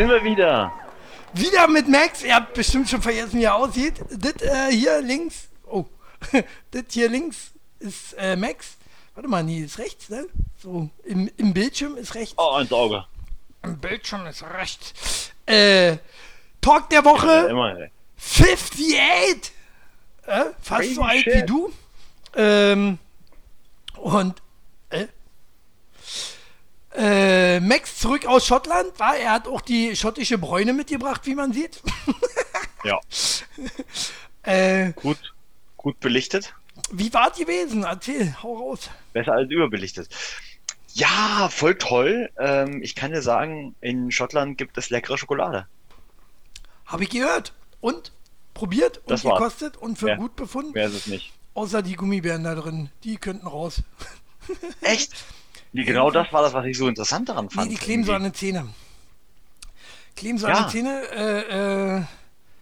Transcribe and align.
wieder. 0.00 0.08
Sind 0.08 0.24
wir 0.24 0.30
wieder. 0.30 0.72
Wieder 1.32 1.68
mit 1.68 1.88
Max. 1.88 2.22
Ihr 2.22 2.34
habt 2.34 2.54
bestimmt 2.54 2.88
schon 2.88 3.02
vergessen, 3.02 3.38
wie 3.38 3.44
er 3.44 3.54
aussieht. 3.54 3.94
Das 4.10 4.42
äh, 4.42 4.72
hier 4.72 5.00
links. 5.00 5.48
Oh. 5.66 5.84
das 6.70 6.84
hier 6.90 7.08
links 7.08 7.52
ist 7.78 8.14
äh, 8.18 8.36
Max. 8.36 8.76
Warte 9.14 9.28
mal, 9.28 9.42
nee, 9.42 9.60
ist 9.60 9.78
rechts, 9.78 10.08
ne? 10.08 10.26
So, 10.62 10.88
im, 11.04 11.30
im 11.36 11.52
Bildschirm 11.52 11.96
ist 11.96 12.14
rechts. 12.14 12.34
Oh, 12.36 12.58
ins 12.58 12.72
Auge. 12.72 13.04
Im 13.62 13.78
Bildschirm 13.78 14.26
ist 14.26 14.42
rechts. 14.42 15.32
Äh, 15.46 15.98
Talk 16.60 16.88
der 16.90 17.04
Woche. 17.04 17.26
Ja, 17.26 17.46
immer, 17.46 17.76
58! 18.18 19.52
Äh, 20.26 20.44
fast 20.60 20.80
Crazy 20.82 20.94
so 20.94 21.02
alt 21.02 21.24
shit. 21.24 21.34
wie 21.34 21.42
du. 21.42 21.72
Ähm, 22.36 22.98
und 23.96 24.40
äh, 26.96 27.60
Max 27.60 27.98
zurück 27.98 28.26
aus 28.26 28.46
Schottland, 28.46 28.98
war, 28.98 29.16
er 29.16 29.32
hat 29.32 29.46
auch 29.46 29.60
die 29.60 29.94
schottische 29.94 30.38
Bräune 30.38 30.72
mitgebracht, 30.72 31.22
wie 31.24 31.34
man 31.34 31.52
sieht. 31.52 31.82
ja. 32.84 32.98
äh, 34.42 34.92
gut, 34.92 35.34
gut 35.76 36.00
belichtet. 36.00 36.54
Wie 36.90 37.12
war 37.12 37.30
es 37.30 37.38
gewesen? 37.38 37.84
Erzähl, 37.84 38.34
hau 38.42 38.54
raus. 38.54 38.90
Besser 39.12 39.32
als 39.32 39.50
überbelichtet. 39.50 40.08
Ja, 40.94 41.48
voll 41.50 41.76
toll. 41.76 42.30
Ähm, 42.38 42.82
ich 42.82 42.94
kann 42.94 43.12
dir 43.12 43.22
sagen, 43.22 43.76
in 43.80 44.10
Schottland 44.10 44.58
gibt 44.58 44.76
es 44.76 44.90
leckere 44.90 45.18
Schokolade. 45.18 45.66
Habe 46.86 47.04
ich 47.04 47.10
gehört. 47.10 47.52
Und? 47.80 48.12
Probiert 48.54 48.98
und 48.98 49.10
das 49.10 49.22
gekostet 49.22 49.76
und 49.76 49.98
für 49.98 50.06
wer, 50.06 50.16
gut 50.16 50.34
befunden? 50.34 50.74
Wer 50.74 50.88
ist 50.88 50.94
es 50.94 51.06
nicht? 51.06 51.32
Außer 51.54 51.82
die 51.82 51.94
Gummibären 51.94 52.42
da 52.44 52.54
drin. 52.56 52.90
Die 53.04 53.16
könnten 53.16 53.46
raus. 53.46 53.82
Echt? 54.80 55.12
Nee, 55.72 55.84
genau 55.84 56.10
das 56.10 56.32
war 56.32 56.42
das, 56.42 56.52
was 56.52 56.66
ich 56.66 56.76
so 56.76 56.88
interessant 56.88 57.28
daran 57.28 57.48
fand. 57.50 57.68
Nee, 57.68 57.76
die 57.76 57.80
kleben 57.80 58.04
so 58.04 58.12
an 58.12 58.24
den 58.24 58.34
Zähnen. 58.34 58.70
Kleben 60.16 60.38
so 60.38 60.48
ja. 60.48 60.54
an 60.54 60.64
den 60.64 60.70
Zähnen. 60.70 61.04
Äh, 61.12 61.98
äh, 61.98 62.02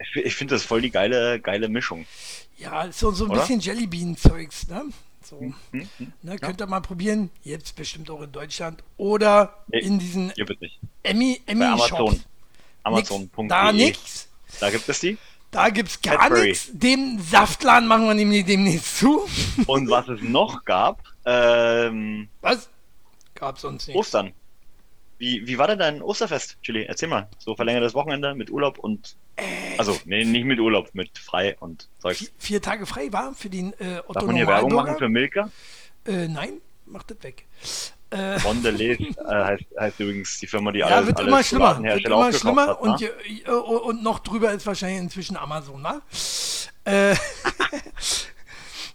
ich, 0.00 0.24
ich 0.24 0.34
finde 0.36 0.54
das 0.54 0.62
voll 0.62 0.82
die 0.82 0.90
geile, 0.90 1.40
geile 1.40 1.68
Mischung. 1.68 2.06
Ja, 2.58 2.90
so, 2.92 3.10
so 3.12 3.24
ein 3.24 3.30
Oder? 3.30 3.40
bisschen 3.40 3.60
Jellybean-Zeugs, 3.60 4.68
ne? 4.68 4.84
So. 5.22 5.40
Hm, 5.40 5.54
hm, 5.72 5.88
hm, 5.98 6.12
ne. 6.22 6.38
Könnt 6.38 6.60
ihr 6.60 6.66
mal 6.66 6.80
probieren. 6.80 7.30
Jetzt 7.42 7.76
bestimmt 7.76 8.10
auch 8.10 8.22
in 8.22 8.32
Deutschland. 8.32 8.82
Oder 8.96 9.64
nee, 9.68 9.80
in 9.80 9.98
diesen 9.98 10.32
Emmy, 11.02 11.40
Emmy 11.46 11.64
Amazon. 11.64 12.20
Amazon.de. 12.82 13.48
Da 13.48 13.72
nix. 13.72 14.28
Da 14.60 14.70
gibt 14.70 14.88
es 14.88 15.00
die. 15.00 15.18
Da 15.50 15.70
gibt 15.70 15.88
es 15.88 16.02
gar 16.02 16.30
nichts. 16.30 16.70
Den 16.72 17.20
Saftladen 17.20 17.88
machen 17.88 18.06
wir 18.06 18.14
nämlich 18.14 18.44
demnächst 18.44 18.98
zu. 18.98 19.26
Und 19.66 19.88
was 19.88 20.08
es 20.08 20.20
noch 20.20 20.64
gab, 20.64 21.02
ähm, 21.24 22.28
Was? 22.40 22.68
Gab's 23.38 23.64
uns 23.64 23.86
nicht. 23.86 23.96
Ostern. 23.96 24.32
Wie, 25.18 25.46
wie 25.46 25.58
war 25.58 25.66
denn 25.66 25.78
dein 25.78 26.02
Osterfest, 26.02 26.56
Chili? 26.62 26.84
Erzähl 26.84 27.08
mal. 27.08 27.28
So 27.38 27.56
verlängertes 27.56 27.94
Wochenende 27.94 28.34
mit 28.34 28.50
Urlaub 28.50 28.78
und. 28.78 29.16
Äh, 29.36 29.42
also, 29.76 29.98
nee, 30.04 30.24
nicht 30.24 30.44
mit 30.44 30.60
Urlaub, 30.60 30.90
mit 30.92 31.18
frei 31.18 31.56
und 31.58 31.88
Zeugs. 31.98 32.18
Vier, 32.18 32.28
vier 32.38 32.62
Tage 32.62 32.86
frei 32.86 33.12
war 33.12 33.34
für 33.34 33.50
den 33.50 33.72
äh, 33.74 33.98
Otto 34.06 34.14
Darf 34.14 34.24
man 34.24 34.36
hier 34.36 34.46
Werbung 34.46 34.74
machen 34.74 34.96
für 34.96 35.08
Milka? 35.08 35.50
Äh, 36.06 36.28
nein, 36.28 36.60
macht 36.86 37.10
das 37.10 37.22
weg. 37.22 37.46
Äh, 38.10 38.38
Mondelez 38.40 39.00
äh, 39.00 39.14
heißt, 39.28 39.64
heißt, 39.78 40.00
übrigens 40.00 40.38
die 40.38 40.46
Firma, 40.46 40.72
die 40.72 40.78
ja, 40.78 40.86
alles, 40.86 41.08
wird 41.08 41.20
immer 41.20 41.42
schlimmer, 41.42 41.82
wird 41.82 42.06
immer 42.06 42.32
schlimmer 42.32 42.66
hat, 42.68 42.80
und, 42.80 43.00
ne? 43.00 43.60
und 43.60 44.02
noch 44.02 44.20
drüber 44.20 44.52
ist 44.52 44.66
wahrscheinlich 44.66 45.00
inzwischen 45.00 45.36
Amazon, 45.36 45.82
ne? 45.82 46.00
Äh, 46.84 47.14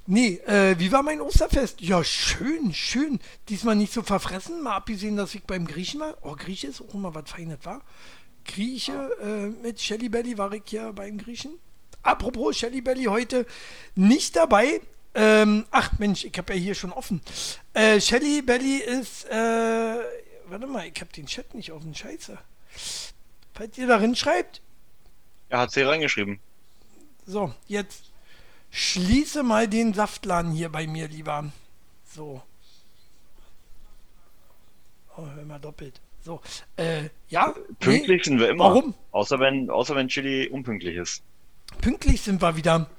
nee, 0.06 0.36
äh, 0.46 0.78
wie 0.80 0.92
war 0.92 1.04
mein 1.04 1.22
Osterfest? 1.22 1.82
Ja, 1.82 2.04
schön, 2.04 2.74
schön. 2.74 3.20
Diesmal 3.50 3.76
nicht 3.76 3.94
so 3.94 4.04
verfressen, 4.04 4.62
mal 4.62 4.76
abgesehen, 4.76 5.18
dass 5.18 5.36
ich 5.36 5.44
beim 5.44 5.68
Griechen 5.68 6.00
war. 6.00 6.18
Oh, 6.22 6.36
Grieche 6.36 6.68
ist 6.68 6.82
auch 6.82 6.94
immer 6.94 7.14
was 7.16 7.30
Feines, 7.30 7.60
war. 7.64 7.82
Grieche 8.46 8.94
äh, 9.22 9.66
mit 9.66 9.80
Shelly 9.80 10.10
Belly 10.10 10.38
war 10.38 10.52
ich 10.54 10.72
ja 10.72 10.92
beim 10.92 11.18
Griechen. 11.18 11.54
Apropos 12.02 12.58
Shelly 12.58 12.82
Belly 12.82 13.06
heute 13.06 13.46
nicht 13.96 14.36
dabei, 14.36 14.82
ähm, 15.16 15.66
ach 15.72 15.98
Mensch, 16.00 16.26
ich 16.26 16.38
habe 16.38 16.54
ja 16.54 16.60
hier 16.60 16.76
schon 16.76 16.92
offen. 16.92 17.22
Äh, 17.74 18.02
Shelly 18.02 18.42
Belly 18.42 18.78
ist, 18.78 19.26
äh, 19.26 19.98
warte 20.48 20.68
mal, 20.68 20.88
ich 20.88 21.00
habe 21.00 21.12
den 21.14 21.28
Chat 21.28 21.54
nicht 21.54 21.72
offen, 21.72 21.94
scheiße. 21.94 22.38
Falls 23.54 23.78
ihr 23.78 23.88
darin 23.88 24.16
schreibt. 24.16 24.62
Er 25.50 25.60
hat 25.60 25.72
sie 25.72 25.82
reingeschrieben. 25.82 26.40
So, 27.26 27.54
jetzt 27.68 28.13
schließe 28.74 29.44
mal 29.44 29.68
den 29.70 29.94
Saftladen 29.94 30.52
hier 30.52 30.70
bei 30.70 30.88
mir, 30.88 31.08
lieber. 31.08 31.46
So. 32.14 32.42
Oh, 35.16 35.26
hör 35.36 35.46
mal 35.46 35.60
doppelt. 35.60 36.02
So, 36.26 36.42
äh, 36.78 37.10
ja. 37.30 37.54
Pünktlich 37.80 38.20
nee, 38.20 38.24
sind 38.24 38.40
wir 38.40 38.50
immer. 38.50 38.66
Warum? 38.66 38.96
Außer 39.12 39.40
wenn, 39.40 39.70
außer 39.70 39.96
wenn 39.96 40.08
Chili 40.08 40.48
unpünktlich 40.48 40.96
ist. 40.96 41.22
Pünktlich 41.82 42.22
sind 42.22 42.42
wir 42.42 42.56
wieder. 42.56 42.90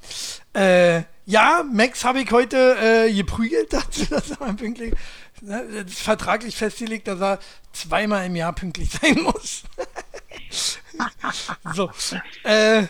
Äh, 0.52 1.02
ja, 1.26 1.64
Max 1.70 2.04
habe 2.04 2.20
ich 2.20 2.30
heute 2.30 2.76
äh, 2.80 3.12
geprügelt 3.12 3.72
dazu, 3.72 4.04
dass 4.10 4.30
er 4.30 4.52
pünktlich. 4.54 4.94
Ne, 5.40 5.66
das 5.72 5.92
ist 5.92 6.00
vertraglich 6.00 6.56
festgelegt, 6.56 7.08
dass 7.08 7.20
er 7.20 7.38
zweimal 7.72 8.26
im 8.26 8.36
Jahr 8.36 8.52
pünktlich 8.52 8.90
sein 9.02 9.22
muss. 9.22 9.64
so. 11.74 11.90
Äh, 12.44 12.86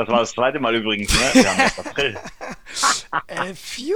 das 0.00 0.08
war 0.08 0.20
das 0.20 0.32
zweite 0.32 0.58
Mal 0.60 0.74
übrigens, 0.74 1.12
ne? 1.12 1.30
Wir 1.34 1.50
haben 1.50 1.86
April. 1.86 2.18
äh, 3.26 3.54
phew. 3.54 3.94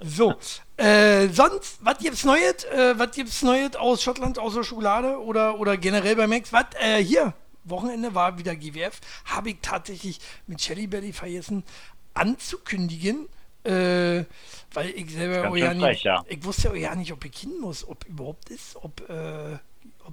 So, 0.00 0.34
äh, 0.76 1.28
sonst, 1.28 1.78
was 1.80 1.98
gibt's 1.98 2.24
Neues? 2.24 2.64
Äh, 2.64 2.98
was 2.98 3.12
gibt's 3.12 3.42
Neues 3.42 3.76
aus 3.76 4.02
Schottland, 4.02 4.38
außer 4.38 4.62
Schokolade 4.62 5.20
oder, 5.20 5.58
oder 5.58 5.76
generell 5.76 6.16
bei 6.16 6.26
Max? 6.26 6.52
Was? 6.52 6.66
Äh, 6.80 7.02
hier, 7.02 7.34
Wochenende 7.64 8.14
war 8.14 8.38
wieder 8.38 8.54
GWF, 8.54 9.00
habe 9.24 9.50
ich 9.50 9.56
tatsächlich 9.62 10.20
mit 10.46 10.60
Shelly 10.60 10.86
Belly 10.86 11.12
vergessen 11.12 11.64
anzukündigen, 12.12 13.28
äh, 13.64 14.24
weil 14.72 14.90
ich 14.94 15.10
selber 15.12 15.50
auch 15.50 15.56
ja 15.56 15.74
nicht, 15.74 16.04
ja. 16.04 16.24
ich 16.28 16.44
wusste 16.44 16.70
auch 16.70 16.76
ja 16.76 16.94
nicht, 16.94 17.12
ob 17.12 17.24
ich 17.24 17.36
hin 17.36 17.58
muss, 17.60 17.86
ob 17.86 18.04
überhaupt 18.06 18.50
ist, 18.50 18.76
ob 18.76 19.08
äh, 19.08 19.58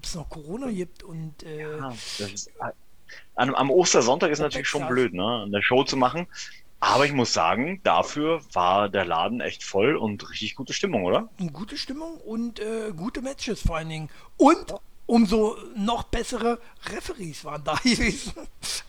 es 0.01 0.15
noch 0.15 0.29
Corona 0.29 0.71
gibt 0.71 1.03
und 1.03 1.43
äh, 1.43 1.77
ja, 1.77 1.93
ist, 2.17 2.49
am, 3.35 3.53
am, 3.55 3.71
Ostersonntag 3.71 4.31
ist 4.31 4.39
natürlich 4.39 4.67
schon 4.67 4.87
blöd, 4.87 5.13
ne, 5.13 5.43
eine 5.45 5.61
Show 5.63 5.83
zu 5.83 5.97
machen. 5.97 6.27
Aber 6.79 7.05
ich 7.05 7.13
muss 7.13 7.31
sagen, 7.31 7.79
dafür 7.83 8.41
war 8.53 8.89
der 8.89 9.05
Laden 9.05 9.39
echt 9.39 9.63
voll 9.63 9.95
und 9.95 10.27
richtig 10.31 10.55
gute 10.55 10.73
Stimmung, 10.73 11.03
oder? 11.03 11.29
Gute 11.53 11.77
Stimmung 11.77 12.17
und 12.17 12.59
äh, 12.59 12.91
gute 12.95 13.21
Matches 13.21 13.61
vor 13.61 13.77
allen 13.77 13.89
Dingen. 13.89 14.09
Und 14.37 14.73
umso 15.05 15.57
noch 15.75 16.03
bessere 16.03 16.59
Referees 16.89 17.45
waren 17.45 17.63
da 17.63 17.75
gewesen. 17.83 18.33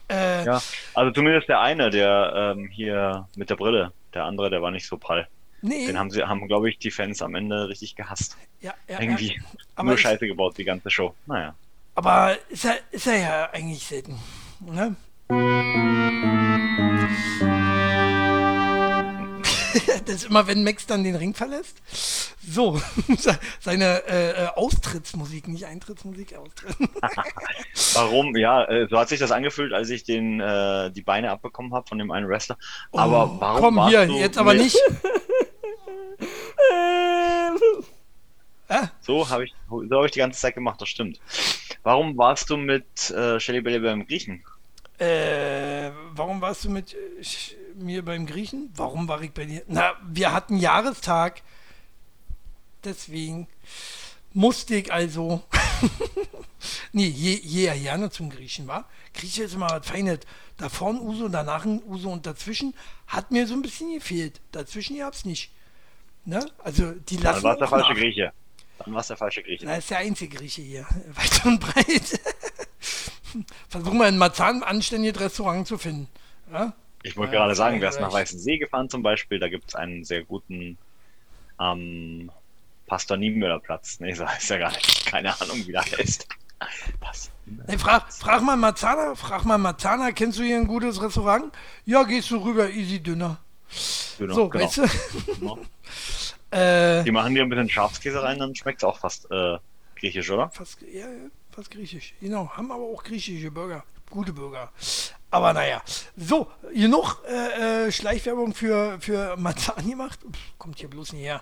Äh, 0.09 0.47
ja, 0.47 0.63
also 0.95 1.13
zumindest 1.13 1.49
der 1.49 1.61
eine, 1.61 1.91
der 1.91 2.55
ähm, 2.57 2.69
hier 2.69 3.29
mit 3.37 3.51
der 3.51 3.57
Brille, 3.57 3.93
der 4.15 4.25
andere, 4.25 4.49
der 4.49 4.63
war 4.63 4.71
nicht 4.71 4.87
so 4.87 4.97
prall. 4.97 5.29
Nee. 5.61 5.87
Den 5.87 5.99
haben 5.99 6.11
sie, 6.11 6.23
haben, 6.23 6.49
glaube 6.49 6.71
ich, 6.71 6.79
die 6.79 6.91
Fans 6.91 7.23
am 7.23 7.35
Ende 7.35 7.69
richtig 7.69 7.95
gehasst. 7.95 8.37
Ja, 8.61 8.75
ja 8.89 9.01
Irgendwie 9.01 9.41
ja. 9.77 9.83
nur 9.83 9.97
Scheiße 9.97 10.27
gebaut, 10.27 10.59
die 10.59 10.65
ganze 10.65 10.91
Show. 10.91 11.15
Naja. 11.27 11.55
Aber 11.95 12.39
ist 12.49 12.65
er, 12.65 12.79
ist 12.91 13.07
er 13.07 13.19
ja 13.19 13.51
eigentlich 13.53 13.87
selten. 13.87 14.19
Ne? 14.61 14.97
das 20.07 20.15
ist 20.15 20.25
immer, 20.25 20.47
wenn 20.47 20.65
Max 20.65 20.87
dann 20.87 21.05
den 21.05 21.17
Ring 21.17 21.35
verlässt. 21.35 21.83
So, 22.47 22.81
seine 23.61 24.03
äh, 24.09 24.31
äh, 24.31 24.47
Austrittsmusik, 24.55 25.49
nicht 25.49 25.67
Eintrittsmusik, 25.67 26.35
Austritt. 26.35 26.75
warum? 27.95 28.35
Ja, 28.37 28.65
äh, 28.65 28.89
so 28.89 28.99
hat 28.99 29.11
sich 29.11 29.21
das 29.21 29.31
angefühlt, 29.31 29.75
als 29.75 29.91
ich 29.91 30.05
den, 30.05 30.41
äh, 30.41 30.91
die 30.91 31.03
Beine 31.03 31.31
abbekommen 31.31 31.75
habe 31.75 31.87
von 31.87 31.99
dem 31.99 32.11
einen 32.11 32.27
Wrestler. 32.29 32.57
Aber 32.93 33.35
oh, 33.35 33.37
warum? 33.39 33.61
Komm 33.61 33.87
hier, 33.89 34.07
jetzt 34.07 34.39
aber 34.39 34.55
nicht. 34.55 34.79
So 39.01 39.29
habe 39.29 39.45
ich, 39.45 39.55
so 39.69 39.99
hab 39.99 40.05
ich 40.05 40.13
die 40.13 40.19
ganze 40.19 40.41
Zeit 40.41 40.55
gemacht, 40.55 40.81
das 40.81 40.89
stimmt. 40.89 41.21
Warum 41.83 42.17
warst 42.17 42.51
du 42.51 42.57
mit 42.57 43.11
äh, 43.11 43.41
Shelly 43.41 43.61
Belly 43.61 43.81
beim 43.81 44.07
Griechen? 44.07 44.45
Äh, 44.99 45.91
warum 46.13 46.41
warst 46.41 46.65
du 46.65 46.71
mit 46.71 46.95
äh, 46.95 46.97
mir 47.75 48.05
beim 48.05 48.27
Griechen? 48.27 48.71
Warum 48.77 49.09
war 49.09 49.21
ich 49.23 49.33
bei 49.33 49.45
dir? 49.45 49.63
Na, 49.67 49.95
wir 50.07 50.33
hatten 50.33 50.59
Jahrestag. 50.59 51.43
Deswegen 52.85 53.49
musste 54.33 54.77
ich 54.77 54.93
also. 54.93 55.43
nee, 56.93 57.07
je, 57.07 57.41
je 57.43 57.65
ja 57.65 57.75
gerne 57.75 58.11
zum 58.11 58.31
Griechen 58.31 58.69
war. 58.69 58.89
Grieche 59.15 59.45
ist 59.45 59.55
immer 59.55 59.71
was 59.71 59.87
Feines. 59.87 60.21
Da 60.57 60.69
vorne 60.69 61.01
Uso, 61.01 61.29
danach 61.29 61.65
ein 61.65 61.83
Uso 61.85 62.11
und 62.11 62.27
dazwischen 62.27 62.75
hat 63.09 63.31
mir 63.31 63.47
so 63.47 63.55
ein 63.55 63.63
bisschen 63.63 63.93
gefehlt. 63.93 64.41
Dazwischen 64.53 64.99
gab 64.99 65.15
es 65.15 65.25
nicht. 65.25 65.51
Ne? 66.25 66.47
Also 66.63 66.93
die 66.93 67.17
lassen. 67.17 67.43
Dann 67.43 67.43
war 67.43 67.57
der 67.57 67.69
falsche 67.69 67.93
nach. 67.93 67.99
Grieche. 67.99 68.33
Dann 68.79 68.95
war 68.95 69.01
es 69.01 69.09
der 69.09 69.17
falsche 69.17 69.43
Grieche. 69.43 69.65
Na, 69.67 69.77
ist 69.77 69.91
der 69.91 69.99
einzige 69.99 70.37
Grieche 70.37 70.63
hier. 70.63 70.87
Weit 71.15 71.47
und 71.47 71.61
breit. 71.61 72.21
Versuchen 73.69 73.99
wir 73.99 74.07
ein 74.07 74.19
Marzahn 74.19 74.63
anständiges 74.63 75.21
Restaurant 75.21 75.67
zu 75.67 75.79
finden. 75.79 76.09
Ja? 76.53 76.73
Ich 77.03 77.17
wollte 77.17 77.35
ja, 77.35 77.41
gerade 77.41 77.55
sagen, 77.55 77.81
wer 77.81 77.89
ist 77.89 78.01
nach 78.01 78.13
Weißensee 78.13 78.59
gefahren 78.59 78.89
zum 78.89 79.03
Beispiel, 79.03 79.39
da 79.39 79.49
gibt 79.49 79.69
es 79.69 79.75
einen 79.75 80.05
sehr 80.05 80.23
guten 80.23 80.79
ähm, 81.61 82.31
Pastor 82.87 83.17
Niemöller-Platz. 83.17 84.01
Nee, 84.01 84.13
so 84.15 84.27
heißt 84.27 84.51
er 84.51 84.59
gar 84.59 84.73
nicht. 84.73 85.07
Keine 85.07 85.41
Ahnung, 85.41 85.67
wie 85.67 85.73
der 85.73 85.83
heißt. 85.83 86.29
Hey, 87.67 87.79
frag, 87.79 88.13
frag 88.13 88.43
mal 88.43 88.57
Marzana, 88.57 89.15
frag 89.15 89.45
mal 89.45 89.59
Marzana, 89.59 90.13
kennst 90.13 90.39
du 90.39 90.45
hier 90.45 90.57
ein 90.57 90.67
gutes 90.67 91.03
Restaurant? 91.03 91.53
Ja, 91.85 92.05
gehst 92.05 92.31
du 92.31 92.37
rüber, 92.37 92.71
easy 92.71 93.03
Dünner. 93.03 93.39
Dünner 94.19 94.35
so, 94.35 94.49
genau. 94.49 94.65
weißt 94.65 94.77
du? 94.79 94.83
Genau. 95.39 95.59
äh, 96.53 97.03
Die 97.05 97.11
machen 97.11 97.35
dir 97.35 97.43
ein 97.43 97.49
bisschen 97.49 97.69
Schafskäse 97.69 98.23
rein, 98.23 98.39
dann 98.39 98.55
schmeckt 98.55 98.79
es 98.79 98.85
auch 98.85 98.99
fast 98.99 99.31
äh, 99.31 99.59
griechisch, 99.97 100.31
oder? 100.31 100.51
Fast, 100.51 100.79
ja, 100.83 101.07
fast 101.51 101.71
griechisch. 101.71 102.15
Genau, 102.21 102.51
haben 102.51 102.71
aber 102.71 102.85
auch 102.85 103.03
griechische 103.03 103.51
Burger. 103.51 103.85
Gute 104.11 104.33
Burger. 104.33 104.71
Aber 105.31 105.55
naja. 105.55 105.81
So, 106.17 106.49
genug 106.75 107.23
äh, 107.27 107.87
äh, 107.87 107.93
Schleichwerbung 107.93 108.53
für, 108.53 108.99
für 109.01 109.37
Marzahn 109.39 109.89
gemacht. 109.89 110.21
Pff, 110.21 110.59
kommt 110.59 110.79
hier 110.79 110.91
bloß 110.91 111.15
nicht 111.15 111.23
her. 111.23 111.41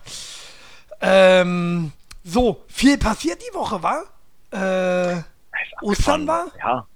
Ähm, 1.01 1.91
so, 2.23 2.65
viel 2.69 2.97
passiert 2.99 3.43
die 3.43 3.55
Woche, 3.55 3.83
war? 3.83 4.05
Äh, 4.53 5.23
Ostern 5.83 6.27
war? 6.29 6.47
Ja. 6.59 6.87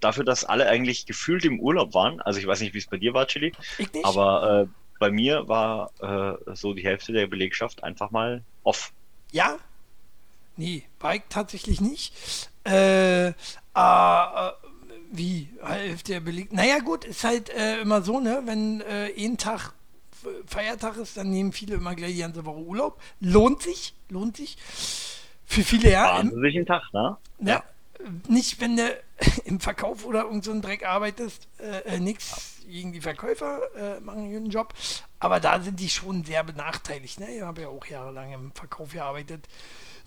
Dafür, 0.00 0.24
dass 0.24 0.44
alle 0.44 0.68
eigentlich 0.68 1.06
gefühlt 1.06 1.44
im 1.44 1.58
Urlaub 1.58 1.92
waren. 1.94 2.20
Also 2.20 2.38
ich 2.38 2.46
weiß 2.46 2.60
nicht, 2.60 2.72
wie 2.72 2.78
es 2.78 2.86
bei 2.86 2.98
dir 2.98 3.14
war, 3.14 3.26
Chili. 3.26 3.52
Ich 3.78 3.92
nicht. 3.92 4.04
Aber 4.04 4.62
äh, 4.62 4.66
bei 5.02 5.10
mir 5.10 5.48
war 5.48 5.90
äh, 6.00 6.54
so 6.54 6.74
die 6.74 6.84
Hälfte 6.84 7.12
der 7.12 7.26
Belegschaft 7.26 7.82
einfach 7.82 8.12
mal 8.12 8.44
off. 8.62 8.92
Ja? 9.32 9.58
Nee, 10.56 10.84
Bike 11.00 11.28
tatsächlich 11.28 11.80
nicht. 11.80 12.14
Äh, 12.64 13.30
äh, 13.30 13.32
wie? 15.10 15.48
Hälfte 15.60 16.12
der 16.12 16.20
Beleg. 16.20 16.52
Naja, 16.52 16.78
gut, 16.78 17.04
ist 17.04 17.24
halt 17.24 17.50
äh, 17.50 17.80
immer 17.80 18.02
so, 18.02 18.20
ne? 18.20 18.42
Wenn 18.44 18.80
äh, 18.82 19.10
ein 19.18 19.38
Tag 19.38 19.72
Feiertag 20.46 20.96
ist, 20.98 21.16
dann 21.16 21.30
nehmen 21.30 21.50
viele 21.50 21.74
immer 21.74 21.96
gleich 21.96 22.12
die 22.12 22.20
ganze 22.20 22.44
Woche 22.44 22.60
Urlaub. 22.60 23.02
Lohnt 23.18 23.60
sich, 23.60 23.94
lohnt 24.08 24.36
sich. 24.36 24.56
Für 25.46 25.62
viele 25.64 25.90
ja. 25.90 26.14
Wahnsinnig 26.14 26.64
Tag, 26.64 26.84
ne? 26.92 27.16
Ja. 27.40 27.46
ja. 27.46 27.64
Nicht, 28.28 28.60
wenn 28.60 28.76
du 28.76 28.96
im 29.44 29.60
Verkauf 29.60 30.04
oder 30.04 30.22
irgend 30.22 30.44
so 30.44 30.50
einen 30.50 30.62
Dreck 30.62 30.84
arbeitest, 30.84 31.48
äh, 31.58 31.96
äh, 31.96 32.00
nichts 32.00 32.62
gegen 32.66 32.92
die 32.92 33.00
Verkäufer, 33.00 33.60
äh, 33.76 34.00
machen 34.00 34.32
guten 34.32 34.50
Job. 34.50 34.74
Aber 35.18 35.40
da 35.40 35.60
sind 35.60 35.80
die 35.80 35.88
schon 35.88 36.24
sehr 36.24 36.44
benachteiligt. 36.44 37.20
Ne? 37.20 37.36
Ich 37.36 37.42
habe 37.42 37.62
ja 37.62 37.68
auch 37.68 37.84
jahrelang 37.86 38.32
im 38.32 38.52
Verkauf 38.52 38.92
gearbeitet. 38.92 39.46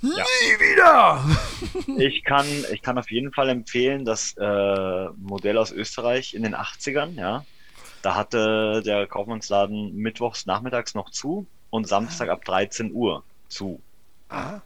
Ja. 0.02 0.10
Nie 0.10 0.60
wieder! 0.60 1.26
ich, 1.98 2.24
kann, 2.24 2.46
ich 2.72 2.82
kann 2.82 2.98
auf 2.98 3.10
jeden 3.10 3.32
Fall 3.32 3.50
empfehlen, 3.50 4.06
das 4.06 4.36
äh, 4.38 5.06
Modell 5.18 5.58
aus 5.58 5.72
Österreich 5.72 6.34
in 6.34 6.44
den 6.44 6.56
80ern, 6.56 7.14
ja. 7.16 7.46
Da 8.02 8.14
hatte 8.14 8.84
der 8.86 9.08
Kaufmannsladen 9.08 9.96
mittwochs 9.96 10.46
nachmittags 10.46 10.94
noch 10.94 11.10
zu 11.10 11.48
und 11.72 11.88
Samstag 11.88 12.30
ah. 12.30 12.34
ab 12.34 12.46
13 12.46 12.94
Uhr 12.94 13.24
zu. 13.48 13.82
Aha. 14.30 14.62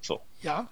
So. 0.00 0.20
Ja. 0.42 0.68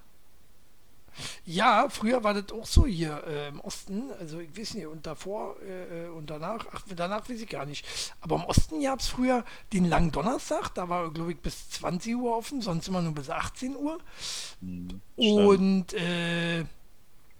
Ja, 1.45 1.89
früher 1.89 2.25
war 2.25 2.35
das 2.35 2.53
auch 2.53 2.67
so 2.67 2.87
hier 2.87 3.23
äh, 3.27 3.49
im 3.49 3.61
Osten. 3.61 4.11
Also 4.19 4.41
ich 4.41 4.57
weiß 4.57 4.75
nicht, 4.75 4.87
und 4.87 5.07
davor 5.07 5.57
äh, 5.63 6.09
und 6.09 6.31
danach, 6.31 6.67
ach, 6.73 6.83
danach 6.95 7.29
weiß 7.29 7.41
ich 7.41 7.49
gar 7.49 7.67
nicht. 7.67 7.85
Aber 8.21 8.37
im 8.37 8.45
Osten 8.45 8.83
gab 8.83 9.01
es 9.01 9.09
früher 9.09 9.45
den 9.73 9.85
langen 9.85 10.13
Donnerstag, 10.13 10.71
da 10.75 10.89
war, 10.89 11.11
glaube 11.13 11.33
ich, 11.33 11.39
bis 11.39 11.71
20 11.71 12.17
Uhr 12.17 12.37
offen, 12.37 12.61
sonst 12.61 12.89
immer 12.89 13.03
nur 13.03 13.15
bis 13.15 13.31
18 13.31 13.77
Uhr. 13.77 13.99
Hm, 14.61 15.01
und 15.17 15.93
äh, 15.95 16.61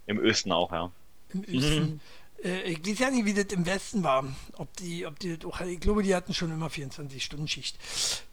im 0.09 0.19
Östen 0.19 0.51
auch, 0.51 0.71
ja. 0.71 0.91
Im 1.33 1.43
Östen. 1.43 1.83
Mhm. 1.83 1.99
Äh, 2.43 2.71
ich 2.71 2.87
weiß 2.87 2.99
ja 2.99 3.11
nicht, 3.11 3.25
wie 3.25 3.33
das 3.33 3.45
im 3.53 3.65
Westen 3.65 4.03
war. 4.03 4.23
Ob 4.57 4.75
die, 4.77 5.05
ob 5.05 5.19
die 5.19 5.37
auch, 5.45 5.59
ich 5.61 5.79
glaube, 5.79 6.03
die 6.03 6.15
hatten 6.15 6.33
schon 6.33 6.51
immer 6.51 6.67
24-Stunden-Schicht. 6.67 7.77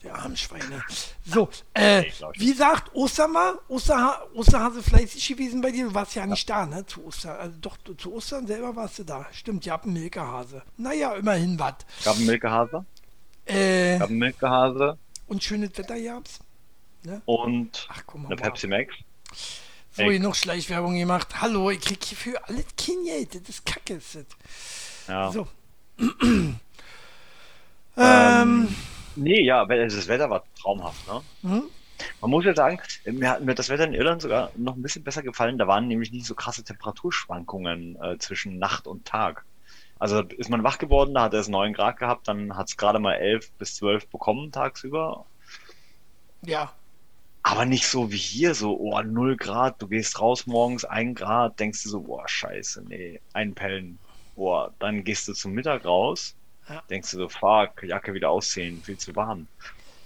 Der 0.03 0.15
armen 0.15 0.37
Schweine. 0.37 0.83
So, 1.25 1.49
äh, 1.75 2.05
wie 2.35 2.51
gesagt, 2.53 2.95
Ostern 2.95 3.35
war, 3.35 3.59
Osterha 3.69 4.23
Osterhase 4.35 4.83
fleißig 4.83 5.27
gewesen 5.29 5.61
bei 5.61 5.71
dir. 5.71 5.87
Du 5.87 5.95
warst 5.95 6.15
ja 6.15 6.27
nicht 6.27 6.49
da, 6.49 6.67
ne? 6.67 6.87
Zu 6.87 7.05
Ostern. 7.05 7.37
Also 7.37 7.57
doch, 7.61 7.77
zu 7.97 8.15
Ostern 8.15 8.47
selber 8.47 8.75
warst 8.77 8.99
du 8.99 9.05
da. 9.05 9.27
Stimmt, 9.33 9.67
ihr 9.67 9.73
habt 9.73 9.85
einen 9.85 9.95
Milkehase. 9.95 10.63
Naja, 10.77 11.15
immerhin 11.15 11.59
was. 11.59 11.75
Gab 12.05 12.17
einen 12.17 12.27
Milkehase? 12.27 12.85
Äh. 13.45 13.99
Gab 13.99 14.09
einen 14.09 14.19
Milkehase. 14.19 14.99
Und 15.27 15.43
schönes 15.43 15.77
Wetter 15.77 16.01
gab's. 16.01 16.39
Ne? 17.03 17.23
Und 17.25 17.87
Ach, 17.91 18.03
komm, 18.07 18.27
eine 18.27 18.37
Pepsi 18.37 18.67
Max. 18.67 18.95
Hier 19.97 20.21
noch 20.21 20.35
Schleichwerbung 20.35 20.95
gemacht. 20.95 21.41
Hallo, 21.41 21.71
ich 21.71 21.81
krieg 21.81 22.05
hier 22.05 22.19
für 22.19 22.47
alles 22.47 22.67
kein 22.77 23.03
Geld. 23.05 23.35
Das 23.35 23.49
ist 23.49 23.65
kacke. 23.65 23.95
Ist 23.95 24.15
das. 24.15 24.27
Ja. 25.09 25.33
So. 25.33 25.49
ähm, 25.99 26.59
ähm, 27.97 28.77
nee, 29.17 29.43
ja, 29.43 29.65
das 29.65 30.09
Wetter 30.09 30.29
war 30.29 30.45
traumhaft. 30.61 31.07
Ne? 31.07 31.23
Mhm. 31.43 31.63
Man 32.21 32.31
muss 32.31 32.45
ja 32.45 32.55
sagen, 32.55 32.79
mir 33.07 33.31
hat 33.31 33.43
mir 33.43 33.55
das 33.55 33.71
Wetter 33.71 33.85
in 33.85 33.95
Irland 33.95 34.21
sogar 34.21 34.51
noch 34.57 34.77
ein 34.77 34.83
bisschen 34.83 35.03
besser 35.03 35.23
gefallen. 35.23 35.57
Da 35.57 35.67
waren 35.67 35.89
nämlich 35.89 36.13
nicht 36.13 36.27
so 36.27 36.35
krasse 36.35 36.63
Temperaturschwankungen 36.63 37.97
äh, 38.03 38.19
zwischen 38.19 38.59
Nacht 38.59 38.87
und 38.87 39.07
Tag. 39.07 39.47
Also 39.99 40.21
ist 40.21 40.51
man 40.51 40.63
wach 40.63 40.77
geworden, 40.77 41.15
da 41.15 41.23
hat 41.23 41.33
er 41.33 41.41
es 41.41 41.49
9 41.49 41.73
Grad 41.73 41.97
gehabt, 41.97 42.29
dann 42.29 42.55
hat 42.55 42.69
es 42.69 42.77
gerade 42.77 42.99
mal 42.99 43.15
11 43.15 43.51
bis 43.53 43.77
12 43.77 44.09
bekommen 44.09 44.53
tagsüber. 44.53 45.25
Ja, 46.43 46.75
aber 47.47 47.65
nicht 47.65 47.87
so 47.87 48.11
wie 48.11 48.17
hier, 48.17 48.57
so, 48.57 48.77
oh, 48.77 49.01
0 49.01 49.37
Grad, 49.37 49.81
du 49.81 49.87
gehst 49.87 50.21
raus 50.21 50.49
morgens, 50.49 50.85
1 50.85 51.17
Grad, 51.17 51.61
denkst 51.61 51.85
du 51.85 51.91
so, 51.91 52.01
boah, 52.01 52.29
scheiße, 52.29 52.83
nee, 52.89 53.21
einpellen. 53.35 54.01
Boah, 54.35 54.75
dann 54.81 55.05
gehst 55.05 55.29
du 55.29 55.33
zum 55.33 55.53
Mittag 55.53 55.85
raus, 55.85 56.35
ja. 56.69 56.83
denkst 56.91 57.13
du 57.13 57.19
so, 57.19 57.29
fuck, 57.29 57.85
Jacke 57.85 58.15
wieder 58.15 58.31
ausziehen, 58.31 58.83
viel 58.83 58.99
zu 58.99 59.15
warm. 59.15 59.47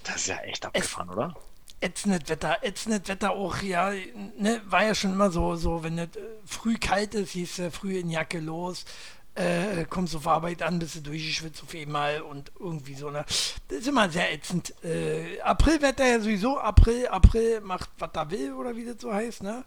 Das 0.05 0.17
ist 0.17 0.27
ja 0.27 0.37
echt 0.41 0.67
abgefahren, 0.67 1.09
es, 1.09 1.17
oder? 1.17 1.37
Ätzendes 1.81 2.29
Wetter, 2.29 2.59
ätzendes 2.63 3.09
Wetter 3.09 3.31
auch, 3.31 3.63
ja, 3.63 3.91
ne, 4.37 4.61
war 4.67 4.85
ja 4.85 4.95
schon 4.95 5.15
immer 5.15 5.31
so, 5.31 5.57
so, 5.57 5.83
wenn 5.83 5.97
es 5.99 6.15
äh, 6.17 6.21
früh 6.45 6.77
kalt 6.77 7.15
ist, 7.15 7.31
hieß 7.31 7.61
es 7.61 7.75
früh 7.75 7.97
in 7.97 8.11
Jacke 8.11 8.39
los, 8.39 8.85
äh, 9.35 9.85
kommst 9.89 10.15
auf 10.17 10.27
Arbeit 10.27 10.63
an, 10.63 10.79
bist 10.79 10.97
du 10.97 11.01
durchgeschwitzt 11.01 11.63
auf 11.63 11.75
einmal 11.75 12.21
und 12.21 12.51
irgendwie 12.59 12.95
so. 12.95 13.11
Ne? 13.11 13.25
Das 13.69 13.79
ist 13.79 13.89
immer 13.89 14.09
sehr 14.11 14.33
ätzend. 14.33 14.75
Äh, 14.85 15.41
Aprilwetter 15.41 16.07
ja 16.07 16.21
sowieso. 16.21 16.59
April, 16.59 17.07
April 17.09 17.61
macht, 17.61 17.91
was 17.99 18.11
er 18.15 18.31
will, 18.31 18.53
oder 18.53 18.77
wie 18.77 18.85
das 18.85 19.01
so 19.01 19.13
heißt. 19.13 19.43
Ne? 19.43 19.65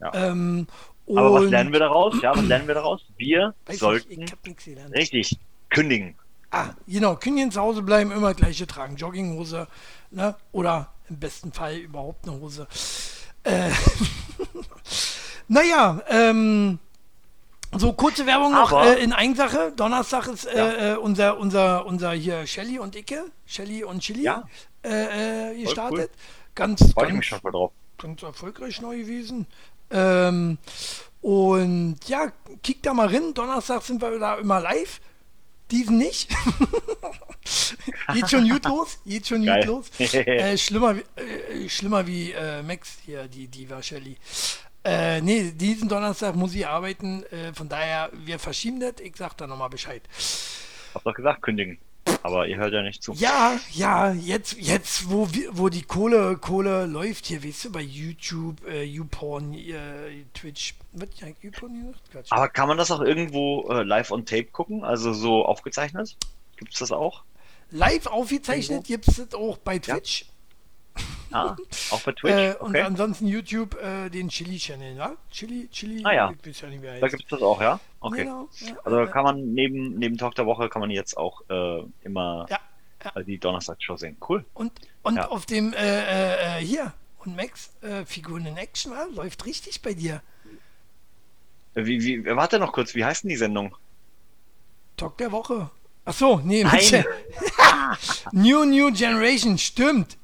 Ja. 0.00 0.14
Ähm, 0.14 0.66
Aber 1.08 1.32
was 1.32 1.50
lernen 1.50 1.72
wir 1.72 1.80
daraus? 1.80 2.14
Ja, 2.22 2.36
was 2.36 2.44
lernen 2.44 2.66
wir 2.66 2.74
daraus? 2.74 3.00
Wir 3.16 3.54
sollten 3.70 4.24
richtig 4.94 5.38
kündigen. 5.70 6.14
Ah, 6.52 6.70
genau, 6.86 7.14
kündigen 7.14 7.52
zu 7.52 7.60
Hause 7.60 7.82
bleiben, 7.82 8.10
immer 8.10 8.34
gleiche 8.34 8.66
tragen. 8.66 8.96
Jogginghose, 8.96 9.68
ne? 10.10 10.34
Oder 10.50 10.92
im 11.08 11.18
besten 11.18 11.52
Fall 11.52 11.76
überhaupt 11.76 12.26
eine 12.26 12.40
Hose. 12.40 12.66
Äh, 13.44 13.70
naja, 15.48 16.02
ähm, 16.08 16.80
so, 17.76 17.92
kurze 17.92 18.26
Werbung 18.26 18.52
noch 18.52 18.72
äh, 18.72 19.02
in 19.02 19.12
Eigensache. 19.12 19.72
Donnerstag 19.76 20.26
ist 20.26 20.44
äh, 20.46 20.56
ja. 20.56 20.94
Äh, 20.94 20.96
unser, 20.96 21.38
unser, 21.38 21.86
unser 21.86 22.12
hier 22.12 22.46
Shelly 22.46 22.78
und 22.78 22.96
Icke, 22.96 23.26
Shelly 23.46 23.84
und 23.84 24.00
Chili 24.00 24.22
ja. 24.24 24.44
äh, 24.84 25.52
äh 25.52 25.62
gestartet. 25.62 26.10
Cool. 26.10 26.50
Ganz, 26.54 26.92
Freue 26.92 27.12
ganz, 27.12 27.70
ganz 27.96 28.22
erfolgreich 28.22 28.80
neu 28.80 28.98
gewesen. 28.98 29.46
Ähm, 29.90 30.58
und 31.22 31.98
ja, 32.06 32.32
kick 32.62 32.82
da 32.82 32.94
mal 32.94 33.06
rein. 33.06 33.34
Donnerstag 33.34 33.82
sind 33.82 34.00
wir 34.02 34.18
da 34.18 34.36
immer 34.36 34.60
live. 34.60 35.00
Diesen 35.70 35.98
nicht. 35.98 36.28
geht 38.12 38.30
schon 38.30 38.48
gut 38.48 38.64
los. 38.64 38.98
Geht 39.04 39.26
schon 39.26 39.46
gut 39.46 39.64
los. 39.66 39.90
äh, 39.98 40.58
schlimmer, 40.58 40.96
äh, 40.96 41.68
schlimmer 41.68 42.06
wie 42.06 42.32
äh, 42.32 42.62
Max 42.62 42.98
hier, 43.04 43.28
die 43.28 43.46
Diva 43.46 43.80
Shelly. 43.82 44.16
Äh, 44.84 45.20
nee, 45.20 45.52
diesen 45.52 45.88
Donnerstag 45.88 46.34
muss 46.36 46.54
ich 46.54 46.66
arbeiten. 46.66 47.22
Äh, 47.24 47.52
von 47.52 47.68
daher, 47.68 48.10
wir 48.14 48.38
verschieben 48.38 48.80
das. 48.80 48.94
Ich 49.02 49.16
sag 49.16 49.34
da 49.34 49.46
nochmal 49.46 49.68
Bescheid. 49.68 50.02
Hab 50.94 51.04
doch 51.04 51.14
gesagt, 51.14 51.42
kündigen. 51.42 51.78
Aber 52.22 52.46
ihr 52.46 52.56
hört 52.56 52.72
ja 52.72 52.82
nicht 52.82 53.02
zu. 53.02 53.12
Ja, 53.12 53.58
ja, 53.72 54.12
jetzt, 54.12 54.56
jetzt 54.58 55.10
wo, 55.10 55.28
wo 55.52 55.68
die 55.68 55.82
Kohle, 55.82 56.36
Kohle 56.38 56.86
läuft 56.86 57.26
hier, 57.26 57.44
weißt 57.44 57.66
du, 57.66 57.72
bei 57.72 57.82
YouTube, 57.82 58.66
äh, 58.66 58.82
YouPorn, 58.82 59.54
äh, 59.54 60.24
Twitch. 60.34 60.74
Wird 60.92 61.14
ja 61.20 61.28
YouPorn 61.40 61.94
gesagt? 62.06 62.32
Aber 62.32 62.48
kann 62.48 62.68
man 62.68 62.78
das 62.78 62.90
auch 62.90 63.00
irgendwo 63.00 63.68
äh, 63.70 63.82
live 63.82 64.10
on 64.10 64.26
tape 64.26 64.44
gucken? 64.46 64.84
Also 64.84 65.12
so 65.12 65.44
aufgezeichnet? 65.44 66.16
Gibt 66.56 66.72
es 66.72 66.80
das 66.80 66.92
auch? 66.92 67.22
Live 67.70 68.06
aufgezeichnet 68.06 68.84
gibt 68.84 69.08
es 69.08 69.16
das 69.16 69.34
auch 69.34 69.58
bei 69.58 69.78
Twitch. 69.78 70.22
Ja. 70.22 70.26
Ah, 71.32 71.56
auch 71.90 72.02
bei 72.02 72.12
Twitch. 72.12 72.34
Äh, 72.34 72.54
okay. 72.58 72.66
Und 72.66 72.76
ansonsten 72.76 73.26
YouTube 73.26 73.80
äh, 73.80 74.08
den 74.08 74.28
Chili-Channel, 74.28 74.96
ja? 74.96 75.12
Chili, 75.30 75.68
Chili. 75.70 76.02
Ah 76.04 76.12
ja. 76.12 76.30
ja 76.30 77.00
da 77.00 77.08
gibt 77.08 77.22
es 77.22 77.28
das 77.28 77.42
auch, 77.42 77.60
ja? 77.60 77.78
Okay. 78.00 78.24
Genau, 78.24 78.48
ja, 78.58 78.74
also 78.84 79.06
kann 79.06 79.24
man 79.24 79.52
neben, 79.52 79.96
neben 79.98 80.18
Talk 80.18 80.34
der 80.34 80.46
Woche 80.46 80.68
kann 80.68 80.80
man 80.80 80.90
jetzt 80.90 81.16
auch 81.16 81.42
äh, 81.48 81.82
immer 82.02 82.46
die 83.26 83.38
Donnerstagsshow 83.38 83.96
sehen. 83.96 84.16
Cool. 84.28 84.44
Und, 84.54 84.72
und 85.02 85.18
auf 85.18 85.46
dem 85.46 85.72
äh, 85.72 86.58
äh, 86.58 86.64
hier 86.64 86.92
und 87.18 87.36
Max 87.36 87.70
äh, 87.82 88.04
Figuren 88.04 88.46
in 88.46 88.56
Action 88.56 88.92
läuft 89.14 89.46
richtig 89.46 89.82
bei 89.82 89.94
dir. 89.94 90.22
Wie, 91.74 92.02
wie, 92.02 92.24
warte 92.26 92.58
noch 92.58 92.72
kurz, 92.72 92.94
wie 92.94 93.04
heißt 93.04 93.22
denn 93.22 93.30
die 93.30 93.36
Sendung? 93.36 93.76
Talk 94.96 95.16
der 95.18 95.30
Woche. 95.30 95.70
Ach 96.04 96.12
so, 96.12 96.40
nee, 96.42 96.64
New 98.32 98.64
New 98.64 98.92
Generation, 98.92 99.58
stimmt. 99.58 100.16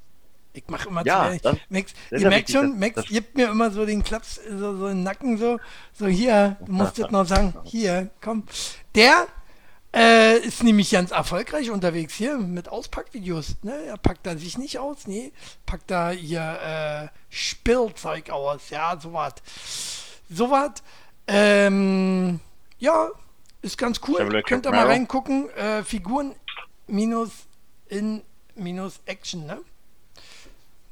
Ich 0.56 0.68
mache 0.68 0.88
immer 0.88 1.04
ja, 1.04 1.32
zu 1.32 1.38
das, 1.40 1.56
Max, 1.68 1.92
das 2.10 2.22
ihr 2.22 2.28
merkt 2.28 2.50
schon, 2.50 2.78
Max 2.78 2.94
das, 2.94 3.06
gibt 3.06 3.36
mir 3.36 3.50
immer 3.50 3.70
so 3.70 3.84
den 3.84 4.02
Klaps, 4.02 4.40
so, 4.48 4.76
so 4.76 4.88
den 4.88 5.02
Nacken, 5.02 5.36
so, 5.36 5.58
so 5.92 6.06
hier, 6.06 6.56
du 6.64 6.72
musst 6.72 6.96
jetzt 6.96 7.10
noch 7.10 7.26
sagen, 7.26 7.54
hier, 7.64 8.10
komm. 8.22 8.44
Der 8.94 9.26
äh, 9.94 10.38
ist 10.38 10.62
nämlich 10.62 10.90
ganz 10.90 11.10
erfolgreich 11.10 11.70
unterwegs 11.70 12.14
hier 12.14 12.38
mit 12.38 12.68
Auspackvideos. 12.68 13.56
Ne? 13.62 13.74
Er 13.86 13.98
packt 13.98 14.26
da 14.26 14.36
sich 14.36 14.56
nicht 14.56 14.78
aus, 14.78 15.06
nee, 15.06 15.32
packt 15.66 15.90
da 15.90 16.12
ihr 16.12 17.10
äh, 17.12 17.18
Spielzeug 17.28 18.30
aus, 18.30 18.70
ja, 18.70 18.98
sowas. 18.98 19.34
Sowas. 20.30 20.82
Ähm, 21.26 22.40
ja, 22.78 23.10
ist 23.62 23.78
ganz 23.78 24.00
cool. 24.08 24.42
Könnt 24.42 24.66
ihr 24.66 24.72
mal 24.72 24.86
reingucken. 24.86 25.50
Äh, 25.50 25.82
Figuren 25.82 26.34
minus 26.86 27.30
in 27.88 28.22
minus 28.54 29.00
Action, 29.06 29.46
ne? 29.46 29.60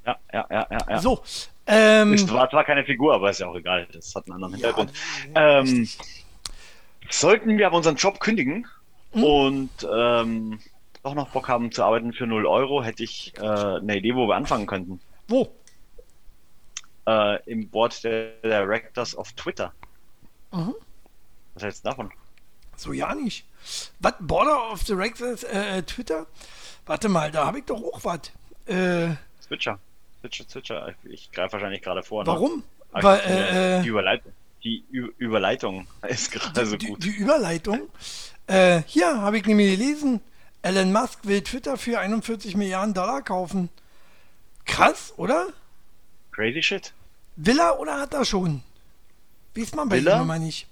Ja, 0.07 0.17
ja, 0.33 0.47
ja, 0.51 0.67
ja. 0.71 0.79
ja. 0.89 0.99
So. 0.99 1.23
Ähm, 1.67 2.13
es 2.13 2.31
war 2.31 2.51
zwar 2.51 2.65
keine 2.65 2.85
Figur, 2.85 3.15
aber 3.15 3.31
ist 3.31 3.41
ja 3.41 3.49
auch 3.49 3.57
egal. 3.57 3.89
Das 3.93 4.15
hat 4.15 4.27
einen 4.27 4.35
anderen 4.35 4.55
Hintergrund. 4.55 4.93
Ja, 5.35 5.61
ähm, 5.61 5.89
sollten 7.11 7.57
wir 7.57 7.67
aber 7.67 7.77
unseren 7.77 7.97
Job 7.97 8.21
kündigen 8.21 8.67
hm? 9.13 9.25
und 9.25 9.89
ähm, 9.91 10.59
doch 11.03 11.15
noch 11.15 11.31
Bock 11.31 11.49
haben 11.49 11.73
zu 11.73 11.83
arbeiten 11.83 12.13
für 12.13 12.27
0 12.27 12.47
Euro, 12.47 12.83
hätte 12.83 13.03
ich 13.03 13.33
äh, 13.39 13.41
eine 13.41 13.97
Idee, 13.97 14.15
wo 14.15 14.27
wir 14.27 14.37
anfangen 14.37 14.67
könnten. 14.67 15.01
Wo? 15.29 15.55
Äh, 17.07 17.43
Im 17.51 17.69
Board 17.69 18.03
der 18.05 18.33
Directors 18.43 19.17
of 19.17 19.33
Twitter. 19.33 19.73
Mhm. 20.53 20.75
Was 21.55 21.63
hältst 21.63 21.85
du 21.85 21.91
davon? 21.91 22.11
So 22.77 22.93
ja 22.93 23.15
nicht. 23.15 23.47
Was? 24.01 24.15
Border 24.21 24.73
of 24.73 24.85
Directors 24.85 25.45
äh, 25.45 25.83
Twitter? 25.83 26.27
Warte 26.87 27.09
mal, 27.09 27.31
da 27.31 27.47
habe 27.47 27.59
ich 27.59 27.65
doch 27.65 27.83
auch 27.83 28.01
was. 28.03 28.21
Äh, 28.67 29.15
Switcher. 29.41 29.79
Switcher, 30.25 30.45
Switcher. 30.49 30.95
Ich 31.05 31.31
greife 31.33 31.55
wahrscheinlich 31.55 31.83
gerade 31.83 32.03
vor. 32.03 32.23
Ne? 32.23 32.29
Warum? 32.29 32.65
Weil, 32.93 33.21
äh, 33.21 33.83
die 33.83 33.89
Überleitung. 33.89 34.33
Die 34.63 34.85
Ü 34.91 35.13
Überleitung 35.19 35.87
ist 36.09 36.33
gerade 36.33 36.65
so 36.65 36.79
gut. 36.79 37.05
Die, 37.05 37.11
die 37.11 37.17
Überleitung? 37.17 37.83
Äh, 38.47 38.83
hier 38.87 39.21
habe 39.21 39.39
ich 39.39 39.45
nämlich 39.45 39.79
gelesen. 39.79 40.21
Elon 40.63 40.93
Musk 40.93 41.27
will 41.27 41.43
Twitter 41.43 41.77
für 41.77 41.99
41 41.99 42.57
Milliarden 42.57 42.95
Dollar 42.95 43.21
kaufen. 43.21 43.69
Krass, 44.65 45.13
oder? 45.19 45.49
Crazy 46.33 46.63
shit. 46.63 46.95
Will 47.37 47.59
er 47.59 47.79
oder 47.79 48.01
hat 48.01 48.15
er 48.15 48.25
schon? 48.25 48.63
Weiß 49.55 49.75
man 49.75 49.91
bei 49.91 49.99
ihm 49.99 50.07
immer 50.07 50.39
nicht. 50.39 50.67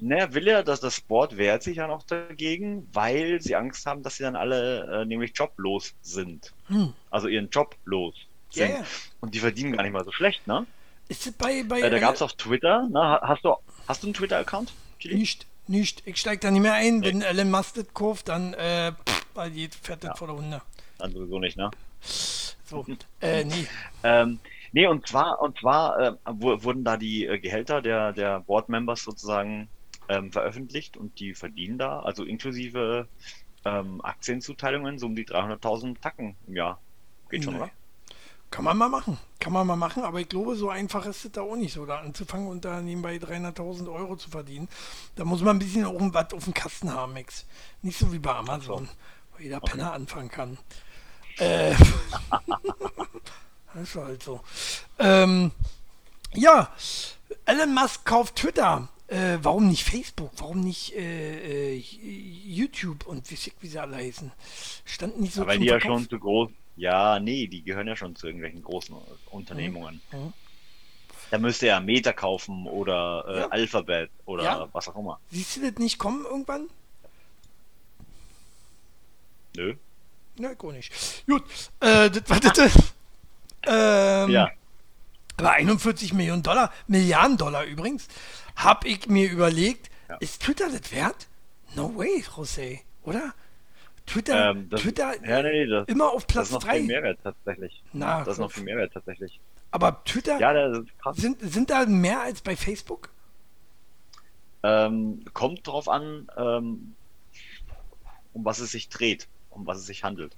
Naja, 0.00 0.32
will 0.34 0.48
er, 0.48 0.62
dass 0.64 0.80
das 0.80 1.00
Board 1.00 1.36
wehrt 1.36 1.62
sich 1.62 1.76
ja 1.76 1.86
noch 1.86 2.02
dagegen, 2.04 2.88
weil 2.92 3.40
sie 3.40 3.54
Angst 3.54 3.86
haben, 3.86 4.02
dass 4.02 4.16
sie 4.16 4.24
dann 4.24 4.36
alle 4.36 5.02
äh, 5.02 5.04
nämlich 5.04 5.32
joblos 5.34 5.94
sind. 6.02 6.52
Hm. 6.66 6.92
Also 7.10 7.28
ihren 7.28 7.50
Job 7.50 7.76
los 7.84 8.14
sind. 8.50 8.70
Yeah. 8.70 8.84
Und 9.20 9.34
die 9.34 9.40
verdienen 9.40 9.72
gar 9.72 9.82
nicht 9.82 9.92
mal 9.92 10.04
so 10.04 10.12
schlecht, 10.12 10.46
ne? 10.46 10.66
Ist 11.08 11.38
bei, 11.38 11.62
bei 11.62 11.80
äh, 11.80 11.90
da 11.90 11.98
gab 11.98 12.14
es 12.14 12.22
auf 12.22 12.34
Twitter, 12.34 12.88
ne? 12.88 13.20
Hast 13.22 13.44
du, 13.44 13.54
hast 13.86 14.02
du 14.02 14.08
einen 14.08 14.14
Twitter-Account? 14.14 14.72
Nicht, 15.04 15.46
nicht. 15.66 16.02
Ich 16.06 16.18
steige 16.18 16.40
da 16.40 16.50
nicht 16.50 16.62
mehr 16.62 16.74
ein. 16.74 17.00
Nee. 17.00 17.08
Wenn 17.08 17.22
Elon 17.22 17.50
Musk 17.50 17.74
das 17.74 17.86
kauft, 17.94 18.28
dann 18.28 18.54
äh, 18.54 18.92
weil 19.34 19.50
die 19.52 19.68
fährt 19.68 20.02
das 20.02 20.08
ja. 20.08 20.14
vor 20.16 20.26
der 20.26 20.36
Hunde. 20.36 20.60
Dann 20.98 21.12
sowieso 21.12 21.38
nicht, 21.38 21.56
ne? 21.56 21.70
So, 22.00 22.84
äh, 23.20 23.44
nee. 23.44 23.66
ähm, 24.02 24.40
nee, 24.72 24.86
und 24.86 25.06
zwar, 25.06 25.40
und 25.40 25.58
zwar 25.58 25.98
äh, 26.00 26.12
wurden 26.26 26.84
da 26.84 26.96
die 26.96 27.24
äh, 27.24 27.38
Gehälter 27.38 27.80
der, 27.80 28.12
der 28.12 28.40
Board-Members 28.40 29.04
sozusagen 29.04 29.68
ähm, 30.08 30.32
veröffentlicht 30.32 30.96
und 30.96 31.18
die 31.20 31.34
verdienen 31.34 31.78
da, 31.78 32.00
also 32.00 32.24
inklusive 32.24 33.08
ähm, 33.64 34.00
Aktienzuteilungen, 34.04 34.98
so 34.98 35.06
um 35.06 35.14
die 35.14 35.26
300.000 35.26 36.00
Tacken 36.00 36.36
im 36.46 36.56
Jahr. 36.56 36.80
Geht 37.30 37.44
schon, 37.44 37.54
nee. 37.54 37.60
oder? 37.60 37.70
Kann 38.50 38.64
man 38.64 38.76
mal 38.76 38.88
machen. 38.88 39.18
Kann 39.40 39.52
man 39.52 39.66
mal 39.66 39.76
machen, 39.76 40.02
aber 40.02 40.20
ich 40.20 40.28
glaube, 40.28 40.56
so 40.56 40.70
einfach 40.70 41.06
ist 41.06 41.24
es 41.24 41.32
da 41.32 41.42
auch 41.42 41.56
nicht 41.56 41.72
so, 41.72 41.86
da 41.86 41.98
anzufangen 41.98 42.48
und 42.48 42.64
da 42.64 42.80
nebenbei 42.80 43.16
300.000 43.16 43.92
Euro 43.92 44.16
zu 44.16 44.30
verdienen. 44.30 44.68
Da 45.16 45.24
muss 45.24 45.42
man 45.42 45.56
ein 45.56 45.58
bisschen 45.58 45.84
auch 45.84 45.94
was 45.98 46.32
auf 46.32 46.44
dem 46.44 46.54
Kasten 46.54 46.92
haben, 46.92 47.12
Max. 47.12 47.46
Nicht 47.82 47.98
so 47.98 48.12
wie 48.12 48.18
bei 48.18 48.34
Amazon, 48.34 48.88
wo 49.32 49.42
jeder 49.42 49.58
okay. 49.58 49.72
Penner 49.72 49.92
anfangen 49.92 50.30
kann. 50.30 50.58
Äh, 51.38 51.74
das 53.74 53.82
ist 53.82 53.96
halt 53.96 54.22
so. 54.22 54.40
Ähm, 54.98 55.52
ja, 56.34 56.72
Elon 57.44 57.74
Musk 57.74 58.04
kauft 58.04 58.36
Twitter 58.36 58.88
äh, 59.08 59.38
warum 59.40 59.68
nicht 59.68 59.84
Facebook? 59.84 60.30
Warum 60.36 60.60
nicht 60.60 60.94
äh, 60.94 61.72
äh, 61.72 61.76
YouTube 61.76 63.06
und 63.06 63.30
wie, 63.30 63.38
wie 63.60 63.66
sie 63.66 63.78
alle 63.78 63.96
heißen? 63.96 64.30
Standen 64.84 65.22
nicht 65.22 65.34
so 65.34 65.42
Aber 65.42 65.56
die 65.56 65.64
ja 65.64 65.80
schon 65.80 66.08
zu 66.08 66.18
groß. 66.18 66.50
Ja, 66.78 67.18
nee, 67.18 67.48
die 67.48 67.62
gehören 67.62 67.88
ja 67.88 67.96
schon 67.96 68.14
zu 68.14 68.28
irgendwelchen 68.28 68.62
großen 68.62 68.94
Unternehmungen. 69.30 70.00
Mhm. 70.12 70.18
Mhm. 70.18 70.32
Da 71.30 71.38
müsste 71.38 71.66
er 71.66 71.80
Meta 71.80 72.12
kaufen 72.12 72.66
oder 72.66 73.24
äh, 73.28 73.38
ja. 73.40 73.48
Alphabet 73.48 74.10
oder 74.24 74.44
ja. 74.44 74.68
was 74.72 74.88
auch 74.88 74.96
immer. 74.96 75.20
Siehst 75.30 75.56
du 75.56 75.70
das 75.70 75.78
nicht 75.78 75.98
kommen 75.98 76.24
irgendwann? 76.24 76.68
Nö. 79.56 79.74
Nö, 80.38 80.54
gar 80.54 80.72
nicht. 80.72 80.92
Gut, 81.26 81.42
äh, 81.80 82.08
das 82.10 82.22
war 82.30 82.40
das. 82.40 82.92
ähm, 83.66 84.30
ja. 84.30 84.48
Aber 85.36 85.50
41 85.50 86.12
Millionen 86.14 86.42
Dollar, 86.42 86.72
Milliarden 86.86 87.36
Dollar 87.36 87.64
übrigens, 87.64 88.06
habe 88.56 88.88
ich 88.88 89.08
mir 89.08 89.30
überlegt, 89.30 89.90
ja. 90.08 90.16
ist 90.16 90.42
Twitter 90.42 90.70
das 90.70 90.92
wert? 90.92 91.26
No 91.74 91.94
way, 91.96 92.24
José, 92.34 92.80
oder? 93.02 93.34
Twitter, 94.08 94.50
ähm, 94.50 94.68
das, 94.70 94.80
Twitter 94.80 95.12
ja, 95.24 95.42
nee, 95.42 95.66
das, 95.66 95.86
immer 95.88 96.10
auf 96.10 96.26
Platz 96.26 96.50
3. 96.50 96.56
Das 96.56 96.58
ist 96.58 96.64
noch 96.64 96.72
viel 96.72 96.86
Mehrwert 96.86 97.18
tatsächlich. 97.22 97.82
Na, 97.92 98.18
das 98.24 98.34
ist 98.34 98.38
noch 98.38 98.52
viel 98.52 98.64
Mehrwert 98.64 98.92
tatsächlich. 98.92 99.40
Aber 99.70 100.02
Twitter, 100.04 100.40
ja, 100.40 100.82
sind, 101.12 101.40
sind 101.42 101.70
da 101.70 101.84
mehr 101.84 102.22
als 102.22 102.40
bei 102.40 102.56
Facebook? 102.56 103.10
Ähm, 104.62 105.24
kommt 105.34 105.66
drauf 105.66 105.88
an, 105.88 106.28
ähm, 106.36 106.94
um 108.32 108.44
was 108.44 108.58
es 108.60 108.72
sich 108.72 108.88
dreht, 108.88 109.28
um 109.50 109.66
was 109.66 109.78
es 109.78 109.86
sich 109.86 110.04
handelt. 110.04 110.34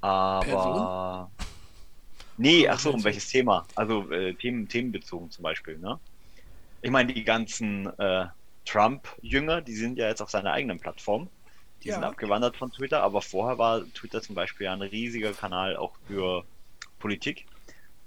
Aber. 0.00 0.40
Person? 0.44 1.48
Nee, 2.38 2.66
ach 2.68 2.78
so, 2.78 2.90
um 2.92 3.04
welches 3.04 3.28
Thema? 3.28 3.66
Also 3.74 4.10
äh, 4.10 4.32
Themen, 4.32 4.66
themenbezogen 4.66 5.30
zum 5.30 5.42
Beispiel, 5.42 5.76
ne? 5.76 5.98
Ich 6.80 6.90
meine, 6.90 7.12
die 7.12 7.24
ganzen 7.24 7.86
äh, 7.98 8.26
Trump-Jünger, 8.64 9.60
die 9.60 9.74
sind 9.74 9.98
ja 9.98 10.08
jetzt 10.08 10.22
auf 10.22 10.30
seiner 10.30 10.52
eigenen 10.52 10.80
Plattform. 10.80 11.28
Die 11.82 11.88
ja. 11.88 11.94
sind 11.94 12.04
abgewandert 12.04 12.56
von 12.56 12.72
Twitter, 12.72 13.02
aber 13.02 13.22
vorher 13.22 13.58
war 13.58 13.84
Twitter 13.94 14.20
zum 14.20 14.34
Beispiel 14.34 14.66
ja 14.66 14.72
ein 14.72 14.82
riesiger 14.82 15.32
Kanal 15.32 15.76
auch 15.76 15.94
für 16.06 16.44
Politik. 16.98 17.46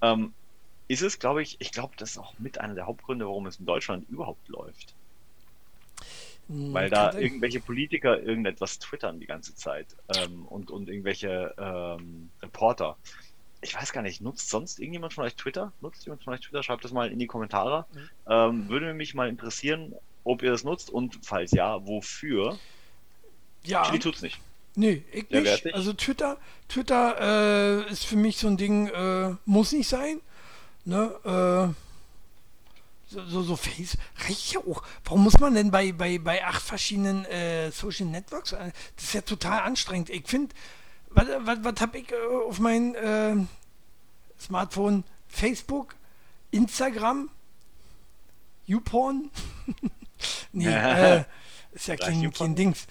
Ähm, 0.02 0.34
ist 0.88 1.02
es, 1.02 1.18
glaube 1.20 1.42
ich, 1.42 1.56
ich 1.60 1.72
glaube, 1.72 1.94
das 1.98 2.12
ist 2.12 2.18
auch 2.18 2.38
mit 2.40 2.60
einer 2.60 2.76
der 2.76 2.86
Hauptgründe, 2.86 3.26
warum 3.26 3.48
es 3.48 3.60
in 3.60 3.66
Deutschland 3.66 4.08
überhaupt 4.10 4.48
läuft. 4.48 4.94
Hm, 6.48 6.74
Weil 6.74 6.90
da 6.90 7.14
irgendwelche 7.14 7.62
Politiker 7.62 8.22
irgendetwas 8.22 8.80
twittern 8.80 9.20
die 9.20 9.26
ganze 9.26 9.56
Zeit 9.56 9.88
ähm, 10.16 10.46
und, 10.46 10.70
und 10.70 10.90
irgendwelche 10.90 11.56
ähm, 11.58 12.30
Reporter 12.42 12.98
ich 13.64 13.76
weiß 13.76 13.94
gar 13.94 14.02
nicht, 14.02 14.22
nutzt 14.22 14.50
sonst 14.50 14.80
irgendjemand 14.80 15.14
von 15.14 15.24
euch 15.24 15.36
Twitter? 15.36 15.72
Nutzt 15.82 16.06
jemand 16.06 16.24
von 16.24 16.34
euch 16.34 16.42
Twitter? 16.42 16.64
Schreibt 16.64 16.84
das 16.84 16.92
mal 16.92 17.12
in 17.12 17.20
die 17.20 17.28
Kommentare. 17.28 17.86
Mhm. 17.94 18.10
Ähm, 18.28 18.70
würde 18.70 18.94
mich 18.94 19.14
mal 19.14 19.30
interessieren, 19.30 19.96
ob 20.24 20.44
ihr 20.44 20.52
das 20.52 20.64
nutzt 20.64 20.90
und 20.90 21.20
falls 21.24 21.52
ja, 21.52 21.86
wofür? 21.88 22.60
Ja. 23.66 23.84
Chili 23.84 24.00
tut's 24.00 24.22
nicht. 24.22 24.40
Nee, 24.76 25.04
ich 25.12 25.28
Der 25.28 25.42
nicht. 25.42 25.74
Also 25.74 25.94
Twitter, 25.94 26.38
Twitter 26.68 27.86
äh, 27.86 27.92
ist 27.92 28.06
für 28.06 28.16
mich 28.16 28.38
so 28.38 28.48
ein 28.48 28.58
Ding, 28.58 28.88
äh, 28.88 29.36
muss 29.46 29.72
nicht 29.72 29.88
sein. 29.88 30.20
Ne? 30.86 31.12
Äh, 31.24 33.14
so, 33.14 33.26
so, 33.26 33.44
so 33.44 33.56
Face 33.56 33.98
reicht 34.26 34.54
ja 34.54 34.60
auch. 34.62 34.82
Warum 35.04 35.24
muss 35.24 35.40
man 35.40 35.54
denn 35.54 35.70
bei, 35.70 35.92
bei, 35.92 36.18
bei 36.18 36.44
acht 36.44 36.64
verschiedenen 36.64 37.26
äh, 37.26 37.72
Social 37.72 38.08
Networks? 38.08 38.54
Äh, 38.54 38.72
das 38.96 39.06
ist 39.06 39.14
ja 39.14 39.22
total 39.22 39.62
anstrengend. 39.62 40.10
Ich 40.10 40.28
finde, 40.28 40.56
was, 41.12 41.28
was, 41.40 41.64
was 41.64 41.80
habe 41.80 42.00
ich 42.00 42.12
äh, 42.12 42.16
auf 42.48 42.60
mein 42.60 43.48
Smartphone? 44.40 45.04
Facebook, 45.28 45.96
Instagram, 46.52 47.30
YouPorn? 48.66 49.30
nee, 50.52 50.66
ist 51.72 51.88
ja 51.88 51.96
kein, 51.96 52.32
kein 52.32 52.56
Dings. 52.56 52.88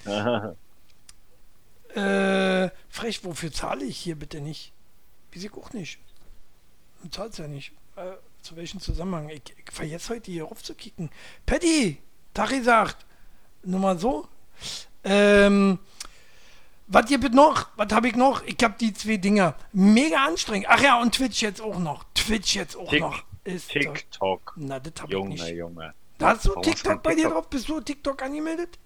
Äh, 1.94 2.70
frech, 2.88 3.25
wofür 3.25 3.52
zahle 3.52 3.84
ich 3.84 3.99
hier 3.99 4.16
bitte 4.16 4.40
nicht? 4.40 4.72
Wie 5.30 5.38
ich 5.38 5.52
auch 5.54 5.72
nicht. 5.72 5.99
Du 7.02 7.08
zahlst 7.08 7.38
ja 7.38 7.49
nicht. 7.49 7.72
Äh, 7.96 8.12
zu 8.42 8.56
welchem 8.56 8.80
Zusammenhang? 8.80 9.28
Ich, 9.28 9.42
ich 9.56 9.72
vergesse 9.72 10.14
heute 10.14 10.30
hier 10.30 10.44
raufzukicken. 10.44 11.11
Patty, 11.46 11.99
Tari 12.34 12.62
sagt, 12.62 13.06
nur 13.62 13.80
mal 13.80 13.99
so. 13.99 14.28
Ähm, 15.04 15.78
was 16.87 17.06
gibt 17.06 17.32
noch? 17.32 17.68
Was 17.76 17.92
habe 17.92 18.08
ich 18.08 18.16
noch? 18.16 18.42
Ich 18.44 18.56
habe 18.62 18.75
die 18.78 18.92
zwei 18.92 19.16
Dinger. 19.16 19.54
Mega 19.72 20.26
anstrengend. 20.26 20.66
Ach 20.68 20.80
ja, 20.82 21.00
und 21.00 21.14
Twitch 21.14 21.42
jetzt 21.42 21.61
auch 21.61 21.78
noch. 21.78 22.04
Twitch 22.14 22.54
jetzt 22.54 22.76
auch 22.76 22.90
Tick, 22.90 23.00
noch. 23.00 23.22
Ist 23.44 23.70
TikTok. 23.70 24.54
Na, 24.56 24.78
das 24.78 24.92
habe 25.00 25.14
ich 25.16 25.25
nicht. 25.25 25.49
Junge. 25.49 25.94
Da 26.18 26.28
hast 26.28 26.44
du 26.44 26.54
TikTok 26.61 27.02
bei 27.02 27.14
TikTok? 27.14 27.30
dir 27.30 27.34
drauf? 27.34 27.49
Bist 27.49 27.68
du 27.68 27.80
TikTok 27.80 28.22
angemeldet? 28.22 28.78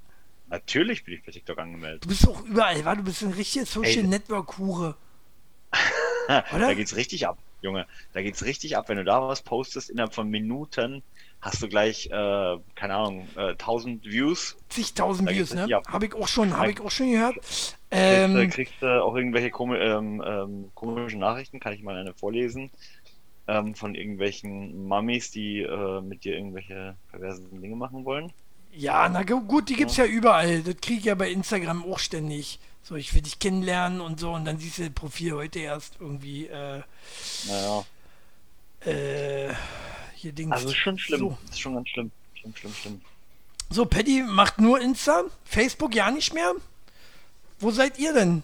Natürlich 0.49 1.05
bin 1.05 1.15
ich 1.15 1.25
bei 1.25 1.33
TikTok 1.33 1.59
angemeldet. 1.59 2.05
Du 2.05 2.09
bist 2.09 2.27
auch 2.29 2.43
überall, 2.45 2.85
wa? 2.85 2.95
Du 2.95 3.03
bist 3.03 3.23
ein 3.23 3.33
richtiges 3.33 3.73
Social 3.73 4.05
Network 4.05 4.59
Hure. 4.59 4.97
da 6.29 6.75
geht's 6.75 6.97
richtig 6.97 7.27
ab, 7.27 7.39
Junge. 7.63 7.87
Da 8.13 8.23
geht's 8.23 8.45
richtig 8.45 8.77
ab. 8.77 8.89
Wenn 8.89 8.97
du 8.99 9.05
da 9.05 9.27
was 9.27 9.43
postest, 9.43 9.91
innerhalb 9.91 10.15
von 10.15 10.29
Minuten 10.29 11.03
hast 11.41 11.63
du 11.63 11.69
gleich, 11.69 12.07
äh, 12.07 12.11
keine 12.75 12.95
Ahnung, 12.95 13.29
äh, 13.37 13.51
1000 13.51 14.05
Views. 14.05 14.57
Zigtausend 14.69 15.31
Views, 15.31 15.55
ne? 15.55 15.69
Habe 15.89 16.07
ich 16.07 16.15
auch 16.15 16.29
schon, 16.29 16.57
habe 16.57 16.71
ich 16.71 16.81
auch 16.81 16.91
schon 16.91 17.11
gehört. 17.11 17.37
Ähm, 17.91 18.35
kriegst, 18.35 18.57
kriegst 18.57 18.75
du 18.83 18.87
äh, 18.87 18.99
auch 18.99 19.15
irgendwelche 19.17 19.51
komi 19.51 19.77
ähm, 19.77 20.23
ähm, 20.25 20.71
komischen 20.75 21.21
Nachrichten, 21.21 21.61
kann 21.61 21.73
ich 21.73 21.83
mal 21.83 21.97
eine 21.97 22.15
vorlesen, 22.15 22.71
ähm, 23.47 23.75
von 23.75 23.95
irgendwelchen 23.95 24.87
Mummies, 24.87 25.31
die 25.31 25.61
äh, 25.63 26.01
mit 26.01 26.25
dir 26.25 26.35
irgendwelche 26.35 26.97
perversen 27.11 27.61
Dinge 27.61 27.77
machen 27.77 28.05
wollen. 28.05 28.33
Ja, 28.77 29.09
na 29.09 29.23
gut, 29.23 29.71
die 29.71 29.75
gibt's 29.75 29.97
ja, 29.97 30.05
ja 30.05 30.11
überall. 30.11 30.63
Das 30.63 30.77
kriege 30.83 30.99
ich 30.99 31.05
ja 31.07 31.15
bei 31.15 31.31
Instagram 31.31 31.83
auch 31.85 31.99
ständig. 31.99 32.59
So, 32.83 32.95
ich 32.95 33.15
will 33.15 33.23
dich 33.23 33.39
kennenlernen 33.39 34.01
und 34.03 34.21
so, 34.21 34.33
und 34.33 34.45
dann 34.45 34.59
siehst 34.59 34.79
du 34.79 34.83
das 34.83 34.93
Profil 34.93 35.33
heute 35.33 35.61
erst 35.61 35.95
irgendwie. 35.99 36.47
Äh, 36.47 36.83
naja. 37.49 37.85
Äh, 38.81 39.55
hier 40.15 40.33
Dings. 40.33 40.53
Also 40.53 40.69
ist 40.69 40.77
schon 40.77 40.99
schlimm. 40.99 41.21
So. 41.21 41.39
Ist 41.51 41.61
schon 41.61 41.75
ganz 41.75 41.89
schlimm. 41.89 42.11
Schlimm, 42.35 42.55
schlimm, 42.55 42.75
schlimm. 42.75 43.01
So, 43.71 43.87
Paddy 43.87 44.23
macht 44.23 44.61
nur 44.61 44.81
Insta, 44.81 45.25
Facebook 45.45 45.95
ja 45.95 46.11
nicht 46.11 46.35
mehr. 46.35 46.53
Wo 47.59 47.71
seid 47.71 47.99
ihr 47.99 48.13
denn? 48.13 48.43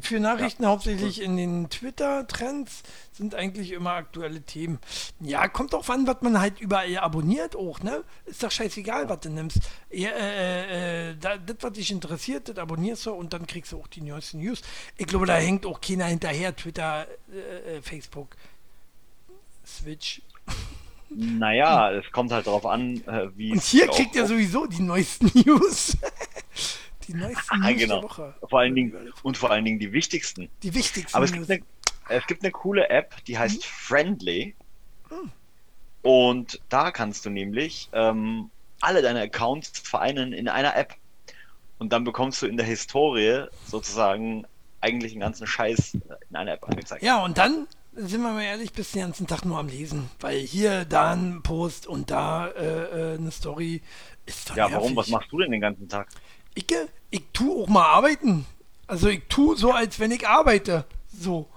Für 0.00 0.18
Nachrichten 0.18 0.64
ja. 0.64 0.70
hauptsächlich 0.70 1.22
in 1.22 1.36
den 1.36 1.70
Twitter-Trends 1.70 2.82
sind 3.12 3.34
eigentlich 3.36 3.70
immer 3.70 3.92
aktuelle 3.92 4.42
Themen. 4.42 4.80
Ja, 5.20 5.46
kommt 5.46 5.72
auch 5.72 5.88
an, 5.88 6.06
was 6.06 6.20
man 6.20 6.40
halt 6.40 6.60
überall 6.60 6.98
abonniert 6.98 7.54
auch, 7.54 7.80
ne? 7.80 8.02
Ist 8.26 8.42
doch 8.42 8.50
scheißegal, 8.50 9.08
was 9.08 9.20
du 9.20 9.30
nimmst. 9.30 9.60
Ja, 9.90 10.10
äh, 10.10 11.10
äh, 11.10 11.16
das, 11.16 11.38
was 11.60 11.72
dich 11.72 11.92
interessiert, 11.92 12.48
das 12.48 12.58
abonnierst 12.58 13.06
du 13.06 13.12
und 13.12 13.32
dann 13.32 13.46
kriegst 13.46 13.70
du 13.70 13.78
auch 13.78 13.86
die 13.86 14.00
neuesten 14.00 14.38
News. 14.38 14.62
Ich 14.96 15.06
glaube, 15.06 15.26
da 15.26 15.36
hängt 15.36 15.64
auch 15.64 15.80
keiner 15.80 16.06
hinterher, 16.06 16.56
Twitter, 16.56 17.06
äh, 17.32 17.76
äh 17.76 17.82
Facebook, 17.82 18.36
Switch. 19.64 20.22
Naja, 21.16 21.92
es 21.92 22.10
kommt 22.10 22.32
halt 22.32 22.48
darauf 22.48 22.66
an, 22.66 22.96
äh, 23.06 23.28
wie. 23.36 23.52
Und 23.52 23.62
hier 23.62 23.86
kriegt 23.86 24.16
ihr 24.16 24.26
sowieso 24.26 24.66
die 24.66 24.82
neuesten 24.82 25.30
News. 25.46 25.96
Die 27.08 27.14
neuesten 27.14 27.60
News 27.60 27.78
genau. 27.78 28.00
der 28.00 28.02
Woche. 28.02 28.34
Vor 28.48 28.60
allen 28.60 28.74
Dingen, 28.74 29.12
und 29.22 29.36
vor 29.36 29.50
allen 29.50 29.64
Dingen 29.64 29.78
die 29.78 29.92
wichtigsten. 29.92 30.48
Die 30.62 30.74
wichtigsten. 30.74 31.16
Aber 31.16 31.24
es 31.24 31.32
gibt, 31.32 31.50
eine, 31.50 31.62
es 32.08 32.26
gibt 32.26 32.42
eine 32.42 32.52
coole 32.52 32.88
App, 32.88 33.24
die 33.26 33.38
heißt 33.38 33.56
mhm. 33.56 33.62
Friendly. 33.62 34.54
Mhm. 35.10 35.30
Und 36.02 36.60
da 36.68 36.90
kannst 36.90 37.24
du 37.24 37.30
nämlich 37.30 37.88
ähm, 37.92 38.50
alle 38.80 39.02
deine 39.02 39.22
Accounts 39.22 39.78
vereinen 39.78 40.32
in 40.32 40.48
einer 40.48 40.76
App. 40.76 40.94
Und 41.78 41.92
dann 41.92 42.04
bekommst 42.04 42.42
du 42.42 42.46
in 42.46 42.56
der 42.56 42.66
Historie 42.66 43.46
sozusagen 43.66 44.46
eigentlich 44.80 45.12
einen 45.12 45.20
ganzen 45.20 45.46
Scheiß 45.46 45.94
in 45.94 46.36
einer 46.36 46.52
App 46.52 46.68
angezeigt. 46.68 47.02
Ja, 47.02 47.24
und 47.24 47.38
dann 47.38 47.66
sind 47.96 48.22
wir 48.22 48.30
mal 48.30 48.42
ehrlich, 48.42 48.72
bist 48.72 48.94
den 48.94 49.02
ganzen 49.02 49.26
Tag 49.26 49.44
nur 49.44 49.58
am 49.58 49.68
Lesen. 49.68 50.10
Weil 50.20 50.38
hier, 50.40 50.84
da 50.84 51.12
ein 51.12 51.42
Post 51.42 51.86
und 51.86 52.10
da 52.10 52.48
äh, 52.48 53.12
äh 53.12 53.18
eine 53.18 53.30
Story 53.30 53.82
ist 54.26 54.50
dann 54.50 54.56
Ja, 54.56 54.64
nervig. 54.64 54.82
warum? 54.82 54.96
Was 54.96 55.08
machst 55.08 55.30
du 55.32 55.38
denn 55.38 55.50
den 55.50 55.60
ganzen 55.60 55.88
Tag? 55.88 56.08
Ich, 56.54 56.66
ich 57.10 57.22
tue 57.32 57.62
auch 57.62 57.68
mal 57.68 57.84
arbeiten. 57.84 58.46
Also 58.86 59.08
ich 59.08 59.22
tue 59.28 59.56
so, 59.56 59.72
als 59.72 59.98
wenn 59.98 60.10
ich 60.10 60.26
arbeite. 60.26 60.84
So. 61.12 61.48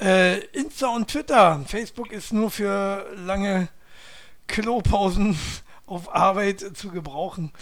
Äh, 0.00 0.38
Insta 0.46 0.88
und 0.88 1.08
Twitter. 1.08 1.64
Facebook 1.66 2.12
ist 2.12 2.32
nur 2.32 2.50
für 2.50 3.06
lange 3.16 3.68
Klopausen 4.46 5.38
auf 5.86 6.14
Arbeit 6.14 6.76
zu 6.76 6.90
gebrauchen. 6.90 7.52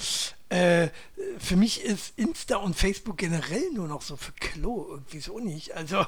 Äh, 0.48 0.88
für 1.38 1.56
mich 1.56 1.82
ist 1.82 2.12
Insta 2.16 2.56
und 2.56 2.76
Facebook 2.76 3.18
generell 3.18 3.68
nur 3.72 3.88
noch 3.88 4.02
so 4.02 4.16
für 4.16 4.32
Klo, 4.32 4.86
irgendwie 4.90 5.18
so 5.18 5.40
nicht. 5.40 5.74
Also 5.74 6.04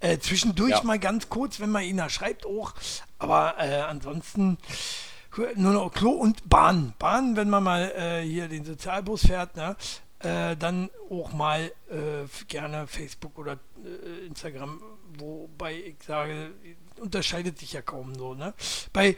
äh, 0.00 0.18
zwischendurch 0.18 0.72
ja. 0.72 0.82
mal 0.82 0.98
ganz 0.98 1.28
kurz, 1.28 1.60
wenn 1.60 1.70
man 1.70 1.84
ihn 1.84 1.98
da 1.98 2.08
schreibt 2.08 2.46
auch, 2.46 2.74
aber 3.18 3.54
äh, 3.58 3.82
ansonsten 3.82 4.58
nur 5.56 5.72
noch 5.72 5.92
Klo 5.92 6.10
und 6.10 6.48
Bahn. 6.48 6.94
Bahn, 6.98 7.36
wenn 7.36 7.50
man 7.50 7.62
mal 7.62 7.92
äh, 7.96 8.22
hier 8.22 8.48
den 8.48 8.64
Sozialbus 8.64 9.26
fährt, 9.26 9.56
ne? 9.56 9.76
Äh, 10.18 10.56
dann 10.56 10.90
auch 11.08 11.32
mal 11.32 11.72
äh, 11.88 12.26
gerne 12.46 12.86
Facebook 12.86 13.38
oder 13.38 13.58
Instagram, 14.26 14.82
wobei 15.18 15.74
ich 15.74 15.96
sage, 16.06 16.52
unterscheidet 17.00 17.58
sich 17.58 17.72
ja 17.72 17.82
kaum 17.82 18.14
so, 18.14 18.34
ne? 18.34 18.52
Bei 18.92 19.16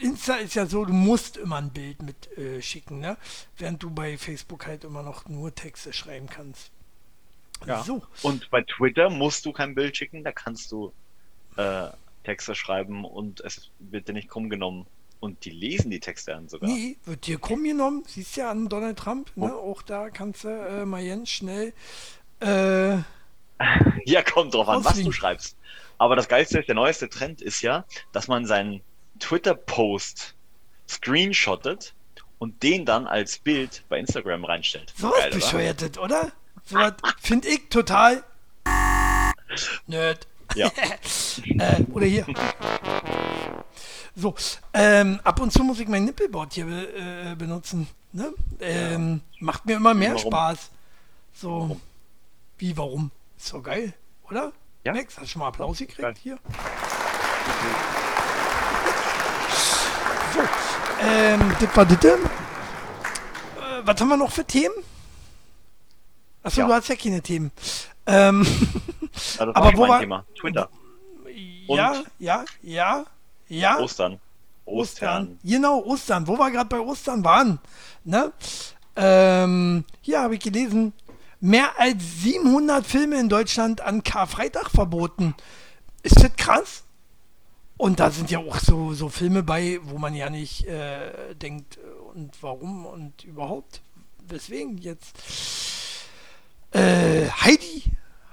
Insta 0.00 0.36
ist 0.36 0.54
ja 0.54 0.66
so, 0.66 0.84
du 0.84 0.92
musst 0.92 1.36
immer 1.36 1.56
ein 1.56 1.70
Bild 1.70 2.02
mit 2.02 2.36
äh, 2.38 2.62
schicken, 2.62 3.00
ne? 3.00 3.16
Während 3.56 3.82
du 3.82 3.90
bei 3.90 4.16
Facebook 4.16 4.66
halt 4.66 4.84
immer 4.84 5.02
noch 5.02 5.28
nur 5.28 5.54
Texte 5.54 5.92
schreiben 5.92 6.28
kannst. 6.28 6.70
Ja. 7.66 7.82
So. 7.82 8.02
Und 8.22 8.50
bei 8.50 8.62
Twitter 8.62 9.10
musst 9.10 9.44
du 9.46 9.52
kein 9.52 9.74
Bild 9.74 9.96
schicken, 9.96 10.22
da 10.22 10.32
kannst 10.32 10.70
du 10.70 10.92
äh, 11.56 11.88
Texte 12.24 12.54
schreiben 12.54 13.04
und 13.04 13.40
es 13.40 13.70
wird 13.78 14.08
dir 14.08 14.12
nicht 14.12 14.28
krumm 14.28 14.48
genommen. 14.50 14.86
Und 15.24 15.46
die 15.46 15.50
lesen 15.50 15.90
die 15.90 16.00
Texte 16.00 16.36
an 16.36 16.50
sogar. 16.50 16.68
Nee, 16.68 16.98
wird 17.06 17.26
dir 17.26 17.38
krumm 17.38 17.64
genommen. 17.64 18.04
Siehst 18.06 18.36
ja 18.36 18.50
an 18.50 18.68
Donald 18.68 18.98
Trump, 18.98 19.34
ne? 19.36 19.50
Oh. 19.54 19.70
Auch 19.70 19.80
da 19.80 20.10
kannst 20.10 20.44
du 20.44 20.48
äh, 20.48 20.84
mal 20.84 21.02
ganz 21.02 21.30
schnell. 21.30 21.72
Äh, 22.40 22.96
ja, 24.04 24.22
kommt 24.22 24.52
drauf 24.52 24.68
an, 24.68 24.84
was 24.84 25.02
du 25.02 25.10
schreibst. 25.12 25.56
Aber 25.96 26.14
das 26.14 26.28
Geilste 26.28 26.60
der 26.60 26.74
neueste 26.74 27.08
Trend 27.08 27.40
ist 27.40 27.62
ja, 27.62 27.86
dass 28.12 28.28
man 28.28 28.44
seinen 28.44 28.82
Twitter-Post 29.18 30.34
screenshottet 30.86 31.94
und 32.38 32.62
den 32.62 32.84
dann 32.84 33.06
als 33.06 33.38
Bild 33.38 33.82
bei 33.88 33.98
Instagram 33.98 34.44
reinstellt. 34.44 34.92
So 34.94 35.08
was 35.08 35.30
bescheuertet, 35.30 35.96
oder? 35.96 36.32
So 36.66 36.78
finde 37.22 37.48
ich 37.48 37.70
total 37.70 38.22
nerd. 39.86 40.26
Ja. 40.54 40.70
äh, 41.46 41.82
oder 41.94 42.04
hier. 42.04 42.26
So, 44.16 44.34
ähm, 44.72 45.20
ab 45.24 45.40
und 45.40 45.52
zu 45.52 45.64
muss 45.64 45.80
ich 45.80 45.88
mein 45.88 46.04
Nippelboard 46.04 46.52
hier 46.52 46.66
äh, 46.66 47.34
benutzen. 47.34 47.88
Ne? 48.12 48.32
Ähm, 48.60 49.20
ja. 49.32 49.44
Macht 49.44 49.66
mir 49.66 49.76
immer 49.76 49.92
mehr 49.92 50.14
warum? 50.14 50.30
Spaß. 50.30 50.70
So, 51.34 51.50
warum? 51.50 51.80
wie, 52.58 52.76
warum? 52.76 53.10
Ist 53.36 53.48
so 53.48 53.60
geil, 53.60 53.92
oder? 54.30 54.52
Ja. 54.84 54.92
Max, 54.92 55.16
hast 55.16 55.24
du 55.24 55.26
schon 55.30 55.40
mal 55.40 55.48
Applaus 55.48 55.78
gekriegt 55.78 56.00
Geil. 56.00 56.14
hier? 56.22 56.38
So, 60.32 60.40
ähm, 61.00 61.56
das 61.58 61.76
war 61.76 61.86
das. 61.86 62.04
Äh, 62.04 62.18
was 63.82 64.00
haben 64.00 64.08
wir 64.08 64.16
noch 64.16 64.30
für 64.30 64.44
Themen? 64.44 64.74
Achso, 66.42 66.60
ja. 66.60 66.66
du 66.68 66.74
hast 66.74 66.88
ja 66.88 66.96
keine 66.96 67.20
Themen. 67.20 67.50
Ähm, 68.06 68.46
ja, 69.38 69.48
aber 69.54 69.76
wo 69.76 69.88
war 69.88 70.00
Thema? 70.00 70.24
Twitter. 70.38 70.68
Und 71.66 71.78
ja, 71.78 72.02
ja, 72.18 72.44
ja. 72.62 73.06
Ostern. 73.48 73.80
Ostern. 73.80 74.20
Ostern. 74.66 75.38
Genau, 75.44 75.80
Ostern. 75.84 76.26
Wo 76.26 76.38
wir 76.38 76.50
gerade 76.50 76.68
bei 76.68 76.80
Ostern 76.80 77.24
waren. 77.24 77.58
Ne? 78.04 78.32
Ähm, 78.96 79.84
hier 80.00 80.20
habe 80.20 80.34
ich 80.34 80.40
gelesen, 80.40 80.92
mehr 81.40 81.78
als 81.78 82.22
700 82.22 82.86
Filme 82.86 83.18
in 83.18 83.28
Deutschland 83.28 83.80
an 83.80 84.02
Karfreitag 84.02 84.70
verboten. 84.70 85.34
Ist 86.02 86.22
das 86.22 86.34
krass? 86.36 86.84
Und 87.76 88.00
da 88.00 88.10
sind 88.10 88.30
ja 88.30 88.38
auch 88.38 88.58
so, 88.58 88.94
so 88.94 89.08
Filme 89.08 89.42
bei, 89.42 89.80
wo 89.82 89.98
man 89.98 90.14
ja 90.14 90.30
nicht 90.30 90.64
äh, 90.66 91.34
denkt, 91.34 91.78
äh, 91.78 91.80
und 92.14 92.30
warum 92.40 92.86
und 92.86 93.24
überhaupt, 93.24 93.82
weswegen 94.28 94.78
jetzt. 94.78 95.18
Äh, 96.70 97.28
Heidi. 97.28 97.82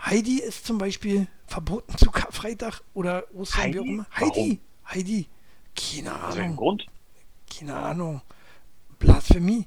Heidi 0.05 0.39
ist 0.39 0.65
zum 0.65 0.77
Beispiel 0.77 1.27
verboten 1.47 1.97
zu 1.97 2.11
Karfreitag 2.11 2.81
oder 2.93 3.23
Ostern, 3.33 3.63
Heidi? 3.63 3.73
wie 3.73 3.79
auch 3.79 3.85
immer. 3.85 4.05
Heidi. 4.15 4.29
Warum? 4.29 4.59
Heidi. 4.91 5.27
Keine 5.75 6.11
Ahnung. 6.13 6.41
Also 6.41 6.55
Grund? 6.55 6.85
Keine 7.57 7.75
Ahnung. 7.75 8.21
Blasphemie. 8.99 9.65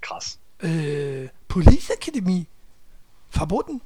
Krass. 0.00 0.38
Äh, 0.62 1.28
Police 1.48 1.90
Academy. 1.90 2.46
Verboten. 3.30 3.80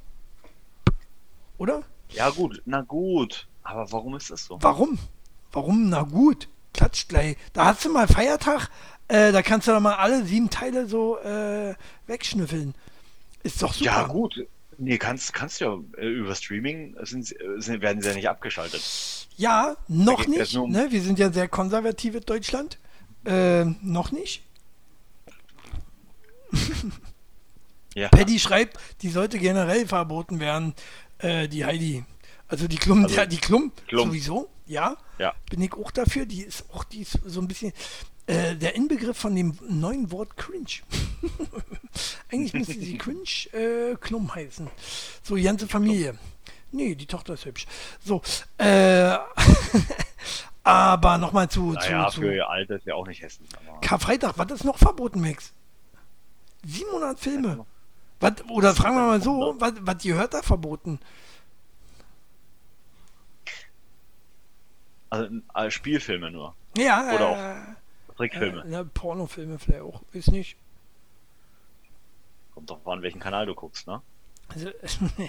Oder? 1.57 1.83
Ja, 2.09 2.29
gut, 2.29 2.61
na 2.65 2.81
gut. 2.81 3.47
Aber 3.63 3.91
warum 3.91 4.15
ist 4.15 4.29
das 4.29 4.45
so? 4.45 4.57
Warum? 4.61 4.97
Warum? 5.51 5.89
Na 5.89 6.03
gut. 6.03 6.49
Klatscht 6.73 7.09
gleich. 7.09 7.37
Da 7.53 7.65
hast 7.65 7.85
du 7.85 7.89
mal 7.89 8.07
Feiertag, 8.07 8.69
äh, 9.07 9.31
da 9.31 9.41
kannst 9.41 9.67
du 9.67 9.71
doch 9.71 9.79
mal 9.79 9.95
alle 9.95 10.25
sieben 10.25 10.49
Teile 10.49 10.87
so 10.87 11.17
äh, 11.19 11.73
wegschnüffeln. 12.07 12.75
Ist 13.43 13.61
doch 13.61 13.73
super. 13.73 13.85
Ja, 13.85 14.07
gut. 14.07 14.45
Nee, 14.77 14.97
kannst, 14.97 15.33
kannst 15.33 15.61
du 15.61 15.65
ja 15.65 16.01
äh, 16.01 16.07
über 16.07 16.35
Streaming 16.35 16.95
sind, 17.01 17.33
sind, 17.57 17.81
werden 17.81 18.01
sie 18.01 18.09
ja 18.09 18.15
nicht 18.15 18.29
abgeschaltet. 18.29 18.81
Ja, 19.37 19.75
noch 19.87 20.27
nicht. 20.27 20.55
Um 20.55 20.71
ne? 20.71 20.87
Wir 20.89 21.01
sind 21.01 21.19
ja 21.19 21.31
sehr 21.31 21.47
konservatives 21.47 22.25
Deutschland. 22.25 22.77
Äh, 23.25 23.65
noch 23.81 24.11
nicht. 24.11 24.43
Ja. 27.97 28.09
Paddy 28.09 28.39
schreibt, 28.39 28.77
die 29.03 29.09
sollte 29.09 29.39
generell 29.39 29.87
verboten 29.87 30.41
werden, 30.41 30.73
äh, 31.19 31.47
die 31.47 31.63
Heidi. 31.63 32.03
Also 32.47 32.67
die 32.67 32.75
Klum, 32.75 33.05
also, 33.05 33.25
die 33.25 33.37
Klum, 33.37 33.71
Klum, 33.87 34.09
sowieso, 34.09 34.49
ja. 34.67 34.97
ja. 35.17 35.33
Bin 35.49 35.61
ich 35.61 35.73
auch 35.73 35.91
dafür. 35.91 36.25
Die 36.25 36.41
ist 36.41 36.65
auch 36.73 36.83
die 36.83 37.03
ist 37.03 37.19
so 37.25 37.39
ein 37.39 37.47
bisschen 37.47 37.71
äh, 38.27 38.55
der 38.55 38.75
Inbegriff 38.75 39.17
von 39.17 39.35
dem 39.35 39.57
neuen 39.69 40.11
Wort 40.11 40.35
cringe. 40.35 40.81
Eigentlich 42.31 42.53
müsste 42.53 42.73
sie 42.73 42.97
cringe 42.97 43.53
äh, 43.53 43.95
Klum 43.95 44.33
heißen. 44.33 44.67
So, 45.21 45.35
die 45.35 45.43
ganze 45.43 45.67
Familie. 45.67 46.17
Nee, 46.71 46.95
die 46.95 47.05
Tochter 47.05 47.35
ist 47.35 47.45
hübsch. 47.45 47.67
So, 48.03 48.21
äh, 48.57 49.15
aber 50.63 51.17
nochmal 51.19 51.49
zu, 51.49 51.73
naja, 51.73 52.09
zu, 52.09 52.21
für 52.21 52.35
ihr 52.35 52.49
Alter 52.49 52.75
ist 52.77 52.85
ja 52.85 52.95
auch 52.95 53.07
nicht 53.07 53.21
hässlich. 53.21 53.49
Karfreitag, 53.81 54.33
was 54.37 54.51
ist 54.51 54.63
noch 54.63 54.77
verboten, 54.77 55.21
Max? 55.21 55.53
700 56.65 57.19
Filme. 57.19 57.65
Was, 58.19 58.33
oder 58.49 58.73
fragen 58.73 58.95
wir 58.95 59.05
mal 59.05 59.21
so, 59.21 59.55
was, 59.59 59.73
was 59.81 60.01
gehört 60.01 60.33
da 60.33 60.41
verboten? 60.41 60.99
Also, 65.11 65.29
also 65.53 65.69
Spielfilme 65.69 66.31
nur. 66.31 66.55
Ja, 66.75 67.13
Oder 67.13 67.27
auch 67.29 67.84
Trickfilme. 68.17 68.63
Äh, 68.65 68.71
ja, 68.71 68.83
Pornofilme 68.83 69.59
vielleicht 69.59 69.81
auch. 69.81 70.01
Ist 70.13 70.31
nicht. 70.31 70.57
Kommt 72.53 72.69
doch 72.69 72.85
an, 72.85 73.01
welchen 73.01 73.19
Kanal 73.19 73.45
du 73.45 73.53
guckst, 73.53 73.87
ne? 73.87 74.01
Also, 74.47 74.69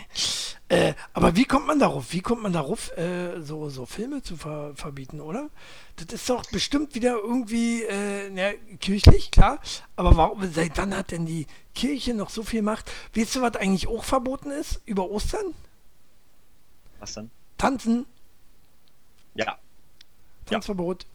äh, 0.69 0.95
aber 1.15 1.37
wie 1.37 1.45
kommt 1.45 1.67
man 1.67 1.79
darauf? 1.79 2.13
Wie 2.13 2.21
kommt 2.21 2.43
man 2.43 2.53
darauf, 2.53 2.97
äh, 2.97 3.41
so, 3.41 3.71
so 3.71 3.87
Filme 3.87 4.23
zu 4.23 4.37
ver 4.37 4.75
verbieten, 4.77 5.21
oder? 5.21 5.49
Das 5.97 6.15
ist 6.15 6.29
doch 6.29 6.45
bestimmt 6.51 6.95
wieder 6.95 7.15
irgendwie 7.15 7.83
äh, 7.83 8.31
na, 8.31 8.53
kirchlich, 8.79 9.31
klar. 9.31 9.59
Aber 9.97 10.17
warum, 10.17 10.53
seit 10.53 10.77
wann 10.77 10.95
hat 10.95 11.13
denn 11.13 11.27
die 11.27 11.47
Kirche 11.75 12.15
noch 12.15 12.31
so 12.31 12.43
viel 12.43 12.63
Macht? 12.63 12.91
Weißt 13.15 13.37
du, 13.37 13.43
was 13.43 13.57
eigentlich 13.57 13.89
auch 13.89 14.05
verboten 14.05 14.51
ist 14.51 14.83
über 14.85 15.11
Ostern? 15.11 15.55
Was 17.01 17.15
denn? 17.15 17.31
Tanzen. 17.59 18.07
Ja. 19.35 19.59
Tanzverbot. 20.45 21.07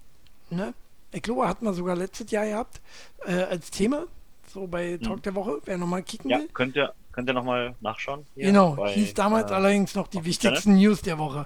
Ja. 0.49 0.57
Ne? 0.57 0.73
Ich 1.12 1.21
glaube, 1.21 1.47
hatten 1.47 1.65
wir 1.65 1.74
sogar 1.74 1.95
letztes 1.95 2.32
Jahr 2.32 2.45
gehabt 2.45 2.82
äh, 3.26 3.43
als 3.43 3.69
Thema. 3.71 4.06
So 4.54 4.67
bei 4.67 4.97
Talk 4.97 5.17
hm. 5.17 5.21
der 5.21 5.36
Woche, 5.36 5.62
wer 5.65 5.78
nochmal 5.78 6.04
kicken 6.04 6.30
ja, 6.30 6.39
will. 6.39 6.50
Könnt 6.54 6.76
ihr, 6.76 6.93
könnt 7.12 7.30
ihr 7.30 7.34
nochmal 7.34 7.76
nachschauen? 7.80 8.26
Genau, 8.36 8.76
bei, 8.76 8.93
hieß 8.93 9.13
damals 9.13 9.52
äh, 9.52 9.54
allerdings 9.54 9.95
noch 9.95 10.08
die 10.08 10.24
wichtigsten 10.24 10.76
News 10.76 11.02
der 11.02 11.17
Woche. 11.17 11.45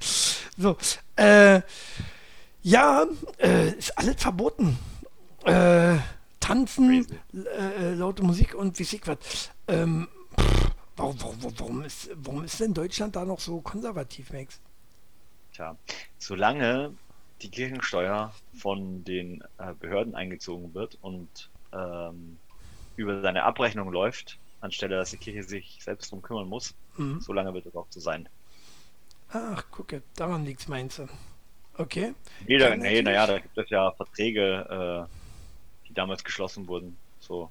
so, 0.58 0.76
äh, 1.16 1.60
ja, 2.62 3.06
äh, 3.38 3.70
ist 3.70 3.96
alles 3.98 4.16
verboten. 4.22 4.78
Äh, 5.44 5.96
tanzen, 6.40 7.06
äh, 7.32 7.94
laute 7.94 8.22
Musik 8.22 8.54
und 8.54 8.78
wie 8.78 8.82
ich 8.82 9.06
was. 9.06 9.50
Ähm, 9.68 10.08
warum, 10.96 11.20
warum, 11.20 11.36
warum, 11.58 11.82
ist, 11.82 12.10
warum 12.16 12.44
ist 12.44 12.60
denn 12.60 12.74
Deutschland 12.74 13.16
da 13.16 13.24
noch 13.24 13.40
so 13.40 13.60
konservativ, 13.60 14.32
Max? 14.32 14.60
Tja, 15.52 15.76
solange 16.18 16.94
die 17.42 17.50
Kirchensteuer 17.50 18.32
von 18.58 19.04
den 19.04 19.42
äh, 19.58 19.74
Behörden 19.78 20.14
eingezogen 20.14 20.74
wird 20.74 20.98
und 21.02 21.50
ähm, 21.72 22.38
über 22.96 23.20
seine 23.20 23.42
Abrechnung 23.44 23.92
läuft, 23.92 24.38
anstelle 24.60 24.96
dass 24.96 25.10
die 25.10 25.16
Kirche 25.16 25.42
sich 25.42 25.78
selbst 25.82 26.12
darum 26.12 26.22
kümmern 26.22 26.48
muss, 26.48 26.74
mhm. 26.96 27.20
so 27.20 27.32
lange 27.32 27.52
wird 27.54 27.66
es 27.66 27.74
auch 27.74 27.86
so 27.90 28.00
sein. 28.00 28.28
Ach, 29.30 29.64
gucke, 29.70 30.02
daran 30.16 30.44
liegt 30.44 30.60
es, 30.60 30.68
meinst 30.68 30.98
du? 30.98 31.08
Okay. 31.76 32.14
Nee, 32.46 32.58
da, 32.58 32.76
nee 32.76 33.02
naja, 33.02 33.26
da 33.26 33.38
gibt 33.40 33.58
es 33.58 33.68
ja 33.68 33.90
Verträge, 33.92 35.08
äh, 35.08 35.88
die 35.88 35.94
damals 35.94 36.22
geschlossen 36.22 36.68
wurden. 36.68 36.96
So 37.18 37.50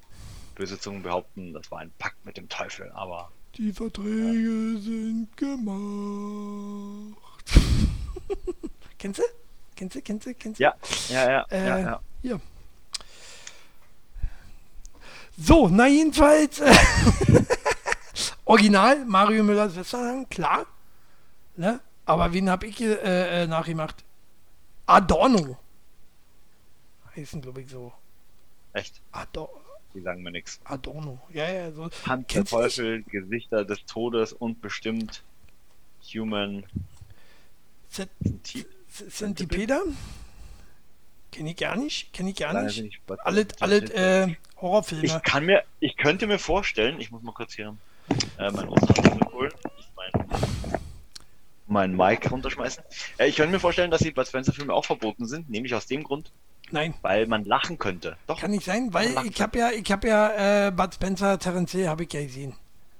böse 0.56 0.80
Zungen 0.80 1.04
behaupten, 1.04 1.54
das 1.54 1.70
war 1.72 1.80
ein 1.80 1.92
Pakt 1.98 2.24
mit 2.26 2.38
dem 2.38 2.48
Teufel, 2.48 2.90
aber. 2.94 3.32
Die 3.58 3.74
Verträge 3.74 4.74
ja. 4.76 4.80
sind 4.80 5.36
gemacht. 5.36 7.18
kennst 8.98 9.20
du? 9.20 9.24
Kennst 9.76 9.96
du? 9.96 10.02
Kennst 10.02 10.26
du? 10.26 10.34
Kennst 10.34 10.60
du? 10.60 10.64
Ja, 10.64 10.76
ja, 11.10 11.32
ja. 11.32 11.46
Äh, 11.50 11.68
ja, 11.68 11.80
ja. 11.80 12.02
Hier. 12.22 12.42
So, 15.38 15.68
na 15.68 15.88
jedenfalls. 15.88 16.60
Äh, 16.60 16.74
Original, 18.46 19.06
Mario 19.06 19.44
Müller 19.44 19.74
Westerland, 19.76 20.30
klar. 20.30 20.66
Ne? 21.56 21.80
Aber 22.06 22.34
wen 22.34 22.50
habe 22.50 22.68
ich 22.68 22.82
äh, 22.82 23.44
äh, 23.44 23.48
nachgemacht? 23.48 24.04
Adorno. 24.86 25.58
Heißen, 27.16 27.42
glaube 27.42 27.62
ich, 27.62 27.70
so. 27.70 27.94
Echt? 28.74 29.02
Adorno. 29.12 29.62
Die 29.94 30.02
sagen 30.02 30.24
mir 30.24 30.32
nichts. 30.32 30.60
Adorno. 30.66 31.20
Ja, 31.32 31.50
ja, 31.50 31.72
so. 31.72 31.90
Hand 32.06 32.34
der 32.34 32.46
Teufel, 32.46 33.04
Gesichter 33.04 33.64
des 33.64 33.86
Todes 33.86 34.34
und 34.34 34.62
bestimmt 34.62 35.24
Human. 36.14 36.66
Centipede? 39.10 39.80
Kenne 41.32 41.52
ich 41.52 41.58
gar 41.58 41.76
nicht. 41.76 42.14
Kenne 42.14 42.30
ich 42.30 42.36
gar 42.36 42.62
nicht. 42.62 43.02
Alle, 43.24 43.48
alle 43.60 43.78
äh, 43.78 44.36
Horrorfilme. 44.62 45.06
Ich 45.06 45.24
kann 45.24 45.46
mir, 45.46 45.64
ich 45.80 45.98
könnte 45.98 46.28
mir 46.28 46.40
vorstellen, 46.40 47.00
ich 47.00 47.12
muss 47.12 47.24
mal 47.24 47.34
kurz 47.34 47.54
hier 47.54 47.76
äh, 48.38 48.52
mein 48.52 48.70
holen, 48.70 49.52
mein, 49.96 50.12
mein 51.68 51.96
Mic 51.96 52.30
runterschmeißen. 52.30 52.84
Äh, 53.18 53.30
ich 53.30 53.38
könnte 53.38 53.52
mir 53.52 53.60
vorstellen, 53.60 53.90
dass 53.90 54.02
die 54.02 54.12
Bud 54.12 54.28
Spencer 54.28 54.54
Filme 54.54 54.74
auch 54.74 54.86
verboten 54.86 55.26
sind, 55.26 55.50
nämlich 55.50 55.74
aus 55.74 55.88
dem 55.88 56.04
Grund, 56.04 56.32
Nein. 56.72 56.96
Weil 57.02 57.28
man 57.28 57.46
lachen 57.46 57.78
könnte. 57.78 58.18
Doch. 58.26 58.40
Kann 58.40 58.52
nicht 58.52 58.66
sein, 58.66 58.94
weil 58.94 59.16
ich 59.26 59.40
habe 59.42 59.60
ja, 59.60 59.72
ich 59.72 59.92
habe 59.92 60.08
ja 60.08 60.68
äh, 60.68 60.72
Bud 60.72 60.96
Spencer, 60.96 61.38
Terence 61.38 61.72
Hill 61.72 61.88
habe 61.88 62.04
ich 62.04 62.14
ja 62.14 62.24
gesehen. 62.24 62.56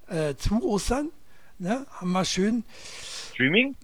Äh, 0.08 0.36
zu 0.36 0.62
Ostern, 0.64 1.10
ne, 1.58 1.86
haben 2.00 2.12
wir 2.12 2.24
schön. 2.24 2.64
Streaming? 3.32 3.76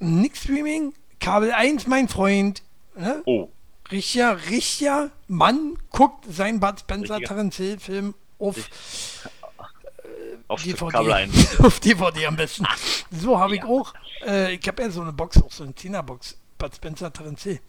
Nix 0.00 0.42
Streaming. 0.42 0.92
Kabel 1.22 1.52
1, 1.52 1.86
mein 1.86 2.08
Freund. 2.08 2.62
Ne? 2.96 3.22
Oh 3.24 3.48
richtiger, 3.92 4.38
richtiger 4.50 5.10
Mann 5.28 5.78
guckt 5.90 6.24
seinen 6.28 6.58
Bud 6.58 6.80
Spencer 6.80 7.20
Terence 7.20 7.56
Hill 7.56 7.78
Film 7.78 8.14
auf, 8.38 8.56
äh, 8.56 8.60
auf 10.48 10.62
DVD. 10.62 11.28
auf 11.62 11.78
DVD 11.80 12.26
am 12.26 12.36
besten. 12.36 12.66
So 13.10 13.38
habe 13.38 13.54
ich 13.54 13.62
ja. 13.62 13.68
auch. 13.68 13.94
Äh, 14.26 14.54
ich 14.54 14.66
habe 14.66 14.82
ja 14.82 14.90
so 14.90 15.02
eine 15.02 15.12
Box, 15.12 15.40
auch 15.40 15.52
so 15.52 15.62
eine 15.62 15.72
10er 15.72 16.02
Box. 16.02 16.38
Bud 16.58 16.74
Spencer 16.74 17.12
Terence 17.12 17.42
Hill. 17.42 17.60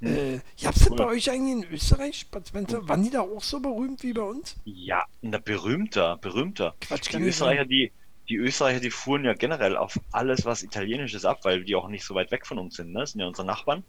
Hm. 0.00 0.16
Äh, 0.16 0.40
Gab 0.60 0.74
es 0.74 0.88
bei 0.90 1.06
euch 1.06 1.30
eigentlich 1.30 1.66
in 1.66 1.72
Österreich, 1.72 2.28
Bud 2.30 2.48
Spencer? 2.48 2.88
Waren 2.88 3.04
die 3.04 3.10
da 3.10 3.20
auch 3.20 3.42
so 3.42 3.60
berühmt 3.60 4.02
wie 4.02 4.12
bei 4.12 4.22
uns? 4.22 4.56
Ja, 4.64 5.04
na, 5.22 5.38
berühmter, 5.38 6.16
berühmter. 6.16 6.74
Quatsch, 6.80 7.12
die 7.12 7.22
Österreicher, 7.22 7.64
die, 7.64 7.92
die 8.28 8.36
Österreicher, 8.36 8.80
die 8.80 8.90
fuhren 8.90 9.24
ja 9.24 9.34
generell 9.34 9.76
auf 9.76 9.98
alles, 10.12 10.44
was 10.44 10.62
Italienisches 10.62 11.24
ab, 11.24 11.40
weil 11.42 11.64
die 11.64 11.74
auch 11.76 11.88
nicht 11.88 12.04
so 12.04 12.14
weit 12.14 12.30
weg 12.30 12.46
von 12.46 12.58
uns 12.58 12.76
sind. 12.76 12.92
Ne? 12.92 13.00
Das 13.00 13.12
sind 13.12 13.20
ja 13.20 13.26
unsere 13.26 13.46
Nachbarn. 13.46 13.84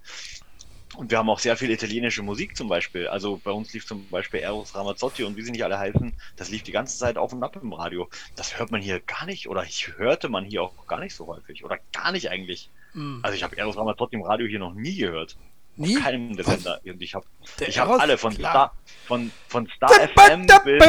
Und 0.95 1.11
wir 1.11 1.17
haben 1.17 1.29
auch 1.29 1.39
sehr 1.39 1.57
viel 1.57 1.71
italienische 1.71 2.21
Musik 2.21 2.55
zum 2.55 2.67
Beispiel. 2.67 3.07
Also 3.07 3.39
bei 3.43 3.51
uns 3.51 3.73
lief 3.73 3.85
zum 3.85 4.07
Beispiel 4.09 4.39
Eros 4.41 4.75
Ramazzotti 4.75 5.23
und 5.23 5.35
wie 5.35 5.41
sie 5.41 5.51
nicht 5.51 5.63
alle 5.63 5.77
heißen, 5.77 6.13
das 6.37 6.49
lief 6.49 6.63
die 6.63 6.71
ganze 6.71 6.97
Zeit 6.97 7.17
auf 7.17 7.33
und 7.33 7.43
ab 7.43 7.57
im 7.61 7.73
Radio. 7.73 8.09
Das 8.35 8.57
hört 8.59 8.71
man 8.71 8.81
hier 8.81 8.99
gar 9.01 9.25
nicht 9.25 9.49
oder 9.49 9.63
ich 9.63 9.97
hörte 9.97 10.29
man 10.29 10.45
hier 10.45 10.63
auch 10.63 10.87
gar 10.87 10.99
nicht 10.99 11.15
so 11.15 11.27
häufig 11.27 11.65
oder 11.65 11.79
gar 11.91 12.11
nicht 12.11 12.29
eigentlich. 12.29 12.69
Mhm. 12.93 13.19
Also 13.23 13.35
ich 13.35 13.43
habe 13.43 13.57
Eros 13.57 13.77
Ramazzotti 13.77 14.15
im 14.15 14.23
Radio 14.23 14.47
hier 14.47 14.59
noch 14.59 14.73
nie 14.73 14.95
gehört. 14.95 15.35
Nie? 15.75 15.97
Auf 15.97 16.03
keinem 16.03 16.35
der 16.35 16.45
Sender. 16.45 16.79
Und 16.85 17.01
ich 17.01 17.13
habe 17.13 17.25
ich 17.67 17.77
hab 17.77 17.89
alle 17.89 18.17
von 18.17 18.31
Star, 18.31 18.73
von, 19.05 19.31
von 19.49 19.67
Star 19.75 19.89
FM 19.89 20.47
bis... 20.63 20.81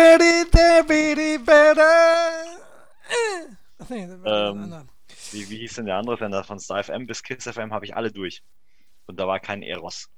Ähm, 4.24 4.88
wie, 5.32 5.50
wie 5.50 5.58
hieß 5.58 5.74
denn 5.74 5.86
der 5.86 5.96
andere 5.96 6.16
Sender? 6.16 6.42
Von 6.44 6.58
Star 6.58 6.82
FM 6.82 7.06
bis 7.06 7.22
Kiss 7.22 7.44
FM 7.44 7.72
habe 7.72 7.84
ich 7.84 7.94
alle 7.94 8.10
durch. 8.10 8.42
Und 9.06 9.20
da 9.20 9.26
war 9.26 9.38
kein 9.38 9.62
Eros. 9.62 10.08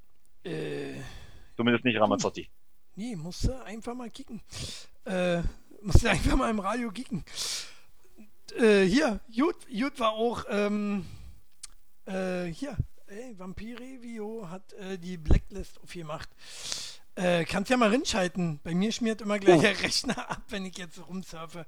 Äh, 0.45 0.95
Zumindest 1.57 1.85
nicht 1.85 2.01
Ramazzotti. 2.01 2.49
Nee, 2.95 3.17
musste 3.17 3.63
einfach 3.65 3.95
mal 3.95 4.11
kicken. 4.11 4.43
Äh, 5.05 5.43
musste 5.83 6.11
einfach 6.11 6.37
mal 6.37 6.51
im 6.51 6.61
Radio 6.61 6.91
kicken. 6.91 7.25
Äh, 8.57 8.85
hier, 8.85 9.21
Jut, 9.29 9.57
Jut 9.69 10.01
war 10.01 10.13
auch, 10.13 10.45
ähm, 10.49 11.05
äh, 12.07 12.45
hier, 12.45 12.77
ey, 13.07 13.39
Vampirevio 13.39 14.49
hat 14.49 14.73
äh, 14.75 14.99
die 14.99 15.17
Blacklist 15.17 15.81
aufgemacht. 15.81 16.29
Äh, 17.15 17.45
kannst 17.45 17.71
ja 17.71 17.77
mal 17.77 17.91
rinschalten. 17.91 18.61
Bei 18.63 18.75
mir 18.75 18.93
schmiert 18.93 19.21
immer 19.21 19.39
gleich 19.39 19.59
oh. 19.59 19.63
der 19.63 19.83
Rechner 19.83 20.31
ab, 20.31 20.43
wenn 20.49 20.65
ich 20.65 20.79
jetzt 20.79 20.99
rumsurfe, 21.09 21.67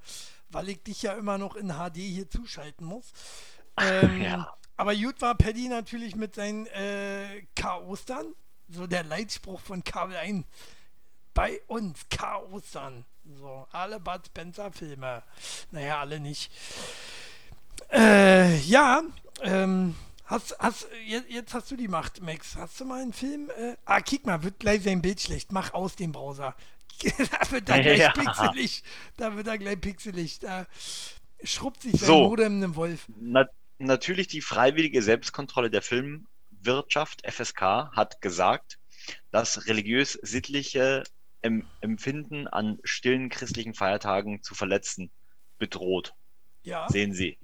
weil 0.50 0.68
ich 0.68 0.82
dich 0.82 1.02
ja 1.02 1.12
immer 1.12 1.38
noch 1.38 1.56
in 1.56 1.68
HD 1.68 1.96
hier 1.96 2.28
zuschalten 2.28 2.86
muss. 2.86 3.12
Ähm, 3.76 4.22
ja. 4.22 4.54
Aber 4.76 4.94
gut 4.94 5.20
war 5.20 5.34
Paddy 5.34 5.68
natürlich 5.68 6.16
mit 6.16 6.34
seinen 6.34 6.66
äh, 6.68 7.42
Chaosern. 7.54 8.34
So 8.68 8.86
der 8.86 9.04
Leitspruch 9.04 9.60
von 9.60 9.84
Kabel 9.84 10.16
1. 10.16 10.46
Bei 11.34 11.60
uns 11.66 12.08
Chaosern. 12.08 13.04
So, 13.24 13.66
alle 13.72 14.00
Bud 14.00 14.26
Spencer 14.26 14.72
Filme. 14.72 15.22
Naja, 15.70 16.00
alle 16.00 16.18
nicht. 16.18 16.50
Äh, 17.92 18.56
ja, 18.60 19.02
ähm, 19.42 19.94
hast, 20.24 20.56
hast, 20.58 20.86
jetzt, 21.06 21.28
jetzt, 21.28 21.54
hast 21.54 21.70
du 21.70 21.76
die 21.76 21.88
Macht, 21.88 22.22
Max. 22.22 22.56
Hast 22.56 22.80
du 22.80 22.84
mal 22.84 23.02
einen 23.02 23.12
Film? 23.12 23.50
Äh, 23.50 23.76
ah, 23.84 24.00
kick 24.00 24.26
mal, 24.26 24.42
wird 24.42 24.60
gleich 24.60 24.82
sein 24.82 25.02
Bild 25.02 25.20
schlecht. 25.20 25.52
Mach 25.52 25.74
aus 25.74 25.96
dem 25.96 26.12
Browser. 26.12 26.54
da 27.30 27.50
wird 27.50 27.68
er 27.68 27.80
gleich 27.80 27.98
ja. 27.98 28.12
pixelig. 28.12 28.82
Da 29.16 29.36
wird 29.36 29.46
er 29.46 29.58
gleich 29.58 29.80
pixelig. 29.80 30.38
Da 30.38 30.66
schrubbt 31.42 31.82
sich 31.82 31.92
sein 31.92 32.06
so, 32.06 32.28
Modem 32.28 32.56
einem 32.56 32.76
Wolf. 32.76 33.06
Na, 33.18 33.48
natürlich 33.78 34.28
die 34.28 34.40
freiwillige 34.40 35.02
Selbstkontrolle 35.02 35.70
der 35.70 35.82
Filmwirtschaft, 35.82 37.22
FSK, 37.30 37.60
hat 37.92 38.20
gesagt, 38.20 38.78
dass 39.30 39.66
religiös-sittliche 39.66 41.04
Empfinden 41.42 42.46
an 42.48 42.78
stillen 42.84 43.30
christlichen 43.30 43.72
Feiertagen 43.72 44.42
zu 44.42 44.54
verletzen 44.54 45.10
bedroht. 45.58 46.14
Ja. 46.62 46.86
Sehen 46.90 47.14
Sie. 47.14 47.38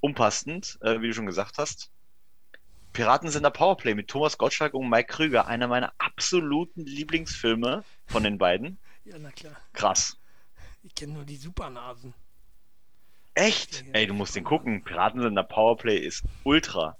unpassend, 0.00 0.78
äh, 0.80 1.00
wie 1.00 1.08
du 1.08 1.14
schon 1.14 1.26
gesagt 1.26 1.58
hast. 1.58 1.90
Piraten 2.92 3.30
sind 3.30 3.42
der 3.42 3.50
Powerplay 3.50 3.94
mit 3.94 4.08
Thomas 4.08 4.38
Gottschalk 4.38 4.74
und 4.74 4.88
Mike 4.88 5.12
Krüger, 5.12 5.46
einer 5.46 5.68
meiner 5.68 5.92
absoluten 5.98 6.84
Lieblingsfilme 6.84 7.84
von 8.06 8.22
den 8.22 8.38
beiden. 8.38 8.78
Ja, 9.04 9.16
na 9.18 9.30
klar. 9.30 9.56
Krass. 9.72 10.16
Ich 10.82 10.94
kenne 10.94 11.14
nur 11.14 11.24
die 11.24 11.36
Supernasen. 11.36 12.14
Echt? 13.34 13.84
Ey, 13.92 14.06
du 14.06 14.14
musst 14.14 14.34
den 14.34 14.44
gucken. 14.44 14.82
Piraten 14.82 15.22
sind 15.22 15.34
der 15.34 15.44
Powerplay 15.44 15.98
ist 15.98 16.24
ultra 16.44 16.96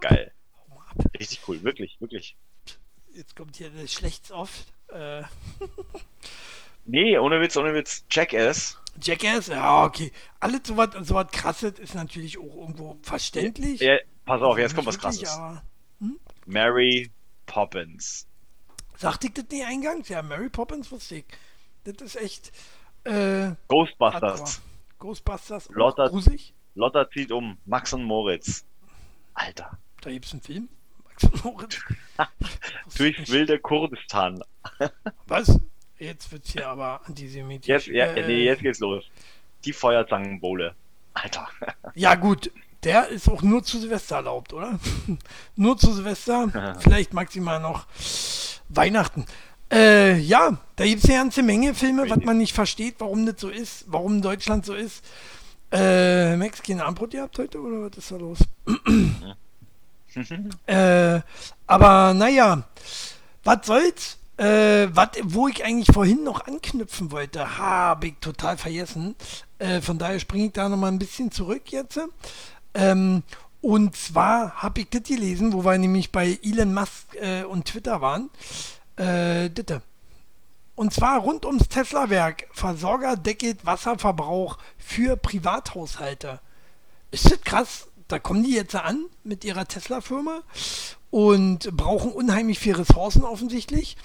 geil. 0.00 0.32
Richtig 1.18 1.40
cool, 1.48 1.62
wirklich, 1.62 2.00
wirklich. 2.00 2.36
Jetzt 3.14 3.36
kommt 3.36 3.56
hier 3.56 3.70
das 3.70 3.92
schlechts 3.92 4.30
oft. 4.30 4.72
Äh. 4.88 5.22
nee, 6.84 7.18
ohne 7.18 7.40
Witz, 7.40 7.56
ohne 7.56 7.74
Witz. 7.74 8.04
Jackass. 8.10 8.78
Jackass, 9.00 9.48
ja, 9.48 9.84
okay. 9.84 10.12
Alles 10.40 10.60
so 10.64 10.76
was 10.76 10.94
so 11.06 11.14
was 11.14 11.30
krasses 11.30 11.78
ist 11.78 11.94
natürlich 11.94 12.38
auch 12.38 12.56
irgendwo 12.56 12.98
verständlich. 13.02 13.80
Ja, 13.80 13.98
pass 14.24 14.42
auf, 14.42 14.58
jetzt 14.58 14.74
kommt 14.74 14.86
was 14.86 14.98
krasses. 14.98 15.28
Aber, 15.28 15.62
hm? 16.00 16.18
Mary 16.46 17.10
Poppins. 17.46 18.26
Sagte 18.96 19.28
ich 19.28 19.34
das 19.34 19.46
nicht 19.50 19.66
eingangs? 19.66 20.08
Ja, 20.08 20.22
Mary 20.22 20.48
Poppins 20.48 20.90
wusste 20.92 21.16
ich. 21.16 21.24
Das 21.84 21.96
ist 22.00 22.16
echt. 22.16 22.52
Äh, 23.04 23.52
Ghostbusters. 23.68 24.62
Ghostbusters. 24.98 25.68
Lotta. 25.70 26.10
Lotta 26.74 27.10
zieht 27.10 27.32
um. 27.32 27.58
Max 27.66 27.92
und 27.92 28.04
Moritz. 28.04 28.64
Alter. 29.34 29.78
Da 30.00 30.10
gibt 30.10 30.26
es 30.26 30.32
einen 30.32 30.42
Film. 30.42 30.68
Max 31.04 31.24
und 31.24 31.44
Moritz. 31.44 31.80
Durch 32.96 33.30
wilde 33.30 33.58
Kurdistan. 33.58 34.42
Was? 35.26 35.58
Jetzt 35.98 36.30
wird's 36.32 36.52
hier 36.52 36.68
aber 36.68 37.00
antisemitisch. 37.06 37.68
Jetzt, 37.68 37.86
ja, 37.88 38.06
äh, 38.06 38.26
nee, 38.26 38.44
jetzt 38.44 38.62
geht's 38.62 38.80
los. 38.80 39.04
Die 39.64 39.72
Feuerzangenbowle. 39.72 40.74
Alter. 41.14 41.48
ja, 41.94 42.14
gut. 42.14 42.50
Der 42.84 43.08
ist 43.08 43.28
auch 43.28 43.42
nur 43.42 43.62
zu 43.62 43.78
Silvester 43.78 44.16
erlaubt, 44.16 44.52
oder? 44.52 44.78
nur 45.56 45.78
zu 45.78 45.92
Silvester. 45.92 46.76
Vielleicht 46.80 47.12
maximal 47.12 47.60
noch 47.60 47.86
Weihnachten. 48.68 49.26
Äh, 49.72 50.18
ja, 50.18 50.58
da 50.76 50.84
gibt 50.84 51.02
es 51.02 51.08
eine 51.08 51.18
ganze 51.18 51.42
Menge 51.42 51.74
Filme, 51.74 52.08
was 52.10 52.18
man 52.18 52.38
nicht 52.38 52.54
versteht, 52.54 52.96
warum 52.98 53.24
das 53.24 53.40
so 53.40 53.48
ist, 53.48 53.84
warum 53.86 54.20
Deutschland 54.20 54.66
so 54.66 54.74
ist. 54.74 55.02
Äh, 55.70 56.36
Max, 56.36 56.62
keine 56.62 56.84
Antwort 56.84 57.14
ihr 57.14 57.22
habt 57.22 57.38
heute 57.38 57.58
oder 57.58 57.90
was 57.90 57.96
ist 57.96 58.10
da 58.10 58.16
los? 58.16 58.38
äh, 60.66 61.20
aber 61.66 62.12
naja, 62.12 62.64
was 63.44 63.66
soll's? 63.66 64.18
Äh, 64.36 64.88
wat, 64.92 65.18
wo 65.22 65.48
ich 65.48 65.64
eigentlich 65.64 65.94
vorhin 65.94 66.24
noch 66.24 66.46
anknüpfen 66.46 67.10
wollte, 67.10 67.58
habe 67.58 68.08
ich 68.08 68.14
total 68.20 68.58
vergessen. 68.58 69.14
Äh, 69.58 69.80
von 69.80 69.98
daher 69.98 70.20
springe 70.20 70.46
ich 70.46 70.52
da 70.52 70.68
nochmal 70.68 70.92
ein 70.92 70.98
bisschen 70.98 71.30
zurück 71.30 71.70
jetzt. 71.70 71.98
Ähm, 72.74 73.22
und 73.60 73.96
zwar 73.96 74.62
habe 74.62 74.80
ich 74.80 74.90
das 74.90 75.04
gelesen, 75.04 75.52
wo 75.52 75.64
wir 75.64 75.78
nämlich 75.78 76.10
bei 76.10 76.38
Elon 76.42 76.74
Musk 76.74 77.14
äh, 77.14 77.44
und 77.44 77.66
Twitter 77.66 78.00
waren. 78.00 78.30
Äh, 78.96 79.48
bitte. 79.50 79.82
Und 80.74 80.92
zwar 80.92 81.20
rund 81.20 81.44
ums 81.44 81.68
Tesla-Werk. 81.68 82.48
Versorger 82.52 83.16
deckelt 83.16 83.64
Wasserverbrauch 83.64 84.58
für 84.78 85.16
Privathaushalte. 85.16 86.40
Ist 87.10 87.30
das 87.30 87.40
krass? 87.42 87.88
Da 88.08 88.18
kommen 88.18 88.42
die 88.42 88.54
jetzt 88.54 88.74
an 88.74 89.06
mit 89.22 89.44
ihrer 89.44 89.66
Tesla-Firma 89.66 90.42
und 91.10 91.74
brauchen 91.76 92.10
unheimlich 92.10 92.58
viel 92.58 92.74
Ressourcen 92.74 93.22
offensichtlich. 93.22 93.96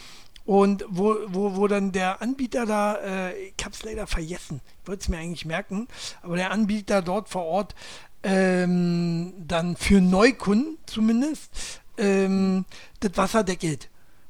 Und 0.46 0.86
wo, 0.88 1.16
wo, 1.28 1.58
wo 1.58 1.68
dann 1.68 1.92
der 1.92 2.22
Anbieter 2.22 2.66
da, 2.66 2.96
äh, 2.96 3.48
ich 3.48 3.66
hab's 3.66 3.84
leider 3.84 4.08
vergessen, 4.08 4.62
ich 4.82 4.88
wollte 4.88 5.02
es 5.02 5.10
mir 5.10 5.18
eigentlich 5.18 5.46
merken, 5.46 5.90
aber 6.22 6.38
der 6.38 6.52
Anbieter 6.52 7.02
dort 7.02 7.28
vor 7.28 7.44
Ort 7.44 7.76
ähm, 8.24 9.34
dann 9.38 9.76
für 9.76 10.02
Neukunden 10.02 10.78
zumindest 10.86 11.82
ähm, 11.98 12.66
das 13.00 13.12
Wasser 13.16 13.44
deckelt. 13.44 13.90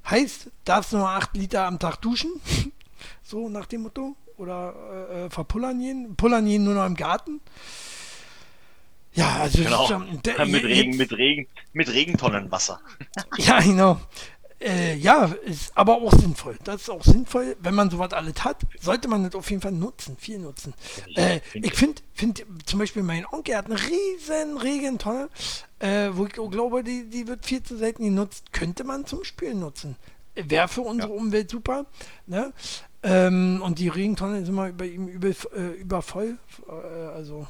Heißt, 0.09 0.49
darfst 0.65 0.93
du 0.93 0.97
nur 0.97 1.09
8 1.09 1.35
Liter 1.35 1.65
am 1.65 1.79
Tag 1.79 1.97
duschen? 1.97 2.31
so 3.23 3.49
nach 3.49 3.65
dem 3.65 3.81
Motto. 3.81 4.15
Oder 4.37 4.75
äh, 5.09 5.25
äh, 5.25 5.29
verpullern 5.29 5.81
jeden. 5.81 6.15
Pullern 6.15 6.45
jeden 6.45 6.63
nur 6.63 6.75
noch 6.75 6.85
im 6.85 6.95
Garten. 6.95 7.41
Ja, 9.13 9.37
also 9.37 9.63
genau. 9.63 9.87
Schon, 9.87 10.21
der, 10.21 10.45
mit, 10.45 10.63
Regen, 10.63 10.95
mit, 10.95 11.11
Regen, 11.11 11.47
mit 11.73 11.91
Regentonnenwasser. 11.91 12.79
ja, 13.37 13.59
genau. 13.59 13.99
Äh, 14.59 14.95
ja, 14.95 15.25
ist 15.45 15.71
aber 15.75 16.01
auch 16.01 16.11
sinnvoll. 16.11 16.57
Das 16.63 16.81
ist 16.81 16.89
auch 16.89 17.03
sinnvoll, 17.03 17.55
wenn 17.59 17.75
man 17.75 17.91
sowas 17.91 18.11
alles 18.13 18.43
hat, 18.43 18.61
sollte 18.79 19.07
man 19.07 19.23
das 19.23 19.35
auf 19.35 19.49
jeden 19.51 19.61
Fall 19.61 19.71
nutzen, 19.71 20.17
viel 20.17 20.39
nutzen. 20.39 20.73
Äh, 21.15 21.41
ich 21.53 21.75
finde 21.75 22.01
find, 22.13 22.43
zum 22.65 22.79
Beispiel 22.79 23.03
mein 23.03 23.25
Onkel 23.27 23.55
hat 23.55 23.67
eine 23.67 23.79
riesen 23.79 24.57
Regentonne, 24.57 25.29
äh, 25.79 26.09
wo 26.11 26.25
ich 26.25 26.33
glaube, 26.33 26.83
die, 26.83 27.07
die 27.07 27.27
wird 27.27 27.45
viel 27.45 27.61
zu 27.61 27.77
selten 27.77 28.03
genutzt. 28.03 28.51
Könnte 28.51 28.83
man 28.83 29.05
zum 29.05 29.23
Spülen 29.23 29.59
nutzen. 29.59 29.95
Wäre 30.33 30.67
für 30.67 30.81
unsere 30.81 31.13
ja. 31.13 31.19
Umwelt 31.19 31.49
super. 31.51 31.85
Ne? 32.25 32.51
Ähm, 33.03 33.61
und 33.63 33.77
die 33.77 33.89
Regentonne 33.89 34.39
ist 34.39 34.49
immer 34.49 34.71
bei 34.71 34.87
ihm 34.87 35.07
über, 35.07 35.29
äh, 35.29 35.73
übervoll. 35.79 36.37
Äh, 36.67 36.71
also 36.71 37.47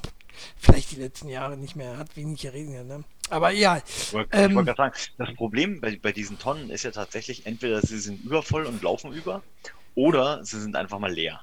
vielleicht 0.57 0.91
die 0.91 0.97
letzten 0.97 1.29
Jahre 1.29 1.57
nicht 1.57 1.75
mehr. 1.75 1.97
Hat 1.97 2.15
wenig 2.17 2.41
geregnet. 2.41 2.87
Ne? 2.87 3.03
Aber 3.29 3.51
ja. 3.51 3.77
Ich 3.77 4.13
wollte 4.13 4.37
ähm, 4.37 4.55
wollt 4.55 4.67
gerade 4.67 4.77
sagen, 4.77 4.95
das 5.17 5.33
Problem 5.35 5.81
bei, 5.81 5.97
bei 6.01 6.11
diesen 6.11 6.39
Tonnen 6.39 6.69
ist 6.69 6.83
ja 6.83 6.91
tatsächlich, 6.91 7.45
entweder 7.45 7.81
sie 7.81 7.99
sind 7.99 8.23
übervoll 8.23 8.65
und 8.65 8.81
laufen 8.81 9.13
über, 9.13 9.43
oder 9.95 10.43
sie 10.45 10.59
sind 10.59 10.75
einfach 10.75 10.99
mal 10.99 11.11
leer. 11.11 11.41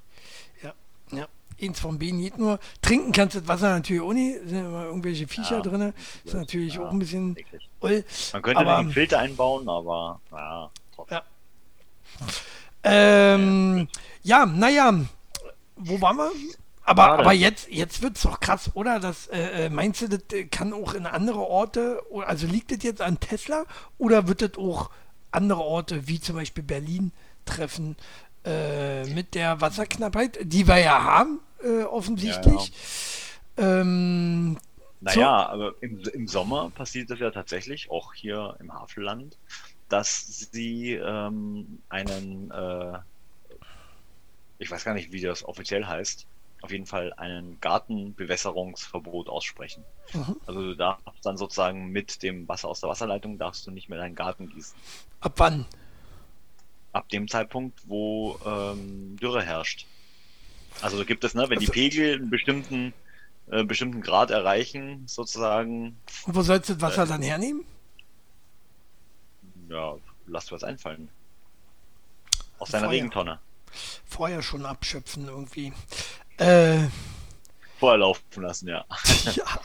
Ja, 0.62 0.73
ja. 1.12 1.27
Eins 1.61 1.79
von 1.79 1.99
B 1.99 2.11
nicht 2.12 2.37
nur. 2.37 2.59
Trinken 2.83 3.12
kannst 3.12 3.37
du 3.37 3.40
das 3.40 3.49
Wasser 3.49 3.70
natürlich 3.70 4.03
nicht, 4.12 4.40
sind 4.49 4.59
immer 4.59 4.85
irgendwelche 4.87 5.29
Viecher 5.29 5.57
ja, 5.57 5.61
drin. 5.61 5.92
Ist 6.25 6.35
natürlich 6.35 6.75
ja, 6.75 6.81
auch 6.83 6.90
ein 6.90 6.99
bisschen. 6.99 7.37
Oll, 7.81 8.05
Man 8.33 8.42
könnte 8.42 8.61
aber, 8.61 8.79
einen 8.79 8.90
Filter 8.90 9.20
einbauen, 9.20 9.68
aber 9.68 10.20
ja. 10.33 10.70
Ja. 11.11 11.23
Ähm, 12.83 13.88
ja, 14.23 14.47
naja, 14.47 14.92
wo 15.77 16.01
waren 16.01 16.16
wir? 16.16 16.31
Aber, 16.87 17.18
aber 17.18 17.33
jetzt, 17.33 17.68
jetzt 17.70 18.03
wird 18.03 18.16
es 18.16 18.23
doch 18.23 18.40
krass, 18.40 18.70
oder? 18.75 19.01
Das, 19.01 19.27
äh, 19.29 19.66
äh, 19.66 19.70
meinst 19.70 20.03
du, 20.03 20.09
das 20.09 20.20
äh, 20.33 20.44
kann 20.44 20.75
auch 20.75 20.92
in 20.92 21.07
andere 21.07 21.40
Orte, 21.40 22.03
also 22.27 22.47
liegt 22.47 22.70
das 22.73 22.83
jetzt 22.83 23.01
an 23.01 23.20
Tesla 23.20 23.64
oder 23.97 24.29
wird 24.29 24.42
das 24.42 24.59
auch 24.59 24.90
andere 25.31 25.62
Orte, 25.62 26.07
wie 26.07 26.20
zum 26.20 26.37
Beispiel 26.37 26.62
Berlin, 26.62 27.12
treffen 27.47 27.97
äh, 28.44 29.05
mit 29.05 29.35
der 29.35 29.61
Wasserknappheit, 29.62 30.38
die 30.42 30.68
wir 30.68 30.79
ja 30.79 31.03
haben, 31.03 31.40
äh, 31.62 31.85
offensichtlich? 31.85 32.73
Ja, 33.57 33.64
ja. 33.64 33.81
Ähm, 33.81 34.59
naja, 35.01 35.47
aber 35.49 35.75
im, 35.81 36.01
im 36.01 36.29
Sommer 36.29 36.70
passiert 36.70 37.11
das 37.11 37.18
ja 37.18 37.31
tatsächlich, 37.31 37.90
auch 37.90 38.14
hier 38.14 38.57
im 38.61 38.73
Havelland, 38.73 39.38
dass 39.88 40.49
sie 40.51 40.92
ähm, 40.94 41.79
einen, 41.88 42.51
äh, 42.51 42.99
ich 44.59 44.70
weiß 44.70 44.85
gar 44.85 44.94
nicht, 44.94 45.12
wie 45.12 45.20
das 45.20 45.44
offiziell 45.44 45.87
heißt, 45.87 46.27
auf 46.64 46.70
jeden 46.70 46.87
Fall 46.87 47.12
einen 47.12 47.61
Gartenbewässerungsverbot 47.61 49.29
aussprechen. 49.29 49.85
Mhm. 50.14 50.37
Also 50.46 50.62
du 50.62 50.74
darfst 50.74 51.05
dann 51.22 51.37
sozusagen 51.37 51.88
mit 51.88 52.22
dem 52.22 52.48
Wasser 52.48 52.68
aus 52.68 52.81
der 52.81 52.88
Wasserleitung 52.88 53.37
darfst 53.37 53.66
du 53.66 53.70
nicht 53.70 53.90
mehr 53.90 53.98
deinen 53.98 54.14
Garten 54.14 54.48
gießen. 54.48 54.74
Ab 55.20 55.35
wann? 55.37 55.66
Ab 56.92 57.09
dem 57.11 57.29
Zeitpunkt, 57.29 57.83
wo 57.87 58.38
ähm, 58.46 59.16
Dürre 59.20 59.42
herrscht. 59.42 59.87
Also 60.81 61.05
gibt 61.05 61.22
es, 61.24 61.35
ne, 61.35 61.50
wenn 61.50 61.59
die 61.59 61.66
also 61.66 61.72
Pegel 61.72 62.14
einen 62.14 62.31
bestimmten, 62.31 62.94
äh, 63.50 63.62
bestimmten 63.62 64.00
Grad 64.00 64.31
erreichen, 64.31 65.05
sozusagen. 65.07 65.98
Und 66.27 66.35
wo 66.35 66.40
sollst 66.40 66.70
du 66.70 66.74
das 66.74 66.83
Wasser 66.83 67.05
äh, 67.05 67.09
dann 67.09 67.22
hernehmen? 67.22 67.64
Ja, 69.68 69.96
lass 70.27 70.46
du 70.46 70.55
was 70.55 70.64
einfallen. 70.64 71.11
Aus 72.59 72.70
deiner 72.70 72.88
Regentonne. 72.88 73.38
Vorher 74.07 74.42
schon 74.42 74.64
abschöpfen 74.64 75.27
irgendwie. 75.27 75.72
Äh, 76.38 76.88
Vorher 77.79 77.99
laufen 77.99 78.42
lassen, 78.42 78.68
ja. 78.68 78.85
ja. 79.35 79.61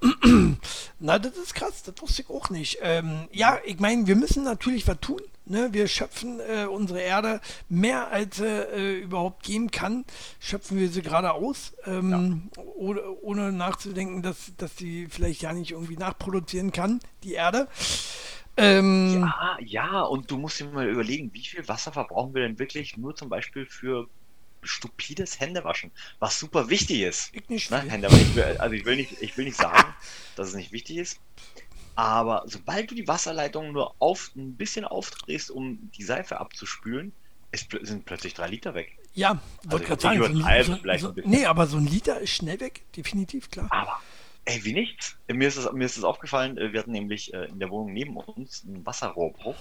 Na, 0.98 1.18
das 1.18 1.36
ist 1.36 1.54
krass, 1.54 1.82
das 1.82 1.94
wusste 2.00 2.22
ich 2.22 2.30
auch 2.30 2.50
nicht. 2.50 2.78
Ähm, 2.82 3.28
ja, 3.32 3.58
ich 3.64 3.78
meine, 3.78 4.06
wir 4.06 4.16
müssen 4.16 4.44
natürlich 4.44 4.86
was 4.88 4.98
tun. 5.00 5.20
Ne? 5.44 5.68
Wir 5.72 5.88
schöpfen 5.88 6.40
äh, 6.40 6.66
unsere 6.66 7.00
Erde 7.00 7.40
mehr, 7.68 8.08
als 8.10 8.36
sie 8.36 8.46
äh, 8.46 9.00
überhaupt 9.00 9.42
geben 9.44 9.70
kann. 9.70 10.04
Schöpfen 10.40 10.78
wir 10.78 10.88
sie 10.88 11.02
gerade 11.02 11.32
aus, 11.32 11.72
ähm, 11.84 12.50
ja. 12.56 12.62
ohne, 12.62 13.02
ohne, 13.22 13.52
nachzudenken, 13.52 14.22
dass, 14.22 14.52
dass 14.56 14.76
sie 14.76 15.08
vielleicht 15.08 15.42
ja 15.42 15.52
nicht 15.52 15.72
irgendwie 15.72 15.96
nachproduzieren 15.96 16.72
kann, 16.72 17.00
die 17.24 17.34
Erde. 17.34 17.68
Ähm, 18.56 19.20
ja, 19.20 19.56
ja, 19.60 20.02
und 20.02 20.30
du 20.30 20.36
musst 20.36 20.60
dir 20.60 20.66
mal 20.66 20.88
überlegen, 20.88 21.32
wie 21.32 21.44
viel 21.44 21.66
Wasser 21.66 21.90
verbrauchen 21.90 22.34
wir 22.34 22.42
denn 22.42 22.58
wirklich 22.58 22.96
nur 22.96 23.16
zum 23.16 23.28
Beispiel 23.28 23.66
für 23.66 24.08
stupides 24.62 25.40
Händewaschen, 25.40 25.90
was 26.18 26.38
super 26.38 26.68
wichtig 26.68 27.00
ist. 27.00 27.30
Ich 27.32 27.48
nicht 27.48 27.70
ne? 27.70 27.84
Ich 27.86 28.60
also 28.60 28.74
ich 28.74 28.84
will 28.84 28.96
nicht, 28.96 29.20
ich 29.20 29.36
will 29.36 29.44
nicht 29.44 29.56
sagen, 29.56 29.94
dass 30.36 30.48
es 30.48 30.54
nicht 30.54 30.72
wichtig 30.72 30.98
ist, 30.98 31.20
aber 31.94 32.44
sobald 32.46 32.90
du 32.90 32.94
die 32.94 33.06
Wasserleitung 33.08 33.72
nur 33.72 33.94
auf, 33.98 34.30
ein 34.36 34.56
bisschen 34.56 34.84
aufdrehst, 34.84 35.50
um 35.50 35.90
die 35.96 36.02
Seife 36.02 36.40
abzuspülen, 36.40 37.12
ist, 37.50 37.68
sind 37.82 38.06
plötzlich 38.06 38.34
drei 38.34 38.48
Liter 38.48 38.74
weg. 38.74 38.96
Ja, 39.14 39.40
wollte 39.64 39.74
also 39.74 39.84
gerade 39.84 40.02
sagen. 40.02 40.64
So 40.64 40.72
ein, 40.72 40.98
so, 40.98 41.08
so, 41.08 41.14
nee, 41.24 41.44
aber 41.44 41.66
so 41.66 41.76
ein 41.76 41.86
Liter 41.86 42.18
ist 42.20 42.30
schnell 42.30 42.60
weg, 42.60 42.82
definitiv, 42.96 43.50
klar. 43.50 43.68
Aber 43.70 44.00
Ey, 44.44 44.64
wie 44.64 44.72
nichts. 44.72 45.16
Mir 45.28 45.46
ist 45.46 45.56
es, 45.56 45.70
mir 45.72 45.84
ist 45.84 45.96
es 45.96 46.04
aufgefallen, 46.04 46.58
äh, 46.58 46.72
wir 46.72 46.80
hatten 46.80 46.90
nämlich 46.90 47.32
äh, 47.32 47.44
in 47.44 47.60
der 47.60 47.70
Wohnung 47.70 47.92
neben 47.92 48.16
uns 48.16 48.64
einen 48.66 48.84
Wasserrohrbruch. 48.84 49.56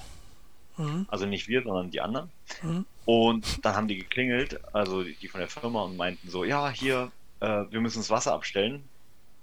Mhm. 0.82 1.06
Also 1.10 1.26
nicht 1.26 1.48
wir, 1.48 1.64
sondern 1.64 1.92
die 1.92 2.02
anderen. 2.02 2.30
Mhm. 2.62 2.86
Und 3.06 3.66
dann 3.66 3.76
haben 3.76 3.88
die 3.88 3.98
geklingelt, 3.98 4.60
also 4.74 5.04
die 5.04 5.28
von 5.28 5.40
der 5.40 5.50
Firma, 5.50 5.84
und 5.84 5.98
meinten 5.98 6.30
so, 6.30 6.44
ja, 6.44 6.70
hier, 6.70 7.12
äh, 7.40 7.64
wir 7.70 7.82
müssen 7.82 8.00
das 8.00 8.10
Wasser 8.10 8.34
abstellen. 8.34 8.84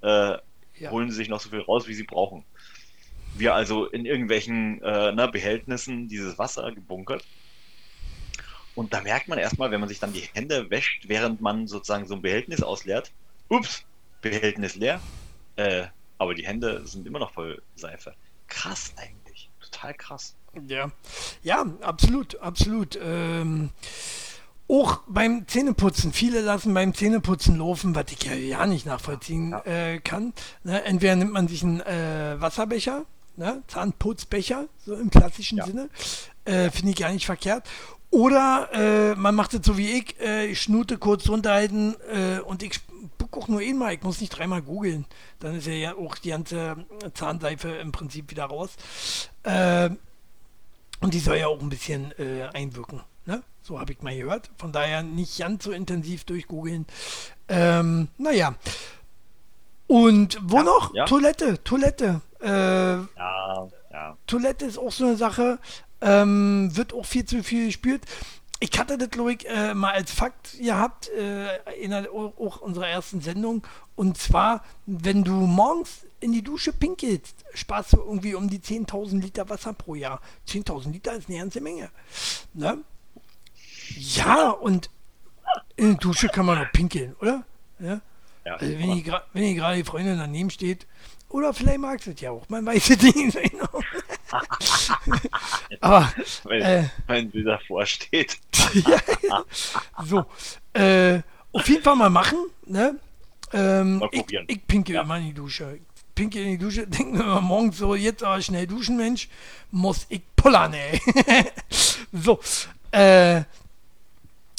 Äh, 0.02 0.36
ja. 0.78 0.90
Holen 0.90 1.10
Sie 1.10 1.16
sich 1.16 1.28
noch 1.28 1.40
so 1.40 1.50
viel 1.50 1.60
raus, 1.60 1.88
wie 1.88 1.94
Sie 1.94 2.04
brauchen. 2.04 2.44
Wir 3.36 3.54
also 3.54 3.86
in 3.86 4.06
irgendwelchen 4.06 4.80
äh, 4.82 5.12
na, 5.12 5.26
ne, 5.26 5.28
Behältnissen 5.28 6.08
dieses 6.08 6.38
Wasser 6.38 6.70
gebunkert. 6.72 7.24
Und 8.74 8.92
da 8.92 9.00
merkt 9.00 9.26
man 9.26 9.38
erstmal, 9.38 9.72
wenn 9.72 9.80
man 9.80 9.88
sich 9.88 9.98
dann 9.98 10.12
die 10.12 10.28
Hände 10.32 10.70
wäscht, 10.70 11.08
während 11.08 11.40
man 11.40 11.66
sozusagen 11.66 12.06
so 12.06 12.14
ein 12.14 12.22
Behältnis 12.22 12.62
ausleert, 12.62 13.10
ups, 13.48 13.84
Behältnis 14.22 14.76
leer, 14.76 15.00
äh, 15.56 15.86
aber 16.16 16.34
die 16.34 16.46
Hände 16.46 16.86
sind 16.86 17.06
immer 17.06 17.18
noch 17.18 17.32
voll 17.32 17.60
Seife. 17.74 18.14
Krass 18.46 18.92
eigentlich, 18.96 19.50
total 19.60 19.94
krass. 19.94 20.36
Ja, 20.66 20.90
ja, 21.42 21.66
absolut, 21.82 22.40
absolut. 22.40 22.98
Ähm, 23.02 23.70
auch 24.68 25.00
beim 25.08 25.48
Zähneputzen, 25.48 26.12
viele 26.12 26.40
lassen 26.40 26.74
beim 26.74 26.94
Zähneputzen 26.94 27.56
laufen, 27.56 27.94
was 27.94 28.04
ich 28.10 28.22
ja, 28.24 28.34
ja 28.34 28.66
nicht 28.66 28.86
nachvollziehen 28.86 29.54
äh, 29.64 29.98
kann. 29.98 30.34
Ne? 30.62 30.84
Entweder 30.84 31.16
nimmt 31.16 31.32
man 31.32 31.48
sich 31.48 31.62
einen 31.62 31.80
äh, 31.80 32.36
Wasserbecher, 32.38 33.06
ne? 33.36 33.62
Zahnputzbecher, 33.68 34.66
so 34.84 34.94
im 34.94 35.10
klassischen 35.10 35.58
ja. 35.58 35.66
Sinne, 35.66 35.88
äh, 36.44 36.70
finde 36.70 36.90
ich 36.90 36.96
gar 36.96 37.12
nicht 37.12 37.24
verkehrt. 37.24 37.66
Oder 38.10 38.68
äh, 38.72 39.14
man 39.14 39.34
macht 39.34 39.54
es 39.54 39.64
so 39.64 39.76
wie 39.76 39.90
ich, 39.90 40.20
äh, 40.20 40.46
ich 40.46 40.60
schnute 40.60 40.98
kurz 40.98 41.28
runterhalten 41.28 41.94
äh, 42.10 42.40
und 42.40 42.62
ich 42.62 42.80
gucke 43.18 43.40
auch 43.40 43.48
nur 43.48 43.60
einmal, 43.60 43.94
ich 43.94 44.02
muss 44.02 44.20
nicht 44.20 44.30
dreimal 44.30 44.62
googeln. 44.62 45.06
Dann 45.40 45.56
ist 45.56 45.66
ja 45.66 45.94
auch 45.94 46.16
die 46.16 46.30
ganze 46.30 46.76
Zahnseife 47.14 47.68
im 47.68 47.92
Prinzip 47.92 48.30
wieder 48.30 48.44
raus. 48.44 48.70
Und 51.00 51.14
die 51.14 51.20
soll 51.20 51.36
ja 51.36 51.46
auch 51.46 51.60
ein 51.60 51.68
bisschen 51.68 52.12
äh, 52.18 52.48
einwirken. 52.52 53.00
Ne? 53.24 53.42
So 53.62 53.78
habe 53.78 53.92
ich 53.92 54.02
mal 54.02 54.16
gehört. 54.16 54.50
Von 54.56 54.72
daher 54.72 55.02
nicht 55.02 55.38
ganz 55.38 55.64
so 55.64 55.70
intensiv 55.70 56.24
durchgoogeln. 56.24 56.86
Ähm, 57.48 58.08
naja. 58.18 58.54
Und 59.86 60.38
wo 60.42 60.56
ja, 60.56 60.62
noch? 60.62 60.94
Ja. 60.94 61.04
Toilette, 61.04 61.62
Toilette. 61.62 62.20
Äh, 62.40 62.48
ja, 62.48 63.68
ja. 63.90 64.16
Toilette 64.26 64.64
ist 64.66 64.78
auch 64.78 64.92
so 64.92 65.04
eine 65.04 65.16
Sache. 65.16 65.58
Ähm, 66.00 66.70
wird 66.74 66.92
auch 66.94 67.06
viel 67.06 67.24
zu 67.24 67.42
viel 67.42 67.66
gespielt. 67.66 68.02
Ich 68.60 68.76
hatte 68.78 68.98
das, 68.98 69.10
glaube 69.10 69.34
ich, 69.34 69.48
äh, 69.48 69.72
mal 69.74 69.92
als 69.92 70.10
Fakt 70.10 70.58
gehabt 70.58 71.08
äh, 71.10 71.58
in 71.80 71.92
der, 71.92 72.10
auch 72.12 72.60
unserer 72.60 72.88
ersten 72.88 73.20
Sendung. 73.20 73.64
Und 73.94 74.18
zwar, 74.18 74.64
wenn 74.86 75.22
du 75.22 75.32
morgens 75.32 76.06
in 76.20 76.32
die 76.32 76.42
Dusche 76.42 76.72
pinkelst, 76.72 77.44
sparst 77.54 77.92
du 77.92 77.98
irgendwie 77.98 78.34
um 78.34 78.48
die 78.48 78.58
10.000 78.58 79.20
Liter 79.20 79.48
Wasser 79.48 79.72
pro 79.72 79.94
Jahr. 79.94 80.20
10.000 80.48 80.92
Liter 80.92 81.14
ist 81.14 81.28
eine 81.28 81.38
ganze 81.38 81.60
Menge. 81.60 81.90
Ne? 82.54 82.78
Ja, 83.96 84.50
und 84.50 84.90
in 85.76 85.90
der 85.92 85.98
Dusche 85.98 86.28
kann 86.28 86.46
man 86.46 86.58
noch 86.58 86.72
pinkeln, 86.72 87.14
oder? 87.20 87.44
Ja. 87.78 88.00
ja 88.44 88.54
also 88.54 88.78
wenn, 88.78 88.92
die 88.94 89.02
gerade 89.54 89.76
die 89.76 89.84
Freundin 89.84 90.18
daneben 90.18 90.50
steht, 90.50 90.86
oder 91.30 91.52
vielleicht 91.52 91.78
mag 91.78 92.02
sie 92.02 92.12
es 92.12 92.20
ja 92.20 92.30
auch, 92.30 92.48
man 92.48 92.64
weiß 92.64 92.90
es 92.90 93.02
nicht 93.02 93.14
genau. 93.50 93.80
Aber, 95.80 96.12
wenn, 96.44 96.62
äh, 96.62 96.84
wenn 97.06 97.30
sie 97.30 97.42
davor 97.42 97.84
steht. 97.86 98.38
ja, 98.74 99.44
so, 100.04 100.24
äh, 100.72 101.20
auf 101.52 101.68
jeden 101.68 101.82
Fall 101.82 101.96
mal 101.96 102.10
machen, 102.10 102.38
ne? 102.66 102.98
Ähm, 103.52 103.98
mal 103.98 104.08
ich, 104.12 104.24
ich 104.46 104.66
pinke 104.66 104.92
ja. 104.92 105.02
immer 105.02 105.18
in 105.18 105.26
die 105.26 105.32
Dusche 105.34 105.78
pinkel 106.18 106.42
in 106.42 106.50
die 106.50 106.58
Dusche, 106.58 106.86
denke 106.88 107.16
mir 107.16 107.22
immer 107.22 107.40
morgens 107.40 107.78
so, 107.78 107.94
jetzt 107.94 108.24
aber 108.24 108.42
schnell 108.42 108.66
duschen, 108.66 108.96
Mensch, 108.96 109.28
muss 109.70 110.06
ich 110.08 110.22
pullern, 110.34 110.74
ey. 110.74 111.00
so, 112.12 112.40
äh, 112.90 113.44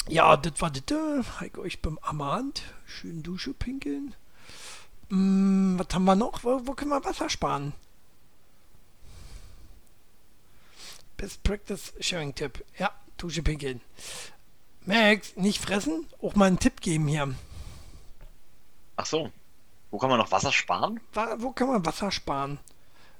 ja, 0.08 0.36
das 0.38 0.60
war 0.60 0.70
das, 0.70 0.82
äh, 0.90 1.46
ich 1.46 1.58
euch 1.58 1.82
beim 1.82 1.98
Amand, 1.98 2.62
schön 2.86 3.22
Dusche 3.22 3.52
pinkeln. 3.52 4.14
Hm, 5.10 5.78
was 5.78 5.94
haben 5.94 6.04
wir 6.04 6.16
noch? 6.16 6.44
Wo, 6.44 6.66
wo 6.66 6.72
können 6.72 6.92
wir 6.92 7.04
Wasser 7.04 7.28
sparen? 7.28 7.74
Best 11.18 11.42
Practice 11.42 11.92
Sharing 12.00 12.34
Tipp. 12.34 12.64
Ja, 12.78 12.90
Dusche 13.18 13.42
pinkeln. 13.42 13.82
Max, 14.86 15.36
nicht 15.36 15.60
fressen, 15.60 16.06
auch 16.22 16.34
mal 16.34 16.46
einen 16.46 16.58
Tipp 16.58 16.80
geben 16.80 17.06
hier. 17.06 17.34
Ach 18.96 19.04
so. 19.04 19.30
Wo 19.90 19.98
kann 19.98 20.10
man 20.10 20.18
noch 20.18 20.30
Wasser 20.30 20.52
sparen? 20.52 21.00
Wo 21.38 21.50
kann 21.50 21.68
man 21.68 21.84
Wasser 21.84 22.10
sparen? 22.10 22.58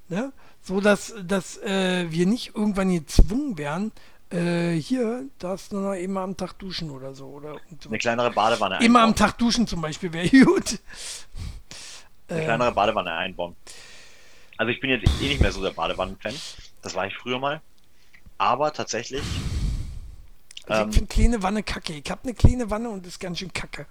Ne? 0.09 0.33
So 0.63 0.81
dass, 0.81 1.15
dass 1.23 1.59
äh, 1.59 2.11
wir 2.11 2.27
nicht 2.27 2.55
irgendwann 2.55 2.93
gezwungen 2.93 3.59
werden, 3.59 3.93
äh, 4.31 4.75
hier, 4.75 5.25
darfst 5.39 5.73
du 5.73 5.77
noch 5.77 5.95
eben 5.95 6.17
am 6.17 6.37
Tag 6.37 6.59
duschen 6.59 6.91
oder 6.91 7.15
so. 7.15 7.27
Oder 7.27 7.57
Eine 7.87 7.99
kleinere 7.99 8.31
Badewanne 8.31 8.77
einbauen. 8.77 8.87
Immer 8.87 9.03
am 9.03 9.17
Tag 9.17 9.39
duschen 9.39 9.67
zum 9.67 9.81
Beispiel 9.81 10.13
wäre 10.13 10.29
gut. 10.45 10.79
Eine 12.29 12.41
äh, 12.41 12.45
kleinere 12.45 12.73
Badewanne 12.73 13.13
einbauen. 13.13 13.57
Also 14.57 14.71
ich 14.71 14.81
bin 14.81 14.91
jetzt 14.91 15.09
eh 15.21 15.29
nicht 15.29 15.41
mehr 15.41 15.53
so 15.53 15.63
der 15.63 15.71
Badewannen-Fan. 15.71 16.35
Das 16.83 16.95
war 16.95 17.07
ich 17.07 17.17
früher 17.17 17.39
mal. 17.39 17.61
Aber 18.39 18.73
tatsächlich. 18.73 19.23
Also 20.67 20.83
ähm, 20.83 20.91
ich 20.91 20.97
finde 20.97 21.13
kleine 21.13 21.43
Wanne 21.43 21.63
kacke. 21.63 21.95
Ich 21.95 22.11
habe 22.11 22.23
eine 22.23 22.35
kleine 22.35 22.71
Wanne 22.71 22.91
und 22.91 23.05
das 23.05 23.15
ist 23.15 23.21
ganz 23.21 23.39
schön 23.39 23.53
kacke. 23.53 23.87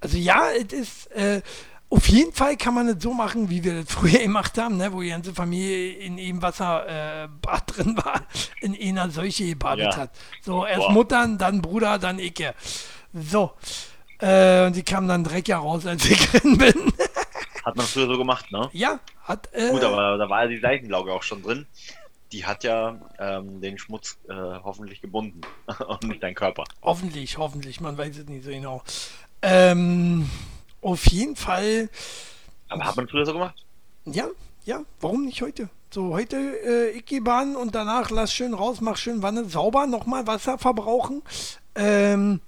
Also 0.00 0.16
ja, 0.16 0.50
es 0.52 0.72
ist, 0.72 1.06
äh, 1.12 1.42
auf 1.90 2.06
jeden 2.08 2.32
Fall 2.32 2.56
kann 2.56 2.74
man 2.74 2.88
es 2.88 3.02
so 3.02 3.14
machen, 3.14 3.48
wie 3.48 3.64
wir 3.64 3.82
das 3.82 3.92
früher 3.92 4.20
gemacht 4.20 4.58
haben, 4.58 4.76
ne, 4.76 4.92
wo 4.92 5.00
die 5.00 5.08
ganze 5.08 5.34
Familie 5.34 5.92
in 5.92 6.18
einem 6.18 6.42
Wasserbad 6.42 7.70
äh, 7.70 7.72
drin 7.72 7.96
war, 7.96 8.22
in 8.60 8.76
einer 8.98 9.10
Seuche 9.10 9.46
gebadet 9.46 9.94
ja. 9.94 9.96
hat. 9.96 10.10
So, 10.42 10.66
erst 10.66 10.80
Boah. 10.80 10.92
Muttern, 10.92 11.38
dann 11.38 11.62
Bruder, 11.62 11.98
dann 11.98 12.18
Icke. 12.18 12.54
So. 13.12 13.52
Äh, 14.20 14.66
und 14.66 14.76
die 14.76 14.82
kamen 14.82 15.08
dann 15.08 15.24
Dreck 15.24 15.48
ja 15.48 15.58
raus, 15.58 15.86
als 15.86 16.04
ich 16.04 16.18
drin 16.30 16.58
bin. 16.58 16.92
hat 17.64 17.76
man 17.76 17.86
früher 17.86 18.06
so 18.06 18.18
gemacht, 18.18 18.50
ne? 18.50 18.68
Ja, 18.72 18.98
hat. 19.22 19.48
Äh, 19.52 19.70
Gut, 19.70 19.84
aber 19.84 20.18
da 20.18 20.28
war 20.28 20.42
ja 20.42 20.48
die 20.48 20.58
Seitenlauge 20.58 21.12
auch 21.12 21.22
schon 21.22 21.42
drin. 21.42 21.66
Die 22.32 22.44
hat 22.44 22.62
ja 22.62 22.98
ähm, 23.18 23.60
den 23.62 23.78
Schmutz 23.78 24.18
äh, 24.28 24.34
hoffentlich 24.34 25.00
gebunden 25.00 25.40
und 25.86 26.02
nicht 26.02 26.22
dein 26.22 26.34
Körper. 26.34 26.64
Hoffentlich, 26.82 27.38
hoffentlich, 27.38 27.80
man 27.80 27.96
weiß 27.96 28.18
es 28.18 28.26
nicht 28.26 28.44
so 28.44 28.50
genau. 28.50 28.82
Ähm, 29.42 30.28
auf 30.80 31.06
jeden 31.06 31.36
Fall. 31.36 31.88
Aber 32.68 32.84
hat 32.84 32.96
man 32.96 33.08
früher 33.08 33.26
so 33.26 33.32
gemacht? 33.32 33.54
Ja, 34.04 34.26
ja, 34.64 34.82
warum 35.00 35.24
nicht 35.24 35.42
heute? 35.42 35.68
So, 35.90 36.12
heute 36.12 36.36
äh, 36.36 37.20
Bahn 37.20 37.56
und 37.56 37.74
danach 37.74 38.10
lass 38.10 38.32
schön 38.32 38.52
raus, 38.52 38.80
mach 38.80 38.96
schön 38.96 39.22
Wanne 39.22 39.46
sauber, 39.46 39.86
nochmal 39.86 40.26
Wasser 40.26 40.58
verbrauchen. 40.58 41.22
Ähm, 41.74 42.40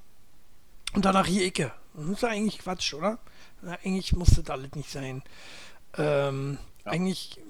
und 0.92 1.04
danach 1.04 1.26
hier 1.26 1.46
Ecke. 1.46 1.72
Das 1.94 2.06
ist 2.08 2.22
ja 2.22 2.28
eigentlich 2.28 2.58
Quatsch, 2.58 2.92
oder? 2.94 3.18
Na, 3.62 3.78
eigentlich 3.84 4.12
musste 4.14 4.42
das 4.42 4.50
alles 4.50 4.72
nicht 4.74 4.90
sein. 4.90 5.22
Ähm, 5.96 6.58
ja. 6.84 6.92
Eigentlich 6.92 7.40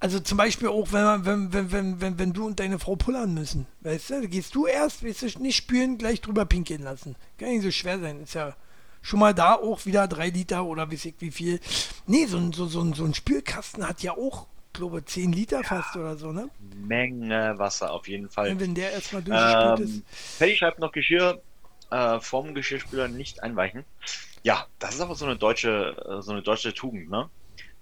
also 0.00 0.20
zum 0.20 0.38
Beispiel 0.38 0.68
auch, 0.68 0.92
wenn, 0.92 1.04
man, 1.04 1.24
wenn, 1.24 1.52
wenn, 1.52 1.72
wenn, 1.72 2.00
wenn, 2.00 2.18
wenn 2.18 2.32
du 2.32 2.46
und 2.46 2.60
deine 2.60 2.78
Frau 2.78 2.96
pullern 2.96 3.34
müssen, 3.34 3.66
weißt 3.80 4.10
du, 4.10 4.28
gehst 4.28 4.54
du 4.54 4.66
erst, 4.66 5.04
weißt 5.04 5.22
du, 5.22 5.42
nicht 5.42 5.56
spüren, 5.56 5.98
gleich 5.98 6.20
drüber 6.20 6.44
pinkeln 6.44 6.82
lassen. 6.82 7.16
Kann 7.38 7.50
nicht 7.50 7.62
so 7.62 7.70
schwer 7.70 7.98
sein, 7.98 8.20
ist 8.22 8.34
ja 8.34 8.54
schon 9.02 9.20
mal 9.20 9.34
da 9.34 9.54
auch 9.54 9.84
wieder 9.84 10.08
drei 10.08 10.28
Liter 10.28 10.64
oder 10.64 10.90
weiß 10.90 11.04
ich 11.06 11.14
wie 11.18 11.30
viel. 11.30 11.60
Nee, 12.06 12.26
so, 12.26 12.52
so, 12.52 12.66
so, 12.66 12.94
so 12.94 13.04
ein 13.04 13.14
Spülkasten 13.14 13.86
hat 13.86 14.02
ja 14.02 14.12
auch, 14.12 14.46
glaube 14.72 15.04
10 15.04 15.32
Liter 15.32 15.60
ja, 15.60 15.62
fast 15.62 15.96
oder 15.96 16.16
so, 16.16 16.32
ne? 16.32 16.48
Menge 16.76 17.58
Wasser 17.58 17.92
auf 17.92 18.08
jeden 18.08 18.30
Fall. 18.30 18.58
wenn 18.58 18.74
der 18.74 18.92
erstmal 18.92 19.22
durchgespült 19.22 19.80
ähm, 19.80 19.84
ist. 19.84 20.38
Fertig 20.38 20.58
schreibt 20.58 20.78
noch 20.78 20.92
Geschirr 20.92 21.42
äh, 21.90 22.20
vom 22.20 22.54
Geschirrspüler 22.54 23.08
nicht 23.08 23.42
einweichen. 23.42 23.84
Ja, 24.42 24.66
das 24.78 24.94
ist 24.94 25.00
aber 25.00 25.14
so 25.14 25.26
eine 25.26 25.36
deutsche, 25.36 25.96
äh, 26.08 26.22
so 26.22 26.32
eine 26.32 26.42
deutsche 26.42 26.72
Tugend, 26.72 27.10
ne? 27.10 27.28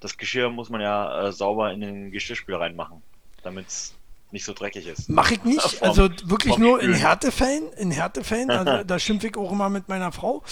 Das 0.00 0.16
Geschirr 0.16 0.50
muss 0.50 0.70
man 0.70 0.80
ja 0.80 1.28
äh, 1.28 1.32
sauber 1.32 1.72
in 1.72 1.80
den 1.80 2.10
Geschirrspüler 2.10 2.60
reinmachen, 2.60 3.02
damit 3.42 3.68
es 3.68 3.94
nicht 4.32 4.44
so 4.44 4.52
dreckig 4.52 4.86
ist. 4.86 5.08
Mache 5.08 5.34
ich 5.34 5.44
nicht, 5.44 5.60
vom, 5.60 5.88
also 5.88 6.08
wirklich 6.24 6.56
nur 6.56 6.78
Spülen. 6.78 6.94
in 6.94 6.98
Härtefällen, 6.98 7.72
in 7.74 7.90
Härtefällen, 7.90 8.50
also 8.50 8.84
da 8.84 8.98
schimpfe 8.98 9.28
ich 9.28 9.36
auch 9.36 9.52
immer 9.52 9.68
mit 9.68 9.88
meiner 9.88 10.12
Frau, 10.12 10.42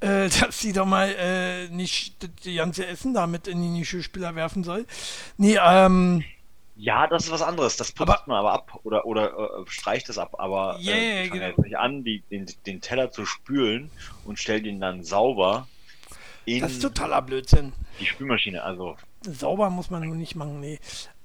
äh, 0.00 0.28
dass 0.40 0.60
sie 0.60 0.72
doch 0.72 0.86
mal 0.86 1.08
äh, 1.08 1.68
nicht 1.68 2.22
das 2.22 2.54
ganze 2.54 2.86
Essen 2.86 3.14
damit 3.14 3.48
in 3.48 3.62
den 3.62 3.78
Geschirrspüler 3.78 4.34
werfen 4.34 4.64
soll. 4.64 4.86
Nee, 5.36 5.58
ähm, 5.62 6.24
ja, 6.74 7.06
das 7.06 7.24
ist 7.24 7.30
was 7.30 7.42
anderes. 7.42 7.76
Das 7.76 7.92
putzt 7.92 8.10
aber, 8.10 8.22
man 8.26 8.38
aber 8.38 8.52
ab 8.52 8.80
oder, 8.82 9.04
oder 9.04 9.60
äh, 9.60 9.66
streicht 9.66 10.08
es 10.08 10.18
ab. 10.18 10.36
Aber 10.38 10.78
yeah, 10.80 10.94
äh, 10.94 11.22
ich 11.22 11.28
fange 11.28 11.40
genau. 11.40 11.50
jetzt 11.50 11.64
nicht 11.64 11.78
an, 11.78 12.04
die, 12.04 12.22
den, 12.30 12.46
den 12.66 12.80
Teller 12.80 13.10
zu 13.10 13.26
spülen 13.26 13.90
und 14.24 14.38
stell 14.38 14.62
den 14.62 14.80
dann 14.80 15.04
sauber 15.04 15.68
das 16.46 16.72
ist 16.72 16.82
totaler 16.82 17.22
Blödsinn. 17.22 17.72
Die 18.00 18.06
Spülmaschine, 18.06 18.62
also. 18.62 18.96
Sauber 19.22 19.70
muss 19.70 19.90
man 19.90 20.04
nur 20.06 20.16
nicht 20.16 20.34
machen, 20.34 20.60
nee. 20.60 20.78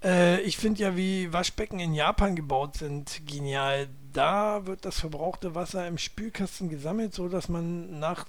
Äh, 0.03 0.41
ich 0.41 0.57
finde 0.57 0.81
ja, 0.81 0.95
wie 0.95 1.31
Waschbecken 1.33 1.79
in 1.79 1.93
Japan 1.93 2.35
gebaut 2.35 2.77
sind, 2.77 3.21
genial. 3.25 3.87
Da 4.13 4.65
wird 4.65 4.85
das 4.85 4.99
verbrauchte 4.99 5.55
Wasser 5.55 5.87
im 5.87 5.97
Spülkasten 5.97 6.69
gesammelt, 6.69 7.13
so 7.13 7.27
dass 7.29 7.49
man 7.49 7.99
nach. 7.99 8.25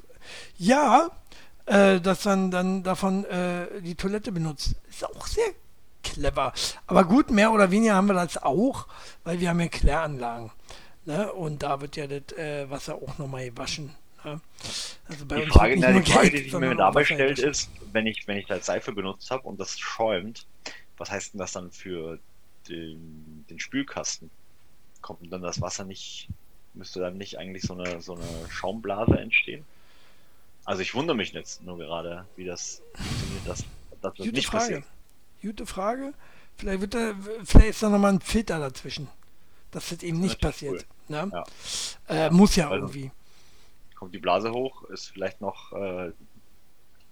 Ja, 0.56 1.10
äh, 1.66 2.00
das 2.00 2.22
dann, 2.22 2.50
dann 2.50 2.82
davon 2.82 3.24
äh, 3.24 3.80
die 3.82 3.94
Toilette 3.94 4.32
benutzt. 4.32 4.74
Ist 4.88 5.04
auch 5.04 5.26
sehr 5.26 5.48
clever. 6.02 6.52
Aber 6.86 7.04
gut, 7.04 7.30
mehr 7.30 7.52
oder 7.52 7.70
weniger 7.70 7.94
haben 7.94 8.08
wir 8.08 8.14
das 8.14 8.42
auch, 8.42 8.86
weil 9.24 9.40
wir 9.40 9.50
haben 9.50 9.60
ja 9.60 9.68
Kläranlagen. 9.68 10.50
Ne? 11.04 11.32
Und 11.32 11.62
da 11.62 11.80
wird 11.80 11.96
ja 11.96 12.06
das 12.06 12.36
äh, 12.36 12.68
Wasser 12.70 12.96
auch 12.96 13.18
nochmal 13.18 13.50
gewaschen. 13.50 13.94
Also 14.24 15.24
die 15.24 15.46
Frage, 15.46 15.76
na, 15.78 15.92
die, 15.92 16.10
Frage 16.10 16.30
die 16.30 16.38
sich 16.38 16.52
mir 16.52 16.74
dabei 16.74 17.04
stellt, 17.04 17.38
ist, 17.38 17.70
wenn 17.92 18.06
ich, 18.06 18.26
wenn 18.26 18.36
ich 18.36 18.46
da 18.46 18.60
Seife 18.60 18.92
benutzt 18.92 19.30
habe 19.30 19.46
und 19.46 19.58
das 19.60 19.78
schäumt, 19.78 20.46
was 20.96 21.10
heißt 21.10 21.34
denn 21.34 21.38
das 21.38 21.52
dann 21.52 21.70
für 21.70 22.18
den, 22.68 23.44
den 23.48 23.60
Spülkasten? 23.60 24.30
Kommt 25.00 25.32
dann 25.32 25.42
das 25.42 25.60
Wasser 25.60 25.84
nicht, 25.84 26.28
müsste 26.74 27.00
dann 27.00 27.16
nicht 27.16 27.38
eigentlich 27.38 27.62
so 27.62 27.74
eine, 27.74 28.02
so 28.02 28.14
eine 28.14 28.50
Schaumblase 28.50 29.18
entstehen? 29.18 29.64
Also 30.64 30.82
ich 30.82 30.94
wundere 30.94 31.16
mich 31.16 31.32
jetzt 31.32 31.62
nur 31.62 31.78
gerade, 31.78 32.26
wie 32.36 32.44
das 32.44 32.82
funktioniert, 32.94 33.46
dass 33.46 33.64
das 34.02 34.14
Gute 34.14 34.32
nicht 34.32 34.46
Frage. 34.46 34.64
passiert. 34.64 34.84
Gute 35.40 35.66
Frage. 35.66 36.12
Vielleicht, 36.56 36.80
wird 36.80 36.94
da, 36.94 37.14
vielleicht 37.44 37.70
ist 37.70 37.82
da 37.82 37.88
nochmal 37.88 38.14
ein 38.14 38.20
Filter 38.20 38.58
dazwischen, 38.58 39.08
dass 39.70 39.88
das 39.90 40.02
eben 40.02 40.20
nicht 40.20 40.40
passiert. 40.40 40.84
Cool. 41.08 41.26
Ne? 41.26 41.44
Ja. 42.08 42.26
Äh, 42.26 42.30
muss 42.30 42.56
ja 42.56 42.68
also, 42.68 42.86
irgendwie. 42.86 43.10
Kommt 43.98 44.14
die 44.14 44.18
Blase 44.18 44.52
hoch, 44.52 44.84
ist 44.84 45.10
vielleicht 45.10 45.40
noch 45.40 45.72
äh, 45.72 46.12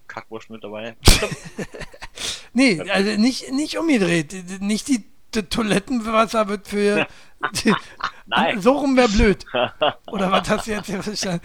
Kackwurst 0.07 0.51
mit 0.51 0.63
dabei? 0.63 0.95
nee, 2.53 2.81
also 2.89 3.21
nicht, 3.21 3.51
nicht 3.51 3.77
umgedreht. 3.77 4.61
Nicht 4.61 4.87
die, 4.87 5.05
die 5.35 5.43
Toilettenwasser 5.43 6.47
wird 6.47 6.69
für. 6.69 7.09
Die, 7.65 7.75
Nein. 8.27 8.61
So 8.63 8.79
rum 8.79 8.97
wäre 8.97 9.09
blöd. 9.09 9.45
Oder 10.13 10.31
was 10.31 10.49
hast 10.49 10.69
du 10.69 10.71
jetzt 10.71 10.87
hier 10.87 11.03
verstanden? 11.03 11.45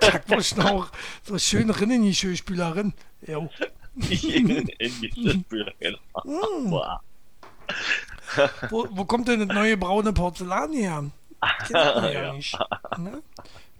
Kackwurst 0.00 0.56
noch 0.56 0.92
so 1.24 1.36
schön 1.36 1.68
rin 1.70 1.90
in 1.90 2.04
die 2.04 2.14
Schönspülerin. 2.14 2.92
Jo. 3.26 3.50
in 3.96 4.70
die 5.00 5.30
Spülerin. 5.30 5.96
Mm. 6.22 6.72
wo, 8.70 8.86
wo 8.88 9.04
kommt 9.04 9.26
denn 9.26 9.48
das 9.48 9.56
neue 9.56 9.76
braune 9.76 10.12
Porzellan 10.12 10.72
her? 10.74 11.10
Kennt 11.66 11.72
man 11.72 12.12
ja, 12.12 12.32
nicht. 12.32 12.58
Ne? 12.98 13.22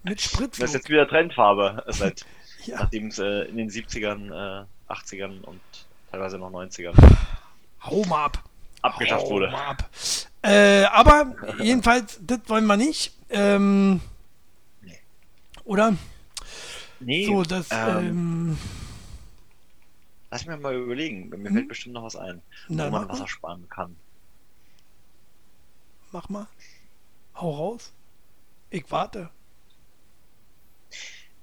Mit 0.03 0.19
Sprit. 0.21 0.51
Das 0.53 0.69
ist 0.69 0.73
jetzt 0.73 0.89
wieder 0.89 1.07
Trendfarbe, 1.07 1.83
seit 1.87 2.25
ja. 2.65 2.79
nachdem 2.79 3.07
es 3.07 3.19
äh, 3.19 3.43
in 3.43 3.57
den 3.57 3.69
70ern, 3.69 4.63
äh, 4.63 4.91
80ern 4.91 5.41
und 5.41 5.61
teilweise 6.09 6.37
noch 6.37 6.51
90ern. 6.51 6.95
Hau 7.83 8.03
mal 8.05 8.25
ab. 8.25 8.43
Abgeschafft 8.81 9.25
Hau 9.25 9.29
wurde. 9.29 9.51
Mal 9.51 9.67
ab. 9.67 9.89
Äh, 10.41 10.85
aber 10.85 11.35
jedenfalls, 11.59 12.19
das 12.21 12.39
wollen 12.47 12.65
wir 12.65 12.77
nicht. 12.77 13.13
Ähm, 13.29 14.01
nee. 14.81 14.99
Oder? 15.65 15.95
Nee. 16.99 17.25
So, 17.27 17.43
das. 17.43 17.69
Ähm, 17.71 17.97
ähm, 17.97 18.57
lass 20.31 20.45
mir 20.47 20.57
mal 20.57 20.75
überlegen. 20.75 21.29
Mir 21.29 21.49
hm? 21.49 21.55
fällt 21.55 21.67
bestimmt 21.67 21.93
noch 21.93 22.03
was 22.03 22.15
ein, 22.15 22.41
Na, 22.69 22.87
wo 22.87 22.91
man 22.91 23.07
Wasser 23.07 23.27
sparen 23.27 23.69
kann. 23.69 23.95
Mach 26.11 26.27
mal. 26.27 26.47
Hau 27.35 27.51
raus. 27.51 27.91
Ich 28.71 28.89
warte 28.89 29.29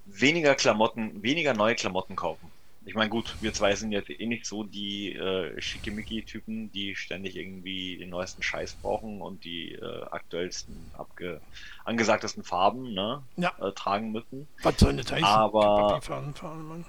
weniger 0.09 0.54
Klamotten, 0.54 1.22
weniger 1.22 1.54
neue 1.54 1.74
Klamotten 1.74 2.16
kaufen. 2.16 2.50
Ich 2.84 2.94
meine, 2.94 3.11
gut, 3.11 3.36
wir 3.42 3.52
zwei 3.52 3.74
sind 3.74 3.92
jetzt 3.92 4.09
eh 4.09 4.26
nicht 4.26 4.46
so 4.46 4.64
die 4.64 5.12
äh, 5.12 5.61
schickimicki-Typen, 5.61 6.72
die 6.72 6.96
ständig 6.96 7.36
irgendwie 7.36 7.98
den 7.98 8.09
neuesten 8.09 8.42
Scheiß 8.42 8.76
brauchen 8.80 9.20
und 9.20 9.44
die 9.44 9.74
äh, 9.74 10.04
aktuellsten, 10.11 10.74
abge 10.96 11.42
angesagtesten 11.84 12.44
Farben 12.44 12.94
ne, 12.94 13.22
ja. 13.36 13.52
äh, 13.61 13.72
tragen 13.72 14.11
müssen. 14.12 14.48
Was 14.62 14.78
soll 14.78 14.96
das 14.96 15.12
heißen? 15.12 15.24
Aber. 15.24 16.00
Fahren, 16.00 16.34
fahren, 16.34 16.84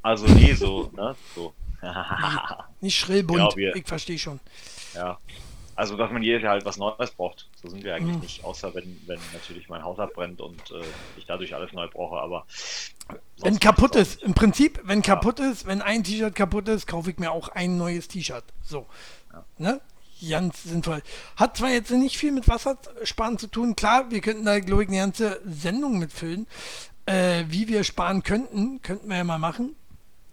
also, 0.00 0.26
nee, 0.26 0.54
so, 0.54 0.90
ne? 0.94 1.14
So. 1.34 1.52
nicht 2.80 2.98
schrill 2.98 3.22
bunt, 3.22 3.52
ja, 3.52 3.56
wir, 3.56 3.76
ich 3.76 3.86
verstehe 3.86 4.18
schon. 4.18 4.40
Ja, 4.94 5.18
also, 5.74 5.96
dass 5.96 6.10
man 6.10 6.22
jedes 6.22 6.42
Jahr 6.42 6.52
halt 6.52 6.64
was 6.64 6.76
Neues 6.76 7.10
braucht. 7.12 7.48
So 7.60 7.68
sind 7.68 7.84
wir 7.84 7.94
eigentlich 7.94 8.16
mhm. 8.16 8.22
nicht, 8.22 8.44
außer 8.44 8.74
wenn, 8.74 9.00
wenn 9.06 9.18
natürlich 9.32 9.68
mein 9.68 9.82
Haus 9.82 9.98
abbrennt 9.98 10.40
und 10.40 10.70
äh, 10.70 10.82
ich 11.16 11.26
dadurch 11.26 11.54
alles 11.54 11.72
neu 11.72 11.88
brauche, 11.88 12.16
aber. 12.16 12.44
Wenn 13.38 13.58
kaputt 13.58 13.96
ist, 13.96 14.22
im 14.22 14.34
Prinzip, 14.34 14.80
wenn 14.84 15.00
ja. 15.00 15.14
kaputt 15.14 15.40
ist, 15.40 15.66
wenn 15.66 15.82
ein 15.82 16.04
T-Shirt 16.04 16.34
kaputt 16.34 16.68
ist, 16.68 16.86
kaufe 16.86 17.10
ich 17.10 17.18
mir 17.18 17.32
auch 17.32 17.48
ein 17.48 17.76
neues 17.76 18.08
T-Shirt. 18.08 18.44
So. 18.62 18.86
Ja. 19.32 19.44
Ne? 19.58 19.80
Ganz 20.28 20.62
sinnvoll. 20.62 21.02
Hat 21.36 21.56
zwar 21.56 21.70
jetzt 21.70 21.90
nicht 21.90 22.16
viel 22.16 22.30
mit 22.30 22.46
Wassersparen 22.46 23.38
zu 23.38 23.48
tun, 23.48 23.74
klar, 23.74 24.10
wir 24.10 24.20
könnten 24.20 24.44
da, 24.44 24.60
glaube 24.60 24.84
ich, 24.84 24.88
eine 24.88 24.98
ganze 24.98 25.40
Sendung 25.44 25.98
mitfüllen. 25.98 26.46
Äh, 27.06 27.44
wie 27.48 27.66
wir 27.66 27.82
sparen 27.82 28.22
könnten, 28.22 28.80
könnten 28.82 29.08
wir 29.08 29.16
ja 29.16 29.24
mal 29.24 29.38
machen. 29.38 29.74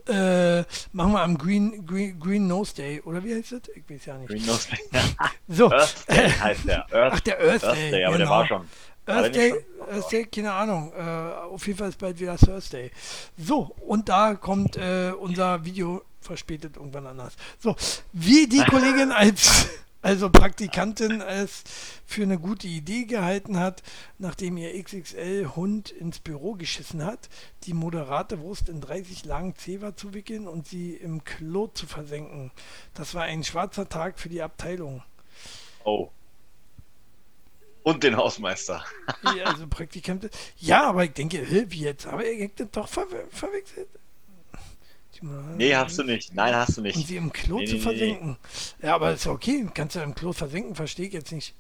Äh, 0.10 0.66
machen 0.92 1.14
wir 1.14 1.22
am 1.22 1.38
Green, 1.38 1.86
Green, 1.86 2.20
Green 2.20 2.48
Nose 2.48 2.76
Day, 2.76 3.02
oder 3.02 3.24
wie 3.24 3.36
heißt 3.36 3.52
das? 3.52 3.62
Ich 3.76 3.90
weiß 3.90 4.06
ja 4.06 4.18
nicht. 4.18 4.30
Green 4.30 4.46
Nose 4.46 4.68
Day. 4.70 5.02
so. 5.48 5.72
Earth 5.72 6.06
Day 6.10 6.30
heißt 6.30 6.68
der. 6.68 6.86
Earth, 6.92 7.14
Ach, 7.16 7.20
der 7.20 7.40
Earth, 7.40 7.64
Earth 7.64 7.76
Day. 7.78 7.92
Day 7.92 8.06
aber 8.06 8.18
genau. 8.18 8.30
der 8.30 8.30
war 8.30 8.48
schon. 8.48 8.68
Earth 9.06 9.36
Day, 9.36 9.54
Earth 9.92 10.12
Day, 10.12 10.26
keine 10.26 10.52
Ahnung. 10.52 10.92
Äh, 10.96 11.02
auf 11.02 11.66
jeden 11.68 11.80
Fall 11.80 11.90
ist 11.90 12.00
bald 12.00 12.20
wieder 12.20 12.38
Thursday. 12.38 12.92
So, 13.38 13.76
und 13.80 14.10
da 14.10 14.36
kommt 14.36 14.78
äh, 14.78 15.12
unser 15.20 15.64
Video 15.66 16.04
verspätet 16.22 16.78
irgendwann 16.78 17.08
anders. 17.08 17.36
So, 17.60 17.76
wie 18.14 18.48
die 18.48 18.64
Kollegin 18.70 19.12
als 19.12 19.68
also 20.02 20.30
Praktikantin 20.30 21.22
es 21.22 21.64
für 22.06 22.24
eine 22.24 22.40
gute 22.40 22.68
Idee 22.68 23.04
gehalten 23.06 23.60
hat, 23.60 23.84
nachdem 24.18 24.58
ihr 24.58 24.82
XXL-Hund 24.82 25.92
ins 25.92 26.20
Büro 26.20 26.54
geschissen 26.54 27.04
hat, 27.04 27.30
die 27.64 27.74
moderate 27.74 28.40
Wurst 28.40 28.70
in 28.70 28.80
30 28.80 29.26
Lagen 29.26 29.56
Zewa 29.56 29.96
zu 29.96 30.14
wickeln 30.14 30.48
und 30.48 30.68
sie 30.68 30.94
im 30.94 31.24
Klo 31.24 31.68
zu 31.68 31.86
versenken. 31.86 32.52
Das 32.94 33.14
war 33.14 33.24
ein 33.24 33.44
schwarzer 33.44 33.90
Tag 33.90 34.20
für 34.20 34.30
die 34.30 34.42
Abteilung. 34.42 35.04
Oh. 35.84 36.10
Und 37.84 38.04
den 38.04 38.16
Hausmeister. 38.16 38.84
ja, 39.38 39.46
also 39.46 39.68
Praktikantin. 39.68 40.30
Ja, 40.58 40.90
aber 40.90 41.06
ich 41.06 41.14
denke, 41.14 41.46
wie 41.72 41.80
jetzt? 41.80 42.08
Aber 42.08 42.24
er 42.24 42.48
das 42.50 42.72
doch 42.72 42.88
ver 42.88 43.08
verwechselt. 43.32 43.90
Nee, 45.22 45.76
hast 45.76 45.98
du 45.98 46.04
nicht. 46.04 46.34
Nein, 46.34 46.56
hast 46.56 46.78
du 46.78 46.82
nicht. 46.82 46.96
Und 46.96 47.08
sie 47.08 47.18
im 47.18 47.32
Klo 47.32 47.60
nee, 47.60 47.66
zu 47.66 47.76
nee, 47.76 47.82
versenken. 47.82 48.38
Nee. 48.82 48.88
Ja, 48.88 48.96
aber 48.96 49.14
ist 49.14 49.28
okay. 49.28 49.68
Kannst 49.74 49.96
du 49.96 50.00
im 50.00 50.16
Klo 50.16 50.34
versenken, 50.34 50.76
verstehe 50.76 51.08
ich 51.08 51.14
jetzt 51.14 51.32
nicht. 51.32 51.54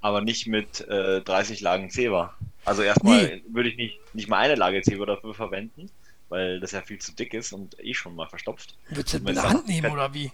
Aber 0.00 0.20
nicht 0.20 0.46
mit 0.46 0.80
äh, 0.88 1.20
30 1.22 1.60
Lagen 1.60 1.90
Zewa. 1.90 2.34
Also 2.64 2.82
erstmal 2.82 3.40
würde 3.48 3.68
ich 3.70 3.76
nicht, 3.76 3.98
nicht 4.14 4.28
mal 4.28 4.38
eine 4.38 4.54
Lage 4.54 4.82
Zewa 4.82 5.06
dafür 5.06 5.34
verwenden, 5.34 5.90
weil 6.28 6.60
das 6.60 6.72
ja 6.72 6.82
viel 6.82 6.98
zu 6.98 7.12
dick 7.12 7.34
ist 7.34 7.52
und 7.52 7.76
eh 7.82 7.94
schon 7.94 8.14
mal 8.14 8.28
verstopft. 8.28 8.76
Würdest 8.90 9.14
du 9.14 9.18
das 9.18 9.26
mit 9.26 9.36
der 9.36 9.48
Hand 9.48 9.68
nehmen 9.68 9.90
oder 9.90 10.12
wie? 10.12 10.30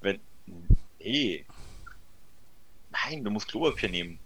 Wenn, 0.00 0.20
nee. 1.00 1.44
Nein, 2.90 3.24
du 3.24 3.30
musst 3.30 3.48
Klopapier 3.48 3.88
nehmen. 3.88 4.18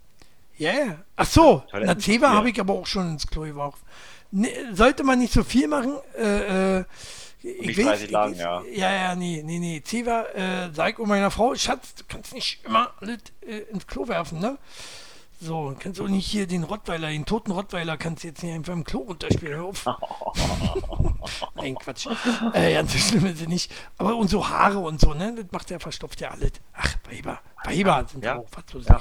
Ja, 0.59 0.73
yeah. 0.73 1.05
Ach 1.15 1.27
so, 1.27 1.63
na 1.73 1.97
Zewa 1.97 2.31
habe 2.31 2.51
ich 2.51 2.59
aber 2.59 2.75
auch 2.75 2.87
schon 2.87 3.13
ins 3.13 3.27
Klo 3.27 3.43
geworfen. 3.43 3.81
Ne, 4.33 4.49
sollte 4.73 5.05
man 5.05 5.21
nicht 5.21 5.33
so 5.33 5.45
viel 5.45 5.69
machen, 5.69 5.97
äh, 6.19 6.79
äh, 6.79 6.85
ich 7.43 7.77
nicht 7.77 7.87
30 7.87 8.11
Lagen, 8.11 8.35
ja. 8.35 8.63
Ja, 8.73 8.93
ja, 8.93 9.15
nee, 9.15 9.43
nee, 9.45 9.59
nee. 9.59 9.83
Ziva, 9.85 10.25
äh, 10.35 10.71
sag 10.73 10.99
um 10.99 11.09
meiner 11.09 11.31
Frau, 11.31 11.55
Schatz, 11.55 11.95
du 11.95 12.05
kannst 12.09 12.35
nicht 12.35 12.65
immer 12.65 12.93
alles 13.01 13.19
äh, 13.47 13.59
ins 13.71 13.87
Klo 13.87 14.09
werfen, 14.09 14.41
ne? 14.41 14.59
So, 15.41 15.73
kannst 15.79 16.01
du 16.01 16.09
nicht 16.09 16.27
hier 16.27 16.49
den 16.49 16.65
Rottweiler, 16.65 17.11
den 17.11 17.25
toten 17.25 17.53
Rottweiler, 17.53 17.97
kannst 17.97 18.25
du 18.25 18.29
jetzt 18.29 18.43
nicht 18.43 18.53
einfach 18.53 18.73
im 18.73 18.83
Klo 18.83 19.03
runterspielen. 19.03 19.55
Hör 19.55 19.65
auf. 19.67 19.87
Nein, 21.55 21.77
Quatsch. 21.77 22.09
Äh, 22.55 22.75
ganz 22.75 22.93
so 22.93 22.99
schlimm 22.99 23.27
ist 23.27 23.39
sie 23.39 23.47
nicht. 23.47 23.71
Aber 23.99 24.17
und 24.17 24.29
so 24.29 24.49
Haare 24.49 24.81
und 24.81 25.01
so, 25.01 25.15
ne? 25.15 25.35
Das 25.37 25.47
macht 25.53 25.71
ja, 25.71 25.79
verstopft 25.79 26.21
ja 26.21 26.31
alles. 26.31 26.53
Ach, 26.73 26.97
Weiber. 27.09 27.39
Weiber 27.65 28.05
sind 28.11 28.25
ja 28.25 28.37
auch, 28.37 28.49
was 28.51 28.65
so 28.73 28.79
ja. 28.81 29.01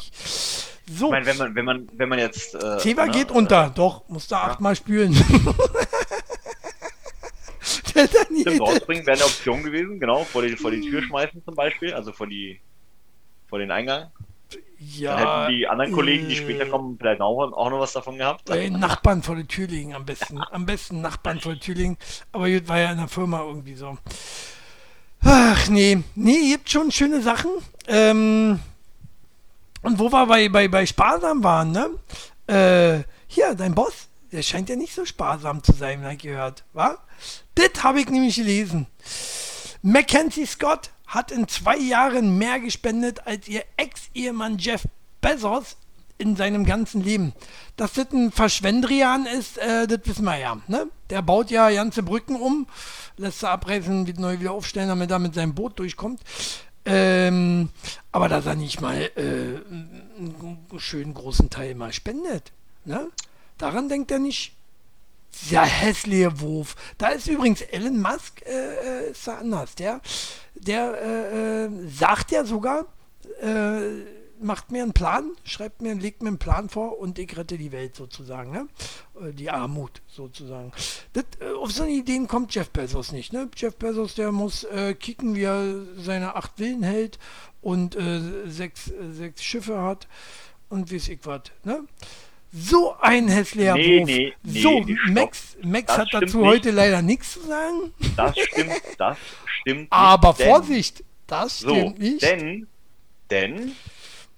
So. 0.89 1.05
Ich 1.05 1.11
meine, 1.11 1.25
wenn 1.25 1.38
man, 1.38 1.55
wenn 1.55 1.65
man, 1.65 1.89
wenn 1.93 2.09
man 2.09 2.19
jetzt. 2.19 2.53
Äh, 2.53 2.77
Zewa 2.77 3.07
ne, 3.07 3.11
geht 3.11 3.31
unter, 3.31 3.67
äh, 3.67 3.71
doch, 3.73 4.07
musst 4.07 4.29
du 4.29 4.35
ja. 4.35 4.43
achtmal 4.43 4.75
spülen. 4.75 5.13
Daniel. 8.05 8.41
Stimmt, 8.41 8.61
rausbringen 8.61 9.05
wäre 9.05 9.17
eine 9.17 9.25
Option 9.25 9.63
gewesen, 9.63 9.99
genau, 9.99 10.23
vor 10.23 10.41
die, 10.43 10.55
vor 10.55 10.71
die 10.71 10.81
Tür 10.81 11.01
schmeißen 11.01 11.43
zum 11.43 11.55
Beispiel, 11.55 11.93
also 11.93 12.11
vor 12.11 12.27
die 12.27 12.59
vor 13.47 13.59
den 13.59 13.71
Eingang. 13.71 14.11
Ja. 14.79 15.17
Dann 15.17 15.41
hätten 15.41 15.57
die 15.57 15.67
anderen 15.67 15.91
Kollegen, 15.91 16.29
die 16.29 16.35
später 16.35 16.65
äh, 16.65 16.69
kommen, 16.69 16.97
vielleicht 16.99 17.21
auch, 17.21 17.51
auch 17.51 17.69
noch 17.69 17.79
was 17.79 17.93
davon 17.93 18.17
gehabt. 18.17 18.49
Äh, 18.49 18.69
Nachbarn 18.69 19.23
vor 19.23 19.35
der 19.35 19.47
Tür 19.47 19.67
liegen 19.67 19.95
am 19.95 20.05
besten. 20.05 20.39
Am 20.51 20.65
besten 20.65 21.01
Nachbarn 21.01 21.39
vor 21.39 21.53
der 21.53 21.61
Tür 21.61 21.75
liegen. 21.75 21.97
Aber 22.31 22.49
das 22.49 22.67
war 22.67 22.79
ja 22.79 22.91
in 22.91 22.97
der 22.97 23.07
Firma 23.07 23.41
irgendwie 23.41 23.73
so. 23.73 23.97
Ach 25.23 25.67
nee, 25.69 26.03
nee, 26.15 26.37
ihr 26.37 26.57
habt 26.57 26.69
schon 26.69 26.91
schöne 26.91 27.21
Sachen. 27.21 27.49
Ähm, 27.87 28.59
und 29.81 29.99
wo 29.99 30.11
wir 30.11 30.25
bei, 30.27 30.47
bei, 30.49 30.67
bei 30.67 30.85
Sparsam 30.85 31.43
waren, 31.43 31.71
ne? 31.71 31.89
Äh, 32.47 33.03
hier, 33.27 33.55
dein 33.55 33.73
Boss, 33.73 34.07
der 34.32 34.41
scheint 34.41 34.69
ja 34.69 34.75
nicht 34.75 34.93
so 34.93 35.05
sparsam 35.05 35.63
zu 35.63 35.71
sein, 35.71 36.03
habe 36.03 36.13
ich 36.13 36.19
gehört, 36.19 36.63
wa? 36.73 36.97
Das 37.55 37.84
habe 37.84 38.01
ich 38.01 38.09
nämlich 38.09 38.36
gelesen. 38.36 38.88
Mackenzie 39.82 40.45
Scott 40.45 40.89
hat 41.07 41.32
in 41.32 41.47
zwei 41.47 41.78
Jahren 41.78 42.38
mehr 42.38 42.59
gespendet 42.59 43.25
als 43.25 43.47
ihr 43.47 43.63
Ex-Ehemann 43.78 44.57
Jeff 44.57 44.84
Bezos 45.21 45.78
in 46.17 46.36
seinem 46.36 46.65
ganzen 46.65 47.03
Leben. 47.03 47.34
Dass 47.75 47.93
das 47.93 48.11
ein 48.11 48.32
Verschwendrian 48.32 49.25
ist, 49.25 49.57
äh, 49.57 49.88
das 49.88 49.99
wissen 50.05 50.25
wir 50.25 50.38
ja. 50.38 50.57
Ne? 50.67 50.88
Der 51.09 51.21
baut 51.21 51.51
ja 51.51 51.69
ganze 51.69 52.03
Brücken 52.03 52.36
um, 52.36 52.67
lässt 53.17 53.39
sie 53.39 53.49
abreißen, 53.49 54.07
wird 54.07 54.19
neu 54.19 54.39
wieder 54.39 54.51
aufstellen, 54.51 54.89
damit 54.89 55.11
er 55.11 55.19
mit 55.19 55.36
seinem 55.36 55.53
Boot 55.53 55.80
durchkommt. 55.80 56.21
Ähm, 56.86 57.69
aber 58.11 58.30
dass 58.30 58.45
er 58.45 58.55
nicht 58.55 58.82
mal 58.82 59.11
äh, 59.15 59.21
einen 59.21 60.67
schönen 60.78 61.13
großen 61.13 61.49
Teil 61.49 61.75
mal 61.75 61.93
spendet. 61.93 62.51
Ne? 62.86 63.09
Daran 63.58 63.89
denkt 63.89 64.12
er 64.12 64.20
nicht. 64.20 64.53
Dieser 65.43 65.66
hässliche 65.66 66.39
Wurf. 66.39 66.76
Da 66.97 67.10
ist 67.10 67.28
übrigens 67.28 67.62
Elon 67.62 68.01
Musk 68.01 68.41
äh, 68.45 69.08
äh 69.08 69.12
ist 69.12 69.28
da 69.28 69.38
anders. 69.38 69.76
Der, 69.76 70.01
der 70.55 71.01
äh, 71.01 71.66
äh 71.66 71.89
sagt 71.89 72.32
ja 72.32 72.43
sogar, 72.43 72.86
äh, 73.41 73.80
macht 74.39 74.72
mir 74.72 74.84
einen 74.84 74.93
Plan, 74.93 75.32
schreibt 75.43 75.82
mir, 75.82 75.95
legt 75.95 76.22
mir 76.22 76.30
einen 76.30 76.38
Plan 76.38 76.70
vor 76.70 76.99
und 76.99 77.20
ich 77.20 77.36
rette 77.38 77.58
die 77.58 77.72
Welt 77.72 77.95
sozusagen, 77.95 78.51
ne? 78.51 78.68
Äh, 79.22 79.34
die 79.34 79.49
Armut 79.49 80.01
sozusagen. 80.08 80.72
Das, 81.14 81.26
auf 81.60 81.72
so 81.72 81.84
eine 81.84 81.91
Ideen 81.91 82.28
kommt 82.28 82.53
Jeff 82.53 82.70
Bezos 82.70 83.12
nicht, 83.12 83.34
ne? 83.34 83.49
Jeff 83.55 83.76
Bezos, 83.76 84.16
der 84.16 84.32
muss 84.32 84.64
äh, 84.66 84.93
kicken, 84.93 85.36
wie 85.36 85.43
er 85.43 85.86
seine 85.97 86.36
acht 86.36 86.53
Villen 86.58 86.84
hält 86.84 87.20
und 87.62 87.95
äh, 87.95 88.47
sechs, 88.47 88.91
sechs 89.12 89.43
Schiffe 89.43 89.82
hat 89.82 90.08
und 90.70 90.91
wie 90.91 90.97
es 90.97 91.08
ich 91.10 91.20
was, 91.24 91.43
ne? 91.64 91.84
So 92.51 92.95
ein 92.99 93.27
hässlicher 93.27 93.75
nee, 93.75 93.97
Beruf. 93.97 94.07
Nee, 94.07 94.33
nee, 94.43 94.61
so, 94.61 94.85
Max, 95.11 95.57
Max 95.61 95.97
hat 95.97 96.07
dazu 96.11 96.39
nicht. 96.39 96.47
heute 96.47 96.71
leider 96.71 97.01
nichts 97.01 97.33
zu 97.33 97.41
sagen. 97.41 97.93
Das 98.15 98.37
stimmt, 98.39 98.81
das 98.97 99.17
stimmt. 99.61 99.87
Aber 99.91 100.29
nicht, 100.29 100.43
Vorsicht, 100.43 101.03
das 101.27 101.59
stimmt 101.59 101.97
so, 101.97 102.03
nicht. 102.03 102.21
Denn, 102.21 102.67
denn, 103.29 103.71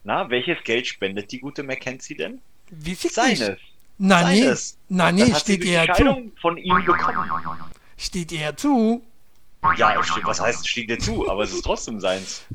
na, 0.04 0.30
welches 0.30 0.58
Geld 0.64 0.88
spendet 0.88 1.32
die 1.32 1.40
gute 1.40 1.62
Mackenzie 1.64 2.16
denn? 2.16 2.42
Wie 2.72 2.96
viel 2.96 3.12
Seines. 3.12 3.58
Na 3.98 4.24
Seines. 4.24 4.78
nee, 4.88 4.96
na 4.98 5.12
nee, 5.12 5.34
steht 5.36 5.64
ihr 5.64 5.84
ja 5.84 5.94
zu. 5.94 6.32
von 6.42 6.58
ihm 6.58 6.84
bekommen. 6.84 7.18
Steht 7.98 8.32
ihr 8.32 8.40
ja 8.40 8.56
zu. 8.56 9.04
Ja, 9.78 10.02
was 10.24 10.40
heißt, 10.40 10.68
steht 10.68 10.90
dir 10.90 11.00
zu, 11.00 11.30
aber 11.30 11.44
es 11.44 11.54
ist 11.54 11.64
trotzdem 11.64 12.00
seins. 12.00 12.46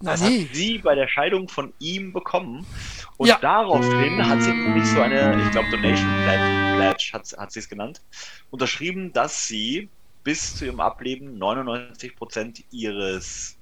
Na 0.00 0.12
das 0.12 0.22
nee. 0.22 0.44
hat 0.44 0.54
sie 0.54 0.78
bei 0.78 0.94
der 0.94 1.06
Scheidung 1.06 1.48
von 1.48 1.72
ihm 1.78 2.12
bekommen. 2.12 2.66
Und 3.16 3.28
ja. 3.28 3.38
daraufhin 3.40 4.26
hat 4.26 4.42
sie 4.42 4.52
nämlich 4.52 4.86
so 4.86 5.00
eine, 5.00 5.40
ich 5.42 5.50
glaube, 5.52 5.70
Donation 5.70 6.10
Pledge 6.24 7.10
hat, 7.12 7.32
hat 7.38 7.52
sie 7.52 7.60
es 7.60 7.68
genannt, 7.68 8.02
unterschrieben, 8.50 9.12
dass 9.12 9.46
sie 9.46 9.88
bis 10.24 10.56
zu 10.56 10.66
ihrem 10.66 10.80
Ableben 10.80 11.40
99% 11.40 12.64
ihres 12.72 13.56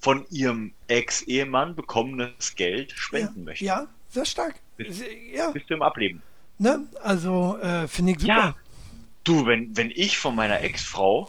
von 0.00 0.26
ihrem 0.30 0.72
Ex-Ehemann 0.88 1.74
bekommenes 1.74 2.54
Geld 2.54 2.92
spenden 2.92 3.40
ja, 3.40 3.44
möchte. 3.44 3.64
Ja, 3.64 3.86
sehr 4.08 4.24
stark. 4.24 4.54
Bis, 4.76 5.02
ja. 5.32 5.50
bis 5.50 5.66
zu 5.66 5.74
ihrem 5.74 5.82
Ableben. 5.82 6.22
Ne? 6.58 6.86
Also 7.02 7.58
äh, 7.58 7.86
finde 7.88 8.12
ich 8.12 8.20
super. 8.20 8.32
Ja. 8.32 8.56
Du, 9.24 9.46
wenn, 9.46 9.76
wenn 9.76 9.90
ich 9.90 10.18
von 10.18 10.34
meiner 10.34 10.60
Ex-Frau 10.60 11.28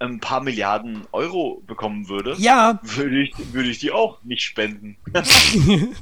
ein 0.00 0.18
paar 0.18 0.40
Milliarden 0.40 1.06
Euro 1.12 1.62
bekommen 1.66 2.08
würde, 2.08 2.34
ja. 2.38 2.80
würde 2.82 3.22
ich, 3.22 3.34
würde 3.52 3.68
ich 3.68 3.78
die 3.78 3.92
auch 3.92 4.22
nicht 4.22 4.42
spenden. 4.42 4.96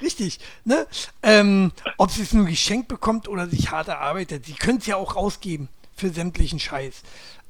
Richtig. 0.00 0.38
Ne? 0.64 0.86
Ähm, 1.22 1.72
ob 1.98 2.10
sie 2.10 2.22
es 2.22 2.32
nur 2.32 2.46
geschenkt 2.46 2.88
bekommt 2.88 3.28
oder 3.28 3.48
sich 3.48 3.70
hart 3.70 3.88
erarbeitet, 3.88 4.46
sie 4.46 4.54
könnte 4.54 4.82
es 4.82 4.86
ja 4.86 4.96
auch 4.96 5.16
rausgeben 5.16 5.68
für 5.96 6.10
sämtlichen 6.10 6.60
Scheiß. 6.60 7.02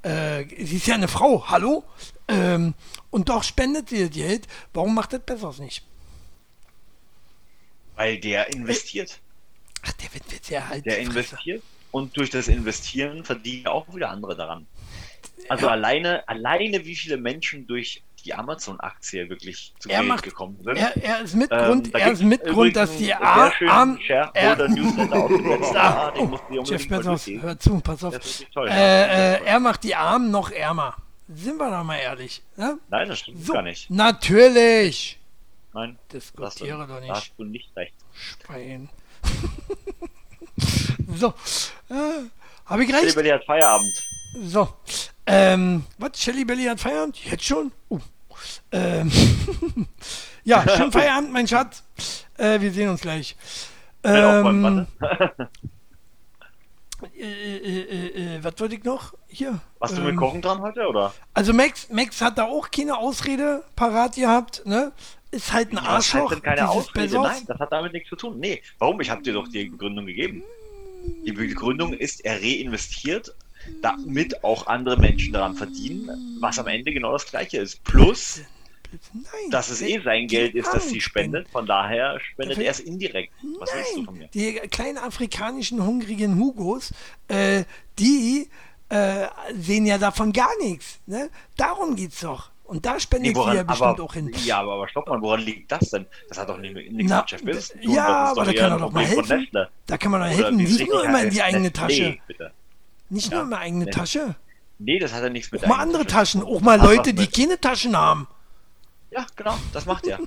Äh, 0.03 0.47
sie 0.65 0.77
ist 0.77 0.87
ja 0.87 0.95
eine 0.95 1.09
Frau, 1.09 1.49
hallo? 1.49 1.85
Ähm, 2.29 2.75
und 3.11 3.29
doch 3.29 3.43
spendet 3.43 3.91
sie 3.91 4.01
das 4.01 4.11
Geld. 4.11 4.49
Warum 4.73 4.95
macht 4.95 5.13
das 5.13 5.21
besser 5.21 5.55
nicht? 5.59 5.85
Weil 7.95 8.19
der 8.19 8.53
investiert. 8.53 9.21
Ach, 9.83 9.93
der 9.93 10.15
wird, 10.15 10.33
wird 10.33 10.49
ja 10.49 10.67
halt. 10.67 10.87
Der 10.87 10.99
investiert 10.99 11.63
und 11.93 12.17
durch 12.17 12.31
das 12.31 12.49
Investieren 12.49 13.23
verdienen 13.23 13.69
auch 13.69 13.95
wieder 13.95 14.11
andere 14.11 14.35
daran. 14.35 14.67
Also 15.49 15.67
ja. 15.67 15.73
alleine, 15.73 16.27
alleine 16.29 16.85
wie 16.85 16.95
viele 16.95 17.17
Menschen 17.17 17.67
durch 17.67 18.03
die 18.25 18.35
Amazon-Aktie 18.35 19.29
wirklich 19.29 19.75
zu 19.79 19.89
er 19.89 19.99
Geld 19.99 20.09
macht, 20.09 20.25
gekommen 20.25 20.57
sind. 20.63 20.77
Er, 20.77 20.97
er 20.97 21.21
ist 21.23 21.35
Mitgrund, 21.35 21.89
ähm, 21.89 21.93
er 21.95 22.13
ist 22.13 22.23
Mitgrund, 22.23 22.77
dass 22.77 22.97
die 22.97 23.13
Arm, 23.15 23.99
er, 24.09 24.33
ah, 25.75 26.13
oh, 26.17 26.39
Jeff 26.65 26.89
Bezos, 26.89 27.27
hör 27.27 27.59
zu, 27.59 27.81
pass 27.81 28.05
auf. 28.05 28.15
Toll, 28.53 28.69
äh, 28.69 29.35
äh, 29.37 29.45
er 29.45 29.61
macht 29.61 29.83
die 29.85 29.95
Armen 29.95 30.31
noch 30.31 30.51
ärmer. 30.51 30.97
Sind 31.35 31.57
wir 31.57 31.71
doch 31.71 31.85
mal 31.85 31.97
ehrlich. 31.97 32.43
Ne? 32.57 32.79
Nein, 32.91 33.09
das 33.09 33.21
stimmt 33.21 33.45
so, 33.45 33.53
gar 33.55 33.63
nicht. 33.63 33.91
Natürlich. 33.91 35.19
Nein, 35.73 35.99
diskutiere 36.13 36.87
doch 36.87 37.01
nicht. 37.01 37.11
hast 37.11 37.33
du 37.39 37.45
nicht 37.45 37.75
recht. 37.77 37.95
Schwein. 38.13 38.91
so, 41.17 41.29
äh, 41.89 41.95
habe 42.67 42.85
ich 42.85 42.93
recht? 42.93 43.05
Silberli 43.05 43.31
hat 43.31 43.45
Feierabend. 43.45 44.03
So, 44.43 44.69
ähm, 45.27 45.85
was? 45.99 46.21
Shelly 46.21 46.45
Belly 46.45 46.65
hat 46.65 46.81
Feierabend? 46.81 47.25
Jetzt 47.25 47.45
schon? 47.45 47.73
Uh. 47.91 48.01
Ähm, 48.71 49.11
ja, 50.45 50.65
schönen 50.69 50.93
Feierabend, 50.93 51.33
mein 51.33 51.47
Schatz. 51.47 51.85
Äh, 52.37 52.61
wir 52.61 52.73
sehen 52.73 52.89
uns 52.89 53.01
gleich. 53.03 53.37
Ähm, 54.05 54.87
äh, 57.17 57.23
äh, 57.23 57.81
äh, 57.81 58.37
äh, 58.37 58.45
was 58.45 58.55
wollte 58.59 58.75
ich 58.75 58.85
noch? 58.85 59.15
Hier. 59.29 59.61
Warst 59.79 59.97
du 59.97 60.01
mit 60.03 60.11
ähm, 60.11 60.17
Kochen 60.17 60.43
dran 60.43 60.61
heute, 60.61 60.89
oder? 60.89 61.15
Also 61.35 61.53
Max, 61.53 61.89
Max 61.91 62.21
hat 62.21 62.39
da 62.39 62.45
auch 62.45 62.71
keine 62.71 62.99
Ausrede 62.99 63.63
parat 63.77 64.17
gehabt, 64.17 64.67
ne? 64.67 64.93
Ist 65.31 65.53
halt 65.53 65.73
ein 65.73 65.77
ja, 65.77 65.83
Arschloch. 65.83 66.31
Das 66.31 66.43
keine 66.43 66.69
Ausrede, 66.69 67.21
nein, 67.21 67.45
das 67.47 67.59
hat 67.59 67.73
damit 67.73 67.93
nichts 67.93 68.09
zu 68.11 68.17
tun. 68.17 68.39
Nee, 68.39 68.61
warum? 68.79 69.01
Ich 69.01 69.09
habe 69.09 69.23
dir 69.23 69.33
doch 69.33 69.49
die 69.49 69.65
Begründung 69.67 70.07
gegeben. 70.07 70.43
Die 71.25 71.33
Begründung 71.33 71.95
ist, 71.95 72.25
er 72.25 72.41
reinvestiert 72.41 73.35
damit 73.81 74.45
auch 74.45 74.67
andere 74.67 74.99
Menschen 74.99 75.33
daran 75.33 75.55
verdienen, 75.55 76.39
was 76.41 76.59
am 76.59 76.67
Ende 76.67 76.93
genau 76.93 77.13
das 77.13 77.27
gleiche 77.27 77.59
ist. 77.59 77.83
Plus, 77.85 78.41
Nein, 79.13 79.51
dass 79.51 79.71
es 79.71 79.81
eh 79.81 80.01
sein 80.03 80.27
Geld 80.27 80.55
ist, 80.55 80.73
das 80.73 80.89
sie 80.91 81.01
spendet. 81.01 81.49
Von 81.49 81.67
daher 81.67 82.21
spendet 82.21 82.59
er 82.59 82.71
es 82.71 82.81
indirekt. 82.81 83.33
Was 83.59 83.71
Nein, 83.71 83.79
willst 83.79 83.97
du 83.97 84.05
von 84.05 84.19
mir? 84.19 84.29
Die 84.35 84.55
kleinen 84.71 84.99
afrikanischen 84.99 85.85
hungrigen 85.85 86.39
Hugos, 86.39 86.93
äh, 87.29 87.65
die 87.99 88.49
äh, 88.91 89.27
sehen 89.55 89.87
ja 89.87 89.99
davon 89.99 90.33
gar 90.33 90.51
nichts. 90.61 91.01
Ne? 91.07 91.31
Darum 91.57 91.97
geht's 91.97 92.21
doch. 92.21 92.51
Und 92.65 92.87
da 92.87 92.99
spendet 92.99 93.33
nee, 93.33 93.37
woran, 93.37 93.53
sie 93.53 93.57
ja 93.59 93.63
bestimmt 93.65 93.89
aber, 93.89 94.03
auch 94.03 94.15
hin. 94.15 94.33
Ja, 94.45 94.61
aber, 94.61 94.75
aber 94.75 94.89
stopp 94.89 95.09
mal, 95.09 95.21
woran 95.21 95.41
liegt 95.41 95.71
das 95.71 95.91
denn? 95.91 96.07
Das 96.29 96.39
hat 96.39 96.49
doch 96.49 96.57
nichts 96.57 96.75
mit 96.91 97.11
Jeff 97.27 97.45
Bezos 97.45 97.69
zu 97.69 97.81
tun. 97.81 97.93
Ja, 97.93 98.31
aber 98.31 98.45
da 98.45 98.53
kann 98.53 98.73
er 98.73 98.79
doch 98.79 98.93
mal 98.93 99.05
helfen. 99.05 99.49
Da 99.87 99.99
kann 99.99 100.11
man 100.11 100.23
doch 100.23 100.29
helfen, 100.29 100.57
nicht 100.57 100.89
nur 100.89 101.05
immer 101.05 101.23
in 101.23 101.31
die 101.31 101.43
eigene 101.43 101.73
Tasche. 101.73 102.17
Bitte. 102.27 102.53
Nicht 103.13 103.31
ja. 103.31 103.39
nur 103.39 103.47
immer 103.47 103.59
eigene 103.59 103.85
nee. 103.85 103.91
Tasche. 103.91 104.37
Nee, 104.79 104.99
das 104.99 105.13
hat 105.13 105.23
ja 105.23 105.29
nichts 105.29 105.53
mit 105.53 105.63
Auch 105.63 105.69
mal 105.69 105.81
andere 105.81 106.07
Taschen. 106.07 106.41
Taschen. 106.41 106.57
Auch 106.57 106.61
mal 106.61 106.81
Leute, 106.81 107.13
die 107.15 107.27
keine 107.27 107.61
Taschen 107.61 107.97
haben. 107.97 108.27
Ja, 109.11 109.27
genau, 109.37 109.57
das 109.73 109.85
macht 109.85 110.07
er. 110.07 110.19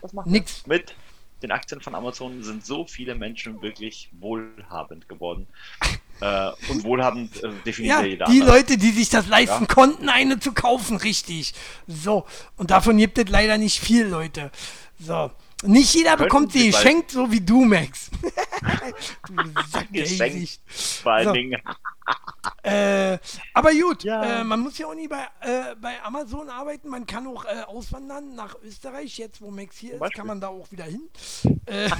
Das 0.00 0.12
macht. 0.12 0.28
Er. 0.28 0.42
Mit 0.66 0.94
den 1.42 1.50
Aktien 1.50 1.80
von 1.80 1.94
Amazon 1.94 2.42
sind 2.44 2.64
so 2.64 2.86
viele 2.86 3.16
Menschen 3.16 3.60
wirklich 3.60 4.08
wohlhabend 4.20 5.08
geworden. 5.08 5.48
äh, 6.20 6.50
und 6.68 6.84
wohlhabend 6.84 7.42
äh, 7.42 7.50
definiert 7.66 8.00
ja, 8.00 8.06
jeder. 8.06 8.26
Die 8.26 8.40
andere. 8.40 8.56
Leute, 8.56 8.78
die 8.78 8.90
sich 8.90 9.08
das 9.08 9.26
leisten 9.26 9.66
ja. 9.68 9.74
konnten, 9.74 10.08
eine 10.08 10.38
zu 10.38 10.52
kaufen, 10.52 10.96
richtig. 10.96 11.54
So. 11.88 12.24
Und 12.56 12.70
davon 12.70 12.96
gibt 12.96 13.18
es 13.18 13.28
leider 13.28 13.58
nicht 13.58 13.80
viel, 13.80 14.06
Leute. 14.06 14.52
So. 15.00 15.32
Nicht 15.64 15.94
jeder 15.94 16.10
Können 16.10 16.22
bekommt 16.24 16.52
sie 16.52 16.70
geschenkt, 16.70 17.10
so 17.10 17.30
wie 17.30 17.40
du, 17.40 17.64
Max. 17.64 18.10
du 19.26 19.92
geschenkt. 19.92 20.60
Vor 20.66 21.12
allen 21.12 21.28
so. 21.28 21.32
Dingen. 21.32 21.60
Äh, 22.62 23.18
aber 23.54 23.72
gut, 23.72 24.04
ja. 24.04 24.40
äh, 24.40 24.44
man 24.44 24.60
muss 24.60 24.78
ja 24.78 24.86
auch 24.86 24.94
nie 24.94 25.08
bei, 25.08 25.26
äh, 25.40 25.74
bei 25.76 26.02
Amazon 26.02 26.48
arbeiten. 26.48 26.88
Man 26.88 27.06
kann 27.06 27.26
auch 27.26 27.44
äh, 27.44 27.62
auswandern 27.66 28.34
nach 28.34 28.54
Österreich. 28.62 29.18
Jetzt, 29.18 29.40
wo 29.40 29.50
Max 29.50 29.76
hier 29.76 30.00
ist, 30.00 30.14
kann 30.14 30.26
man 30.26 30.40
da 30.40 30.48
auch 30.48 30.70
wieder 30.70 30.84
hin. 30.84 31.08
Äh, 31.66 31.90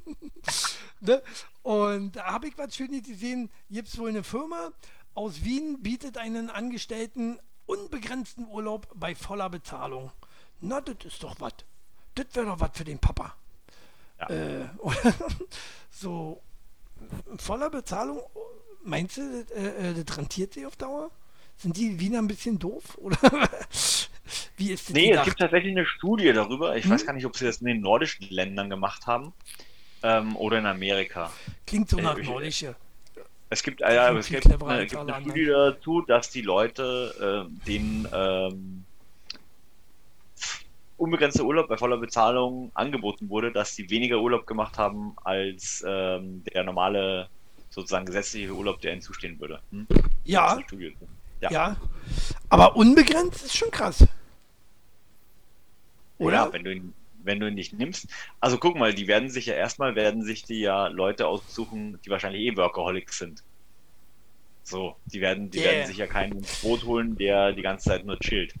ne? 1.00 1.22
Und 1.62 2.16
da 2.16 2.24
habe 2.26 2.48
ich 2.48 2.56
was 2.56 2.74
Schönes 2.74 3.02
gesehen. 3.02 3.50
Gibt 3.70 3.88
es 3.88 3.98
wohl 3.98 4.08
eine 4.08 4.24
Firma 4.24 4.70
aus 5.14 5.44
Wien, 5.44 5.82
bietet 5.82 6.16
einen 6.16 6.48
Angestellten 6.48 7.38
unbegrenzten 7.66 8.46
Urlaub 8.46 8.88
bei 8.94 9.14
voller 9.14 9.50
Bezahlung. 9.50 10.10
Na, 10.60 10.80
das 10.80 10.96
ist 11.04 11.22
doch 11.22 11.36
was 11.38 11.52
das 12.18 12.26
wäre 12.34 12.46
doch 12.46 12.60
was 12.60 12.70
für 12.74 12.84
den 12.84 12.98
Papa. 12.98 13.34
Ja. 14.20 14.28
Äh, 14.28 14.68
so 15.90 16.40
voller 17.38 17.70
Bezahlung, 17.70 18.20
meinst 18.84 19.16
du, 19.16 19.44
das, 19.44 19.56
äh, 19.56 19.90
äh, 19.90 20.04
das 20.04 20.16
rentiert 20.16 20.54
sich 20.54 20.66
auf 20.66 20.76
Dauer? 20.76 21.10
Sind 21.56 21.76
die 21.76 21.98
Wiener 21.98 22.18
ein 22.18 22.28
bisschen 22.28 22.58
doof? 22.58 22.82
Oder 22.98 23.18
wie 24.56 24.72
ist 24.72 24.88
das? 24.88 24.94
Nee, 24.94 25.08
gedacht? 25.08 25.26
es 25.26 25.30
gibt 25.30 25.40
tatsächlich 25.40 25.72
eine 25.72 25.86
Studie 25.86 26.32
darüber. 26.32 26.76
Ich 26.76 26.84
hm? 26.84 26.92
weiß 26.92 27.06
gar 27.06 27.12
nicht, 27.12 27.26
ob 27.26 27.36
sie 27.36 27.44
das 27.44 27.58
in 27.58 27.66
den 27.66 27.80
nordischen 27.80 28.28
Ländern 28.28 28.70
gemacht 28.70 29.06
haben 29.06 29.32
ähm, 30.02 30.36
oder 30.36 30.58
in 30.58 30.66
Amerika. 30.66 31.32
Klingt 31.66 31.88
so 31.88 31.98
äh, 31.98 32.02
nach 32.02 32.18
äh, 32.18 32.22
nordische. 32.22 32.76
Es 33.50 33.62
gibt, 33.62 33.80
äh, 33.80 33.94
ja, 33.94 34.12
es 34.16 34.28
gibt, 34.28 34.46
äh, 34.46 34.50
gibt 34.50 34.64
eine 34.64 35.20
Studie 35.22 35.46
dazu, 35.46 36.02
dass 36.02 36.30
die 36.30 36.42
Leute 36.42 37.46
äh, 37.48 37.66
den 37.66 38.06
ähm, 38.12 38.77
unbegrenzter 40.98 41.44
Urlaub 41.44 41.68
bei 41.68 41.76
voller 41.76 41.96
Bezahlung 41.96 42.70
angeboten 42.74 43.30
wurde, 43.30 43.52
dass 43.52 43.74
sie 43.74 43.88
weniger 43.88 44.20
Urlaub 44.20 44.46
gemacht 44.46 44.76
haben 44.76 45.16
als 45.24 45.82
ähm, 45.86 46.44
der 46.52 46.64
normale, 46.64 47.28
sozusagen 47.70 48.04
gesetzliche 48.04 48.52
Urlaub, 48.52 48.80
der 48.80 48.92
ihnen 48.92 49.02
zustehen 49.02 49.40
würde. 49.40 49.60
Hm? 49.70 49.86
Ja. 50.24 50.60
ja. 51.40 51.50
Ja. 51.50 51.76
Aber 52.48 52.76
unbegrenzt 52.76 53.44
ist 53.44 53.56
schon 53.56 53.70
krass. 53.70 54.06
Oder? 56.18 56.36
Ja, 56.36 56.52
wenn 56.52 56.64
du 56.64 56.74
ihn, 56.74 56.94
wenn 57.22 57.38
du 57.38 57.46
ihn 57.46 57.54
nicht 57.54 57.72
nimmst. 57.72 58.08
Also 58.40 58.58
guck 58.58 58.76
mal, 58.76 58.92
die 58.92 59.06
werden 59.06 59.30
sich 59.30 59.46
ja 59.46 59.54
erstmal, 59.54 59.94
werden 59.94 60.24
sich 60.24 60.42
die 60.42 60.60
ja 60.60 60.88
Leute 60.88 61.28
aussuchen, 61.28 62.00
die 62.04 62.10
wahrscheinlich 62.10 62.42
eh 62.42 62.56
Workaholics 62.56 63.18
sind. 63.18 63.44
So, 64.64 64.96
die 65.06 65.20
werden, 65.20 65.50
die 65.50 65.60
yeah. 65.60 65.70
werden 65.70 65.86
sich 65.86 65.96
ja 65.96 66.06
keinen 66.06 66.44
Boot 66.60 66.84
holen, 66.84 67.16
der 67.16 67.52
die 67.52 67.62
ganze 67.62 67.88
Zeit 67.88 68.04
nur 68.04 68.18
chillt. 68.18 68.54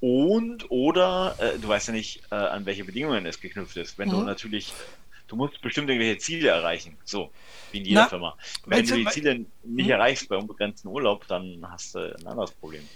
Und, 0.00 0.70
oder, 0.70 1.34
äh, 1.38 1.58
du 1.58 1.68
weißt 1.68 1.88
ja 1.88 1.94
nicht, 1.94 2.22
äh, 2.30 2.36
an 2.36 2.66
welche 2.66 2.84
Bedingungen 2.84 3.26
es 3.26 3.40
geknüpft 3.40 3.76
ist. 3.76 3.98
Wenn 3.98 4.08
mhm. 4.08 4.12
du 4.12 4.22
natürlich, 4.22 4.72
du 5.26 5.36
musst 5.36 5.60
bestimmt 5.60 5.88
irgendwelche 5.88 6.18
Ziele 6.18 6.48
erreichen. 6.50 6.96
So, 7.04 7.30
wie 7.72 7.78
in 7.78 7.84
jeder 7.84 8.02
Na, 8.02 8.08
Firma. 8.08 8.38
Wenn 8.66 8.86
du 8.86 8.94
die 8.94 9.06
Ziele 9.06 9.34
nicht 9.64 9.86
mhm. 9.86 9.90
erreichst 9.90 10.28
bei 10.28 10.36
unbegrenztem 10.36 10.90
Urlaub, 10.90 11.26
dann 11.26 11.66
hast 11.68 11.94
du 11.94 12.16
ein 12.16 12.26
anderes 12.26 12.52
Problem. 12.52 12.86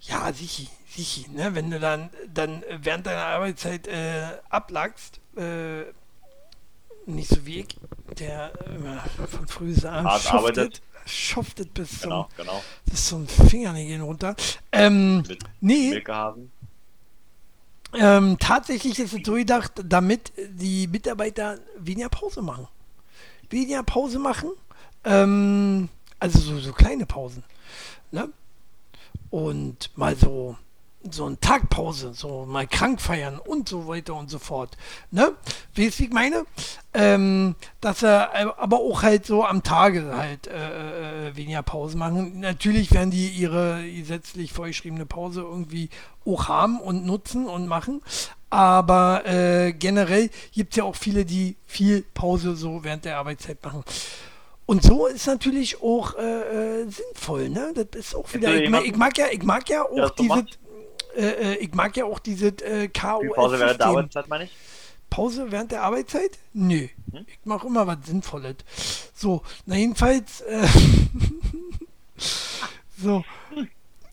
Ja, 0.00 0.32
sicher, 0.32 0.70
sicher. 0.88 1.30
Ne? 1.32 1.54
Wenn 1.54 1.70
du 1.70 1.78
dann, 1.80 2.10
dann 2.32 2.62
während 2.70 3.06
deiner 3.06 3.24
Arbeitszeit 3.24 3.86
äh, 3.86 4.38
ablagst, 4.48 5.20
äh, 5.36 5.84
nicht 7.06 7.28
so 7.28 7.44
wie 7.44 7.60
ich, 7.60 7.76
der 8.18 8.52
äh, 8.66 9.26
von 9.26 9.46
früh 9.46 9.74
an 9.86 10.06
arbeitet 10.06 10.80
schuftet 11.06 11.74
bis 11.74 12.00
genau, 12.00 12.24
zum, 12.24 12.36
genau. 12.36 12.64
bis 12.86 13.08
zum 13.08 13.28
Fingernägeln 13.28 14.00
runter. 14.00 14.36
Ähm, 14.72 15.18
Mit 15.18 15.38
nee. 15.60 16.02
Ähm, 17.96 18.36
tatsächlich 18.40 18.98
ist 18.98 19.12
es 19.14 19.24
so 19.24 19.34
gedacht, 19.34 19.72
damit 19.84 20.32
die 20.36 20.88
Mitarbeiter 20.88 21.58
weniger 21.78 22.08
Pause 22.08 22.42
machen. 22.42 22.66
Weniger 23.50 23.82
Pause 23.84 24.18
machen, 24.18 24.50
ähm, 25.04 25.88
also 26.18 26.38
so, 26.40 26.58
so 26.58 26.72
kleine 26.72 27.06
Pausen. 27.06 27.44
Ne? 28.10 28.30
Und 29.30 29.90
mal 29.96 30.16
so 30.16 30.56
so 31.10 31.26
eine 31.26 31.38
Tagpause, 31.38 32.14
so 32.14 32.46
mal 32.46 32.66
krank 32.66 33.00
feiern 33.00 33.38
und 33.38 33.68
so 33.68 33.86
weiter 33.86 34.14
und 34.14 34.30
so 34.30 34.38
fort. 34.38 34.76
Ne? 35.10 35.32
Weißt 35.76 35.98
du, 35.98 36.02
wie 36.02 36.04
ich 36.04 36.12
meine? 36.12 36.44
Ähm, 36.92 37.56
dass 37.80 38.02
er 38.02 38.58
aber 38.58 38.78
auch 38.78 39.02
halt 39.02 39.26
so 39.26 39.44
am 39.44 39.62
Tage 39.62 40.16
halt 40.16 40.46
äh, 40.46 41.28
äh, 41.28 41.36
weniger 41.36 41.62
Pause 41.62 41.96
machen. 41.96 42.40
Natürlich 42.40 42.92
werden 42.92 43.10
die 43.10 43.28
ihre 43.28 43.82
gesetzlich 43.82 44.52
vorgeschriebene 44.52 45.06
Pause 45.06 45.42
irgendwie 45.42 45.90
auch 46.24 46.48
haben 46.48 46.80
und 46.80 47.04
nutzen 47.04 47.46
und 47.46 47.66
machen. 47.66 48.00
Aber 48.50 49.26
äh, 49.26 49.72
generell 49.72 50.30
gibt 50.52 50.74
es 50.74 50.76
ja 50.76 50.84
auch 50.84 50.96
viele, 50.96 51.24
die 51.24 51.56
viel 51.66 52.02
Pause 52.14 52.54
so 52.54 52.84
während 52.84 53.04
der 53.04 53.18
Arbeitszeit 53.18 53.62
machen. 53.64 53.82
Und 54.66 54.82
so 54.82 55.06
ist 55.06 55.26
natürlich 55.26 55.82
auch 55.82 56.16
äh, 56.16 56.82
äh, 56.82 56.88
sinnvoll, 56.88 57.50
ne? 57.50 57.72
Das 57.74 57.86
ist 57.92 58.14
auch 58.14 58.32
wieder. 58.32 58.54
Ich, 58.54 58.70
ich, 58.70 58.96
mag 58.96 59.18
ja, 59.18 59.26
ich 59.30 59.42
mag 59.42 59.68
ja 59.68 59.82
auch 59.82 60.10
diese. 60.10 60.46
Äh, 61.16 61.52
äh, 61.52 61.54
ich 61.56 61.74
mag 61.74 61.96
ja 61.96 62.04
auch 62.04 62.18
diese 62.18 62.48
äh, 62.48 62.88
KOS. 62.88 63.34
Pause 63.34 63.58
während 63.58 63.80
der 63.80 63.86
Arbeitszeit, 63.86 64.28
meine 64.28 64.44
ich? 64.44 64.50
Pause 65.10 65.52
während 65.52 65.70
der 65.70 65.82
Arbeitszeit? 65.82 66.38
Nö. 66.52 66.88
Hm? 67.12 67.26
Ich 67.28 67.38
mache 67.44 67.66
immer 67.66 67.86
was 67.86 67.98
Sinnvolles. 68.04 68.56
So, 69.14 69.42
na 69.66 69.76
jedenfalls. 69.76 70.40
Äh, 70.40 70.66
so. 72.98 73.24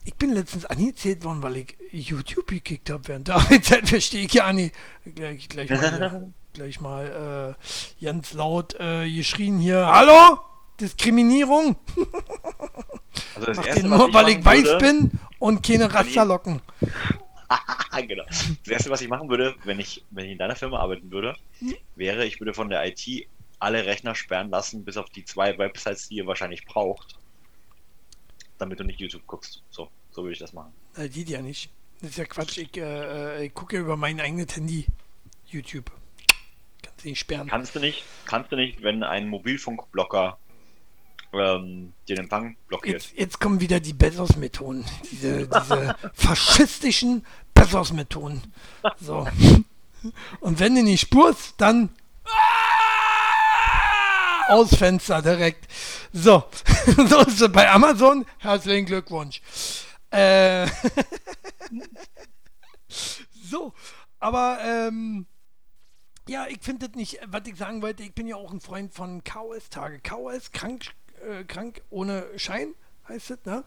Ich 0.04 0.14
bin 0.14 0.32
letztens 0.32 0.64
angezählt 0.64 1.24
worden, 1.24 1.42
weil 1.42 1.56
ich 1.56 1.76
YouTube 1.92 2.48
gekickt 2.48 2.90
habe 2.90 3.06
während 3.08 3.28
der 3.28 3.34
Arbeitszeit. 3.38 3.88
Verstehe 3.88 4.24
ich 4.26 4.32
ja 4.32 4.52
nicht. 4.52 4.74
Gleich, 5.14 5.48
gleich 5.48 5.70
mal, 5.70 6.32
gleich 6.52 6.80
mal 6.80 7.56
äh, 8.00 8.04
ganz 8.04 8.32
laut 8.32 8.76
äh, 8.78 9.10
geschrien 9.10 9.58
hier: 9.58 9.86
Hallo! 9.86 10.40
Diskriminierung! 10.82 11.76
Also 13.36 13.46
das 13.46 13.66
erste, 13.66 13.86
nur, 13.86 14.12
weil 14.12 14.28
ich 14.30 14.44
weiß 14.44 14.78
bin 14.78 15.12
und 15.38 15.62
keine 15.62 15.92
Rasterlocken. 15.92 16.60
genau. 18.08 18.24
Das 18.24 18.68
erste, 18.68 18.90
was 18.90 19.00
ich 19.00 19.08
machen 19.08 19.28
würde, 19.28 19.54
wenn 19.64 19.78
ich, 19.78 20.04
wenn 20.10 20.26
ich 20.26 20.32
in 20.32 20.38
deiner 20.38 20.56
Firma 20.56 20.80
arbeiten 20.80 21.10
würde, 21.10 21.36
hm? 21.58 21.74
wäre, 21.94 22.26
ich 22.26 22.40
würde 22.40 22.52
von 22.52 22.68
der 22.68 22.86
IT 22.86 23.28
alle 23.58 23.86
Rechner 23.86 24.14
sperren 24.14 24.50
lassen, 24.50 24.84
bis 24.84 24.96
auf 24.96 25.08
die 25.10 25.24
zwei 25.24 25.56
Websites, 25.56 26.08
die 26.08 26.16
ihr 26.16 26.26
wahrscheinlich 26.26 26.64
braucht. 26.64 27.16
Damit 28.58 28.80
du 28.80 28.84
nicht 28.84 29.00
YouTube 29.00 29.26
guckst. 29.26 29.62
So, 29.70 29.88
so 30.10 30.22
würde 30.22 30.32
ich 30.32 30.38
das 30.38 30.52
machen. 30.52 30.72
Äh, 30.96 31.08
die 31.08 31.22
ja 31.22 31.42
nicht. 31.42 31.70
Das 32.00 32.10
ist 32.10 32.16
ja 32.16 32.24
Quatsch. 32.24 32.58
Ich, 32.58 32.76
äh, 32.76 33.38
äh 33.38 33.46
ich 33.46 33.54
gucke 33.54 33.78
über 33.78 33.96
mein 33.96 34.20
eigenes 34.20 34.56
Handy 34.56 34.86
YouTube. 35.46 35.92
Kannst 36.82 37.04
du 37.04 37.08
nicht 37.08 37.18
sperren. 37.20 37.48
Kannst 37.48 37.74
du 37.76 37.80
nicht, 37.80 38.04
kannst 38.24 38.50
du 38.50 38.56
nicht, 38.56 38.82
wenn 38.82 39.04
ein 39.04 39.28
Mobilfunkblocker 39.28 40.38
ähm, 41.32 41.92
den 42.08 42.18
Empfang 42.18 42.56
blockiert. 42.68 43.02
Jetzt, 43.02 43.18
jetzt 43.18 43.40
kommen 43.40 43.60
wieder 43.60 43.80
die 43.80 43.92
Bezos-Methoden, 43.92 44.84
diese, 45.10 45.48
diese 45.48 45.96
faschistischen 46.14 47.24
Bezos-Methoden. 47.54 48.42
So. 49.00 49.26
Und 50.40 50.60
wenn 50.60 50.74
du 50.74 50.82
nicht 50.82 51.00
spurst, 51.00 51.54
dann 51.58 51.90
aus 54.48 54.74
Fenster 54.74 55.22
direkt. 55.22 55.66
So, 56.12 56.44
so 57.08 57.20
ist 57.20 57.40
es 57.40 57.52
bei 57.52 57.70
Amazon. 57.70 58.26
Herzlichen 58.38 58.86
Glückwunsch. 58.86 59.40
Äh 60.10 60.66
so, 63.50 63.72
aber 64.18 64.58
ähm, 64.62 65.26
ja, 66.28 66.46
ich 66.48 66.58
finde 66.60 66.88
das 66.88 66.96
nicht, 66.96 67.18
was 67.26 67.42
ich 67.46 67.56
sagen 67.56 67.82
wollte, 67.82 68.02
ich 68.02 68.14
bin 68.14 68.26
ja 68.26 68.36
auch 68.36 68.52
ein 68.52 68.60
Freund 68.60 68.92
von 68.92 69.24
KOS-Tage. 69.24 70.00
KOS, 70.00 70.52
krank, 70.52 70.84
äh, 71.22 71.44
krank 71.44 71.82
ohne 71.90 72.26
Schein, 72.36 72.74
heißt 73.08 73.30
es, 73.30 73.44
ne? 73.44 73.64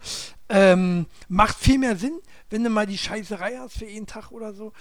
Ähm, 0.48 1.06
macht 1.28 1.56
viel 1.56 1.78
mehr 1.78 1.96
Sinn, 1.96 2.20
wenn 2.50 2.64
du 2.64 2.70
mal 2.70 2.86
die 2.86 2.98
Scheißerei 2.98 3.56
hast 3.58 3.78
für 3.78 3.86
jeden 3.86 4.06
Tag 4.06 4.30
oder 4.32 4.52
so. 4.52 4.72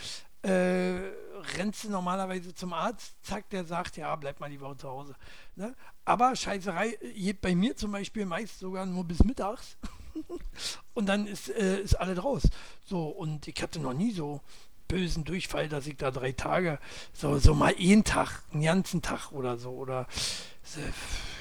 Äh, 0.42 1.12
rennst 1.58 1.84
du 1.84 1.90
normalerweise 1.90 2.54
zum 2.54 2.74
Arzt, 2.74 3.16
zack, 3.24 3.50
der 3.50 3.66
sagt, 3.66 3.98
ja, 3.98 4.16
bleib 4.16 4.40
mal 4.40 4.50
die 4.50 4.62
Woche 4.62 4.78
zu 4.78 4.88
Hause. 4.88 5.16
Ne? 5.56 5.76
Aber 6.04 6.36
Scheißerei 6.36 6.98
geht 7.16 7.42
bei 7.42 7.56
mir 7.56 7.76
zum 7.76 7.92
Beispiel 7.92 8.26
meist 8.26 8.60
sogar 8.60 8.86
nur 8.86 9.04
bis 9.04 9.24
mittags. 9.24 9.78
und 10.94 11.08
dann 11.08 11.28
ist, 11.28 11.50
äh, 11.50 11.82
ist 11.82 11.96
alles 11.96 12.24
raus. 12.24 12.44
So, 12.86 13.08
und 13.08 13.48
ich 13.48 13.62
hatte 13.62 13.80
noch 13.80 13.94
nie 13.94 14.12
so 14.12 14.42
bösen 14.88 15.24
Durchfall, 15.24 15.70
dass 15.70 15.88
ich 15.88 15.98
da 15.98 16.12
drei 16.12 16.32
Tage, 16.32 16.80
so, 17.14 17.38
so 17.40 17.54
mal 17.54 17.74
einen 17.80 18.04
Tag, 18.04 18.44
einen 18.54 18.64
ganzen 18.64 19.02
Tag 19.02 19.32
oder 19.32 19.58
so, 19.58 19.72
oder 19.72 20.08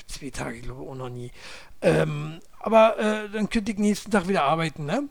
zwei 0.07 0.31
Tage, 0.31 0.61
glaube 0.61 0.83
ich, 0.83 0.89
auch 0.89 0.95
noch 0.95 1.09
nie. 1.09 1.31
Ähm, 1.83 2.41
aber 2.61 2.99
äh, 2.99 3.29
dann 3.31 3.49
könnte 3.49 3.73
ich 3.73 3.79
nächsten 3.79 4.11
Tag 4.11 4.29
wieder 4.29 4.45
arbeiten, 4.45 4.87
ne? 4.87 5.09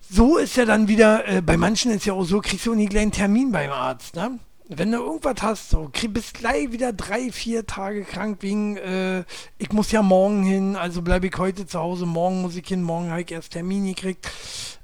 So 0.00 0.38
ist 0.38 0.56
ja 0.56 0.64
dann 0.64 0.88
wieder, 0.88 1.28
äh, 1.28 1.40
bei 1.40 1.56
manchen 1.56 1.92
ist 1.92 2.04
ja 2.04 2.14
auch 2.14 2.24
so, 2.24 2.40
kriegst 2.40 2.66
du 2.66 2.74
nie 2.74 2.86
gleich 2.86 3.02
einen 3.02 3.12
Termin 3.12 3.52
beim 3.52 3.70
Arzt, 3.70 4.16
ne? 4.16 4.38
Wenn 4.72 4.92
du 4.92 4.98
irgendwas 4.98 5.42
hast, 5.42 5.70
so, 5.70 5.90
krieg, 5.92 6.14
bist 6.14 6.34
gleich 6.34 6.70
wieder 6.70 6.92
drei, 6.92 7.32
vier 7.32 7.66
Tage 7.66 8.04
krank 8.04 8.38
wegen, 8.40 8.76
äh, 8.76 9.24
ich 9.58 9.72
muss 9.72 9.90
ja 9.90 10.02
morgen 10.02 10.44
hin, 10.44 10.76
also 10.76 11.02
bleibe 11.02 11.26
ich 11.26 11.36
heute 11.36 11.66
zu 11.66 11.78
Hause, 11.78 12.06
morgen 12.06 12.42
muss 12.42 12.54
ich 12.54 12.66
hin, 12.66 12.82
morgen 12.82 13.10
habe 13.10 13.22
ich 13.22 13.32
erst 13.32 13.52
Termin 13.52 13.86
gekriegt. 13.86 14.30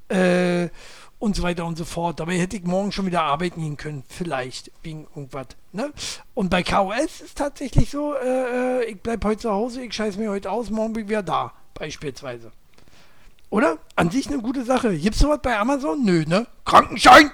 Äh, 0.09 0.69
und 1.19 1.35
so 1.35 1.43
weiter 1.43 1.65
und 1.65 1.77
so 1.77 1.85
fort. 1.85 2.19
Dabei 2.19 2.37
hätte 2.37 2.57
ich 2.57 2.63
morgen 2.63 2.91
schon 2.91 3.05
wieder 3.05 3.23
arbeiten 3.23 3.61
gehen 3.61 3.77
können, 3.77 4.03
vielleicht, 4.07 4.71
wegen 4.83 5.07
irgendwas. 5.15 5.47
Ne? 5.71 5.91
Und 6.33 6.49
bei 6.49 6.63
KOS 6.63 7.21
ist 7.21 7.37
tatsächlich 7.37 7.89
so, 7.89 8.15
äh, 8.15 8.81
äh, 8.81 8.85
ich 8.85 9.01
bleibe 9.01 9.27
heute 9.27 9.41
zu 9.41 9.51
Hause, 9.51 9.81
ich 9.83 9.93
scheiße 9.93 10.19
mir 10.19 10.29
heute 10.29 10.51
aus, 10.51 10.69
morgen 10.69 10.93
bin 10.93 11.03
ich 11.03 11.09
wieder 11.09 11.23
da, 11.23 11.53
beispielsweise. 11.73 12.51
Oder? 13.49 13.77
An 13.95 14.11
sich 14.11 14.27
eine 14.27 14.41
gute 14.41 14.65
Sache. 14.65 14.95
Gibt's 14.97 15.19
sowas 15.19 15.39
bei 15.41 15.57
Amazon? 15.57 16.03
Nö, 16.03 16.25
ne? 16.27 16.47
Krankenschein! 16.65 17.31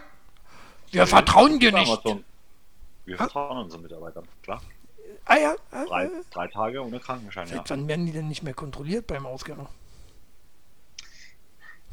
Wir 0.91 0.99
ja, 0.99 1.05
vertrauen 1.07 1.59
dir 1.59 1.71
nicht. 1.71 1.91
Amazon. 1.91 2.23
Wir 3.05 3.15
ha? 3.15 3.23
vertrauen 3.23 3.57
unseren 3.57 3.81
Mitarbeitern, 3.81 4.27
klar. 4.43 4.61
Ah 5.25 5.37
ja. 5.37 5.55
Ah, 5.71 5.85
drei, 5.85 6.09
drei, 6.31 6.47
Tage 6.47 6.83
ohne 6.83 6.99
Krankenschein, 6.99 7.47
ja. 7.49 7.63
Wann 7.67 7.87
werden 7.87 8.05
die 8.05 8.11
denn 8.11 8.27
nicht 8.27 8.43
mehr 8.43 8.53
kontrolliert 8.53 9.07
beim 9.07 9.25
Ausgang? 9.25 9.67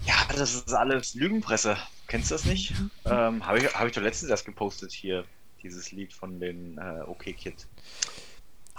Ja, 0.05 0.15
das 0.35 0.55
ist 0.55 0.73
alles 0.73 1.15
Lügenpresse. 1.15 1.77
Kennst 2.07 2.31
du 2.31 2.35
das 2.35 2.45
nicht? 2.45 2.75
ähm, 3.05 3.47
Habe 3.47 3.59
ich, 3.59 3.75
hab 3.75 3.87
ich 3.87 3.93
doch 3.93 4.03
letztens 4.03 4.31
erst 4.31 4.45
gepostet 4.45 4.93
hier, 4.93 5.25
dieses 5.63 5.93
Lied 5.93 6.13
von 6.13 6.41
den 6.41 6.79
äh, 6.79 7.03
OK 7.07 7.25
Kid. 7.37 7.67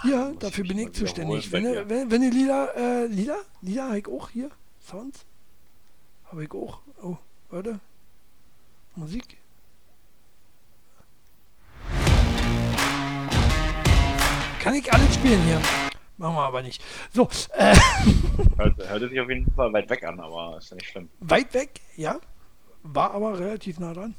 Ja, 0.04 0.32
Ach, 0.34 0.38
dafür 0.38 0.64
bin 0.64 0.78
ich 0.78 0.92
zuständig. 0.92 1.52
Wenn, 1.52 1.64
ihr, 1.64 1.88
wenn, 1.88 2.10
wenn 2.10 2.22
ihr 2.22 2.30
Lieder, 2.30 2.76
äh, 2.76 3.06
Lieder, 3.06 3.38
Lieder 3.60 3.84
habe 3.84 3.98
ich 3.98 4.08
auch 4.08 4.30
hier, 4.30 4.50
Sounds, 4.84 5.24
habe 6.24 6.44
ich 6.44 6.50
auch. 6.52 6.80
Oh, 7.02 7.16
warte. 7.50 7.78
Musik. 8.96 9.36
Kann 14.60 14.74
ich 14.74 14.92
alles 14.92 15.14
spielen 15.14 15.42
hier. 15.42 15.60
Machen 16.18 16.36
wir 16.36 16.42
aber 16.42 16.62
nicht. 16.62 16.82
So. 17.12 17.28
Äh. 17.54 17.74
Hört, 18.56 18.88
hört 18.88 19.10
sich 19.10 19.20
auf 19.20 19.28
jeden 19.28 19.50
Fall 19.54 19.72
weit 19.72 19.88
weg 19.90 20.04
an, 20.04 20.20
aber 20.20 20.58
ist 20.58 20.70
ja 20.70 20.76
nicht 20.76 20.88
schlimm. 20.88 21.08
Weit 21.20 21.52
weg, 21.54 21.80
ja. 21.96 22.18
War 22.82 23.12
aber 23.12 23.38
relativ 23.38 23.78
nah 23.78 23.92
dran. 23.92 24.14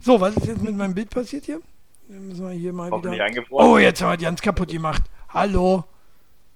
So, 0.00 0.20
was 0.20 0.36
ist 0.36 0.46
jetzt 0.46 0.62
mit 0.62 0.76
meinem 0.76 0.94
Bild 0.94 1.10
passiert 1.10 1.44
hier? 1.44 1.60
müssen 2.08 2.48
wir 2.48 2.54
hier 2.54 2.72
mal 2.72 2.90
wieder. 2.92 3.12
Oh, 3.50 3.78
jetzt 3.78 4.00
haben 4.00 4.10
wir 4.10 4.16
die 4.16 4.24
ganz 4.24 4.40
kaputt 4.40 4.68
gemacht. 4.68 5.02
Hallo. 5.30 5.84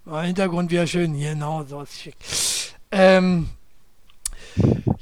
Hintergrund 0.07 0.70
wieder 0.70 0.87
schön. 0.87 1.18
Genau, 1.18 1.64
so 1.64 1.83
ist 1.83 2.01
schick. 2.01 2.16
Ähm, 2.91 3.49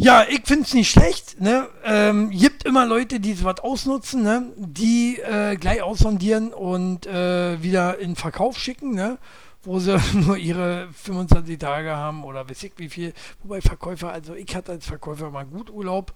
ja, 0.00 0.24
ich 0.28 0.42
finde 0.44 0.62
es 0.62 0.74
nicht 0.74 0.90
schlecht. 0.92 1.40
Ne? 1.40 1.68
Ähm, 1.84 2.30
gibt 2.30 2.62
immer 2.62 2.86
Leute, 2.86 3.18
die 3.18 3.34
sowas 3.34 3.58
ausnutzen, 3.58 4.22
ne? 4.22 4.52
die 4.56 5.18
äh, 5.18 5.56
gleich 5.56 5.82
aussondieren 5.82 6.52
und 6.52 7.04
äh, 7.06 7.60
wieder 7.60 7.98
in 7.98 8.14
Verkauf 8.14 8.56
schicken, 8.58 8.94
ne? 8.94 9.18
wo 9.64 9.80
sie 9.80 9.98
nur 10.14 10.36
ihre 10.36 10.88
25 10.92 11.58
Tage 11.58 11.96
haben 11.96 12.22
oder 12.22 12.48
weiß 12.48 12.62
ich 12.62 12.72
wie 12.76 12.88
viel. 12.88 13.12
Wobei 13.42 13.60
Verkäufer, 13.60 14.12
also 14.12 14.34
ich 14.34 14.54
hatte 14.54 14.70
als 14.70 14.86
Verkäufer 14.86 15.30
mal 15.30 15.44
gut 15.44 15.68
Urlaub. 15.68 16.14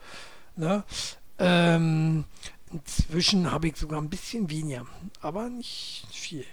Ne? 0.54 0.84
Ähm, 1.40 2.24
inzwischen 2.72 3.50
habe 3.50 3.66
ich 3.66 3.76
sogar 3.76 4.00
ein 4.00 4.08
bisschen 4.08 4.48
weniger, 4.48 4.86
aber 5.20 5.48
nicht 5.48 6.06
viel. 6.12 6.44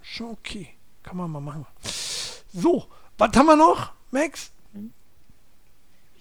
Schon 0.00 0.30
okay. 0.30 0.70
Kann 1.02 1.18
man 1.18 1.30
mal 1.30 1.40
machen. 1.40 1.66
So, 2.54 2.86
was 3.18 3.36
haben 3.36 3.46
wir 3.46 3.56
noch, 3.56 3.92
Max? 4.10 4.50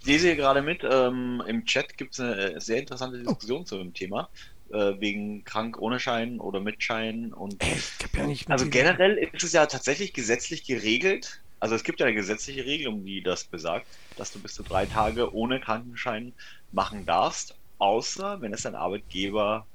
Ich 0.01 0.05
lese 0.05 0.27
hier 0.27 0.35
gerade 0.35 0.61
mit, 0.61 0.83
ähm, 0.83 1.43
im 1.45 1.65
Chat 1.65 1.97
gibt 1.97 2.13
es 2.13 2.19
eine 2.19 2.55
äh, 2.55 2.61
sehr 2.61 2.79
interessante 2.79 3.17
oh. 3.17 3.23
Diskussion 3.23 3.61
oh. 3.61 3.65
zu 3.65 3.77
dem 3.77 3.93
Thema. 3.93 4.29
Äh, 4.71 4.99
wegen 4.99 5.43
krank 5.45 5.79
ohne 5.79 5.99
Schein 5.99 6.39
oder 6.39 6.59
mit 6.59 6.83
Schein 6.83 7.33
und 7.33 7.61
Ey, 7.63 7.75
ja 8.15 8.27
nicht 8.27 8.51
also 8.51 8.69
generell 8.69 9.17
ist 9.17 9.43
es 9.43 9.53
ja 9.53 9.65
tatsächlich 9.65 10.13
gesetzlich 10.13 10.63
geregelt. 10.63 11.41
Also 11.59 11.73
es 11.73 11.83
gibt 11.83 11.99
ja 11.99 12.05
eine 12.05 12.13
gesetzliche 12.13 12.65
Regelung, 12.65 13.03
die 13.03 13.21
das 13.21 13.45
besagt, 13.45 13.87
dass 14.15 14.31
du 14.31 14.39
bis 14.39 14.53
zu 14.53 14.61
drei 14.61 14.85
Tage 14.85 15.33
ohne 15.33 15.59
Krankenschein 15.59 16.33
machen 16.71 17.07
darfst, 17.07 17.55
außer 17.79 18.41
wenn 18.41 18.53
es 18.53 18.61
dein 18.61 18.75
Arbeitgeber 18.75 19.65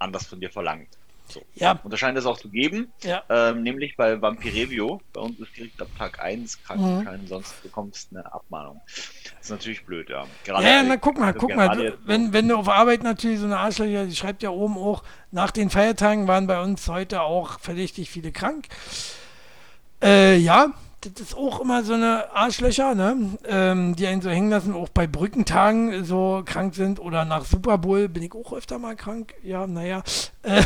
anders 0.00 0.26
von 0.26 0.40
dir 0.40 0.50
verlangt. 0.50 0.88
So. 1.26 1.42
Ja. 1.54 1.80
Und 1.82 1.92
da 1.92 1.96
scheint 1.96 2.18
es 2.18 2.26
auch 2.26 2.38
zu 2.38 2.48
geben, 2.48 2.92
ja. 3.02 3.22
ähm, 3.28 3.62
nämlich 3.62 3.96
bei 3.96 4.20
Vampirevio. 4.20 5.00
Bei 5.12 5.20
uns 5.20 5.38
ist 5.40 5.56
direkt 5.56 5.80
ab 5.80 5.88
Tag 5.98 6.22
1 6.22 6.62
Krankenschein, 6.62 7.22
mhm. 7.22 7.26
sonst 7.26 7.62
bekommst 7.62 8.12
du 8.12 8.18
eine 8.18 8.32
Abmahnung. 8.32 8.80
Das 8.86 9.34
ist 9.40 9.50
natürlich 9.50 9.84
blöd, 9.84 10.10
ja. 10.10 10.26
Gerade 10.44 10.66
ja, 10.66 10.82
na 10.82 10.96
guck 10.96 11.18
mal, 11.18 11.32
guck 11.32 11.54
mal. 11.54 11.94
wenn, 12.04 12.32
wenn 12.32 12.48
du 12.48 12.56
auf 12.56 12.68
Arbeit 12.68 13.02
natürlich 13.02 13.40
so 13.40 13.46
eine 13.46 13.58
Arschlöcher, 13.58 14.06
die 14.06 14.14
schreibt 14.14 14.42
ja 14.42 14.50
oben 14.50 14.76
auch, 14.76 15.02
nach 15.30 15.50
den 15.50 15.70
Feiertagen 15.70 16.28
waren 16.28 16.46
bei 16.46 16.60
uns 16.60 16.88
heute 16.88 17.22
auch 17.22 17.58
verdächtig 17.58 18.10
viele 18.10 18.30
krank. 18.30 18.66
Äh, 20.02 20.36
ja, 20.36 20.72
das 21.04 21.20
ist 21.20 21.36
auch 21.36 21.60
immer 21.60 21.84
so 21.84 21.94
eine 21.94 22.34
Arschlöcher, 22.34 22.94
ne? 22.94 23.38
Ähm, 23.46 23.96
die 23.96 24.06
einen 24.06 24.22
so 24.22 24.30
hängen 24.30 24.50
lassen, 24.50 24.74
auch 24.74 24.88
bei 24.88 25.06
Brückentagen 25.06 26.04
so 26.04 26.42
krank 26.44 26.74
sind 26.74 27.00
oder 27.00 27.24
nach 27.24 27.44
Super 27.44 27.78
Bowl 27.78 28.08
bin 28.08 28.22
ich 28.22 28.32
auch 28.32 28.52
öfter 28.52 28.78
mal 28.78 28.96
krank. 28.96 29.34
Ja, 29.42 29.66
naja. 29.66 30.02
Äh, 30.42 30.62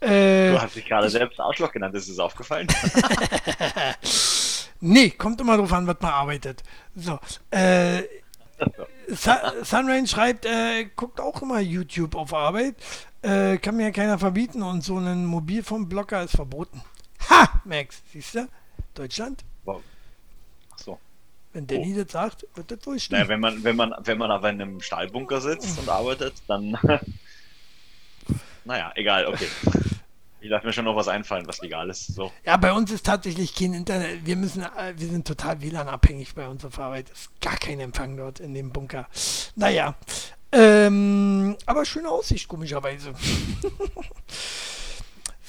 äh, 0.00 0.52
du 0.52 0.60
hast 0.60 0.76
dich 0.76 0.86
gerade 0.86 1.08
selbst 1.08 1.40
Arschloch 1.40 1.72
genannt, 1.72 1.94
ist 1.94 2.08
es 2.08 2.18
aufgefallen? 2.18 2.68
nee, 4.80 5.10
kommt 5.10 5.40
immer 5.40 5.56
drauf 5.56 5.72
an, 5.72 5.86
was 5.86 5.96
man 6.00 6.12
arbeitet. 6.12 6.62
So, 6.94 7.18
äh, 7.50 8.02
Sunrain 9.62 10.06
schreibt, 10.06 10.44
äh, 10.44 10.86
guckt 10.94 11.20
auch 11.20 11.42
immer 11.42 11.60
YouTube 11.60 12.14
auf 12.14 12.34
Arbeit. 12.34 12.76
Äh, 13.22 13.58
kann 13.58 13.76
mir 13.76 13.84
ja 13.84 13.90
keiner 13.90 14.18
verbieten 14.18 14.62
und 14.62 14.82
so 14.82 14.98
ein 14.98 15.26
Mobilfunkblocker 15.26 16.24
ist 16.24 16.36
verboten. 16.36 16.82
Ha, 17.28 17.60
Max, 17.64 18.02
siehst 18.12 18.34
du? 18.34 18.48
Deutschland? 18.94 19.44
Wow. 19.64 19.82
Ach 20.72 20.78
so. 20.78 20.98
Wenn 21.52 21.66
Danny 21.66 21.94
oh. 21.94 22.02
das 22.02 22.12
sagt, 22.12 22.46
wird 22.54 22.70
das 22.70 22.86
wohl 22.86 22.98
stimmen. 22.98 23.20
Naja, 23.20 23.28
wenn 23.28 23.40
man, 23.40 23.64
wenn 23.64 23.76
man, 23.76 23.94
wenn 24.04 24.18
man 24.18 24.30
aber 24.30 24.50
in 24.50 24.62
einem 24.62 24.80
Stahlbunker 24.80 25.40
sitzt 25.40 25.78
und 25.78 25.88
arbeitet, 25.88 26.34
dann. 26.46 26.78
naja, 28.64 28.92
egal, 28.94 29.26
okay. 29.26 29.48
Ich 30.42 30.48
darf 30.48 30.64
mir 30.64 30.72
schon 30.72 30.86
noch 30.86 30.96
was 30.96 31.08
einfallen, 31.08 31.46
was 31.46 31.60
legal 31.60 31.90
ist. 31.90 32.14
So. 32.14 32.32
Ja, 32.46 32.56
bei 32.56 32.72
uns 32.72 32.90
ist 32.90 33.04
tatsächlich 33.04 33.54
kein 33.54 33.74
Internet. 33.74 34.24
Wir 34.24 34.36
müssen, 34.36 34.62
äh, 34.62 34.94
wir 34.96 35.08
sind 35.08 35.26
total 35.26 35.60
WLAN-abhängig 35.60 36.34
bei 36.34 36.48
uns 36.48 36.64
auf 36.64 36.78
Arbeit. 36.78 37.10
Es 37.12 37.22
ist 37.22 37.40
gar 37.40 37.56
kein 37.56 37.78
Empfang 37.78 38.16
dort 38.16 38.40
in 38.40 38.54
dem 38.54 38.72
Bunker. 38.72 39.06
Naja. 39.54 39.96
Ähm, 40.52 41.56
aber 41.66 41.84
schöne 41.84 42.08
Aussicht, 42.08 42.48
komischerweise. 42.48 43.12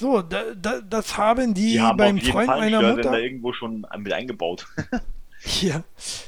So, 0.02 0.20
da, 0.20 0.52
da, 0.60 0.80
das 0.80 1.16
haben 1.16 1.54
die, 1.54 1.74
die 1.74 1.80
haben 1.80 1.96
beim 1.96 2.18
Freund 2.18 2.48
Fall 2.48 2.58
meiner 2.58 2.82
Mutter. 2.82 3.12
Da 3.12 3.18
irgendwo 3.18 3.52
schon 3.52 3.86
mit 3.98 4.12
eingebaut. 4.12 4.66
ja, 5.60 5.84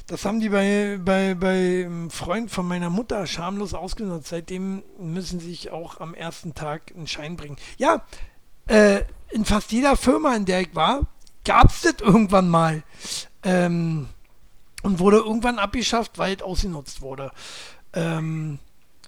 das 0.07 0.23
haben 0.23 0.39
die 0.39 0.47
bei, 0.47 0.97
bei, 1.03 1.35
beim 1.35 2.09
Freund 2.09 2.49
von 2.49 2.65
meiner 2.65 2.89
Mutter 2.89 3.27
schamlos 3.27 3.73
ausgenutzt. 3.73 4.29
Seitdem 4.29 4.81
müssen 4.97 5.41
sie 5.41 5.49
sich 5.49 5.71
auch 5.71 5.99
am 5.99 6.13
ersten 6.13 6.53
Tag 6.55 6.93
einen 6.95 7.05
Schein 7.05 7.35
bringen. 7.35 7.57
Ja, 7.77 8.05
äh, 8.67 9.01
in 9.31 9.43
fast 9.43 9.73
jeder 9.73 9.97
Firma, 9.97 10.33
in 10.37 10.45
der 10.45 10.61
ich 10.61 10.73
war, 10.73 11.07
gab 11.43 11.67
es 11.67 11.81
das 11.81 11.95
irgendwann 11.99 12.47
mal. 12.47 12.81
Ähm, 13.43 14.07
und 14.83 14.99
wurde 14.99 15.17
irgendwann 15.17 15.59
abgeschafft, 15.59 16.17
weil 16.17 16.33
es 16.33 16.41
ausgenutzt 16.41 17.01
wurde. 17.01 17.33
Ähm, 17.91 18.59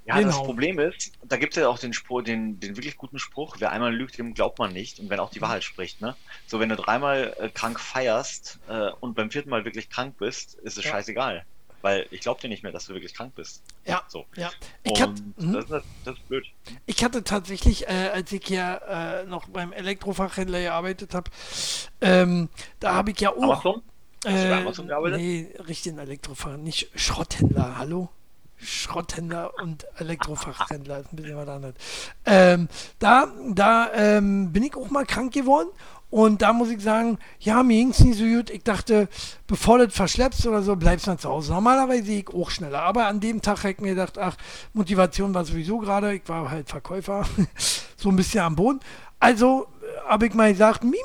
ja, 0.08 0.20
genau. 0.20 0.30
das 0.30 0.38
Problem 0.38 0.80
ist, 0.80 1.12
da 1.24 1.36
gibt 1.36 1.58
es 1.58 1.62
ja 1.62 1.68
auch 1.68 1.78
den 1.78 1.92
Spruch, 1.92 2.22
den, 2.22 2.62
den 2.62 2.78
wirklich 2.78 2.96
guten 2.96 3.20
Spruch, 3.20 3.58
wer 3.60 3.72
einmal 3.72 3.94
lügt, 3.94 4.18
dem 4.18 4.34
glaubt 4.34 4.58
man 4.58 4.72
nicht. 4.72 5.00
Und 5.00 5.10
wenn 5.10 5.20
auch 5.20 5.32
die 5.32 5.42
Wahrheit 5.42 5.66
spricht, 5.66 6.00
ne? 6.00 6.16
So, 6.48 6.62
wenn 6.62 6.70
du 6.70 6.78
dreimal 6.78 7.36
äh, 7.38 7.50
krank 7.50 7.78
feierst 7.78 8.60
äh, 8.70 8.92
und 9.02 9.16
beim 9.16 9.30
vierten 9.32 9.50
Mal 9.50 9.66
wirklich 9.66 9.90
krank 9.90 10.16
bist, 10.18 10.56
ist 10.56 10.78
es 10.78 10.86
ja. 10.86 10.92
scheißegal. 10.92 11.44
Weil 11.82 12.08
ich 12.10 12.22
glaube 12.22 12.40
dir 12.40 12.48
nicht 12.48 12.64
mehr, 12.64 12.72
dass 12.72 12.86
du 12.86 12.94
wirklich 12.94 13.14
krank 13.14 13.36
bist. 13.36 13.62
Ja. 13.86 14.02
So. 14.08 14.26
ja. 14.38 14.50
Ich 14.84 15.02
hat, 15.02 15.12
mhm. 15.36 15.54
das, 15.54 15.66
ist, 15.66 15.84
das, 16.06 16.16
ist, 16.16 16.28
blöd. 16.30 16.46
Ich 16.86 17.04
hatte 17.04 17.26
tatsächlich, 17.26 17.88
äh, 17.88 18.10
als 18.14 18.32
ich 18.32 18.48
ja 18.48 19.22
äh, 19.22 19.26
noch 19.26 19.50
beim 19.50 19.74
Elektrofachhändler 19.74 20.62
gearbeitet 20.62 21.14
habe, 21.14 21.30
ähm, 22.00 22.48
da 22.80 22.94
habe 22.94 23.12
ich 23.12 23.20
ja 23.20 23.32
auch. 23.32 23.44
Amazon? 23.44 23.84
Hast 24.26 24.44
du 24.44 24.50
bei 24.50 24.58
Amazon 24.58 24.88
gearbeitet? 24.88 25.20
Nee, 25.20 25.54
richtig 25.68 25.98
Elektrofach, 25.98 26.56
nicht 26.56 26.90
Schrotthändler, 26.96 27.78
hallo? 27.78 28.10
Schrotthändler 28.58 29.52
und 29.62 29.86
Elektrofachhändler, 29.98 31.00
ist 31.00 31.14
ein 31.14 31.16
bisschen 31.16 31.38
was 31.38 31.48
anderes. 31.48 31.76
Ähm, 32.26 32.68
da 33.00 33.28
da 33.50 33.92
ähm, 33.94 34.52
bin 34.52 34.64
ich 34.64 34.76
auch 34.76 34.90
mal 34.90 35.06
krank 35.06 35.34
geworden 35.34 35.70
und 36.10 36.42
da 36.42 36.54
muss 36.54 36.70
ich 36.70 36.82
sagen, 36.82 37.20
ja, 37.40 37.64
mir 37.64 37.78
ging 37.78 37.90
es 37.90 38.00
nicht 38.00 38.18
so 38.18 38.24
gut. 38.24 38.50
Ich 38.50 38.64
dachte, 38.64 39.10
bevor 39.46 39.78
du 39.78 39.88
das 39.88 39.96
verschleppst 39.96 40.48
oder 40.48 40.62
so, 40.62 40.76
bleibst 40.78 41.06
du 41.08 41.18
zu 41.18 41.30
Hause. 41.30 41.52
Normalerweise 41.52 42.04
sehe 42.04 42.20
ich 42.20 42.30
auch 42.34 42.50
schneller. 42.50 42.82
Aber 42.82 43.08
an 43.08 43.20
dem 43.20 43.42
Tag 43.42 43.60
habe 43.60 43.72
ich 43.72 43.80
mir 43.80 43.90
gedacht, 43.90 44.18
ach, 44.18 44.38
Motivation 44.74 45.34
war 45.34 45.44
sowieso 45.44 45.80
gerade. 45.80 46.16
Ich 46.16 46.28
war 46.30 46.50
halt 46.50 46.70
Verkäufer, 46.70 47.26
so 47.98 48.10
ein 48.10 48.16
bisschen 48.16 48.42
am 48.42 48.56
Boden. 48.56 48.80
Also 49.20 49.68
äh, 49.82 50.10
habe 50.10 50.28
ich 50.28 50.34
mal 50.34 50.52
gesagt, 50.52 50.84
mi, 50.84 50.92
mi, 50.92 50.96
mi, 50.96 51.00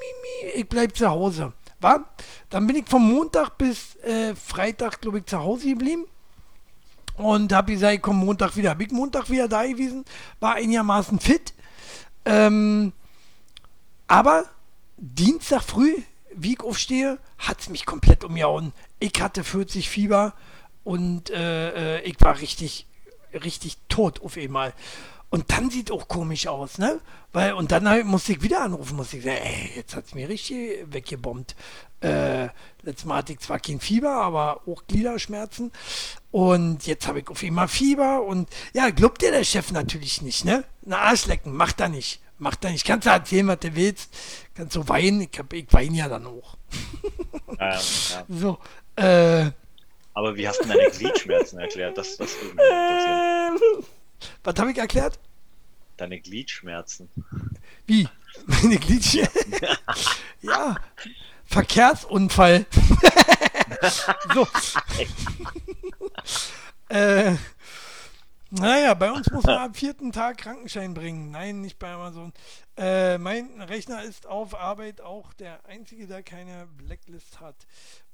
mi, 0.00 0.52
mi, 0.52 0.60
ich 0.60 0.68
bleib 0.68 0.96
zu 0.96 1.08
Hause. 1.08 1.52
War? 1.80 2.04
Dann 2.48 2.66
bin 2.68 2.76
ich 2.76 2.88
vom 2.88 3.10
Montag 3.12 3.58
bis 3.58 3.96
äh, 3.96 4.36
Freitag, 4.36 5.00
glaube 5.00 5.18
ich, 5.18 5.26
zu 5.26 5.38
Hause 5.38 5.70
geblieben 5.70 6.06
und 7.14 7.52
habe 7.52 7.72
gesagt, 7.72 7.94
ich 7.94 8.02
komme 8.02 8.24
Montag 8.24 8.56
wieder. 8.56 8.70
Habe 8.70 8.84
ich 8.84 8.90
Montag 8.90 9.30
wieder 9.30 9.48
da 9.48 9.64
gewesen, 9.64 10.04
war 10.40 10.54
einigermaßen 10.54 11.18
fit. 11.20 11.54
Ähm, 12.24 12.92
aber 14.06 14.44
Dienstag 14.96 15.62
früh, 15.62 15.94
wie 16.34 16.54
ich 16.54 16.60
aufstehe, 16.60 17.18
hat 17.38 17.60
es 17.60 17.68
mich 17.68 17.86
komplett 17.86 18.24
umgehauen. 18.24 18.72
Ich 18.98 19.20
hatte 19.20 19.44
40 19.44 19.88
Fieber 19.88 20.34
und 20.82 21.30
äh, 21.30 21.98
äh, 21.98 22.02
ich 22.02 22.16
war 22.20 22.38
richtig, 22.40 22.86
richtig 23.32 23.78
tot 23.88 24.22
auf 24.22 24.36
einmal. 24.36 24.74
Und 25.34 25.50
dann 25.50 25.68
sieht 25.68 25.90
auch 25.90 26.06
komisch 26.06 26.46
aus, 26.46 26.78
ne? 26.78 27.00
Weil, 27.32 27.54
und 27.54 27.72
dann 27.72 27.88
halt 27.88 28.06
musste 28.06 28.34
ich 28.34 28.42
wieder 28.42 28.60
anrufen, 28.60 28.94
musste 28.94 29.16
ich 29.16 29.24
sagen, 29.24 29.40
ey, 29.42 29.72
jetzt 29.74 29.96
hat 29.96 30.04
es 30.06 30.14
mir 30.14 30.28
richtig 30.28 30.86
weggebombt. 30.86 31.56
Äh, 32.02 32.50
letztes 32.82 33.04
Mal 33.04 33.16
hatte 33.16 33.32
ich 33.32 33.40
zwar 33.40 33.58
kein 33.58 33.80
Fieber, 33.80 34.12
aber 34.12 34.60
auch 34.68 34.86
Gliederschmerzen. 34.86 35.72
Und 36.30 36.86
jetzt 36.86 37.08
habe 37.08 37.18
ich 37.18 37.28
auf 37.30 37.42
einmal 37.42 37.66
Fieber 37.66 38.22
und 38.22 38.48
ja, 38.74 38.90
glaubt 38.90 39.22
dir 39.22 39.32
der 39.32 39.42
Chef 39.42 39.72
natürlich 39.72 40.22
nicht, 40.22 40.44
ne? 40.44 40.62
Na, 40.82 40.98
Arschlecken, 40.98 41.52
macht 41.52 41.80
er 41.80 41.88
nicht. 41.88 42.20
Macht 42.38 42.64
er 42.64 42.70
nicht. 42.70 42.86
Kannst 42.86 43.08
du 43.08 43.10
erzählen, 43.10 43.48
was 43.48 43.58
du 43.58 43.74
willst. 43.74 44.14
Kannst 44.54 44.76
du 44.76 44.86
weinen. 44.86 45.22
Ich, 45.22 45.36
hab, 45.36 45.52
ich 45.52 45.66
weine 45.72 45.96
ja 45.96 46.08
dann 46.08 46.28
auch. 46.28 46.56
Ja, 47.58 47.72
ja. 47.72 47.80
So, 48.28 48.58
äh, 48.94 49.50
Aber 50.12 50.36
wie 50.36 50.46
hast 50.46 50.62
du 50.62 50.68
deine 50.68 50.88
Gliedschmerzen 50.92 51.58
erklärt? 51.58 51.98
Das, 51.98 52.18
das 52.18 52.36
würde 52.40 52.54
mich 52.54 52.64
interessieren. 52.64 53.84
Was 54.42 54.54
habe 54.58 54.72
ich 54.72 54.78
erklärt? 54.78 55.18
Deine 55.96 56.18
Gliedschmerzen. 56.20 57.08
Wie? 57.86 58.08
Meine 58.46 58.78
Gliedschmerzen? 58.78 59.54
ja, 60.42 60.76
Verkehrsunfall. 61.44 62.66
so. 64.34 64.46
äh, 66.88 67.36
naja, 68.60 68.94
bei 68.94 69.10
uns 69.10 69.30
muss 69.32 69.42
man 69.44 69.58
am 69.58 69.74
vierten 69.74 70.12
Tag 70.12 70.38
Krankenschein 70.38 70.94
bringen. 70.94 71.32
Nein, 71.32 71.60
nicht 71.60 71.78
bei 71.78 71.92
Amazon. 71.92 72.32
Äh, 72.76 73.18
mein 73.18 73.60
Rechner 73.60 74.04
ist 74.04 74.26
auf 74.26 74.54
Arbeit 74.54 75.00
auch 75.00 75.32
der 75.34 75.66
einzige, 75.66 76.06
der 76.06 76.22
keine 76.22 76.68
Blacklist 76.76 77.40
hat. 77.40 77.56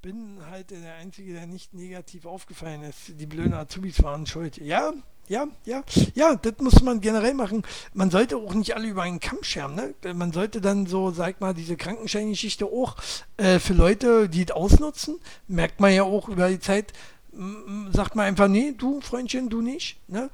Bin 0.01 0.39
halt 0.49 0.71
der 0.71 0.95
einzige, 0.95 1.33
der 1.33 1.45
nicht 1.45 1.75
negativ 1.75 2.25
aufgefallen 2.25 2.81
ist. 2.81 3.19
Die 3.19 3.27
blöden 3.27 3.53
Azubis 3.53 4.01
waren 4.01 4.25
schuld. 4.25 4.57
Ja, 4.57 4.93
ja, 5.31 5.47
ja, 5.63 5.81
ja, 6.13 6.35
das 6.35 6.55
muss 6.59 6.81
man 6.81 6.99
generell 6.99 7.33
machen. 7.33 7.63
Man 7.93 8.11
sollte 8.11 8.35
auch 8.35 8.53
nicht 8.53 8.75
alle 8.75 8.89
über 8.89 9.03
einen 9.03 9.21
Kamm 9.21 9.41
scheren, 9.43 9.75
ne? 9.75 9.93
Man 10.13 10.33
sollte 10.33 10.59
dann 10.59 10.87
so, 10.87 11.11
sag 11.11 11.39
mal, 11.39 11.53
diese 11.53 11.77
Krankenscheingeschichte 11.77 12.65
auch 12.65 12.97
äh, 13.37 13.57
für 13.59 13.73
Leute, 13.73 14.27
die 14.27 14.43
es 14.43 14.51
ausnutzen, 14.51 15.19
merkt 15.47 15.79
man 15.79 15.93
ja 15.93 16.03
auch 16.03 16.27
über 16.27 16.49
die 16.49 16.59
Zeit, 16.59 16.91
sagt 17.93 18.17
man 18.17 18.25
einfach, 18.25 18.49
nee, 18.49 18.73
du 18.77 18.99
Freundchen, 18.99 19.49
du 19.49 19.61
nicht, 19.61 19.97
ne? 20.09 20.29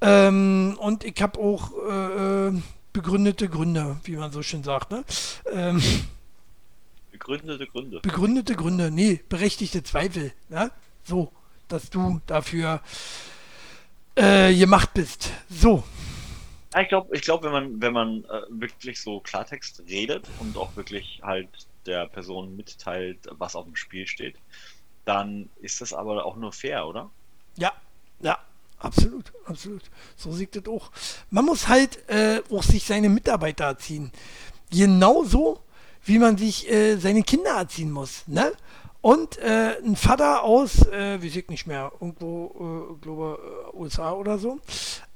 Ähm, 0.00 0.78
und 0.78 1.02
ich 1.02 1.20
habe 1.20 1.40
auch 1.40 1.72
äh, 1.88 2.46
äh, 2.46 2.52
begründete 2.92 3.48
Gründe, 3.48 3.96
wie 4.04 4.14
man 4.14 4.30
so 4.30 4.42
schön 4.42 4.62
sagt, 4.62 4.92
ne? 4.92 5.04
Ähm, 5.50 5.82
begründete 7.10 7.66
Gründe. 7.66 7.98
Begründete 8.00 8.54
Gründe, 8.54 8.92
nee, 8.92 9.20
berechtigte 9.28 9.82
Zweifel, 9.82 10.32
ne? 10.48 10.70
So, 11.02 11.32
dass 11.66 11.90
du 11.90 12.20
dafür 12.28 12.80
äh, 14.14 14.54
gemacht 14.54 14.90
bist. 14.94 15.30
So. 15.48 15.84
ich 16.80 16.88
glaube, 16.88 17.16
ich 17.16 17.22
glaub, 17.22 17.42
wenn 17.42 17.52
man, 17.52 17.80
wenn 17.80 17.92
man 17.92 18.24
äh, 18.24 18.42
wirklich 18.48 19.00
so 19.00 19.20
Klartext 19.20 19.82
redet 19.88 20.26
und 20.40 20.56
auch 20.56 20.76
wirklich 20.76 21.20
halt 21.22 21.48
der 21.86 22.06
Person 22.06 22.56
mitteilt, 22.56 23.18
was 23.30 23.56
auf 23.56 23.64
dem 23.64 23.76
Spiel 23.76 24.06
steht, 24.06 24.36
dann 25.04 25.48
ist 25.60 25.80
das 25.80 25.92
aber 25.92 26.24
auch 26.24 26.36
nur 26.36 26.52
fair, 26.52 26.86
oder? 26.86 27.10
Ja, 27.56 27.72
ja, 28.20 28.38
absolut, 28.78 29.32
absolut. 29.46 29.82
So 30.16 30.32
sieht 30.32 30.54
das 30.54 30.66
auch. 30.66 30.90
Man 31.30 31.44
muss 31.44 31.68
halt 31.68 32.08
äh, 32.08 32.42
auch 32.50 32.62
sich 32.62 32.84
seine 32.84 33.08
Mitarbeiter 33.08 33.64
erziehen. 33.64 34.12
Genauso, 34.70 35.62
wie 36.04 36.18
man 36.18 36.36
sich 36.36 36.70
äh, 36.70 36.96
seine 36.96 37.22
Kinder 37.22 37.56
erziehen 37.56 37.90
muss. 37.90 38.24
Ne? 38.26 38.52
Und 39.02 39.38
äh, 39.38 39.76
ein 39.82 39.96
Vater 39.96 40.42
aus, 40.42 40.86
äh, 40.86 41.22
wie 41.22 41.28
ich 41.28 41.48
nicht 41.48 41.66
mehr, 41.66 41.90
irgendwo, 42.00 42.96
äh, 42.98 43.02
glaube 43.02 43.38
äh, 43.72 43.76
USA 43.76 44.12
oder 44.12 44.38
so, 44.38 44.60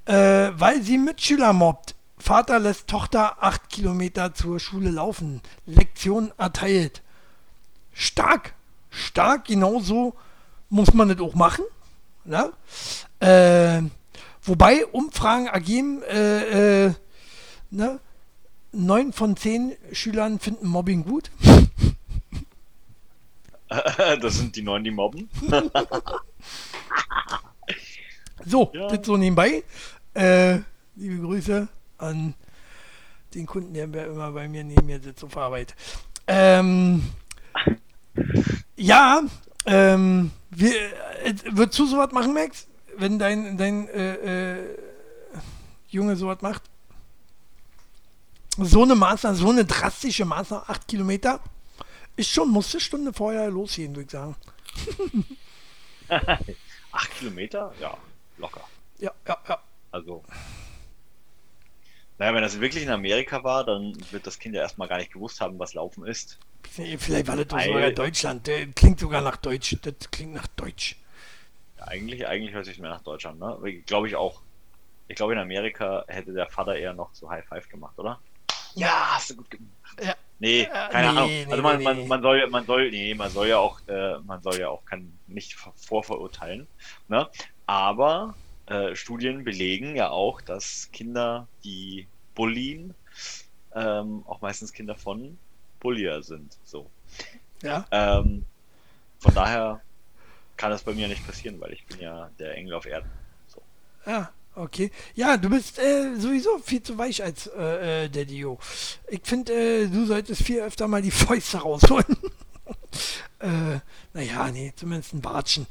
äh, 0.07 0.51
weil 0.57 0.83
sie 0.83 0.97
Mitschüler 0.97 1.53
mobbt. 1.53 1.95
Vater 2.17 2.59
lässt 2.59 2.89
Tochter 2.89 3.43
acht 3.43 3.69
Kilometer 3.69 4.33
zur 4.33 4.59
Schule 4.59 4.91
laufen. 4.91 5.43
Lektion 5.67 6.33
erteilt. 6.39 7.03
Stark, 7.93 8.55
stark, 8.89 9.45
genauso 9.47 10.15
muss 10.71 10.95
man 10.95 11.09
das 11.09 11.21
auch 11.21 11.35
machen. 11.35 11.65
Ne? 12.25 12.53
Äh, 13.21 13.83
wobei 14.43 14.87
Umfragen 14.87 15.47
ergeben, 15.47 16.03
äh, 16.05 16.87
äh, 16.87 16.95
ne? 17.71 18.01
neun 18.73 19.13
von 19.13 19.37
zehn 19.37 19.77
Schülern 19.93 20.39
finden 20.39 20.69
Mobbing 20.69 21.05
gut. 21.05 21.31
das 24.21 24.37
sind 24.37 24.57
die 24.57 24.63
neun, 24.63 24.85
die 24.85 24.91
mobben. 24.91 25.29
so, 28.47 28.71
ja. 28.75 28.89
das 28.89 29.07
so 29.07 29.17
nebenbei. 29.17 29.63
Äh, 30.15 30.61
liebe 30.97 31.19
Grüße 31.23 31.69
an 31.99 32.35
den 33.35 33.47
Kunden, 33.47 33.75
der 33.75 33.85
immer 34.07 34.31
bei 34.33 34.49
mir 34.49 34.65
neben 34.65 34.87
mir 34.87 35.01
sitzt 35.01 35.25
auf 35.25 35.37
Arbeit. 35.37 35.75
Ähm, 36.27 37.03
ja, 38.77 39.23
ähm, 39.67 40.31
wir, 40.51 40.73
äh, 41.25 41.35
würdest 41.51 41.79
du 41.79 41.87
sowas 41.87 42.13
machen, 42.13 42.33
Max? 42.33 42.67
Wenn 42.97 43.19
dein, 43.19 43.57
dein 43.57 43.89
äh, 43.89 44.55
äh, 44.55 44.79
Junge 45.89 46.17
sowas 46.17 46.39
macht? 46.43 46.63
So 48.57 48.85
eine 48.85 48.95
Maßnahme, 48.95 49.37
so 49.37 49.51
eine 49.51 49.65
drastische 49.65 50.25
Maßnahme, 50.25 50.69
acht 50.69 50.87
Kilometer? 50.87 51.41
Ist 52.17 52.31
schon, 52.31 52.51
muss 52.51 52.73
eine 52.73 52.81
Stunde 52.81 53.13
vorher 53.13 53.51
losgehen, 53.51 53.95
würde 53.95 54.05
ich 54.07 54.11
sagen. 54.11 54.37
Acht 56.93 57.19
Kilometer? 57.19 57.75
Ja, 57.81 57.97
locker. 58.39 58.69
Ja, 58.99 59.13
ja, 59.27 59.39
ja. 59.49 59.63
Also. 59.91 60.23
Naja, 62.19 62.35
wenn 62.35 62.43
das 62.43 62.61
wirklich 62.61 62.85
in 62.85 62.91
Amerika 62.91 63.43
war, 63.43 63.65
dann 63.65 63.97
wird 64.13 64.27
das 64.27 64.39
Kind 64.39 64.55
ja 64.55 64.63
erstmal 64.63 64.87
gar 64.87 64.99
nicht 64.99 65.13
gewusst 65.13 65.41
haben, 65.41 65.59
was 65.59 65.75
Laufen 65.75 66.07
ist. 66.07 66.39
Vielleicht 66.63 67.27
war 67.27 67.37
das 67.37 67.49
doch 67.49 67.61
sogar 67.61 67.91
Deutschland. 67.91 68.47
Der 68.47 68.67
klingt 68.69 69.01
sogar 69.01 69.21
nach 69.21 69.37
Deutsch. 69.37 69.77
Das 69.83 70.11
klingt 70.11 70.35
nach 70.35 70.47
Deutsch. 70.49 70.97
Ja, 71.79 71.85
eigentlich, 71.89 72.27
eigentlich 72.27 72.55
hört 72.55 72.65
sich 72.65 72.79
mehr 72.79 72.91
nach 72.91 73.03
Deutschland, 73.03 73.41
ne? 73.41 73.59
Glaube 73.87 74.07
ich 74.09 74.17
auch. 74.17 74.41
Ich 75.09 75.17
glaube, 75.17 75.33
in 75.33 75.39
Amerika 75.39 76.05
hätte 76.07 76.33
der 76.33 76.47
Vater 76.47 76.77
eher 76.77 76.95
noch 76.95 77.13
so 77.15 77.29
High 77.29 77.45
Five 77.45 77.69
gemacht, 77.69 77.99
oder? 77.99 78.21
Ja, 78.75 79.15
hast 79.15 79.31
du 79.31 79.37
gut 79.37 79.51
gemacht. 79.51 79.71
Ja. 80.03 80.15
Nee, 80.39 80.67
keine 80.91 81.13
nee, 81.13 81.19
Ahnung. 81.19 81.29
Nee, 81.29 81.47
also 81.49 81.63
man, 81.63 81.79
nee, 81.79 81.85
man, 81.85 82.09
man 82.09 82.23
soll 82.23 82.47
man 82.49 82.67
soll 82.67 82.91
nee, 82.91 83.15
man 83.15 83.31
soll 83.31 83.49
ja 83.49 83.59
auch 83.59 83.81
äh, 83.87 84.19
man 84.19 84.43
soll 84.43 84.59
ja 84.59 84.69
auch 84.69 84.85
kann 84.85 85.17
nicht 85.27 85.57
vorverurteilen, 85.77 86.67
ne? 87.09 87.29
Aber 87.67 88.35
äh, 88.67 88.95
Studien 88.95 89.45
belegen 89.45 89.95
ja 89.97 90.11
auch, 90.11 90.41
dass 90.41 90.91
Kinder, 90.93 91.49
die 91.65 92.09
bullien, 92.35 92.95
ähm, 93.75 94.25
auch 94.27 94.41
meistens 94.41 94.73
Kinder 94.73 94.95
von 94.95 95.39
Bullier 95.81 96.23
sind. 96.23 96.57
So. 96.65 96.91
Ja. 97.63 97.87
Ähm, 97.91 98.45
von 99.19 99.35
daher 99.35 99.81
kann 100.57 100.71
das 100.71 100.83
bei 100.83 100.95
mir 100.95 101.09
nicht 101.09 101.27
passieren, 101.27 101.61
weil 101.61 101.73
ich 101.73 101.85
bin 101.87 102.01
ja 102.01 102.31
der 102.39 102.57
Engel 102.57 102.75
auf 102.75 102.87
Erden. 102.87 103.11
So. 103.49 103.63
Ja. 104.07 104.33
Okay. 104.57 104.91
Ja, 105.15 105.37
du 105.37 105.51
bist 105.51 105.79
äh, 105.79 106.15
sowieso 106.17 106.59
viel 106.59 106.83
zu 106.83 106.97
weich 106.97 107.23
als 107.23 107.49
äh, 107.49 108.05
äh, 108.05 108.09
Daddy 108.09 108.39
Jo. 108.39 108.59
Ich 109.09 109.23
finde, 109.25 109.53
äh, 109.53 109.87
du 109.89 110.07
solltest 110.07 110.43
viel 110.43 110.61
öfter 110.61 110.87
mal 110.87 111.03
die 111.03 111.11
Fäuste 111.11 111.59
rausholen. 111.59 112.17
äh, 113.41 113.81
naja, 114.13 114.51
nee, 114.53 114.73
zumindest 114.77 115.15
ein 115.15 115.21
Bartschen. 115.21 115.67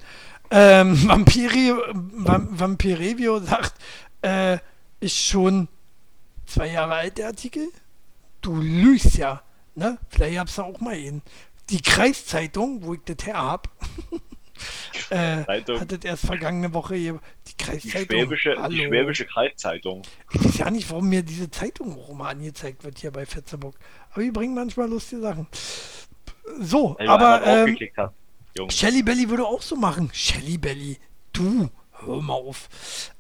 Ähm, 0.49 0.97
Vampiri, 1.07 1.73
Vamp 1.93 2.59
Vampirevio 2.59 3.39
sagt, 3.39 3.73
äh, 4.21 4.57
ist 4.99 5.17
schon 5.17 5.69
zwei 6.45 6.67
Jahre 6.67 6.95
alt, 6.95 7.17
der 7.17 7.27
Artikel. 7.27 7.69
Du 8.41 8.57
lügst 8.57 9.15
ja, 9.15 9.41
ne? 9.75 9.97
Vielleicht 10.09 10.39
hab's 10.39 10.59
auch 10.59 10.81
mal 10.81 10.97
ihn. 10.97 11.21
Die 11.69 11.81
Kreiszeitung, 11.81 12.84
wo 12.84 12.95
ich 12.95 12.99
das 13.05 13.25
her 13.25 13.38
hab, 13.38 13.69
äh, 15.09 15.43
hat 15.47 15.91
das 15.91 15.99
erst 16.03 16.26
vergangene 16.26 16.74
Woche 16.74 16.95
hier 16.95 17.20
die 17.47 17.57
Kreiszeitung. 17.57 18.07
Die 18.07 18.16
Schwäbische, 18.16 18.55
Hallo. 18.57 18.70
die 18.70 18.86
Schwäbische 18.86 19.26
Kreiszeitung. 19.26 20.01
Ich 20.34 20.43
weiß 20.43 20.57
ja 20.57 20.72
nicht, 20.72 20.89
warum 20.89 21.09
mir 21.09 21.24
diese 21.24 21.49
Zeitung 21.51 21.97
auch 21.97 22.09
immer 22.09 22.30
angezeigt 22.30 22.84
wird 22.84 22.99
hier 22.99 23.11
bei 23.11 23.26
Fetzeburg. 23.26 23.76
Aber 24.11 24.22
die 24.22 24.32
bringen 24.32 24.55
manchmal 24.55 24.89
lustige 24.89 25.22
Sachen. 25.22 25.47
So, 26.59 26.95
Weil 26.99 27.07
aber 27.07 27.45
ähm, 27.45 27.78
Shelly 28.70 29.03
Belly 29.03 29.30
würde 29.30 29.45
auch 29.45 29.61
so 29.61 29.76
machen. 29.76 30.09
Shelly 30.14 30.57
Belly, 30.57 30.97
du, 31.32 31.70
hör 31.91 32.22
mal 32.22 32.34
auf. 32.34 32.70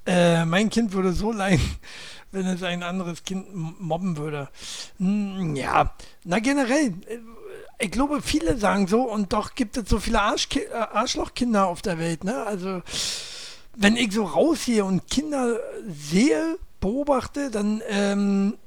Äh, 0.05 0.45
mein 0.45 0.69
Kind 0.69 0.93
würde 0.93 1.13
so 1.13 1.31
leiden, 1.31 1.77
wenn 2.31 2.45
es 2.45 2.63
ein 2.63 2.83
anderes 2.83 3.23
Kind 3.23 3.47
mobben 3.53 4.17
würde. 4.17 4.49
Hm, 4.97 5.55
ja, 5.55 5.95
na 6.23 6.39
generell, 6.39 6.93
äh, 7.07 7.19
ich 7.79 7.91
glaube, 7.91 8.21
viele 8.21 8.57
sagen 8.57 8.87
so 8.87 9.01
und 9.03 9.33
doch 9.33 9.55
gibt 9.55 9.77
es 9.77 9.89
so 9.89 9.99
viele 9.99 10.21
Arschki 10.21 10.59
äh, 10.59 10.73
Arschlochkinder 10.73 11.67
auf 11.67 11.81
der 11.81 11.99
Welt. 11.99 12.23
Ne? 12.23 12.43
Also, 12.43 12.81
wenn 13.75 13.97
ich 13.97 14.13
so 14.13 14.23
rausgehe 14.25 14.85
und 14.85 15.09
Kinder 15.09 15.59
sehe, 15.87 16.57
beobachte, 16.79 17.49
dann 17.49 17.81
ähm, 17.89 18.57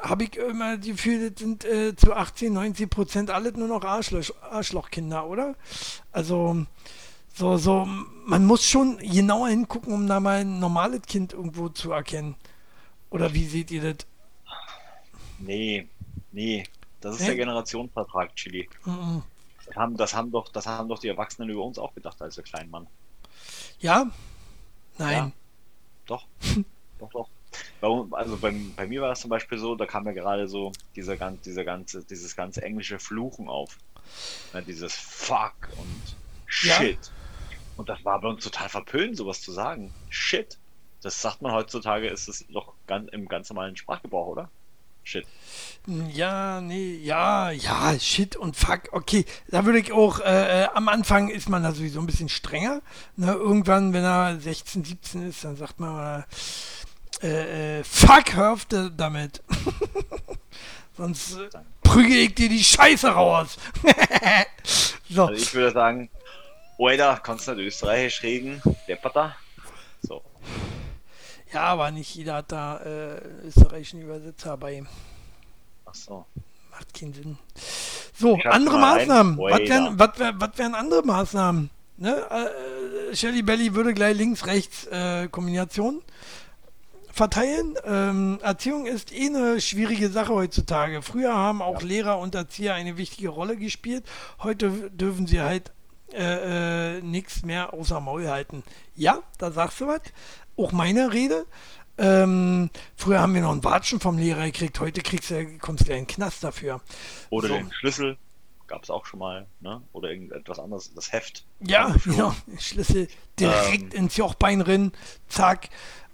habe 0.00 0.24
ich 0.24 0.36
immer 0.36 0.76
das 0.76 0.86
Gefühl, 0.86 1.30
das 1.30 1.40
sind 1.40 1.64
äh, 1.64 1.94
zu 1.96 2.12
18, 2.12 2.52
90 2.52 2.90
Prozent 2.90 3.30
alles 3.30 3.54
nur 3.54 3.68
noch 3.68 3.84
Arschloch, 3.84 4.34
Arschlochkinder, 4.50 5.26
oder? 5.26 5.54
Also, 6.10 6.66
so, 7.34 7.56
so, 7.56 7.88
man 8.26 8.44
muss 8.44 8.64
schon 8.66 8.98
genauer 8.98 9.48
hingucken, 9.48 9.92
um 9.92 10.06
da 10.06 10.20
mal 10.20 10.40
ein 10.40 10.58
normales 10.58 11.02
Kind 11.02 11.32
irgendwo 11.32 11.68
zu 11.68 11.92
erkennen. 11.92 12.34
Oder 13.10 13.32
wie 13.32 13.46
seht 13.46 13.70
ihr 13.70 13.94
das? 13.94 14.06
Nee, 15.38 15.88
nee. 16.32 16.64
Das 17.02 17.18
ist 17.18 17.26
der 17.26 17.36
Generationsvertrag, 17.36 18.34
Chili. 18.36 18.68
Mhm. 18.84 19.22
Das, 19.66 19.76
haben, 19.76 19.96
das, 19.96 20.14
haben 20.14 20.30
doch, 20.30 20.48
das 20.48 20.66
haben 20.66 20.88
doch 20.88 20.98
die 20.98 21.08
Erwachsenen 21.08 21.50
über 21.50 21.62
uns 21.64 21.78
auch 21.78 21.94
gedacht, 21.94 22.20
als 22.22 22.36
wir 22.36 22.44
klein 22.44 22.70
waren. 22.72 22.86
Ja? 23.80 24.10
Nein. 24.98 25.12
Ja. 25.12 25.32
Doch. 26.06 26.26
doch, 26.98 27.10
doch. 27.10 27.28
Bei, 27.80 28.16
also 28.16 28.38
bei, 28.38 28.54
bei 28.76 28.86
mir 28.86 29.02
war 29.02 29.12
es 29.12 29.20
zum 29.20 29.30
Beispiel 29.30 29.58
so, 29.58 29.74
da 29.74 29.84
kam 29.84 30.06
ja 30.06 30.12
gerade 30.12 30.48
so 30.48 30.72
dieser, 30.96 31.16
dieser 31.16 31.64
ganze, 31.64 32.04
dieses 32.04 32.34
ganze 32.34 32.62
englische 32.62 32.98
Fluchen 32.98 33.48
auf. 33.48 33.78
Ja, 34.54 34.60
dieses 34.60 34.94
Fuck 34.94 35.68
und 35.76 36.16
Shit. 36.46 36.98
Ja. 37.06 37.12
Und 37.78 37.88
das 37.88 38.04
war 38.04 38.20
bei 38.20 38.28
uns 38.28 38.44
total 38.44 38.68
verpönt, 38.68 39.16
sowas 39.16 39.40
zu 39.40 39.52
sagen. 39.52 39.92
Shit. 40.10 40.58
Das 41.00 41.20
sagt 41.20 41.42
man 41.42 41.52
heutzutage, 41.52 42.08
ist 42.08 42.28
es 42.28 42.44
doch 42.48 42.74
ganz, 42.86 43.10
im 43.10 43.26
ganz 43.26 43.48
normalen 43.48 43.76
Sprachgebrauch, 43.76 44.28
oder? 44.28 44.50
Shit. 45.04 45.26
Ja, 46.12 46.60
nee, 46.60 46.94
ja, 47.02 47.50
ja, 47.50 47.98
shit 47.98 48.36
und 48.36 48.56
fuck. 48.56 48.82
Okay, 48.92 49.24
da 49.48 49.64
würde 49.64 49.80
ich 49.80 49.92
auch, 49.92 50.20
äh, 50.20 50.62
äh, 50.62 50.68
am 50.74 50.88
Anfang 50.88 51.28
ist 51.28 51.48
man 51.48 51.64
da 51.64 51.72
sowieso 51.72 51.98
ein 51.98 52.06
bisschen 52.06 52.28
strenger. 52.28 52.82
Ne? 53.16 53.32
Irgendwann, 53.32 53.92
wenn 53.92 54.04
er 54.04 54.38
16, 54.38 54.84
17 54.84 55.28
ist, 55.28 55.44
dann 55.44 55.56
sagt 55.56 55.80
man, 55.80 56.24
äh, 57.20 57.78
äh, 57.78 57.84
fuck, 57.84 58.34
hör 58.34 58.52
auf 58.52 58.66
damit. 58.66 59.42
Sonst 60.96 61.36
äh, 61.36 61.48
prüge 61.82 62.14
ich 62.14 62.34
dir 62.34 62.48
die 62.48 62.62
Scheiße 62.62 63.08
raus. 63.08 63.56
so. 65.10 65.26
Also 65.26 65.42
ich 65.42 65.52
würde 65.52 65.72
sagen, 65.72 66.10
Oida, 66.78 67.18
kannst 67.20 67.48
du 67.48 67.54
nicht 67.54 67.66
Österreichisch 67.66 68.22
reden? 68.22 68.62
Depperter? 68.86 69.34
So. 70.02 70.22
Ja, 71.52 71.64
aber 71.64 71.90
nicht 71.90 72.14
jeder 72.14 72.36
hat 72.36 72.52
da 72.52 72.78
äh, 72.78 73.46
österreichischen 73.46 74.02
Übersetzer 74.02 74.56
bei. 74.56 74.84
Ach 75.84 75.94
so. 75.94 76.24
Macht 76.70 76.94
keinen 76.94 77.12
Sinn. 77.12 77.38
So, 78.14 78.38
andere 78.44 78.78
Maßnahmen. 78.78 79.36
Was 79.36 79.60
wären, 79.60 79.98
was, 79.98 80.10
was 80.18 80.58
wären 80.58 80.74
andere 80.74 81.02
Maßnahmen? 81.02 81.70
Ne? 81.98 82.26
Äh, 82.30 83.14
Shelly 83.14 83.42
Belly 83.42 83.74
würde 83.74 83.92
gleich 83.92 84.16
links-rechts-Kombination 84.16 85.98
äh, 85.98 87.12
verteilen. 87.12 87.74
Ähm, 87.84 88.38
Erziehung 88.42 88.86
ist 88.86 89.12
eh 89.12 89.26
eine 89.26 89.60
schwierige 89.60 90.08
Sache 90.08 90.32
heutzutage. 90.32 91.02
Früher 91.02 91.34
haben 91.34 91.60
auch 91.60 91.82
ja. 91.82 91.86
Lehrer 91.86 92.18
und 92.18 92.34
Erzieher 92.34 92.74
eine 92.74 92.96
wichtige 92.96 93.28
Rolle 93.28 93.56
gespielt. 93.56 94.04
Heute 94.42 94.90
dürfen 94.90 95.26
sie 95.26 95.40
halt 95.40 95.72
äh, 96.14 96.96
äh, 96.96 97.02
nichts 97.02 97.42
mehr 97.42 97.72
außer 97.72 98.00
Maul 98.00 98.28
halten. 98.28 98.62
Ja, 98.94 99.20
da 99.38 99.50
sagst 99.50 99.80
du 99.80 99.86
was. 99.86 100.00
Auch 100.56 100.72
meine 100.72 101.12
Rede. 101.12 101.46
Ähm, 101.98 102.70
früher 102.96 103.20
haben 103.20 103.34
wir 103.34 103.42
noch 103.42 103.52
einen 103.52 103.64
Watschen 103.64 104.00
vom 104.00 104.18
Lehrer 104.18 104.46
gekriegt, 104.46 104.80
heute 104.80 105.02
kriegst 105.02 105.30
du, 105.30 105.58
kommst 105.58 105.86
du 105.86 105.92
in 105.92 106.00
den 106.00 106.06
Knast 106.06 106.42
dafür. 106.42 106.80
Oder 107.30 107.48
so. 107.48 107.54
den 107.54 107.72
Schlüssel, 107.72 108.16
gab 108.66 108.82
es 108.82 108.90
auch 108.90 109.04
schon 109.04 109.18
mal, 109.18 109.46
ne? 109.60 109.82
Oder 109.92 110.10
irgendetwas 110.10 110.58
anderes, 110.58 110.92
das 110.94 111.12
Heft. 111.12 111.44
Ja, 111.60 111.94
genau. 112.04 112.34
Schlüssel 112.58 113.08
direkt 113.38 113.94
ähm, 113.94 114.04
ins 114.04 114.16
Jochbein 114.16 114.62
rein, 114.62 114.92
zack, 115.28 115.68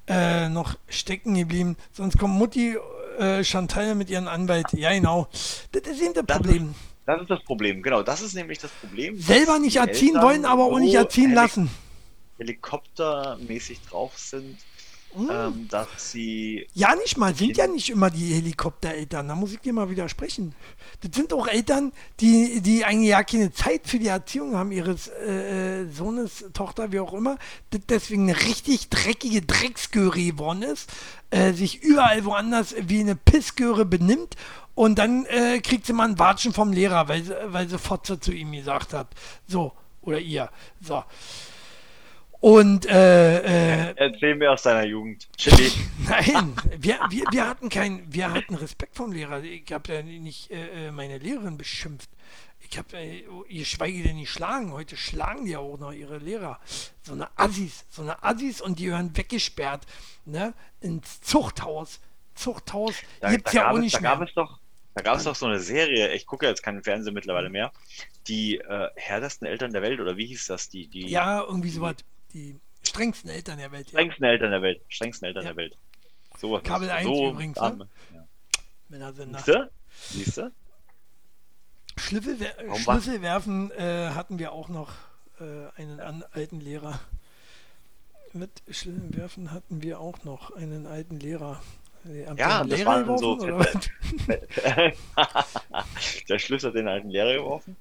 äh, 0.09 0.49
noch 0.49 0.77
stecken 0.89 1.35
geblieben. 1.35 1.77
Sonst 1.93 2.19
kommt 2.19 2.35
Mutti 2.35 2.77
äh, 3.19 3.45
Chantal 3.45 3.95
mit 3.95 4.11
ihrem 4.11 4.27
Anwalt. 4.27 4.73
Ja, 4.73 4.93
genau. 4.93 5.29
Das 5.73 5.83
ist 5.87 6.03
eben 6.03 6.15
das 6.15 6.27
Problem. 6.27 6.75
Das 7.09 7.23
ist 7.23 7.31
das 7.31 7.43
Problem, 7.43 7.83
genau. 7.83 8.03
Das 8.03 8.21
ist 8.21 8.35
nämlich 8.35 8.59
das 8.59 8.71
Problem. 8.71 9.19
Selber 9.19 9.59
nicht 9.59 9.77
erziehen 9.77 10.21
wollen, 10.21 10.45
aber 10.45 10.65
auch 10.65 10.79
nicht 10.79 10.93
erziehen 10.93 11.33
lassen. 11.33 11.71
Helikoptermäßig 12.37 13.81
drauf 13.81 14.19
sind 14.19 14.59
Mhm. 15.15 15.31
Ähm, 15.31 15.69
dass 15.71 16.13
sie. 16.13 16.67
Ja, 16.75 16.95
nicht 16.95 17.17
mal, 17.17 17.35
sind 17.35 17.57
ja 17.57 17.67
nicht 17.67 17.89
immer 17.91 18.11
die 18.11 18.35
Helikoptereltern, 18.35 19.29
da 19.29 19.35
muss 19.35 19.53
ich 19.53 19.61
dir 19.61 19.73
mal 19.73 19.89
widersprechen. 19.89 20.55
Das 21.01 21.15
sind 21.15 21.33
auch 21.33 21.47
Eltern, 21.47 21.93
die, 22.21 22.61
die 22.61 22.85
eigentlich 22.85 23.11
ja 23.11 23.23
keine 23.23 23.53
Zeit 23.53 23.87
für 23.87 23.99
die 23.99 24.09
Erziehung 24.09 24.55
haben, 24.55 24.71
ihres 24.71 25.09
äh, 25.09 25.87
Sohnes, 25.87 26.45
Tochter, 26.53 26.93
wie 26.93 27.01
auch 27.01 27.15
immer, 27.15 27.39
das 27.71 27.81
deswegen 27.89 28.29
eine 28.29 28.39
richtig 28.43 28.91
dreckige 28.91 29.43
Drecksgöre 29.43 30.23
geworden 30.23 30.63
ist, 30.63 30.91
äh, 31.31 31.53
sich 31.53 31.83
überall 31.83 32.25
woanders 32.25 32.75
wie 32.79 33.01
eine 33.01 33.17
Pissgöre 33.17 33.87
benimmt 33.87 34.37
und 34.75 34.99
dann 34.99 35.25
äh, 35.27 35.61
kriegt 35.61 35.87
sie 35.87 35.93
mal 35.93 36.05
einen 36.05 36.19
Watschen 36.19 36.53
vom 36.53 36.73
Lehrer, 36.73 37.09
weil, 37.09 37.25
weil 37.47 37.69
sie 37.69 37.79
Fotze 37.79 38.21
zu 38.21 38.33
ihm 38.33 38.53
gesagt 38.53 38.93
hat. 38.93 39.09
So, 39.47 39.73
oder 40.03 40.21
ihr. 40.21 40.51
So. 40.81 41.03
Und 42.41 42.87
äh, 42.87 43.89
äh, 43.89 43.95
erzähl 43.97 44.37
mir 44.37 44.53
aus 44.53 44.63
deiner 44.63 44.85
Jugend. 44.85 45.29
Chili. 45.37 45.73
Nein, 46.09 46.55
wir, 46.79 47.01
wir, 47.11 47.25
wir 47.33 47.49
hatten 47.49 47.69
kein, 47.69 48.05
wir 48.13 48.33
hatten 48.33 48.55
Respekt 48.55 48.95
vom 48.95 49.11
Lehrer. 49.11 49.43
Ich 49.43 49.73
habe 49.73 49.93
ja 49.93 50.03
nicht 50.03 50.51
äh, 50.51 50.87
äh, 50.87 50.91
meine 50.93 51.19
Lehrerin 51.19 51.59
beschimpft. 51.59 52.09
Ich 52.61 52.79
habe 52.79 52.97
äh, 52.97 53.25
ihr 53.49 53.65
schweige 53.65 54.05
denn 54.05 54.17
nicht 54.17 54.31
schlagen. 54.31 54.73
Heute 54.73 54.97
schlagen 54.97 55.47
die 55.47 55.57
auch 55.57 55.79
noch 55.79 55.93
ihre 55.93 56.19
Lehrer. 56.19 56.61
So 57.03 57.15
eine 57.15 57.29
Assis, 57.37 57.85
so 57.91 58.03
eine 58.03 58.23
Assis 58.23 58.61
und 58.61 58.79
die 58.79 58.85
gehören 58.85 59.17
weggesperrt, 59.17 59.85
ne, 60.25 60.55
ins 60.81 61.21
Zuchthaus. 61.21 62.01
Zuchthaus 62.35 62.95
da, 63.21 63.33
gibt's 63.33 63.51
da 63.51 63.59
ja 63.59 63.71
auch 63.73 63.79
nicht 63.79 63.97
da 63.97 64.01
mehr. 64.01 64.11
Gab 64.13 64.29
es 64.29 64.35
doch, 64.35 64.61
da 64.95 65.03
gab 65.03 65.17
es 65.17 65.25
doch 65.25 65.35
so 65.35 65.47
eine 65.47 65.59
Serie. 65.59 66.13
Ich 66.13 66.25
gucke 66.27 66.47
jetzt 66.47 66.63
keinen 66.63 66.85
Fernsehen 66.85 67.15
mittlerweile 67.15 67.51
mehr. 67.51 67.73
Die 68.29 68.59
äh, 68.59 68.91
härtesten 68.95 69.49
Eltern 69.49 69.73
der 69.73 69.83
Welt 69.83 69.99
oder 69.99 70.17
wie 70.17 70.27
hieß 70.27 70.47
das? 70.47 70.69
Die, 70.69 70.87
die. 70.87 71.09
Ja, 71.09 71.43
irgendwie 71.43 71.71
sowas 71.71 71.97
die 72.33 72.57
strengsten 72.83 73.31
Eltern 73.31 73.59
der 73.59 73.73
Welt. 73.73 73.91
Ja. 73.91 73.99
Strengsten 73.99 74.25
Eltern 74.25 74.51
der 74.51 74.63
Welt. 74.63 74.81
Strengsten 74.89 75.27
Eltern 75.27 75.45
ja. 75.45 75.51
der 75.51 75.57
Welt. 75.57 75.77
So 76.39 76.59
Kabel 76.63 76.91
1 76.91 77.07
so 77.07 77.31
übrigens. 77.31 77.61
Ne? 77.61 77.89
Ja. 78.91 79.13
Siehst 79.13 79.49
du? 79.49 79.71
Siehst 79.91 80.37
du? 80.39 80.53
Schlüssel, 81.97 82.37
Schlüssel 82.77 83.23
werfen 83.23 83.71
äh, 83.73 84.11
hatten 84.11 84.39
wir 84.39 84.53
auch 84.53 84.69
noch 84.69 84.93
äh, 85.41 85.81
einen 85.81 86.01
an, 86.01 86.25
alten 86.33 86.61
Lehrer. 86.61 87.01
Mit 88.33 88.51
Schlüssel 88.71 89.17
werfen 89.17 89.51
hatten 89.51 89.83
wir 89.83 90.01
auch 90.01 90.23
noch 90.25 90.55
einen 90.55 90.87
alten 90.87 91.19
Lehrer. 91.19 91.61
Ja, 92.05 92.63
das 92.65 92.79
Lehrer 92.79 93.09
waren 93.09 93.19
so. 93.19 93.37
der 96.29 96.39
Schlüssel 96.39 96.69
hat 96.69 96.77
den 96.77 96.89
alten 96.89 97.11
Lehrer 97.11 97.35
geworfen. 97.35 97.77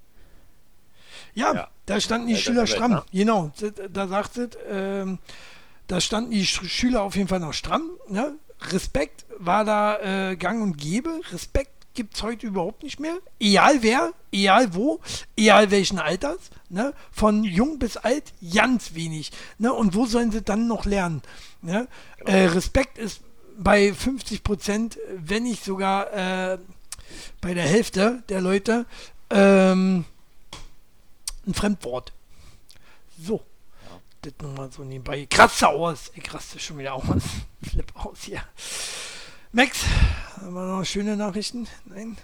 Ja, 1.38 1.54
ja. 1.54 1.68
da 1.86 2.02
standen 2.02 2.28
die 2.28 2.34
ja, 2.34 2.40
Schüler 2.40 2.66
stramm. 2.66 2.92
Ne? 2.92 3.04
Genau, 3.14 3.52
da 3.94 4.08
sagt 4.08 4.38
es, 4.38 4.50
ähm, 4.70 5.20
da 5.86 6.02
standen 6.02 6.32
die 6.32 6.46
Schüler 6.46 7.04
auf 7.04 7.16
jeden 7.16 7.28
Fall 7.28 7.40
noch 7.40 7.54
stramm. 7.54 7.92
Ne? 8.10 8.34
Respekt 8.72 9.26
war 9.38 9.64
da 9.64 10.32
äh, 10.32 10.36
gang 10.36 10.64
und 10.64 10.78
gäbe. 10.78 11.22
Respekt 11.32 11.72
gibt 11.94 12.16
es 12.16 12.24
heute 12.24 12.48
überhaupt 12.48 12.82
nicht 12.82 13.00
mehr. 13.00 13.18
Egal 13.40 13.84
wer, 13.84 14.14
egal 14.32 14.74
wo, 14.74 15.00
egal 15.36 15.70
welchen 15.70 16.00
Alters. 16.00 16.50
Ne? 16.70 16.94
Von 17.12 17.44
jung 17.44 17.78
bis 17.78 17.98
alt, 17.98 18.34
ganz 18.52 18.96
wenig. 18.96 19.32
Ne? 19.60 19.72
Und 19.72 19.94
wo 19.94 20.08
sollen 20.08 20.32
sie 20.32 20.42
dann 20.42 20.68
noch 20.68 20.86
lernen? 20.86 21.22
Ne? 21.62 21.88
Genau. 22.18 22.32
Äh, 22.32 22.46
Respekt 22.48 22.98
ist 22.98 23.22
bei 23.60 23.94
50 23.94 24.44
Prozent, 24.44 24.98
wenn 25.16 25.44
nicht 25.44 25.64
sogar 25.64 26.12
äh, 26.14 26.58
bei 27.42 27.54
der 27.54 27.66
Hälfte 27.66 28.24
der 28.28 28.42
Leute. 28.42 28.88
Ähm, 29.30 30.06
ein 31.48 31.54
Fremdwort. 31.54 32.14
So. 33.20 33.43
Ja. 33.86 34.02
Das 34.22 34.34
nochmal 34.41 34.72
so 34.72 34.84
nebenbei. 34.84 35.26
Kratze 35.26 35.70
aus. 35.70 36.12
Ich 36.16 36.34
raste 36.34 36.60
schon 36.60 36.78
wieder 36.78 36.93
aus. 36.93 37.04
Flip 37.64 37.91
aus 37.95 38.24
hier. 38.24 38.43
Max, 39.52 39.86
haben 40.41 40.54
wir 40.54 40.66
noch 40.66 40.86
schöne 40.86 41.16
Nachrichten? 41.16 41.68
Nein? 41.86 42.18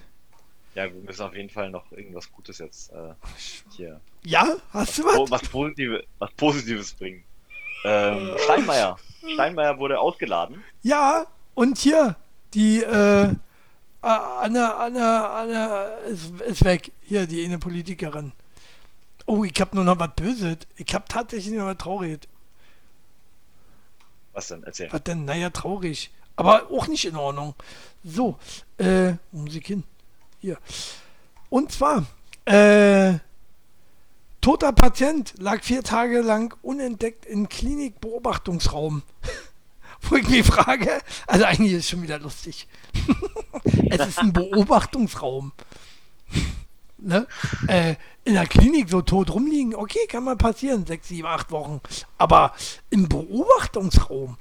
Ja, 0.75 0.85
wir 0.85 1.01
müssen 1.01 1.21
auf 1.21 1.35
jeden 1.35 1.49
Fall 1.49 1.69
noch 1.69 1.91
irgendwas 1.91 2.31
Gutes 2.31 2.57
jetzt 2.57 2.91
äh, 2.91 3.13
hier. 3.75 4.01
Ja, 4.23 4.57
hast 4.71 4.73
was, 4.73 4.95
du 4.95 5.03
was? 5.05 5.31
Was, 5.31 5.49
Positive, 5.49 6.03
was 6.19 6.31
Positives 6.31 6.93
bringen. 6.93 7.23
Ähm, 7.85 8.35
Steinmeier. 8.43 8.97
Steinmeier 9.33 9.77
wurde 9.77 9.99
ausgeladen. 9.99 10.63
Ja, 10.81 11.27
und 11.53 11.77
hier, 11.77 12.15
die, 12.53 12.81
äh, 12.81 13.33
Anne, 14.01 14.75
Anne, 14.75 15.29
Anne 15.29 15.93
ist, 16.09 16.41
ist 16.41 16.65
weg. 16.65 16.91
Hier, 17.01 17.25
die 17.25 17.45
eine 17.45 17.59
Politikerin. 17.59 18.33
Oh, 19.25 19.43
ich 19.43 19.59
habe 19.61 19.75
nur 19.75 19.85
noch 19.85 19.99
was 19.99 20.11
Böses. 20.15 20.57
Ich 20.75 20.93
habe 20.93 21.05
tatsächlich 21.07 21.53
noch 21.53 21.65
was 21.65 21.77
Trauriges. 21.77 22.19
Was 24.33 24.47
denn? 24.47 24.63
Erzähl. 24.63 24.91
Was 24.91 25.03
denn? 25.03 25.25
Naja, 25.25 25.49
traurig. 25.49 26.11
Aber 26.35 26.69
auch 26.71 26.87
nicht 26.87 27.05
in 27.05 27.15
Ordnung. 27.15 27.55
So, 28.03 28.37
äh, 28.77 29.13
Musik 29.31 29.67
hin. 29.67 29.83
Hier. 30.39 30.57
Und 31.49 31.71
zwar, 31.71 32.05
äh, 32.45 33.19
toter 34.41 34.73
Patient 34.73 35.35
lag 35.37 35.63
vier 35.63 35.83
Tage 35.83 36.21
lang 36.21 36.55
unentdeckt 36.63 37.25
im 37.25 37.47
Klinikbeobachtungsraum. 37.47 39.03
Wo 40.01 40.17
ich 40.17 40.27
mich 40.27 40.45
frage, 40.45 40.99
also 41.27 41.45
eigentlich 41.45 41.71
ist 41.71 41.85
es 41.85 41.89
schon 41.89 42.01
wieder 42.01 42.19
lustig. 42.19 42.67
es 43.89 44.07
ist 44.07 44.19
ein 44.19 44.33
Beobachtungsraum 44.33 45.53
ne, 47.03 47.27
äh, 47.67 47.95
in 48.23 48.33
der 48.33 48.47
Klinik 48.47 48.89
so 48.89 49.01
tot 49.01 49.31
rumliegen, 49.31 49.75
okay, 49.75 49.99
kann 50.07 50.23
mal 50.23 50.35
passieren, 50.35 50.85
sechs, 50.85 51.07
sieben, 51.07 51.27
acht 51.27 51.51
Wochen. 51.51 51.81
Aber 52.17 52.53
im 52.89 53.09
Beobachtungsraum 53.09 54.37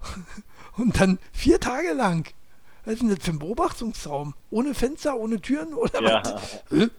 und 0.76 1.00
dann 1.00 1.18
vier 1.32 1.60
Tage 1.60 1.92
lang. 1.92 2.28
Was 2.84 2.94
ist 2.94 3.02
denn 3.02 3.14
das 3.14 3.24
für 3.24 3.32
ein 3.32 3.38
Beobachtungsraum? 3.38 4.34
Ohne 4.50 4.74
Fenster, 4.74 5.16
ohne 5.16 5.40
Türen 5.40 5.74
oder 5.74 6.02
ja. 6.02 6.22
was? 6.70 6.90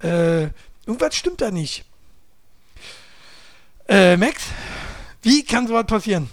Äh, 0.00 0.50
irgendwas 0.86 1.14
stimmt 1.14 1.40
da 1.40 1.50
nicht. 1.50 1.84
Äh, 3.88 4.16
Max, 4.16 4.42
wie 5.22 5.44
kann 5.44 5.66
sowas 5.66 5.86
passieren? 5.86 6.28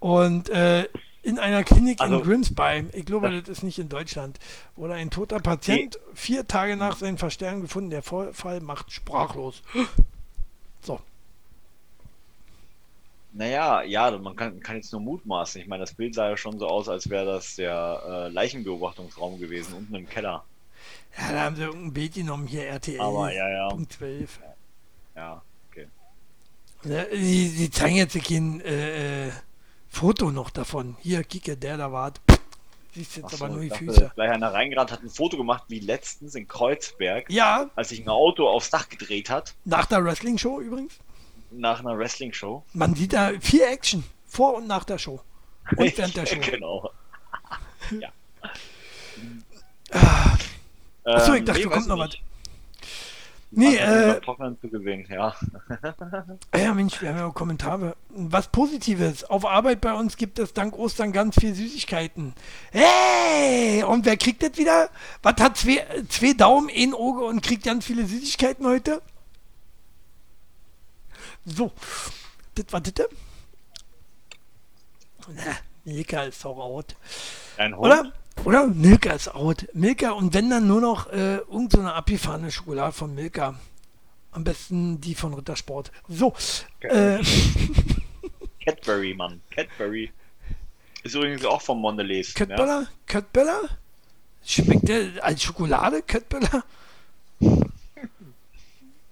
Und 0.00 0.48
äh, 0.48 0.88
in 1.22 1.38
einer 1.38 1.64
Klinik 1.64 2.00
also, 2.00 2.18
in 2.18 2.24
Grimsby, 2.24 2.86
ich 2.92 3.04
glaube, 3.04 3.30
das 3.30 3.48
ist 3.48 3.62
nicht 3.62 3.78
in 3.78 3.88
Deutschland, 3.88 4.38
wurde 4.76 4.94
ein 4.94 5.10
toter 5.10 5.38
Patient 5.40 5.98
nee. 6.00 6.12
vier 6.14 6.48
Tage 6.48 6.76
nach 6.76 6.96
seinem 6.96 7.18
Versterben 7.18 7.62
gefunden. 7.62 7.90
Der 7.90 8.02
Vorfall 8.02 8.60
macht 8.60 8.92
sprachlos. 8.92 9.62
So. 10.82 10.98
Naja, 13.34 13.82
ja, 13.82 14.10
man 14.18 14.34
kann, 14.34 14.60
kann, 14.60 14.76
jetzt 14.76 14.90
nur 14.92 15.02
mutmaßen. 15.02 15.60
Ich 15.60 15.68
meine, 15.68 15.82
das 15.82 15.92
Bild 15.92 16.14
sah 16.14 16.30
ja 16.30 16.38
schon 16.38 16.58
so 16.58 16.66
aus, 16.66 16.88
als 16.88 17.10
wäre 17.10 17.26
das 17.26 17.56
der 17.56 18.02
äh, 18.02 18.28
Leichenbeobachtungsraum 18.28 19.38
gewesen, 19.38 19.74
unten 19.74 19.94
im 19.94 20.08
Keller. 20.08 20.42
Ja, 21.18 21.32
da 21.32 21.40
haben 21.42 21.56
sie 21.56 21.64
irgendein 21.64 21.92
Bild 21.92 22.14
genommen, 22.14 22.46
hier 22.46 22.66
RTL. 22.66 22.98
Aber, 22.98 23.30
ja, 23.30 23.46
ja. 23.46 23.68
Punkt 23.68 23.92
12. 23.92 24.40
Ja, 25.16 25.42
okay. 25.70 25.86
Ja, 26.84 27.04
sie, 27.12 27.48
sie 27.48 27.70
zeigen 27.70 27.96
jetzt 27.96 28.24
kein 28.24 28.62
äh, 28.62 29.26
äh 29.26 29.32
Foto 29.90 30.30
noch 30.30 30.50
davon. 30.50 30.96
Hier, 31.00 31.24
kicke, 31.24 31.56
der 31.56 31.76
da 31.76 31.92
war. 31.92 32.12
Siehst 32.94 33.16
jetzt 33.16 33.30
so, 33.30 33.36
aber 33.44 33.52
nur 33.52 33.62
die 33.62 33.68
dachte, 33.68 33.84
Füße. 33.84 34.12
Gleich 34.14 34.30
einer 34.30 34.52
reingerannt 34.52 34.90
hat 34.90 35.02
ein 35.02 35.10
Foto 35.10 35.36
gemacht, 35.36 35.64
wie 35.68 35.80
letztens 35.80 36.34
in 36.34 36.48
Kreuzberg. 36.48 37.30
Ja. 37.30 37.68
Als 37.76 37.90
sich 37.90 38.00
ein 38.00 38.08
Auto 38.08 38.48
aufs 38.48 38.70
Dach 38.70 38.88
gedreht 38.88 39.28
hat. 39.30 39.54
Nach 39.64 39.86
der 39.86 40.04
Wrestling-Show 40.04 40.60
übrigens. 40.60 40.94
nach 41.50 41.80
einer 41.80 41.98
Wrestling-Show. 41.98 42.64
Man 42.72 42.94
sieht 42.94 43.12
da 43.12 43.32
viel 43.40 43.62
Action 43.62 44.04
vor 44.26 44.54
und 44.54 44.66
nach 44.66 44.84
der 44.84 44.98
Show. 44.98 45.20
Und 45.76 45.98
während 45.98 46.16
der 46.16 46.26
Show. 46.26 46.40
genau. 46.40 46.90
ja. 48.00 48.08
Ah. 49.92 50.36
Achso, 51.04 51.34
ich 51.34 51.44
dachte, 51.44 51.60
ähm, 51.62 51.68
nee, 51.68 51.74
kommt 51.74 51.88
noch 51.88 51.98
was. 51.98 52.16
Nee, 53.52 53.76
äh. 53.76 54.20
zu 54.60 54.68
gewinnen, 54.68 55.06
ja. 55.10 55.34
ja, 56.56 56.72
Mensch, 56.72 57.02
wir 57.02 57.08
haben 57.08 57.16
ja 57.16 57.26
auch 57.26 57.34
Kommentare. 57.34 57.96
Was 58.08 58.48
Positives. 58.48 59.24
Auf 59.24 59.44
Arbeit 59.44 59.80
bei 59.80 59.92
uns 59.92 60.16
gibt 60.16 60.38
es 60.38 60.52
dank 60.52 60.78
Ostern 60.78 61.12
ganz 61.12 61.34
viel 61.34 61.54
Süßigkeiten. 61.54 62.34
Hey! 62.70 63.82
Und 63.82 64.06
wer 64.06 64.16
kriegt 64.16 64.42
das 64.44 64.56
wieder? 64.56 64.88
Was 65.22 65.34
hat 65.40 65.56
zwei, 65.56 65.84
zwei 66.08 66.32
Daumen, 66.32 66.70
ein 66.74 66.94
Auge 66.94 67.24
und 67.24 67.42
kriegt 67.42 67.64
ganz 67.64 67.84
viele 67.84 68.06
Süßigkeiten 68.06 68.64
heute? 68.66 69.02
So. 71.44 71.72
Das 72.54 72.66
war 72.72 72.80
das. 72.80 73.08
Na, 75.28 75.56
Milka 75.84 76.22
ist 76.22 76.44
auch 76.46 76.58
out. 76.58 76.94
Ein 77.56 77.76
Hund? 77.76 77.86
Oder? 77.86 78.12
Oder? 78.44 78.66
Milka 78.66 79.12
ist 79.12 79.34
out. 79.34 79.66
Milka 79.74 80.12
und 80.12 80.34
wenn 80.34 80.50
dann 80.50 80.66
nur 80.66 80.80
noch 80.80 81.12
äh, 81.12 81.36
irgendeine 81.36 81.84
so 81.84 81.90
abgefahrene 81.90 82.50
Schokolade 82.50 82.92
von 82.92 83.14
Milka. 83.14 83.58
Am 84.32 84.44
besten 84.44 85.00
die 85.00 85.14
von 85.14 85.34
Rittersport. 85.34 85.90
So. 86.08 86.32
Äh, 86.80 87.18
Cadbury, 88.64 89.14
Mann. 89.14 89.40
Cadbury. 89.50 90.12
Ist 91.02 91.14
übrigens 91.14 91.44
auch 91.44 91.60
vom 91.60 91.80
Mondelez. 91.80 92.32
Cadbury? 92.34 92.68
Ja? 92.68 92.86
Cadbury? 93.06 93.68
Schmeckt 94.44 94.88
der 94.88 95.08
als 95.22 95.42
Schokolade, 95.42 96.02
Cadbury? 96.02 96.46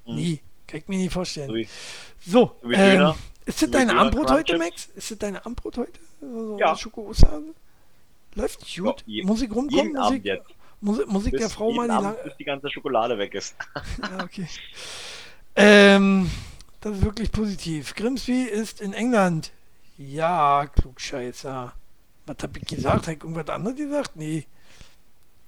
Nie. 0.06 0.40
Kann 0.66 0.80
ich 0.80 0.88
mir 0.88 0.98
nicht 0.98 1.12
vorstellen. 1.12 1.66
So. 2.24 2.52
Ähm, 2.64 3.14
ist 3.44 3.62
das 3.62 3.70
deine 3.70 3.98
Armbrot 3.98 4.30
heute, 4.30 4.56
Max? 4.58 4.88
Ist 4.94 5.10
das 5.10 5.18
deine 5.18 5.44
Armbrot 5.44 5.78
heute? 5.78 5.98
So 6.20 6.58
ja. 6.58 6.76
Schoko-Osterhase? 6.76 7.54
Läuft 8.34 8.60
gut. 8.76 9.04
Ja, 9.06 9.24
Musik 9.24 9.54
rumkommen? 9.54 9.92
Musik, 9.92 10.42
Musik, 10.80 11.08
Musik 11.08 11.32
bis 11.32 11.40
der 11.40 11.50
Frau 11.50 11.72
mal 11.72 11.88
die 11.88 11.94
lang... 11.94 12.16
Bis 12.24 12.36
die 12.36 12.44
ganze 12.44 12.70
Schokolade 12.70 13.18
weg 13.18 13.34
ist. 13.34 13.56
ja, 14.00 14.22
okay. 14.24 14.46
Ähm, 15.56 16.30
das 16.80 16.98
ist 16.98 17.04
wirklich 17.04 17.32
positiv. 17.32 17.94
Grimsby 17.94 18.42
ist 18.44 18.80
in 18.80 18.92
England. 18.92 19.50
Ja, 19.96 20.66
Klugscheißer. 20.66 21.72
Was 22.26 22.36
hab 22.40 22.56
ich 22.56 22.64
gesagt? 22.64 23.06
Habe 23.06 23.12
ich 23.12 23.22
irgendwas 23.24 23.48
anderes 23.48 23.76
gesagt? 23.76 24.12
Nee. 24.14 24.46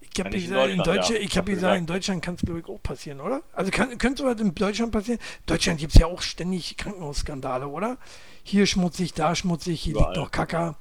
Ich 0.01 0.19
habe 0.19 0.31
gesagt, 0.31 0.71
in, 0.71 0.79
Deutschland, 0.79 1.11
ja. 1.11 1.17
ich 1.17 1.39
hab 1.39 1.47
gesagt, 1.47 1.79
in 1.79 1.87
Deutschland 1.87 2.23
kann 2.23 2.35
es 2.35 2.41
glaube 2.41 2.59
ich 2.59 2.67
auch 2.67 2.83
passieren, 2.83 3.21
oder? 3.21 3.43
Also 3.53 3.71
kann, 3.71 3.97
könnte 3.97 4.23
sowas 4.23 4.41
in 4.41 4.55
Deutschland 4.55 4.91
passieren? 4.91 5.21
In 5.21 5.47
Deutschland 5.47 5.79
gibt 5.79 5.93
es 5.93 6.01
ja 6.01 6.07
auch 6.07 6.21
ständig 6.21 6.77
Krankenhausskandale, 6.77 7.69
oder? 7.69 7.97
Hier 8.43 8.67
schmutzig, 8.67 9.15
da 9.15 9.37
schmutzig, 9.37 9.81
hier 9.81 9.95
Überall. 9.95 10.09
liegt 10.09 10.17
doch 10.17 10.31
Kacker. 10.33 10.77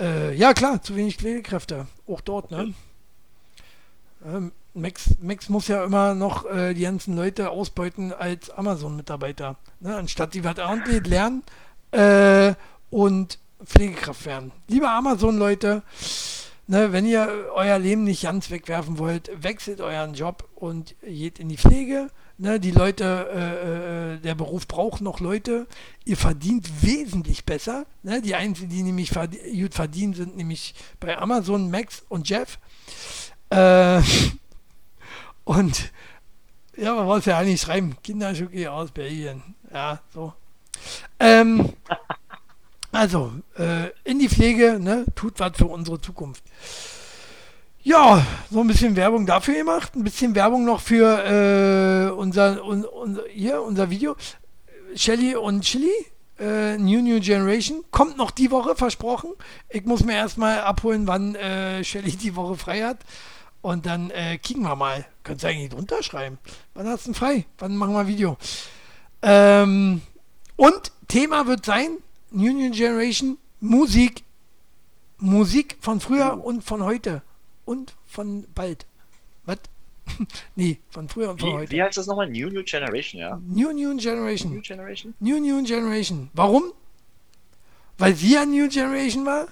Äh, 0.00 0.34
ja, 0.34 0.54
klar, 0.54 0.82
zu 0.82 0.96
wenig 0.96 1.16
Pflegekräfte. 1.18 1.86
Auch 2.08 2.22
dort, 2.22 2.50
ne? 2.50 2.72
Ähm, 4.24 4.52
Max, 4.72 5.10
Max 5.20 5.48
muss 5.48 5.68
ja 5.68 5.84
immer 5.84 6.14
noch 6.14 6.46
äh, 6.46 6.74
die 6.74 6.82
ganzen 6.82 7.16
Leute 7.16 7.50
ausbeuten 7.50 8.12
als 8.12 8.50
Amazon-Mitarbeiter. 8.50 9.56
Ne? 9.80 9.96
Anstatt 9.96 10.34
die 10.34 10.44
was 10.44 10.58
ordentlich 10.58 11.06
lernen 11.06 11.42
äh, 11.90 12.54
und 12.88 13.38
Pflegekraft 13.64 14.24
werden. 14.24 14.52
Liebe 14.68 14.88
Amazon-Leute, 14.88 15.82
ne, 16.66 16.92
wenn 16.92 17.04
ihr 17.04 17.50
euer 17.54 17.78
Leben 17.78 18.04
nicht 18.04 18.22
ganz 18.22 18.50
wegwerfen 18.50 18.98
wollt, 18.98 19.30
wechselt 19.42 19.80
euren 19.80 20.14
Job 20.14 20.48
und 20.54 20.94
geht 21.02 21.38
in 21.38 21.48
die 21.48 21.58
Pflege 21.58 22.10
Ne, 22.42 22.58
die 22.58 22.70
Leute, 22.70 23.04
äh, 23.04 24.14
äh, 24.14 24.18
der 24.18 24.34
Beruf 24.34 24.66
braucht 24.66 25.02
noch 25.02 25.20
Leute. 25.20 25.66
Ihr 26.06 26.16
verdient 26.16 26.82
wesentlich 26.82 27.44
besser. 27.44 27.84
Ne? 28.02 28.22
Die 28.22 28.34
einzigen, 28.34 28.70
die 28.70 28.82
nämlich 28.82 29.10
verd 29.10 29.32
gut 29.52 29.74
verdienen, 29.74 30.14
sind 30.14 30.38
nämlich 30.38 30.74
bei 31.00 31.18
Amazon 31.18 31.70
Max 31.70 32.02
und 32.08 32.26
Jeff. 32.26 32.58
Äh, 33.50 34.00
und 35.44 35.92
ja, 36.78 36.94
man 36.94 37.04
muss 37.04 37.26
ja 37.26 37.36
eigentlich 37.36 37.60
schreiben, 37.60 37.98
Kinderschuki 38.02 38.66
aus 38.68 38.90
Belgien. 38.90 39.42
Ja, 39.70 40.00
so. 40.14 40.32
Ähm, 41.18 41.74
also, 42.90 43.32
äh, 43.58 43.90
in 44.04 44.18
die 44.18 44.30
Pflege, 44.30 44.78
ne, 44.80 45.04
tut 45.14 45.38
was 45.40 45.58
für 45.58 45.66
unsere 45.66 46.00
Zukunft. 46.00 46.42
Ja, 47.82 48.26
so 48.50 48.60
ein 48.60 48.66
bisschen 48.66 48.94
Werbung 48.94 49.24
dafür 49.24 49.54
gemacht, 49.54 49.96
ein 49.96 50.04
bisschen 50.04 50.34
Werbung 50.34 50.66
noch 50.66 50.82
für 50.82 51.24
äh, 51.24 52.10
unser, 52.10 52.62
un, 52.62 52.84
un, 52.84 53.18
hier, 53.32 53.62
unser 53.62 53.88
Video. 53.88 54.16
Shelly 54.94 55.34
und 55.34 55.62
Chili, 55.62 55.90
äh, 56.38 56.76
New 56.76 57.00
New 57.00 57.20
Generation, 57.20 57.82
kommt 57.90 58.18
noch 58.18 58.32
die 58.32 58.50
Woche, 58.50 58.76
versprochen. 58.76 59.30
Ich 59.70 59.86
muss 59.86 60.04
mir 60.04 60.12
erstmal 60.12 60.60
abholen, 60.60 61.06
wann 61.06 61.34
äh, 61.36 61.82
Shelly 61.82 62.16
die 62.16 62.36
Woche 62.36 62.56
frei 62.56 62.82
hat. 62.82 62.98
Und 63.62 63.86
dann 63.86 64.10
äh, 64.10 64.36
kicken 64.36 64.62
wir 64.62 64.76
mal. 64.76 65.06
Könnt 65.22 65.42
ihr 65.42 65.48
eigentlich 65.48 65.70
drunter 65.70 66.02
schreiben. 66.02 66.38
Wann 66.74 66.86
hast 66.86 67.06
du 67.06 67.14
frei? 67.14 67.46
Wann 67.58 67.76
machen 67.76 67.94
wir 67.94 68.00
ein 68.00 68.06
Video? 68.06 68.36
Ähm, 69.22 70.02
und 70.56 70.92
Thema 71.08 71.46
wird 71.46 71.64
sein, 71.64 71.96
New 72.30 72.52
New 72.52 72.72
Generation, 72.72 73.38
Musik. 73.60 74.22
Musik 75.16 75.78
von 75.80 76.00
früher 76.00 76.44
und 76.44 76.62
von 76.62 76.84
heute 76.84 77.22
und 77.64 77.96
von 78.06 78.46
bald. 78.54 78.86
Was? 79.44 79.58
nee, 80.56 80.78
von 80.90 81.08
früher 81.08 81.30
und 81.30 81.40
von 81.40 81.48
wie, 81.50 81.54
heute. 81.54 81.72
Wie 81.72 81.82
heißt 81.82 81.96
das 81.96 82.06
nochmal? 82.06 82.28
New 82.28 82.48
New 82.48 82.62
Generation, 82.64 83.20
ja? 83.20 83.40
New 83.46 83.72
New 83.72 83.96
Generation. 83.96 84.52
New 84.52 84.62
Generation? 84.62 85.14
New 85.20 85.38
New 85.38 85.62
Generation. 85.64 86.30
Warum? 86.34 86.72
Weil 87.98 88.14
sie 88.14 88.34
ja 88.34 88.44
New 88.46 88.68
Generation 88.68 89.26
war, 89.26 89.48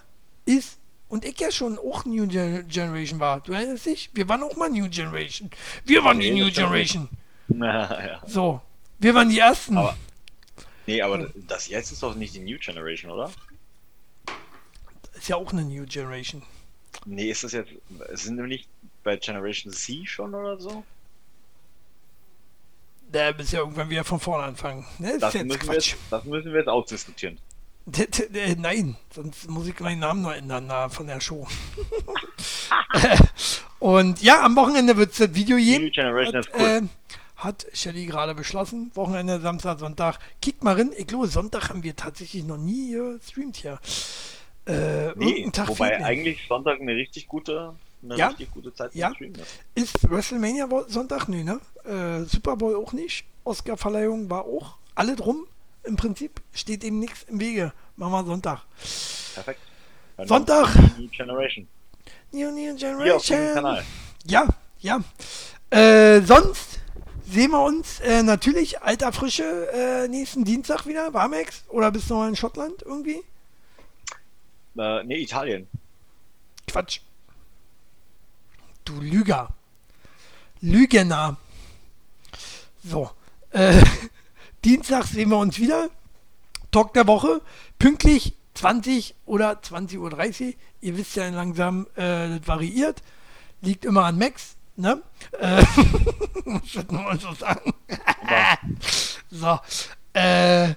ist 0.47 0.79
und 1.09 1.25
ich 1.25 1.39
ja 1.41 1.51
schon 1.51 1.79
auch 1.79 2.05
New 2.05 2.27
Gen 2.27 2.67
Generation 2.69 3.19
war. 3.19 3.41
Du 3.41 3.53
erinnerst 3.53 3.87
dich? 3.87 4.11
Wir 4.15 4.29
waren 4.29 4.43
auch 4.43 4.57
mal 4.57 4.69
New 4.69 4.89
Generation. 4.89 5.51
Wir 5.85 6.05
waren 6.05 6.19
nee, 6.19 6.31
die 6.31 6.41
New 6.41 6.51
Generation. 6.51 7.09
Na, 7.49 8.07
ja. 8.07 8.23
So, 8.27 8.61
wir 8.99 9.15
waren 9.15 9.31
die 9.31 9.39
Ersten. 9.39 9.77
Aber, 9.79 9.97
nee, 10.87 11.01
aber 11.01 11.31
das 11.47 11.69
jetzt 11.69 11.93
ist 11.93 12.03
doch 12.03 12.15
nicht 12.15 12.35
die 12.35 12.41
New 12.41 12.59
Generation, 12.59 13.11
oder? 13.11 13.31
Das 15.03 15.23
ist 15.23 15.29
ja 15.29 15.37
auch 15.37 15.53
eine 15.53 15.65
New 15.65 15.87
Generation. 15.87 16.43
Nee, 17.07 17.31
ist 17.31 17.45
das 17.45 17.53
jetzt. 17.53 17.71
Sind 18.13 18.37
wir 18.37 18.47
nicht 18.47 18.69
bei 19.03 19.17
Generation 19.17 19.73
Z 19.73 20.09
schon 20.09 20.35
oder 20.35 20.59
so? 20.59 20.85
Da 23.11 23.33
müssen 23.33 23.53
wir 23.53 23.61
irgendwann 23.61 23.89
wieder 23.89 24.05
von 24.05 24.21
vorne 24.21 24.45
anfangen. 24.45 24.85
Ne? 24.99 25.17
Das, 25.19 25.33
das, 25.33 25.45
müssen 25.45 25.73
jetzt, 25.73 25.97
das, 26.11 26.25
müssen 26.25 26.53
wir 26.53 26.59
jetzt 26.59 26.69
ausdiskutieren. 26.69 27.39
Nein, 28.59 28.97
sonst 29.15 29.49
muss 29.49 29.67
ich 29.67 29.81
meinen 29.81 30.01
Namen 30.01 30.23
noch 30.23 30.33
ändern 30.33 30.67
na, 30.67 30.91
von 30.91 31.07
der 31.07 31.21
Show. 31.21 31.47
Und 33.79 34.21
ja, 34.21 34.45
am 34.45 34.57
Wochenende 34.57 34.97
wird 34.97 35.13
es 35.13 35.19
das 35.19 35.35
Video 35.35 35.57
geben. 35.57 35.91
Generation 35.91 36.37
hat, 36.37 36.47
ist 36.47 36.55
cool. 36.55 36.67
Äh, 36.67 36.83
hat 37.37 37.67
Shelly 37.73 38.07
gerade 38.07 38.35
beschlossen. 38.35 38.91
Wochenende, 38.95 39.41
Samstag, 39.41 39.79
Sonntag. 39.79 40.19
Kickt 40.43 40.63
mal 40.63 40.75
rein. 40.75 40.93
Ich 40.97 41.07
glaube, 41.07 41.29
Sonntag 41.29 41.71
haben 41.71 41.83
wir 41.83 41.97
tatsächlich 41.97 42.45
noch 42.45 42.59
nie 42.59 42.93
gestreamt 42.93 43.57
hier. 43.57 43.79
Äh, 44.69 45.13
nee, 45.17 45.51
wobei 45.67 46.05
eigentlich 46.05 46.47
Sonntag 46.47 46.79
eine 46.79 46.95
richtig 46.95 47.27
gute, 47.27 47.75
eine 48.03 48.17
ja? 48.17 48.29
richtig 48.29 48.51
gute 48.51 48.75
Zeit 48.75 48.95
ja. 48.95 49.11
Streamen 49.15 49.37
ist. 49.37 49.61
Ist 49.75 50.11
WrestleMania 50.11 50.69
Sonntag? 50.89 51.27
Nee, 51.29 51.43
ne? 51.43 51.59
Äh, 51.85 52.25
Super 52.25 52.57
Bowl 52.57 52.77
auch 52.77 52.93
nicht. 52.93 53.25
Oscar-Verleihung 53.45 54.29
war 54.29 54.45
auch. 54.45 54.77
Alle 54.95 55.17
drum. 55.17 55.47
Im 55.85 55.97
Prinzip 55.97 56.43
steht 56.53 56.83
dem 56.83 56.99
nichts 56.99 57.23
im 57.29 57.41
Wege. 57.41 57.73
Machen 57.97 58.13
wir 58.13 58.25
Sonntag. 58.25 58.63
Perfekt. 59.35 59.61
Dann 60.19 60.29
Sonntag. 60.29 60.75
New 60.99 61.09
Generation. 61.09 61.67
New, 62.33 62.51
New 62.51 62.77
Generation. 62.77 63.85
Ja, 64.27 64.47
ja. 64.81 65.01
Äh, 65.71 66.21
sonst 66.21 66.81
sehen 67.27 67.53
wir 67.53 67.65
uns 67.65 68.01
äh, 68.01 68.23
natürlich 68.23 68.83
alter 68.83 69.13
Frische 69.13 69.69
äh, 69.73 70.09
nächsten 70.09 70.45
Dienstag 70.45 70.85
wieder. 70.85 71.15
Warmex? 71.15 71.65
Oder 71.69 71.91
bist 71.91 72.11
du 72.11 72.15
noch 72.15 72.29
in 72.29 72.37
Schottland 72.37 72.83
irgendwie? 72.83 73.23
Äh, 74.79 75.05
nee, 75.05 75.19
Italien. 75.19 75.67
Quatsch. 76.67 77.01
Du 78.85 79.01
Lüger. 79.01 79.49
Lügener. 80.61 81.37
So. 82.85 83.11
Äh, 83.51 83.83
Dienstag 84.65 85.05
sehen 85.05 85.31
wir 85.31 85.39
uns 85.39 85.59
wieder. 85.59 85.91
Talk 86.71 86.95
der 86.95 87.07
Woche. 87.07 87.41
Pünktlich 87.79 88.35
20 88.55 89.15
oder 89.27 89.53
20.30 89.53 89.99
Uhr. 89.99 90.55
Ihr 90.81 90.97
wisst 90.97 91.17
ja 91.17 91.29
langsam, 91.29 91.87
äh, 91.95 92.39
das 92.39 92.47
variiert. 92.47 93.03
Liegt 93.61 93.85
immer 93.85 94.05
an 94.05 94.19
Max. 94.19 94.57
Ne? 94.77 95.03
Äh, 95.39 95.65
nur 96.91 97.03
mal 97.03 97.19
so 97.19 97.33
sagen. 97.35 97.75
so. 99.31 99.59
Äh, 100.13 100.75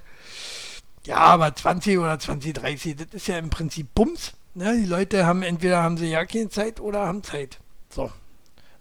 ja, 1.06 1.16
aber 1.16 1.54
20 1.54 1.98
oder 1.98 2.18
20, 2.18 2.54
30, 2.54 2.96
das 2.96 3.06
ist 3.12 3.26
ja 3.26 3.38
im 3.38 3.50
Prinzip 3.50 3.94
Bums. 3.94 4.32
Ne? 4.54 4.76
Die 4.76 4.86
Leute 4.86 5.26
haben 5.26 5.42
entweder 5.42 5.82
haben 5.82 5.96
sie 5.96 6.10
ja 6.10 6.24
keine 6.24 6.48
Zeit 6.48 6.80
oder 6.80 7.06
haben 7.06 7.22
Zeit. 7.22 7.58
So. 7.90 8.10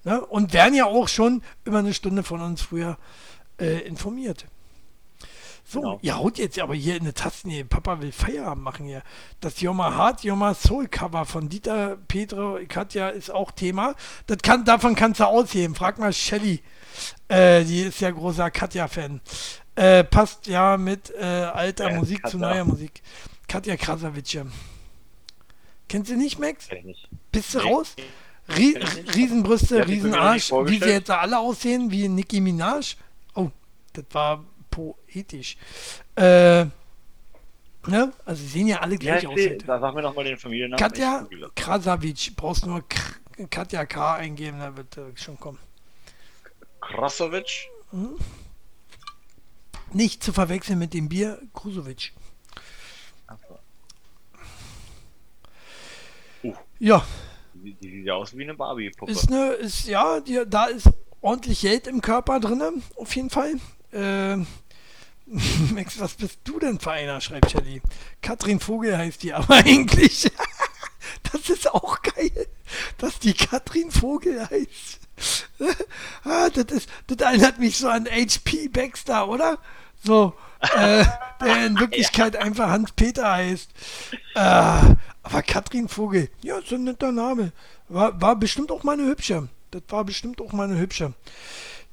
Ne? 0.03 0.23
Und 0.25 0.53
werden 0.53 0.75
ja 0.75 0.85
auch 0.85 1.07
schon 1.07 1.41
über 1.63 1.79
eine 1.79 1.93
Stunde 1.93 2.23
von 2.23 2.41
uns 2.41 2.61
früher 2.61 2.97
äh, 3.59 3.79
informiert. 3.81 4.45
So, 5.63 5.79
genau. 5.79 5.99
ihr 6.01 6.17
haut 6.17 6.37
jetzt 6.37 6.59
aber 6.59 6.75
hier 6.75 6.95
in 6.95 7.03
eine 7.03 7.13
Tasten, 7.13 7.49
hier, 7.49 7.63
Papa 7.63 8.01
will 8.01 8.11
Feierabend 8.11 8.63
machen 8.63 8.85
hier. 8.87 9.03
Das 9.39 9.61
Joma 9.61 9.95
Hard, 9.95 10.23
Joma 10.23 10.53
Soul 10.53 10.87
Cover 10.89 11.25
von 11.25 11.47
Dieter, 11.47 11.97
Petro, 12.09 12.59
Katja 12.67 13.09
ist 13.09 13.31
auch 13.31 13.51
Thema. 13.51 13.95
Das 14.27 14.39
kann, 14.39 14.65
davon 14.65 14.95
kannst 14.95 15.21
du 15.21 15.27
ausheben. 15.27 15.73
Frag 15.73 15.97
mal 15.97 16.11
Shelly. 16.11 16.61
Äh, 17.29 17.63
die 17.63 17.83
ist 17.83 18.01
ja 18.01 18.11
großer 18.11 18.51
Katja-Fan. 18.51 19.21
Äh, 19.75 20.03
passt 20.03 20.47
ja 20.47 20.77
mit 20.77 21.13
äh, 21.15 21.23
alter 21.23 21.91
ja, 21.91 21.97
Musik 21.97 22.23
Katja. 22.23 22.31
zu 22.31 22.37
neuer 22.37 22.65
Musik. 22.65 23.01
Katja 23.47 23.77
Krasavice. 23.77 24.45
Kennst 25.87 26.11
du 26.11 26.15
nicht, 26.15 26.39
Max? 26.39 26.67
Kenn 26.67 26.79
ich 26.79 26.85
nicht. 26.85 27.09
Bist 27.31 27.53
du 27.53 27.59
nee. 27.59 27.69
raus? 27.69 27.95
Rie 28.49 28.77
Riesenbrüste, 29.15 29.77
ja, 29.77 29.83
Riesenarsch, 29.83 30.51
wie 30.51 30.79
sie 30.79 30.89
jetzt 30.89 31.09
alle 31.09 31.39
aussehen, 31.39 31.91
wie 31.91 32.07
Nicki 32.09 32.41
Minaj. 32.41 32.95
Oh, 33.35 33.49
das 33.93 34.05
war 34.11 34.43
poetisch. 34.69 35.57
Äh, 36.15 36.65
ne? 37.87 38.13
Also 38.25 38.43
sie 38.43 38.47
sehen 38.49 38.67
ja 38.67 38.79
alle 38.79 38.97
gleich 38.97 39.23
ja, 39.23 39.29
aus. 39.29 39.39
Da 39.65 39.79
sagen 39.79 39.95
wir 39.95 40.01
nochmal 40.01 40.25
den 40.25 40.37
Familiennamen. 40.37 40.79
Katja 40.79 41.27
Krasavic. 41.55 42.35
Brauchst 42.35 42.65
nur 42.65 42.87
K 42.87 42.99
Katja 43.49 43.85
K 43.85 44.15
eingeben, 44.15 44.59
da 44.59 44.75
wird 44.75 44.97
äh, 44.97 45.01
schon 45.15 45.39
kommen. 45.39 45.59
Krasovic? 46.81 47.69
Hm? 47.91 48.17
Nicht 49.93 50.23
zu 50.23 50.33
verwechseln 50.33 50.79
mit 50.79 50.93
dem 50.93 51.09
Bier 51.09 51.41
Krusovic. 51.53 52.13
Uh. 56.43 56.53
Ja. 56.79 57.05
Die, 57.53 57.73
die, 57.73 57.89
sieht 57.89 58.05
ja 58.05 58.13
aus 58.13 58.35
wie 58.35 58.43
eine 58.43 58.55
Barbie-Puppe. 58.55 59.11
Ist 59.11 59.31
eine, 59.31 59.51
ist, 59.53 59.85
ja, 59.87 60.19
die, 60.19 60.43
da 60.47 60.65
ist 60.65 60.89
ordentlich 61.21 61.61
Geld 61.61 61.87
im 61.87 62.01
Körper 62.01 62.39
drin, 62.39 62.83
auf 62.95 63.15
jeden 63.15 63.29
Fall. 63.29 63.59
Äh, 63.91 64.37
Max, 65.73 65.99
was 65.99 66.15
bist 66.15 66.39
du 66.43 66.59
denn 66.59 66.79
für 66.79 66.91
einer, 66.91 67.21
schreibt 67.21 67.51
Shelly. 67.51 67.81
Katrin 68.21 68.59
Vogel 68.59 68.97
heißt 68.97 69.23
die 69.23 69.33
aber 69.33 69.55
eigentlich. 69.65 70.31
das 71.31 71.49
ist 71.49 71.71
auch 71.71 72.01
geil, 72.01 72.47
dass 72.97 73.19
die 73.19 73.33
Katrin 73.33 73.91
Vogel 73.91 74.49
heißt. 74.49 75.00
ah, 76.23 76.49
das, 76.49 76.65
ist, 76.65 76.89
das 77.07 77.17
erinnert 77.17 77.59
mich 77.59 77.77
so 77.77 77.89
an 77.89 78.05
HP 78.05 78.67
Baxter, 78.69 79.27
oder? 79.27 79.57
So, 80.03 80.33
äh, 80.59 81.05
der 81.39 81.65
in 81.65 81.79
Wirklichkeit 81.79 82.35
ja. 82.35 82.41
einfach 82.41 82.69
Hans-Peter 82.69 83.31
heißt. 83.31 83.69
Äh, 84.35 84.95
aber 85.23 85.43
Katrin 85.43 85.87
Vogel, 85.87 86.29
ja, 86.41 86.59
so 86.65 86.75
ein 86.75 86.83
netter 86.83 87.11
Name. 87.11 87.51
War, 87.89 88.19
war 88.21 88.35
bestimmt 88.35 88.71
auch 88.71 88.83
meine 88.83 89.05
Hübsche. 89.05 89.49
Das 89.71 89.83
war 89.89 90.03
bestimmt 90.03 90.41
auch 90.41 90.53
meine 90.53 90.77
Hübsche. 90.77 91.13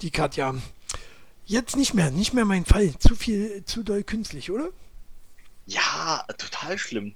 Die 0.00 0.10
Katja. 0.10 0.54
Jetzt 1.44 1.76
nicht 1.76 1.94
mehr, 1.94 2.10
nicht 2.10 2.34
mehr 2.34 2.44
mein 2.44 2.64
Fall. 2.64 2.94
Zu 2.98 3.16
viel, 3.16 3.64
zu 3.64 3.82
doll 3.82 4.02
künstlich, 4.02 4.50
oder? 4.50 4.68
Ja, 5.66 6.24
total 6.36 6.78
schlimm. 6.78 7.14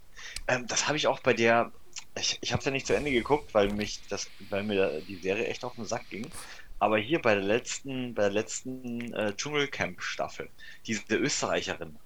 Ähm, 0.49 0.67
das 0.67 0.87
habe 0.87 0.97
ich 0.97 1.07
auch 1.07 1.21
bei 1.21 1.33
der. 1.33 1.73
Ich, 2.19 2.39
ich 2.41 2.53
habe 2.53 2.61
es 2.61 2.65
ja 2.67 2.71
nicht 2.71 2.87
zu 2.87 2.95
Ende 2.95 3.11
geguckt, 3.11 3.55
weil 3.55 3.73
mich 3.73 4.01
das, 4.09 4.29
weil 4.51 4.63
mir 4.63 5.01
die 5.09 5.17
Serie 5.17 5.47
echt 5.47 5.65
auf 5.65 5.75
den 5.75 5.85
Sack 5.85 6.09
ging. 6.11 6.31
Aber 6.79 6.99
hier 6.99 7.23
bei 7.23 7.35
der 7.35 7.45
letzten, 7.45 8.13
bei 8.15 8.23
der 8.23 8.33
letzten 8.33 9.13
äh, 9.15 9.35
Dschungelcamp-Staffel, 9.35 10.51
diese 10.87 11.15
Österreicherin. 11.15 11.97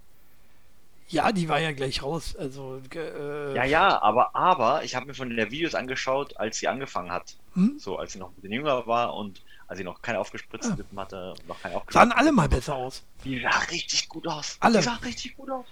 Ja, 1.09 1.31
die 1.33 1.49
war 1.49 1.61
ja 1.61 1.73
gleich 1.73 2.03
raus. 2.03 2.35
Also, 2.37 2.81
äh, 2.95 3.55
ja, 3.55 3.65
ja, 3.65 4.03
aber, 4.03 4.35
aber 4.35 4.83
ich 4.85 4.95
habe 4.95 5.07
mir 5.07 5.15
von 5.15 5.31
den 5.31 5.51
Videos 5.51 5.75
angeschaut, 5.75 6.37
als 6.37 6.59
sie 6.59 6.69
angefangen 6.69 7.13
hat. 7.13 7.37
Hm? 7.55 7.79
So, 7.79 7.97
als 7.97 8.13
sie 8.13 8.19
noch 8.19 8.29
ein 8.29 8.35
bisschen 8.35 8.53
jünger 8.53 8.87
war 8.87 9.15
und 9.15 9.41
als 9.69 9.79
sie 9.79 9.85
noch 9.85 10.03
keine 10.03 10.19
aufgespritzten 10.19 10.75
ah. 10.75 10.77
Lippen 10.77 10.99
hatte 10.99 11.35
noch 11.47 11.61
keine 11.61 11.81
Sahen 11.91 12.13
alle 12.13 12.33
mal 12.33 12.49
besser 12.49 12.75
aus. 12.75 13.05
Die 13.25 13.41
sah 13.41 13.59
richtig 13.71 14.09
gut 14.09 14.27
aus. 14.27 14.57
Alle. 14.61 14.79
Die 14.79 14.85
sah 14.85 14.95
richtig 14.97 15.37
gut 15.37 15.51
aus. 15.51 15.67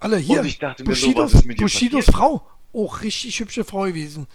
Alle 0.00 0.16
hier. 0.16 0.40
Und 0.40 0.46
ich 0.46 0.58
dachte 0.58 0.82
Bushidos, 0.82 1.44
mir 1.44 1.54
so, 1.56 1.62
Bushidos 1.62 2.06
Frau. 2.06 2.46
Auch 2.78 3.02
richtig 3.02 3.40
hübsche 3.40 3.64
Frau 3.64 3.84
gewesen. 3.84 4.26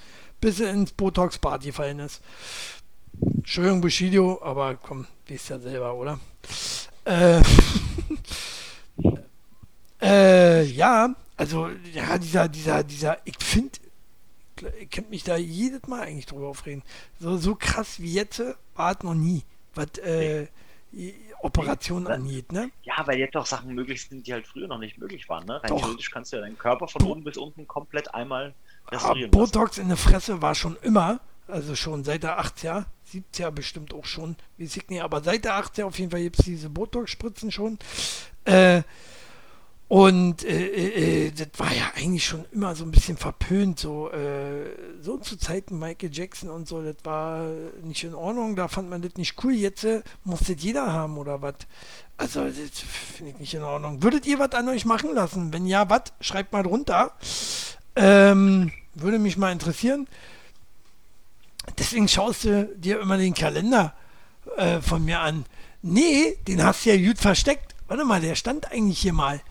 Bis 0.41 0.57
sie 0.57 0.65
ins 0.65 0.91
Botox-Bad 0.91 1.63
gefallen 1.63 1.99
ist. 1.99 2.21
Entschuldigung, 3.21 3.81
Bushido, 3.81 4.41
aber 4.43 4.75
komm, 4.75 5.07
wisst 5.27 5.49
ja 5.49 5.59
selber, 5.59 5.95
oder? 5.95 6.19
Äh, 7.05 7.41
äh, 10.01 10.63
ja, 10.63 11.15
also, 11.37 11.69
ja, 11.93 12.17
dieser, 12.17 12.49
dieser, 12.49 12.83
dieser, 12.83 13.17
ich 13.25 13.35
finde, 13.39 13.79
ich 14.79 14.89
könnte 14.89 15.09
mich 15.09 15.23
da 15.23 15.37
jedes 15.37 15.87
Mal 15.87 16.01
eigentlich 16.01 16.25
drüber 16.25 16.47
aufreden. 16.47 16.83
So, 17.19 17.37
so 17.37 17.55
krass 17.55 17.99
wie 17.99 18.13
jetzt 18.13 18.41
war 18.75 18.95
es 18.95 19.03
noch 19.03 19.13
nie, 19.13 19.43
was 19.75 19.97
äh, 19.99 20.47
Operationen 21.41 22.07
angeht, 22.07 22.51
ne? 22.51 22.71
Ja, 22.95 23.07
weil 23.07 23.17
jetzt 23.17 23.35
auch 23.35 23.45
Sachen 23.45 23.73
möglich 23.73 24.07
sind, 24.07 24.27
die 24.27 24.33
halt 24.33 24.47
früher 24.47 24.67
noch 24.67 24.77
nicht 24.77 24.97
möglich 24.97 25.27
waren, 25.29 25.45
ne? 25.45 25.61
Rein 25.63 25.69
Doch. 25.69 25.79
theoretisch 25.79 26.11
kannst 26.11 26.31
du 26.31 26.37
ja 26.37 26.41
deinen 26.43 26.57
Körper 26.57 26.87
von 26.87 27.01
oben 27.03 27.23
bis 27.23 27.37
unten 27.37 27.67
komplett 27.67 28.13
einmal 28.13 28.53
restaurieren. 28.91 29.31
Botox 29.31 29.71
lassen. 29.71 29.81
in 29.81 29.87
der 29.87 29.97
Fresse 29.97 30.41
war 30.41 30.55
schon 30.55 30.77
immer, 30.81 31.19
also 31.47 31.75
schon 31.75 32.03
seit 32.03 32.23
der 32.23 32.39
80er, 32.39 32.85
70er 33.11 33.51
bestimmt 33.51 33.93
auch 33.93 34.05
schon, 34.05 34.35
wie 34.57 34.65
ich 34.65 34.89
nicht, 34.89 35.01
aber 35.01 35.21
seit 35.21 35.45
der 35.45 35.55
80er 35.55 35.85
auf 35.85 35.97
jeden 35.97 36.11
Fall 36.11 36.21
gibt 36.21 36.39
es 36.39 36.45
diese 36.45 36.69
Botox-Spritzen 36.69 37.51
schon. 37.51 37.79
Äh, 38.45 38.83
und 39.93 40.43
äh, 40.43 40.65
äh, 40.65 41.27
äh, 41.27 41.31
das 41.31 41.49
war 41.57 41.71
ja 41.71 41.91
eigentlich 41.95 42.25
schon 42.25 42.45
immer 42.51 42.73
so 42.73 42.83
ein 42.83 42.89
bisschen 42.89 43.15
verpönt, 43.15 43.77
so, 43.77 44.09
äh, 44.09 44.71
so 44.99 45.17
zu 45.17 45.37
Zeiten 45.37 45.77
Michael 45.77 46.09
Jackson 46.11 46.49
und 46.49 46.67
so, 46.67 46.81
das 46.81 46.95
war 47.03 47.47
nicht 47.83 48.03
in 48.03 48.15
Ordnung, 48.15 48.55
da 48.55 48.67
fand 48.67 48.89
man 48.89 49.03
das 49.03 49.15
nicht 49.17 49.43
cool. 49.43 49.53
Jetzt 49.53 49.83
äh, 49.83 50.01
muss 50.23 50.39
das 50.39 50.55
jeder 50.57 50.91
haben 50.91 51.19
oder 51.19 51.43
was. 51.43 51.55
Also, 52.17 52.45
das 52.45 52.55
finde 53.15 53.31
ich 53.31 53.39
nicht 53.39 53.53
in 53.53 53.63
Ordnung. 53.63 54.03
Würdet 54.03 54.25
ihr 54.25 54.39
was 54.39 54.51
an 54.51 54.69
euch 54.69 54.85
machen 54.85 55.13
lassen? 55.13 55.51
Wenn 55.51 55.65
ja, 55.65 55.89
was? 55.89 56.03
Schreibt 56.21 56.53
mal 56.53 56.63
drunter. 56.63 57.11
Ähm, 57.95 58.71
würde 58.93 59.19
mich 59.19 59.37
mal 59.37 59.51
interessieren. 59.51 60.07
Deswegen 61.77 62.07
schaust 62.07 62.43
du 62.43 62.65
dir 62.75 62.99
immer 62.99 63.17
den 63.17 63.33
Kalender 63.33 63.93
äh, 64.57 64.81
von 64.81 65.03
mir 65.03 65.19
an. 65.19 65.45
Nee, 65.81 66.37
den 66.47 66.63
hast 66.63 66.85
du 66.85 66.93
ja 66.95 67.07
gut 67.07 67.19
versteckt. 67.19 67.73
Warte 67.87 68.05
mal, 68.05 68.21
der 68.21 68.35
stand 68.35 68.71
eigentlich 68.71 68.99
hier 68.99 69.13
mal. 69.13 69.41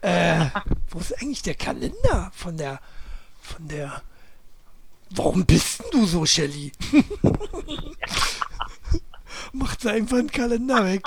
Äh, 0.00 0.46
wo 0.90 0.98
ist 0.98 1.20
eigentlich 1.20 1.42
der 1.42 1.54
Kalender 1.54 2.30
von 2.34 2.56
der, 2.56 2.80
von 3.40 3.68
der, 3.68 4.02
warum 5.10 5.44
bist 5.44 5.80
denn 5.80 5.90
du 5.92 6.06
so, 6.06 6.24
Shelly? 6.24 6.72
Macht 9.52 9.80
sie 9.80 9.90
einfach 9.90 10.18
einen 10.18 10.30
Kalender 10.30 10.84
weg. 10.84 11.02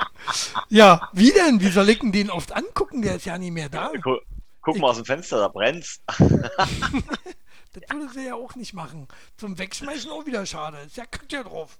Ja, 0.68 1.08
wie 1.12 1.32
denn? 1.32 1.60
Wie 1.60 1.68
soll 1.68 1.88
ich 1.88 2.00
denn 2.00 2.12
den 2.12 2.30
oft 2.30 2.52
angucken? 2.52 3.02
Der 3.02 3.16
ist 3.16 3.26
ja 3.26 3.38
nicht 3.38 3.52
mehr 3.52 3.68
da. 3.68 3.92
Guck, 4.02 4.22
guck 4.60 4.78
mal 4.78 4.90
aus 4.90 4.96
dem 4.96 5.04
Fenster, 5.04 5.38
da 5.38 5.48
brennt's. 5.48 6.00
das 6.18 7.82
würde 7.90 8.08
sie 8.12 8.26
ja 8.26 8.34
auch 8.34 8.54
nicht 8.54 8.74
machen. 8.74 9.08
Zum 9.36 9.58
Wegschmeißen 9.58 10.10
auch 10.10 10.26
wieder 10.26 10.44
schade. 10.46 10.78
Ist 10.86 10.96
ja 10.96 11.06
kackt 11.06 11.32
ja 11.32 11.42
drauf. 11.42 11.78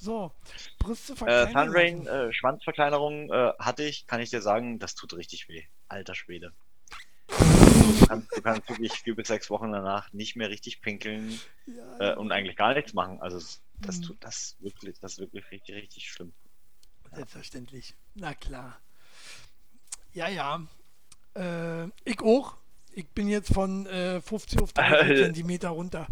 So, 0.00 0.30
Brüste 0.78 1.16
verkleinern. 1.16 1.48
Äh, 1.48 1.52
Thunrain, 1.52 2.06
äh, 2.06 2.32
Schwanzverkleinerung 2.32 3.32
äh, 3.32 3.52
hatte 3.58 3.82
ich, 3.82 4.06
kann 4.06 4.20
ich 4.20 4.30
dir 4.30 4.40
sagen, 4.40 4.78
das 4.78 4.94
tut 4.94 5.14
richtig 5.14 5.48
weh. 5.48 5.64
Alter 5.88 6.14
Schwede. 6.14 6.52
Du 7.28 8.06
kannst, 8.06 8.36
du 8.36 8.42
kannst 8.42 8.68
wirklich 8.68 8.92
vier 8.92 9.16
bis 9.16 9.28
sechs 9.28 9.50
Wochen 9.50 9.72
danach 9.72 10.12
nicht 10.12 10.36
mehr 10.36 10.50
richtig 10.50 10.80
pinkeln 10.80 11.38
ja, 11.66 12.12
äh, 12.12 12.16
und 12.16 12.30
eigentlich 12.30 12.56
gar 12.56 12.74
nichts 12.74 12.94
machen. 12.94 13.20
Also 13.20 13.38
das 13.80 13.98
mhm. 13.98 14.02
tut 14.02 14.24
das 14.24 14.56
wirklich, 14.60 14.98
das 15.00 15.12
ist 15.12 15.18
wirklich 15.18 15.50
richtig, 15.50 15.74
richtig 15.76 16.10
schlimm. 16.10 16.32
Selbstverständlich. 17.12 17.94
Na 18.14 18.34
klar. 18.34 18.80
Ja, 20.12 20.28
ja. 20.28 20.66
Äh, 21.34 21.86
ich 22.04 22.20
auch. 22.20 22.56
Ich 22.92 23.08
bin 23.08 23.28
jetzt 23.28 23.52
von 23.52 23.86
äh, 23.86 24.20
50 24.20 24.60
auf 24.60 24.72
30 24.72 25.18
Zentimeter 25.24 25.68
runter. 25.70 26.06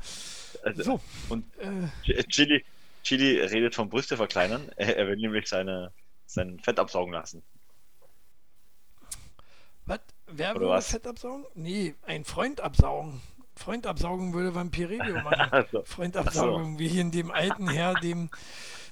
Also, 0.63 0.83
so. 0.83 1.01
Und 1.29 1.45
äh, 1.59 2.23
Chili, 2.25 2.65
Chili 3.03 3.41
redet 3.41 3.75
vom 3.75 3.89
Brüste 3.89 4.17
verkleinern. 4.17 4.71
Er, 4.77 4.97
er 4.97 5.09
will 5.09 5.17
nämlich 5.17 5.49
seine, 5.49 5.93
sein 6.27 6.61
Fett 6.61 6.79
absaugen 6.79 7.13
lassen. 7.13 7.43
Was? 9.87 10.01
Wer 10.27 10.55
will 10.57 10.69
was? 10.69 10.91
Fett 10.91 11.07
absaugen? 11.07 11.47
Nee, 11.55 11.95
ein 12.03 12.25
Freund 12.25 12.61
absaugen. 12.61 13.21
Freund 13.57 13.87
absaugen 13.87 14.33
würde 14.35 14.55
Vampirelio 14.55 15.23
machen. 15.23 15.41
also, 15.51 15.83
Freund 15.85 16.17
absaugen, 16.17 16.75
so. 16.75 16.79
wie 16.79 16.89
hier 16.89 17.01
in 17.01 17.11
dem 17.11 17.31
alten 17.31 17.69
Herr, 17.69 17.95
dem 17.95 18.31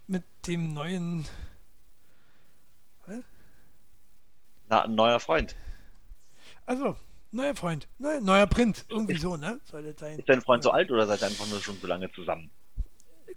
mit 0.07 0.25
dem 0.47 0.73
neuen. 0.73 1.27
Was? 3.07 3.21
Na, 4.69 4.83
ein 4.83 4.95
neuer 4.95 5.21
Freund. 5.21 5.55
Also, 6.67 6.97
neuer 7.31 7.55
Freund. 7.55 7.87
Neuer, 7.99 8.21
neuer 8.21 8.47
Prinz. 8.47 8.85
Irgendwie 8.89 9.19
so, 9.19 9.37
ne? 9.37 9.61
Soll 9.71 9.83
das 9.83 10.01
sein. 10.01 10.19
Ist 10.19 10.29
dein 10.29 10.41
Freund 10.41 10.63
so 10.63 10.71
alt 10.71 10.91
oder 10.91 11.07
seid 11.07 11.21
ihr 11.23 11.27
einfach 11.27 11.47
nur 11.47 11.61
schon 11.61 11.79
so 11.79 11.87
lange 11.87 12.11
zusammen? 12.13 12.51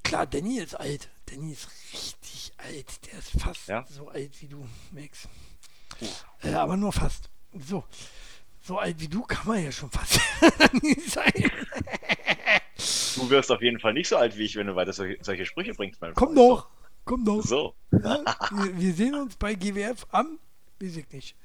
Klar, 0.03 0.25
Danny 0.25 0.59
ist 0.59 0.79
alt. 0.79 1.09
Danny 1.25 1.51
ist 1.51 1.67
richtig 1.91 2.53
alt. 2.57 3.05
Der 3.05 3.19
ist 3.19 3.31
fast 3.31 3.67
ja? 3.67 3.85
so 3.89 4.07
alt 4.07 4.41
wie 4.41 4.47
du, 4.47 4.65
Max. 4.91 5.27
Äh, 6.41 6.53
aber 6.53 6.77
nur 6.77 6.93
fast. 6.93 7.29
So. 7.53 7.83
So 8.67 8.77
alt 8.79 8.99
wie 8.99 9.07
du 9.07 9.21
kann 9.21 9.47
man 9.47 9.63
ja 9.63 9.71
schon 9.71 9.89
fast 9.89 10.19
nie 10.83 10.99
sein. 10.99 11.31
du 13.15 13.29
wirst 13.29 13.49
auf 13.49 13.61
jeden 13.61 13.79
Fall 13.79 13.93
nicht 13.93 14.09
so 14.09 14.17
alt 14.17 14.37
wie 14.37 14.43
ich, 14.43 14.57
wenn 14.57 14.67
du 14.67 14.75
weiter 14.75 14.91
solche, 14.91 15.23
solche 15.23 15.45
Sprüche 15.45 15.73
bringst, 15.73 16.01
mein 16.01 16.13
Komm 16.15 16.35
Freund. 16.35 16.37
doch. 16.37 16.69
Komm 17.05 17.23
doch. 17.23 17.41
So. 17.41 17.75
Ja, 17.91 18.25
wir, 18.51 18.77
wir, 18.77 18.93
sehen 18.93 19.15
uns 19.15 19.37
bei 19.37 19.55
GWF 19.55 20.05
am 20.11 20.37
Weiß 20.81 20.97
ich 20.97 21.09
nicht. 21.11 21.37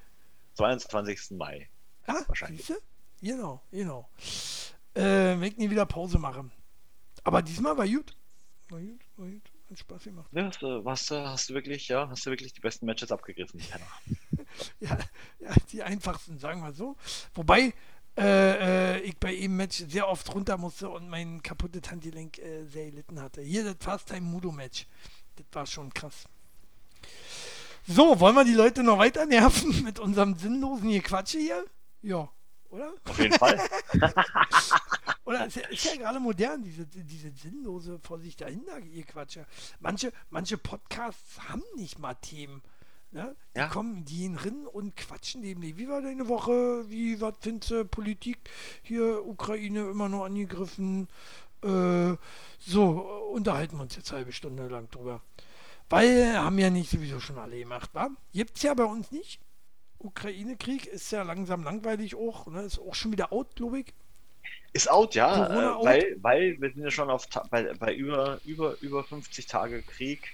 22. 0.55 1.31
Mai. 1.39 1.69
Ah, 2.07 2.23
wahrscheinlich. 2.27 2.67
Siehste? 2.67 2.83
Genau, 3.21 3.63
genau. 3.71 4.09
Äh, 4.95 5.39
wenn 5.39 5.45
ich 5.45 5.57
nie 5.59 5.71
wieder 5.71 5.87
Pause 5.87 6.19
machen. 6.19 6.51
Aber 7.23 7.41
diesmal 7.41 7.79
war 7.79 7.87
gut. 7.87 8.17
War 8.69 8.81
gut, 8.81 9.01
war 9.17 9.29
gut. 9.29 9.52
Hat 9.73 9.79
Spaß 9.79 10.05
gemacht. 10.05 10.29
Ja, 10.33 10.45
hast, 10.45 10.61
du, 10.61 10.85
hast, 10.85 11.49
du, 11.49 11.55
wirklich, 11.55 11.89
ja, 11.89 12.07
hast 12.07 12.27
du 12.27 12.31
wirklich 12.31 12.53
die 12.53 12.61
besten 12.61 12.85
Matches 12.85 13.11
abgegriffen, 13.11 13.59
ja, 14.81 14.99
ja, 15.39 15.55
die 15.73 15.83
einfachsten, 15.83 16.39
sagen 16.39 16.61
wir 16.61 16.75
so. 16.75 16.95
Wobei 17.33 17.73
äh, 18.19 18.97
äh, 18.97 19.01
ich 19.01 19.17
bei 19.17 19.33
ihm 19.33 19.57
Match 19.57 19.79
sehr 19.89 20.09
oft 20.09 20.35
runter 20.35 20.59
musste 20.59 20.91
und 20.91 21.09
mein 21.09 21.43
kaputtes 21.43 21.91
Handgelenk 21.91 22.39
äh, 22.39 22.67
sehr 22.67 22.91
gelitten 22.91 23.23
hatte. 23.23 23.41
Hier 23.41 23.65
das 23.65 23.77
Fast 23.81 24.09
Time 24.09 24.21
Mudo 24.21 24.53
Match. 24.53 24.87
Das 25.37 25.47
war 25.53 25.65
schon 25.65 25.95
krass. 25.95 26.25
So, 27.87 28.21
wollen 28.21 28.35
wir 28.35 28.45
die 28.45 28.53
Leute 28.53 28.83
noch 28.83 28.99
weiter 28.99 29.25
nerven 29.25 29.83
mit 29.85 29.99
unserem 29.99 30.37
sinnlosen 30.37 30.91
Gequatsche 30.91 31.39
hier? 31.39 31.65
Ja, 32.03 32.29
oder? 32.73 32.95
Auf 33.09 33.19
jeden 33.19 33.39
Fall. 33.39 33.61
oder 35.25 35.47
ist 35.47 35.57
ja, 35.57 35.69
ist 35.69 35.85
ja 35.85 35.97
gerade 35.97 36.19
modern, 36.19 36.63
diese, 36.63 36.87
diese 36.87 37.31
sinnlose 37.31 37.99
vor 38.01 38.19
sich 38.19 38.35
dahinter 38.35 38.81
Gequatsche. 38.81 39.47
Manche, 39.79 40.13
manche 40.31 40.57
Podcasts 40.59 41.39
haben 41.49 41.63
nicht 41.77 41.99
mal 41.99 42.15
Themen. 42.15 42.63
Ne? 43.11 43.37
Die 43.55 43.59
ja. 43.59 43.69
kommen, 43.69 44.07
die 44.07 44.21
gehen 44.21 44.37
rein 44.37 44.67
und 44.67 44.97
quatschen 44.97 45.43
nämlich. 45.43 45.77
Wie 45.77 45.87
war 45.87 46.01
deine 46.01 46.29
Woche? 46.29 46.89
Wie, 46.89 47.21
was 47.21 47.35
findest 47.41 47.71
du? 47.71 47.85
Politik 47.85 48.39
hier, 48.83 49.25
Ukraine 49.27 49.91
immer 49.91 50.09
noch 50.09 50.25
angegriffen. 50.25 51.09
Äh, 51.63 52.17
so, 52.59 52.89
unterhalten 53.35 53.77
wir 53.77 53.83
uns 53.83 53.97
jetzt 53.97 54.11
eine 54.11 54.21
halbe 54.21 54.33
Stunde 54.33 54.67
lang 54.67 54.89
drüber. 54.91 55.21
Weil 55.91 56.39
haben 56.39 56.59
ja 56.59 56.71
nicht 56.71 56.91
sowieso 56.91 57.21
schon 57.21 57.39
alle 57.39 57.59
gemacht, 57.59 57.91
wa? 57.93 58.09
Gibt's 58.33 58.63
ja 58.63 58.73
bei 58.73 58.85
uns 58.85 59.11
nicht. 59.11 59.41
Ukraine-Krieg 60.03 60.87
ist 60.87 61.11
ja 61.13 61.23
langsam 61.23 61.65
langweilig 61.65 62.15
auch, 62.15 62.47
ne? 62.47 62.63
Ist 62.63 62.79
auch 62.79 62.95
schon 62.95 63.13
wieder 63.13 63.33
out, 63.33 63.55
glaube 63.57 63.81
ich. 63.81 63.95
Ist 64.73 64.91
out, 64.91 65.15
ja, 65.15 65.47
äh, 65.81 65.85
weil, 65.85 66.17
weil 66.23 66.61
wir 66.61 66.73
sind 66.73 66.83
ja 66.83 66.91
schon 66.91 67.11
auf 67.11 67.29
bei, 67.51 67.75
bei 67.75 67.95
über, 67.95 68.41
über, 68.45 68.77
über 68.81 69.05
50 69.05 69.47
Tage 69.47 69.83
Krieg. 69.83 70.33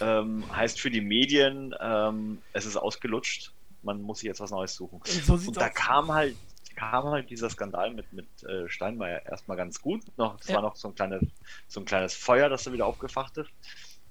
Ähm, 0.00 0.44
heißt 0.54 0.80
für 0.80 0.90
die 0.90 1.00
Medien, 1.00 1.74
ähm, 1.80 2.40
es 2.52 2.66
ist 2.66 2.76
ausgelutscht. 2.76 3.52
Man 3.82 4.00
muss 4.00 4.20
sich 4.20 4.28
jetzt 4.28 4.40
was 4.40 4.52
Neues 4.52 4.76
suchen. 4.76 5.00
So 5.04 5.34
und 5.34 5.56
da 5.56 5.66
aus. 5.66 5.74
kam 5.74 6.12
halt, 6.12 6.36
kam 6.76 7.06
halt 7.06 7.30
dieser 7.30 7.50
Skandal 7.50 7.92
mit, 7.92 8.12
mit 8.12 8.26
äh, 8.44 8.68
Steinmeier 8.68 9.26
erstmal 9.26 9.56
ganz 9.56 9.80
gut. 9.80 10.02
Noch, 10.16 10.40
es 10.40 10.46
ja. 10.46 10.56
war 10.56 10.62
noch 10.62 10.76
so 10.76 10.88
ein 10.88 10.94
kleines, 10.94 11.22
so 11.66 11.80
ein 11.80 11.84
kleines 11.84 12.14
Feuer, 12.14 12.48
das 12.48 12.62
da 12.62 12.72
wieder 12.72 12.86
aufgefacht 12.86 13.36
ist. 13.38 13.50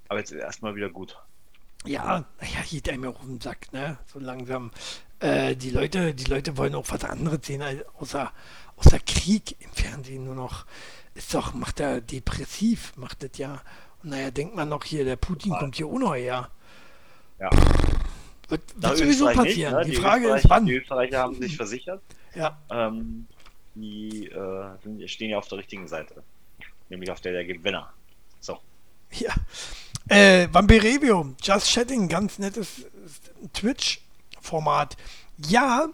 Aber 0.09 0.19
jetzt 0.19 0.31
ist 0.31 0.41
erstmal 0.41 0.75
wieder 0.75 0.89
gut. 0.89 1.17
Ja, 1.85 2.25
naja, 2.39 2.59
geht 2.69 2.89
einem 2.89 3.03
ja 3.05 3.09
auch 3.09 3.19
auf 3.19 3.25
den 3.25 3.41
Sack, 3.41 3.73
ne? 3.73 3.97
So 4.05 4.19
langsam. 4.19 4.71
Äh, 5.19 5.55
die 5.55 5.71
Leute, 5.71 6.13
die 6.13 6.25
Leute 6.25 6.57
wollen 6.57 6.75
auch 6.75 6.85
was 6.89 7.03
anderes 7.03 7.39
sehen, 7.43 7.63
außer, 7.99 8.31
außer 8.77 8.99
Krieg 8.99 9.55
im 9.59 9.71
Fernsehen 9.71 10.23
nur 10.23 10.35
noch. 10.35 10.65
Ist 11.13 11.33
doch, 11.33 11.53
macht 11.53 11.79
er 11.79 12.01
depressiv, 12.01 12.93
macht 12.95 13.23
das 13.23 13.37
ja. 13.37 13.61
Und 14.03 14.11
naja, 14.11 14.31
denkt 14.31 14.55
man 14.55 14.69
noch 14.69 14.83
hier, 14.83 15.03
der 15.05 15.15
Putin 15.15 15.51
kommt 15.51 15.75
hier 15.75 15.87
noch 15.87 16.15
her. 16.15 16.49
Ja. 17.39 17.49
Wird, 18.47 18.61
wird 18.81 18.97
sowieso 18.97 19.25
passieren. 19.25 19.75
Nicht, 19.75 19.85
ne? 19.85 19.85
Die, 19.85 19.91
die, 19.91 19.97
Frage 19.97 20.35
ist, 20.35 20.49
wann. 20.49 20.65
Die 20.65 20.75
Österreicher 20.75 21.19
haben 21.19 21.35
sich 21.35 21.55
versichert. 21.55 22.01
Ja. 22.35 22.57
Ähm, 22.69 23.27
die 23.75 24.27
äh, 24.27 24.69
sind, 24.83 25.09
stehen 25.09 25.29
ja 25.29 25.37
auf 25.37 25.47
der 25.47 25.59
richtigen 25.59 25.87
Seite. 25.87 26.23
Nämlich 26.89 27.09
auf 27.11 27.21
der 27.21 27.31
der 27.31 27.45
Gewinner. 27.45 27.91
So. 28.39 28.59
Ja. 29.11 29.33
Äh, 30.11 30.49
Vampirevio, 30.51 31.35
Just 31.41 31.67
Chatting, 31.67 32.09
ganz 32.09 32.37
nettes 32.37 32.85
Twitch-Format. 33.53 34.97
Ja, 35.37 35.87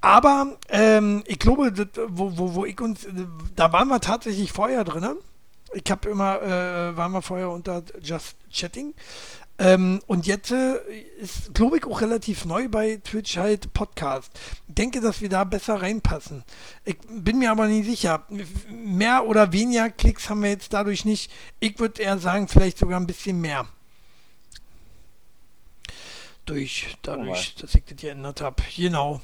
aber 0.00 0.56
ähm, 0.70 1.22
ich 1.26 1.38
glaube, 1.38 1.70
das, 1.70 1.88
wo, 2.08 2.38
wo, 2.38 2.54
wo 2.54 2.64
ich 2.64 2.80
uns, 2.80 3.06
da 3.54 3.70
waren 3.70 3.88
wir 3.88 4.00
tatsächlich 4.00 4.50
vorher 4.50 4.82
drin. 4.82 5.16
Ich 5.74 5.90
habe 5.90 6.08
immer, 6.08 6.40
äh, 6.40 6.96
waren 6.96 7.12
wir 7.12 7.20
vorher 7.20 7.50
unter 7.50 7.82
Just 8.00 8.36
Chatting. 8.50 8.94
Ähm, 9.56 10.00
und 10.06 10.26
jetzt 10.26 10.50
äh, 10.50 10.78
ist, 11.20 11.54
glaube 11.54 11.76
ich, 11.76 11.84
auch 11.84 12.00
relativ 12.00 12.44
neu 12.44 12.68
bei 12.68 12.96
Twitch 12.96 13.36
halt 13.36 13.72
Podcast. 13.72 14.32
Ich 14.66 14.74
denke, 14.74 15.00
dass 15.00 15.20
wir 15.20 15.28
da 15.28 15.44
besser 15.44 15.80
reinpassen. 15.80 16.42
Ich 16.84 16.96
bin 17.08 17.38
mir 17.38 17.52
aber 17.52 17.68
nicht 17.68 17.86
sicher. 17.86 18.26
Mehr 18.68 19.26
oder 19.26 19.52
weniger 19.52 19.90
Klicks 19.90 20.28
haben 20.28 20.42
wir 20.42 20.50
jetzt 20.50 20.72
dadurch 20.72 21.04
nicht. 21.04 21.30
Ich 21.60 21.78
würde 21.78 22.02
eher 22.02 22.18
sagen, 22.18 22.48
vielleicht 22.48 22.78
sogar 22.78 22.98
ein 22.98 23.06
bisschen 23.06 23.40
mehr. 23.40 23.66
Durch, 26.46 26.96
dadurch, 27.02 27.54
oh 27.56 27.60
dass 27.62 27.74
ich 27.74 27.84
das 27.84 27.96
geändert 27.96 28.40
habe. 28.40 28.62
Genau. 28.76 29.20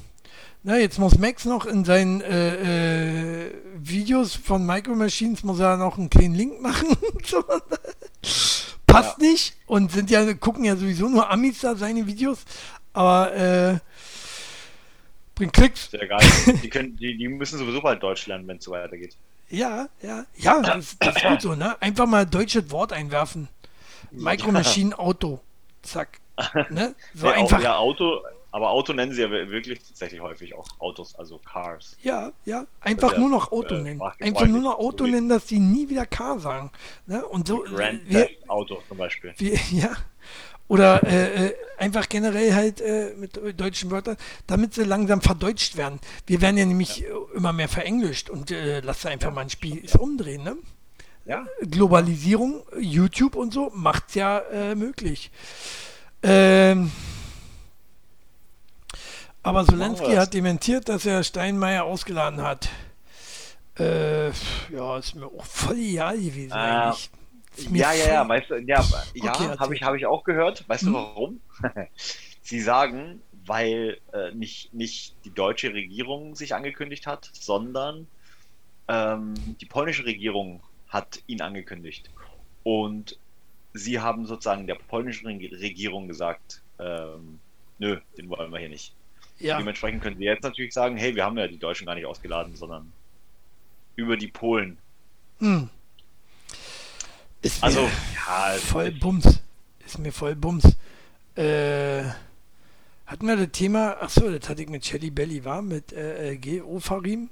Na, 0.63 0.79
jetzt 0.79 0.99
muss 0.99 1.19
Max 1.19 1.45
noch 1.45 1.67
in 1.67 1.85
seinen 1.85 2.21
äh, 2.21 3.47
äh, 3.47 3.55
Videos 3.75 4.35
von 4.37 4.65
Micro 4.65 4.95
Machines 4.95 5.43
muss 5.43 5.59
er 5.59 5.77
noch 5.77 5.99
einen 5.99 6.11
kleinen 6.11 6.35
Link 6.35 6.61
machen. 6.61 6.87
passt 8.93 9.19
ja. 9.21 9.29
nicht 9.29 9.57
und 9.67 9.93
sind 9.93 10.11
ja, 10.11 10.33
gucken 10.35 10.65
ja 10.65 10.77
sowieso 10.77 11.09
nur 11.09 11.31
Amis 11.31 11.61
da 11.61 11.75
seine 11.75 12.07
Videos, 12.07 12.45
aber 12.93 13.35
äh, 13.35 13.79
bringt 15.35 15.53
Klicks. 15.53 15.91
Sehr 15.91 16.07
geil. 16.07 16.21
die, 16.63 16.69
können, 16.69 16.97
die, 16.97 17.17
die 17.17 17.29
müssen 17.29 17.59
sowieso 17.59 17.81
bald 17.81 18.03
Deutsch 18.03 18.27
lernen, 18.27 18.47
wenn 18.49 18.59
es 18.59 18.65
so 18.65 18.73
weitergeht. 18.73 19.17
Ja, 19.49 19.89
ja, 20.01 20.25
ja, 20.37 20.61
das, 20.61 20.97
das 20.99 21.17
ist 21.17 21.25
gut 21.25 21.43
so, 21.43 21.55
ne? 21.55 21.77
Einfach 21.83 22.07
mal 22.07 22.25
deutsches 22.25 22.71
Wort 22.71 22.93
einwerfen. 22.93 23.49
Micro 24.13 24.53
Machine 24.53 24.97
Auto. 24.99 25.41
Zack. 25.83 26.19
Ne? 26.71 26.95
So 27.15 27.27
ja, 27.27 27.33
einfach. 27.35 27.61
Ja, 27.61 27.77
Auto, 27.77 28.23
aber 28.53 28.71
Auto 28.71 28.93
nennen 28.93 29.13
sie 29.13 29.23
ja 29.23 29.31
wirklich 29.31 29.79
tatsächlich 29.81 30.21
häufig 30.21 30.55
auch 30.55 30.67
Autos, 30.81 31.15
also 31.15 31.39
Cars. 31.39 31.97
Ja, 32.03 32.33
ja, 32.45 32.67
einfach 32.81 33.17
nur 33.17 33.29
noch 33.29 33.53
Auto 33.53 33.77
äh, 33.77 33.83
nennen. 33.83 34.01
Einfach 34.21 34.47
nur 34.47 34.61
noch 34.63 34.79
Auto 34.79 35.07
nennen, 35.07 35.29
dass 35.29 35.47
sie 35.47 35.61
nie 35.61 35.89
wieder 35.89 36.07
Car 36.07 36.41
sagen. 36.41 36.71
Ne? 37.07 37.25
Und 37.25 37.47
so. 37.47 37.63
Grand 37.63 38.09
wir, 38.09 38.29
Auto 38.49 38.83
zum 38.89 38.99
Beispiel. 38.99 39.35
Wir, 39.37 39.59
ja. 39.71 39.91
Oder 40.67 41.03
äh, 41.03 41.47
äh, 41.47 41.55
einfach 41.79 42.09
generell 42.09 42.55
halt 42.55 42.81
äh, 42.81 43.13
mit 43.17 43.61
deutschen 43.61 43.91
Wörtern, 43.91 44.17
damit 44.47 44.75
sie 44.75 44.85
langsam 44.85 45.21
verdeutscht 45.21 45.77
werden. 45.77 45.99
Wir 46.27 46.41
werden 46.41 46.59
ja 46.59 46.65
nämlich 46.65 46.99
ja. 46.99 47.09
immer 47.35 47.53
mehr 47.53 47.69
verenglischt 47.69 48.31
und 48.31 48.53
äh, 48.53 48.81
lass 48.81 49.05
einfach 49.05 49.31
ja. 49.31 49.35
mal 49.35 49.41
ein 49.43 49.51
Spiel 49.51 49.85
ja. 49.85 49.99
umdrehen, 49.99 50.45
ne? 50.45 50.57
Ja. 51.25 51.45
Globalisierung, 51.61 52.63
YouTube 52.79 53.35
und 53.35 53.53
so 53.53 53.71
macht's 53.75 54.15
ja 54.15 54.39
äh, 54.39 54.75
möglich. 54.75 55.31
Ähm, 56.23 56.91
aber 59.43 59.65
Zelensky 59.65 60.13
hat 60.13 60.35
dementiert, 60.35 60.89
dass 60.89 61.07
er 61.07 61.23
Steinmeier 61.23 61.85
ausgeladen 61.85 62.43
hat. 62.43 62.69
Äh, 63.79 64.29
ja, 64.73 64.99
ist 64.99 65.15
mir 65.15 65.27
auch 65.27 65.45
voll 65.45 65.79
egal 65.79 66.17
gewesen 66.17 66.53
äh, 66.53 66.55
eigentlich. 66.55 67.11
Ja, 67.73 67.93
ja, 67.93 68.07
ja, 68.07 68.29
weißt 68.29 68.51
du, 68.51 68.55
ja, 68.57 68.85
ja 69.15 69.33
okay, 69.33 69.59
habe 69.59 69.75
ich, 69.75 69.83
hab 69.83 69.95
ich 69.95 70.07
auch 70.07 70.25
gehört. 70.25 70.69
Weißt 70.69 70.83
hm? 70.85 70.93
du 70.93 70.99
warum? 70.99 71.41
Sie 72.43 72.61
sagen, 72.61 73.23
weil 73.47 73.99
äh, 74.13 74.33
nicht, 74.33 74.75
nicht 74.75 75.15
die 75.25 75.31
deutsche 75.31 75.73
Regierung 75.73 76.35
sich 76.37 76.55
angekündigt 76.55 77.07
hat, 77.07 77.31
sondern 77.33 78.07
ähm, 78.89 79.35
die 79.61 79.67
polnische 79.67 80.05
Regierung 80.05 80.63
hat 80.89 81.23
ihn 81.27 81.41
angekündigt. 81.41 82.11
Und 82.63 83.19
sie 83.73 84.01
haben 84.01 84.27
sozusagen 84.27 84.67
der 84.67 84.75
polnischen 84.75 85.27
Regierung 85.27 86.09
gesagt, 86.09 86.63
ähm, 86.79 87.39
nö, 87.79 88.01
den 88.19 88.29
wollen 88.29 88.51
wir 88.53 88.59
hier 88.59 88.69
nicht. 88.69 88.95
Ja. 89.41 89.59
Dementsprechend 89.59 90.03
können 90.03 90.19
sie 90.19 90.25
jetzt 90.25 90.43
natürlich 90.43 90.73
sagen, 90.73 90.97
hey, 90.97 91.15
wir 91.15 91.25
haben 91.25 91.39
ja 91.39 91.49
die 91.49 91.59
Deutschen 91.59 91.87
gar 91.87 91.95
nicht 91.95 92.07
ausgeladen, 92.07 92.55
sondern 92.55 92.93
über 93.97 94.17
die 94.17 94.29
Polen. 94.29 94.79
Hm. 95.39 95.71
Ist 97.43 97.63
also, 97.65 97.89
ja, 98.15 98.55
voll 98.59 98.91
Bums. 98.93 99.41
Ist 99.85 99.99
mir 99.99 100.13
voll 100.13 100.35
Bums. 100.35 100.65
Äh, 101.37 102.05
hatten 103.07 103.27
wir 103.27 103.37
das 103.37 103.51
Thema, 103.53 103.97
achso, 104.01 104.31
das 104.31 104.49
hatte 104.49 104.63
ich 104.63 104.69
mit 104.69 104.85
Shelly 104.85 105.11
Belly, 105.11 105.45
war, 105.45 105.63
mit 105.63 105.93
äh, 105.93 106.33
äh 106.33 106.37
G.O. 106.37 106.81
Farim, 106.81 107.31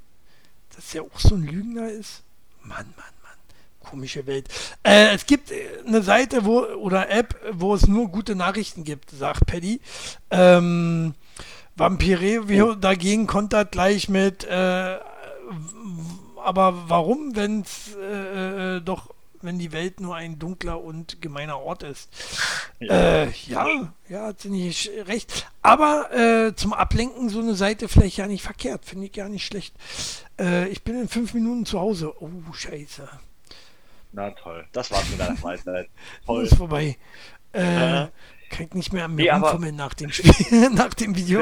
dass 0.75 0.89
der 0.89 1.03
auch 1.03 1.19
so 1.19 1.35
ein 1.35 1.43
Lügner 1.43 1.89
ist. 1.89 2.23
Mann, 2.63 2.91
Mann, 2.97 3.13
Mann. 3.23 3.37
Komische 3.81 4.25
Welt. 4.25 4.49
Äh, 4.83 5.13
es 5.13 5.27
gibt 5.27 5.51
äh, 5.51 5.67
eine 5.85 6.01
Seite 6.01 6.43
wo, 6.43 6.63
oder 6.63 7.09
App, 7.11 7.39
wo 7.51 7.75
es 7.75 7.87
nur 7.87 8.09
gute 8.09 8.35
Nachrichten 8.35 8.83
gibt, 8.83 9.11
sagt 9.11 9.45
Paddy. 9.45 9.79
Ähm, 10.31 11.13
Vampire 11.79 12.77
dagegen 12.77 13.25
kontert 13.25 13.71
gleich 13.71 14.09
mit, 14.09 14.43
äh, 14.43 14.97
aber 16.43 16.89
warum, 16.89 17.35
wenn 17.35 17.61
es 17.61 17.95
äh, 17.95 18.77
äh, 18.77 18.81
doch, 18.81 19.13
wenn 19.41 19.57
die 19.59 19.71
Welt 19.71 19.99
nur 19.99 20.15
ein 20.15 20.39
dunkler 20.39 20.81
und 20.81 21.21
gemeiner 21.21 21.59
Ort 21.59 21.83
ist? 21.83 22.09
Ja, 22.79 23.23
äh, 23.23 23.31
ja, 23.47 23.93
ja, 24.09 24.25
hat 24.27 24.41
sie 24.41 24.49
nicht 24.49 24.89
recht. 25.05 25.47
Aber 25.61 26.11
äh, 26.13 26.55
zum 26.55 26.73
Ablenken 26.73 27.29
so 27.29 27.39
eine 27.39 27.55
Seite 27.55 27.87
vielleicht 27.87 28.17
ja 28.17 28.27
nicht 28.27 28.43
verkehrt, 28.43 28.85
finde 28.85 29.05
ich 29.05 29.13
gar 29.13 29.29
nicht 29.29 29.45
schlecht. 29.45 29.73
Äh, 30.39 30.67
ich 30.69 30.83
bin 30.83 30.99
in 30.99 31.07
fünf 31.07 31.33
Minuten 31.33 31.65
zu 31.65 31.79
Hause. 31.79 32.13
Oh, 32.21 32.29
scheiße. 32.53 33.07
Na 34.11 34.31
toll, 34.31 34.65
das 34.71 34.91
war's 34.91 35.09
mit 35.09 35.19
deiner 35.19 35.37
Freizeit. 35.37 35.87
Toll. 36.25 36.43
Ist 36.43 36.55
vorbei. 36.55 36.97
Äh, 37.53 38.07
Ich 38.51 38.73
nicht 38.73 38.93
mehr 38.93 39.07
mir 39.07 39.23
nee, 39.23 39.29
rumfummeln 39.29 39.75
nach 39.75 39.93
dem 39.93 40.11
Spiel, 40.11 40.69
nach 40.73 40.93
dem 40.93 41.15
Video, 41.15 41.41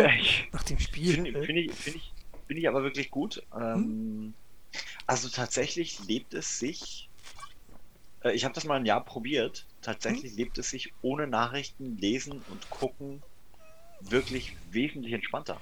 nach 0.52 0.64
dem 0.64 0.80
Spiel. 0.80 1.14
Finde 1.14 1.44
find 1.44 1.58
ich, 1.58 1.74
find 1.74 1.96
ich, 1.96 2.14
find 2.48 2.60
ich 2.60 2.68
aber 2.68 2.84
wirklich 2.84 3.10
gut. 3.12 3.44
Ähm, 3.56 3.62
hm? 3.62 4.34
Also 5.06 5.30
tatsächlich 5.30 6.00
lebt 6.08 6.34
es 6.34 6.60
sich, 6.60 7.10
äh, 8.24 8.34
ich 8.34 8.44
habe 8.44 8.54
das 8.54 8.66
mal 8.66 8.76
ein 8.76 8.86
Jahr 8.86 9.04
probiert, 9.04 9.66
tatsächlich 9.82 10.32
hm? 10.32 10.38
lebt 10.38 10.58
es 10.58 10.70
sich 10.70 10.94
ohne 11.02 11.28
Nachrichten 11.28 11.98
lesen 11.98 12.44
und 12.50 12.70
gucken 12.70 13.24
wirklich 14.02 14.56
wesentlich 14.72 15.14
entspannter. 15.14 15.60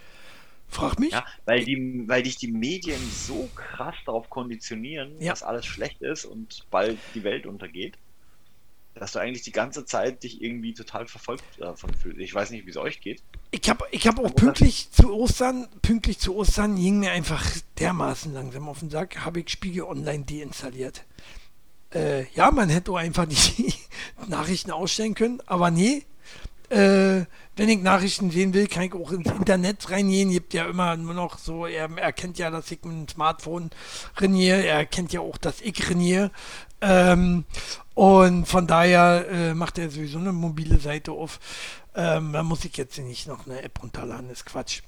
Frag 0.67 0.99
mich. 0.99 1.11
Ja, 1.11 1.25
weil, 1.45 1.63
die, 1.63 2.03
weil 2.07 2.23
dich 2.23 2.37
die 2.37 2.51
Medien 2.51 2.99
so 3.11 3.49
krass 3.55 3.95
darauf 4.05 4.29
konditionieren, 4.29 5.21
ja. 5.21 5.31
dass 5.31 5.43
alles 5.43 5.65
schlecht 5.65 6.01
ist 6.01 6.25
und 6.25 6.65
bald 6.71 6.97
die 7.13 7.23
Welt 7.23 7.45
untergeht, 7.45 7.97
dass 8.95 9.11
du 9.11 9.19
eigentlich 9.19 9.43
die 9.43 9.51
ganze 9.51 9.85
Zeit 9.85 10.23
dich 10.23 10.41
irgendwie 10.41 10.73
total 10.73 11.05
verfolgt 11.05 11.43
davon 11.59 11.93
fühlst. 11.93 12.19
Ich 12.19 12.33
weiß 12.33 12.49
nicht, 12.51 12.65
wie 12.65 12.69
es 12.69 12.77
euch 12.77 13.01
geht. 13.01 13.21
Ich 13.51 13.69
habe 13.69 13.85
ich 13.91 14.07
hab 14.07 14.19
auch 14.19 14.33
pünktlich 14.33 14.89
zu 14.91 15.13
Ostern, 15.13 15.67
pünktlich 15.81 16.19
zu 16.19 16.35
Ostern 16.35 16.75
ging 16.75 16.99
mir 16.99 17.11
einfach 17.11 17.45
dermaßen 17.79 18.33
langsam 18.33 18.69
auf 18.69 18.79
den 18.79 18.89
Sack, 18.89 19.25
habe 19.25 19.41
ich 19.41 19.49
Spiegel 19.49 19.83
Online 19.83 20.23
deinstalliert. 20.23 21.03
Äh, 21.93 22.25
ja, 22.33 22.51
man 22.51 22.69
hätte 22.69 22.91
auch 22.91 22.97
einfach 22.97 23.25
die 23.25 23.73
Nachrichten 24.27 24.71
ausstellen 24.71 25.13
können, 25.13 25.41
aber 25.45 25.71
nee, 25.71 26.05
äh, 26.69 27.25
wenn 27.57 27.69
ich 27.69 27.81
Nachrichten 27.81 28.31
sehen 28.31 28.53
will, 28.53 28.67
kann 28.67 28.83
ich 28.83 28.93
auch 28.93 29.11
ins 29.11 29.29
Internet 29.29 29.89
reingehen. 29.89 30.31
Gibt 30.31 30.53
ja 30.53 30.65
immer 30.65 30.97
nur 30.97 31.13
noch 31.13 31.37
so, 31.37 31.65
er 31.65 31.89
erkennt 31.97 32.37
ja, 32.37 32.49
dass 32.49 32.71
ich 32.71 32.83
mit 32.83 32.93
dem 32.93 33.07
Smartphone 33.07 33.69
reniere, 34.17 34.65
er 34.65 34.77
erkennt 34.77 35.13
ja 35.13 35.21
auch, 35.21 35.37
dass 35.37 35.61
ich 35.61 35.89
reniere. 35.89 36.31
Ähm, 36.81 37.45
und 37.95 38.45
von 38.45 38.67
daher 38.67 39.25
äh, 39.29 39.53
macht 39.53 39.79
er 39.79 39.89
sowieso 39.89 40.19
eine 40.19 40.33
mobile 40.33 40.79
Seite 40.79 41.11
auf. 41.11 41.39
Ähm, 41.95 42.33
da 42.33 42.43
muss 42.43 42.65
ich 42.65 42.75
jetzt 42.77 42.97
nicht 42.99 43.27
noch 43.27 43.47
eine 43.47 43.61
App 43.61 43.81
runterladen, 43.81 44.27
das 44.27 44.39
ist 44.39 44.45
Quatsch. 44.45 44.81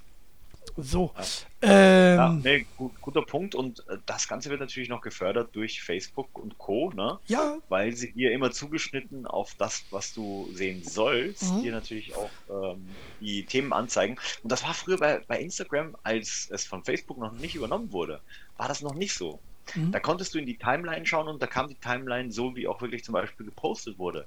So. 0.80 1.12
Ähm, 1.60 2.16
ja, 2.16 2.32
nee, 2.32 2.66
gut, 2.76 2.92
guter 3.00 3.22
Punkt. 3.22 3.56
Und 3.56 3.80
äh, 3.88 3.98
das 4.06 4.28
Ganze 4.28 4.48
wird 4.50 4.60
natürlich 4.60 4.88
noch 4.88 5.00
gefördert 5.00 5.50
durch 5.52 5.82
Facebook 5.82 6.38
und 6.38 6.56
Co. 6.58 6.92
Ne? 6.94 7.18
Ja. 7.26 7.58
Weil 7.68 7.94
sie 7.96 8.12
dir 8.12 8.30
immer 8.30 8.52
zugeschnitten 8.52 9.26
auf 9.26 9.54
das, 9.56 9.84
was 9.90 10.14
du 10.14 10.48
sehen 10.52 10.84
sollst, 10.84 11.52
mhm. 11.52 11.62
dir 11.62 11.72
natürlich 11.72 12.14
auch 12.14 12.30
ähm, 12.48 12.86
die 13.20 13.44
Themen 13.44 13.72
anzeigen. 13.72 14.18
Und 14.42 14.52
das 14.52 14.62
war 14.62 14.72
früher 14.72 14.98
bei, 14.98 15.20
bei 15.26 15.40
Instagram, 15.40 15.96
als 16.04 16.48
es 16.50 16.64
von 16.64 16.84
Facebook 16.84 17.18
noch 17.18 17.32
nicht 17.32 17.56
übernommen 17.56 17.90
wurde, 17.90 18.20
war 18.56 18.68
das 18.68 18.80
noch 18.80 18.94
nicht 18.94 19.14
so. 19.14 19.40
Mhm. 19.74 19.92
Da 19.92 20.00
konntest 20.00 20.34
du 20.34 20.38
in 20.38 20.46
die 20.46 20.56
Timeline 20.56 21.06
schauen 21.06 21.28
und 21.28 21.42
da 21.42 21.46
kam 21.46 21.68
die 21.68 21.74
Timeline 21.74 22.32
so, 22.32 22.54
wie 22.56 22.66
auch 22.68 22.80
wirklich 22.80 23.04
zum 23.04 23.12
Beispiel 23.12 23.46
gepostet 23.46 23.98
wurde. 23.98 24.26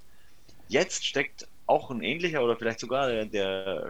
Jetzt 0.67 1.05
steckt 1.05 1.47
auch 1.65 1.89
ein 1.91 2.01
ähnlicher 2.01 2.43
oder 2.43 2.55
vielleicht 2.55 2.79
sogar 2.79 3.09
der, 3.09 3.25
der 3.25 3.89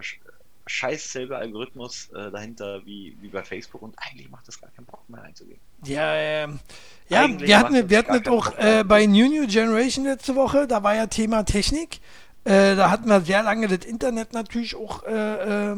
scheiß 0.66 1.12
selber 1.12 1.38
Algorithmus 1.38 2.10
äh, 2.10 2.30
dahinter 2.30 2.84
wie, 2.84 3.16
wie 3.20 3.28
bei 3.28 3.42
Facebook 3.42 3.82
und 3.82 3.94
eigentlich 3.98 4.30
macht 4.30 4.46
das 4.48 4.60
gar 4.60 4.70
keinen 4.70 4.86
Bock 4.86 5.08
mehr 5.08 5.22
einzugehen. 5.22 5.58
Ja, 5.84 6.14
ähm, 6.14 6.60
ja, 7.08 7.28
wir 7.40 7.58
hatten, 7.58 7.90
wir 7.90 7.98
hatten 7.98 8.28
auch 8.28 8.56
äh, 8.58 8.84
bei 8.84 9.06
New 9.06 9.28
New 9.28 9.46
Generation 9.46 10.04
letzte 10.04 10.34
Woche, 10.36 10.66
da 10.66 10.82
war 10.82 10.94
ja 10.94 11.06
Thema 11.06 11.44
Technik. 11.44 12.00
Äh, 12.44 12.74
da 12.74 12.90
hatten 12.90 13.08
wir 13.08 13.20
sehr 13.20 13.42
lange 13.42 13.68
das 13.68 13.84
Internet 13.86 14.32
natürlich 14.32 14.74
auch 14.74 15.04
äh, 15.04 15.72
äh, 15.72 15.76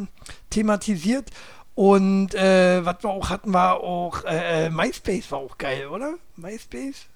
thematisiert. 0.51 1.31
Und 1.75 2.35
äh, 2.35 2.85
was 2.85 3.03
wir 3.03 3.11
auch 3.11 3.31
hatten, 3.31 3.53
war 3.53 3.81
auch 3.81 4.23
MySpace 4.71 5.31
war 5.33 5.41
auch 5.41 5.59
geil, 5.59 5.89
oder? 5.89 6.15
MySpace? 6.37 7.07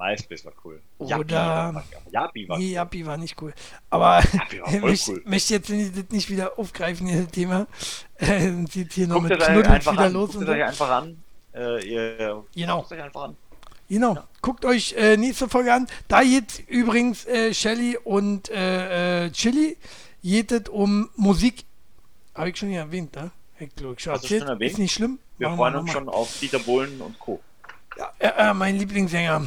MySpace 0.00 0.44
war 0.46 0.52
cool. 0.64 0.80
Oder. 0.98 1.84
Yapi 2.10 2.48
war, 2.48 2.58
nee, 2.58 2.72
Yapi 2.72 3.06
war 3.06 3.16
nicht 3.18 3.40
cool. 3.42 3.52
Aber 3.90 4.22
ich 4.66 4.80
möchte 4.80 5.12
cool. 5.12 5.22
jetzt 5.26 5.68
nicht, 5.68 6.12
nicht 6.12 6.30
wieder 6.30 6.58
aufgreifen, 6.58 7.06
das 7.06 7.32
Thema. 7.32 7.66
Äh, 8.20 8.66
sieht 8.70 8.92
hier 8.92 9.06
noch 9.06 9.22
mit 9.22 9.32
Knuddels 9.32 9.90
wieder 9.90 9.98
an. 9.98 10.12
los. 10.12 10.32
Guckt 10.32 10.40
und 10.40 10.46
so. 10.46 10.52
euch 10.52 10.62
einfach 10.62 10.90
an. 10.90 11.22
Äh, 11.54 11.88
ihr 11.88 12.44
genau. 12.54 12.80
Guckt 12.80 12.92
euch 12.92 13.02
einfach 13.02 13.22
an. 13.22 13.36
Genau. 13.88 14.14
Ja. 14.14 14.28
Guckt 14.42 14.64
euch 14.66 14.92
äh, 14.92 15.16
nächste 15.16 15.48
Folge 15.48 15.72
an. 15.72 15.86
Da 16.06 16.22
geht 16.22 16.68
übrigens 16.68 17.24
äh, 17.24 17.54
Shelly 17.54 17.96
und 17.96 18.50
äh, 18.50 19.24
äh 19.24 19.30
Chili 19.30 19.78
geht 20.22 20.68
um 20.68 21.08
Musik. 21.16 21.64
Habe 22.34 22.50
ich 22.50 22.58
schon 22.58 22.68
hier 22.68 22.80
erwähnt, 22.80 23.16
ne? 23.16 23.30
Ich 23.60 23.74
glaube, 23.74 23.94
ich 23.96 24.02
schon. 24.02 24.60
Ist 24.60 24.78
nicht 24.78 24.94
schlimm. 24.94 25.18
Wir 25.38 25.48
Machen 25.48 25.58
freuen 25.58 25.76
uns 25.76 25.92
schon 25.92 26.08
auf 26.08 26.38
Dieter 26.40 26.58
Bohlen 26.58 27.00
und 27.00 27.18
Co. 27.18 27.40
Ja, 27.96 28.12
äh, 28.18 28.54
mein 28.54 28.76
Lieblingssänger. 28.76 29.40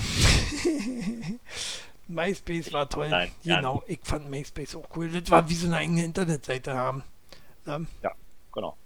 MySpace 2.08 2.74
war 2.74 2.90
toll. 2.90 3.10
Nein, 3.10 3.32
genau, 3.44 3.84
ich 3.88 4.00
fand 4.04 4.30
MySpace 4.30 4.76
auch 4.76 4.88
cool. 4.96 5.10
Das 5.10 5.30
war 5.32 5.50
wie 5.50 5.56
so 5.56 5.68
eine 5.68 5.78
eigene 5.78 6.06
Internetseite 6.06 6.74
haben. 6.74 7.04
Ja, 7.66 7.80
ja 8.04 8.12
genau. 8.52 8.78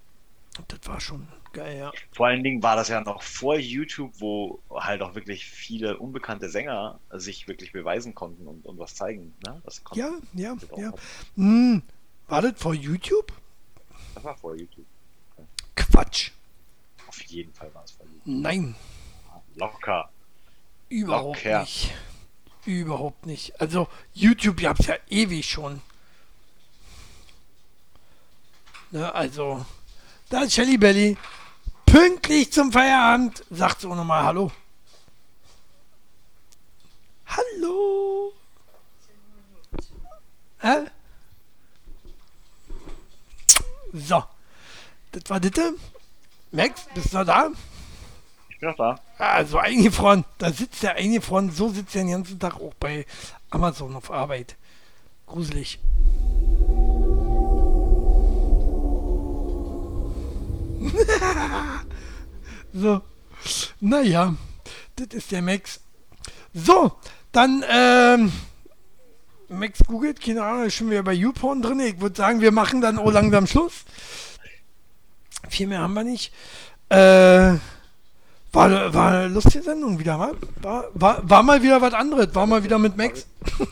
Das 0.68 0.80
war 0.86 1.02
schon 1.02 1.28
geil, 1.54 1.78
ja. 1.78 1.92
Vor 2.12 2.28
allen 2.28 2.44
Dingen 2.44 2.64
war 2.64 2.76
das 2.76 2.88
ja 2.88 3.02
noch 3.02 3.22
vor 3.22 3.58
YouTube, 3.58 4.14
wo 4.20 4.60
halt 4.72 5.02
auch 5.02 5.16
wirklich 5.16 5.46
viele 5.46 5.98
unbekannte 5.98 6.50
Sänger 6.50 7.00
sich 7.12 7.48
wirklich 7.48 7.74
beweisen 7.74 8.16
konnten 8.16 8.48
und, 8.48 8.66
und 8.66 8.80
was 8.80 8.96
zeigen. 8.96 9.34
Ne? 9.46 9.62
Das 9.66 9.82
ja, 9.94 10.12
ja, 10.34 10.56
ja. 10.78 10.94
Hm, 11.36 11.84
war 12.28 12.42
das 12.42 12.54
vor 12.56 12.74
YouTube? 12.74 13.32
Das 14.16 14.24
war 14.24 14.38
vor 14.38 14.56
YouTube. 14.56 14.86
Quatsch. 15.78 16.32
Auf 17.08 17.22
jeden 17.24 17.54
Fall 17.54 17.74
war 17.74 17.84
es 17.84 17.92
YouTube. 17.92 18.22
Nein. 18.26 18.76
Locker. 19.56 20.10
Überhaupt 20.90 21.44
Locker. 21.44 21.62
nicht. 21.62 21.94
Überhaupt 22.66 23.26
nicht. 23.26 23.60
Also 23.62 23.88
YouTube 24.14 24.62
gab 24.62 24.80
es 24.80 24.88
ja 24.88 24.96
ewig 25.10 25.50
schon. 25.50 25.82
Ne, 28.92 29.14
also, 29.14 29.66
da 30.30 30.42
ist 30.44 30.54
Shelly 30.54 30.78
Belly. 30.78 31.18
Pünktlich 31.86 32.52
zum 32.52 32.72
Feierabend 32.72 33.44
sagt 33.50 33.82
sie 33.82 33.88
auch 33.88 33.96
nochmal 33.96 34.24
Hallo. 34.24 34.52
Hallo. 37.26 38.34
Hä? 40.60 40.88
So. 43.94 44.24
Das 45.24 45.30
war 45.30 45.40
das. 45.40 45.74
Max, 46.52 46.86
bist 46.94 47.14
du 47.14 47.24
da? 47.26 47.50
Ich 48.50 48.60
bin 48.60 48.70
auch 48.70 48.76
da. 48.76 49.00
Also 49.18 49.58
eingefroren, 49.58 50.26
da 50.38 50.52
sitzt 50.52 50.84
er 50.84 50.94
eingefroren, 50.96 51.50
so 51.52 51.70
sitzt 51.70 51.96
er 51.96 52.04
den 52.04 52.12
ganzen 52.12 52.40
Tag 52.40 52.56
auch 52.56 52.74
bei 52.80 53.06
Amazon 53.50 53.96
auf 53.96 54.12
Arbeit. 54.12 54.56
Gruselig. 55.26 55.80
so. 62.74 63.02
Naja, 63.80 64.36
das 64.96 65.08
ist 65.14 65.32
der 65.32 65.42
Max. 65.42 65.80
So, 66.54 66.92
dann, 67.32 67.64
ähm, 67.70 68.32
Max 69.50 69.80
googelt, 69.86 70.22
keine 70.22 70.44
Ahnung, 70.44 70.66
ist 70.66 70.76
schon 70.76 70.90
wieder 70.90 71.04
bei 71.04 71.14
YouPorn 71.14 71.62
drin. 71.62 71.80
Ich 71.80 72.00
würde 72.02 72.16
sagen, 72.16 72.42
wir 72.42 72.52
machen 72.52 72.82
dann 72.82 73.00
auch 73.00 73.12
langsam 73.12 73.48
Schluss. 73.48 73.86
Viel 75.50 75.68
mehr 75.68 75.80
haben 75.80 75.94
wir 75.94 76.04
nicht. 76.04 76.34
Äh, 76.90 77.58
war, 78.52 78.94
war 78.94 79.12
eine 79.12 79.28
lustige 79.28 79.64
Sendung 79.64 80.00
wieder, 80.00 80.18
mal. 80.18 80.36
War, 80.62 80.90
war, 80.94 81.30
war 81.30 81.44
mal 81.44 81.62
wieder 81.62 81.82
was 81.82 81.94
anderes. 81.94 82.34
War 82.34 82.48
mal 82.48 82.64
wieder 82.64 82.80
mit 82.80 82.98
Max. 82.98 83.28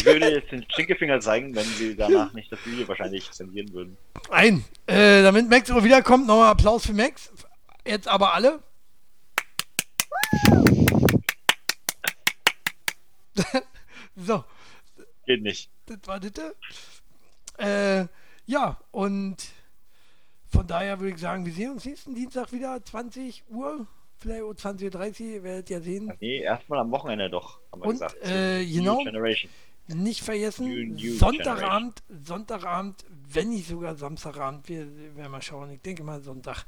Ich 0.00 0.06
würde 0.06 0.30
jetzt 0.30 0.50
den 0.50 0.64
Stinkefinger 0.72 1.20
zeigen, 1.20 1.54
wenn 1.54 1.64
sie 1.64 1.94
danach 1.94 2.32
nicht 2.32 2.50
das 2.50 2.58
Video 2.64 2.88
wahrscheinlich 2.88 3.30
zensieren 3.32 3.70
würden. 3.74 3.98
Nein, 4.30 4.64
äh, 4.86 5.22
damit 5.22 5.50
Max 5.50 5.70
auch 5.70 5.84
wiederkommt, 5.84 6.26
nochmal 6.26 6.52
Applaus 6.52 6.86
für 6.86 6.94
Max. 6.94 7.30
Jetzt 7.86 8.08
aber 8.08 8.32
alle. 8.32 8.62
so. 14.16 14.44
Geht 15.26 15.42
nicht. 15.42 15.70
Das 15.86 15.98
war 16.06 16.18
das. 16.18 16.54
Äh, 17.60 18.06
ja, 18.46 18.78
und 18.90 19.36
von 20.48 20.66
daher 20.66 20.98
würde 20.98 21.14
ich 21.14 21.20
sagen, 21.20 21.44
wir 21.44 21.52
sehen 21.52 21.72
uns 21.72 21.84
nächsten 21.84 22.14
Dienstag 22.14 22.52
wieder, 22.52 22.82
20 22.82 23.44
Uhr, 23.48 23.86
vielleicht 24.18 24.42
20.30 24.42 25.20
Uhr, 25.20 25.26
ihr 25.26 25.42
werdet 25.42 25.70
ja 25.70 25.80
sehen. 25.80 26.12
Nee, 26.20 26.40
erstmal 26.40 26.80
am 26.80 26.90
Wochenende 26.90 27.28
doch, 27.30 27.60
haben 27.70 27.82
wir 27.82 27.86
Und, 27.86 27.92
gesagt. 27.92 28.16
Äh, 28.22 28.64
genau, 28.64 29.02
nicht 29.88 30.22
vergessen, 30.22 30.68
new, 30.68 30.94
new 30.94 31.14
Sonntagabend, 31.14 32.02
Generation. 32.06 32.24
Sonntagabend, 32.24 33.04
wenn 33.28 33.50
nicht 33.50 33.68
sogar 33.68 33.94
Samstagabend, 33.94 34.68
wir 34.68 35.16
werden 35.16 35.32
mal 35.32 35.42
schauen, 35.42 35.70
ich 35.70 35.80
denke 35.80 36.02
mal 36.02 36.20
Sonntag. 36.20 36.64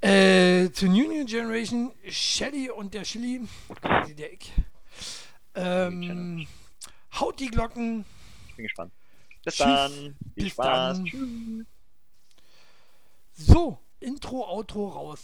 Äh, 0.00 0.70
zu 0.72 0.86
New 0.86 1.08
New 1.08 1.24
Generation, 1.24 1.92
Shelly 2.08 2.70
und 2.70 2.92
der 2.92 3.04
Chili, 3.04 3.40
quasi 3.80 4.14
der 4.14 4.32
Eck. 4.32 4.46
Ähm, 5.54 6.46
haut 7.18 7.40
die 7.40 7.48
Glocken. 7.48 8.04
Ich 8.48 8.56
bin 8.56 8.64
gespannt. 8.64 8.92
Bis 9.44 9.54
Tschüss. 9.54 9.64
dann. 9.66 9.92
Viel 9.92 10.44
Bis 10.44 10.52
Spaß. 10.52 10.96
Dann. 10.96 11.04
Tschüss. 11.04 11.66
So, 13.36 13.78
Intro, 14.00 14.48
Outro 14.48 14.88
raus. 14.88 15.20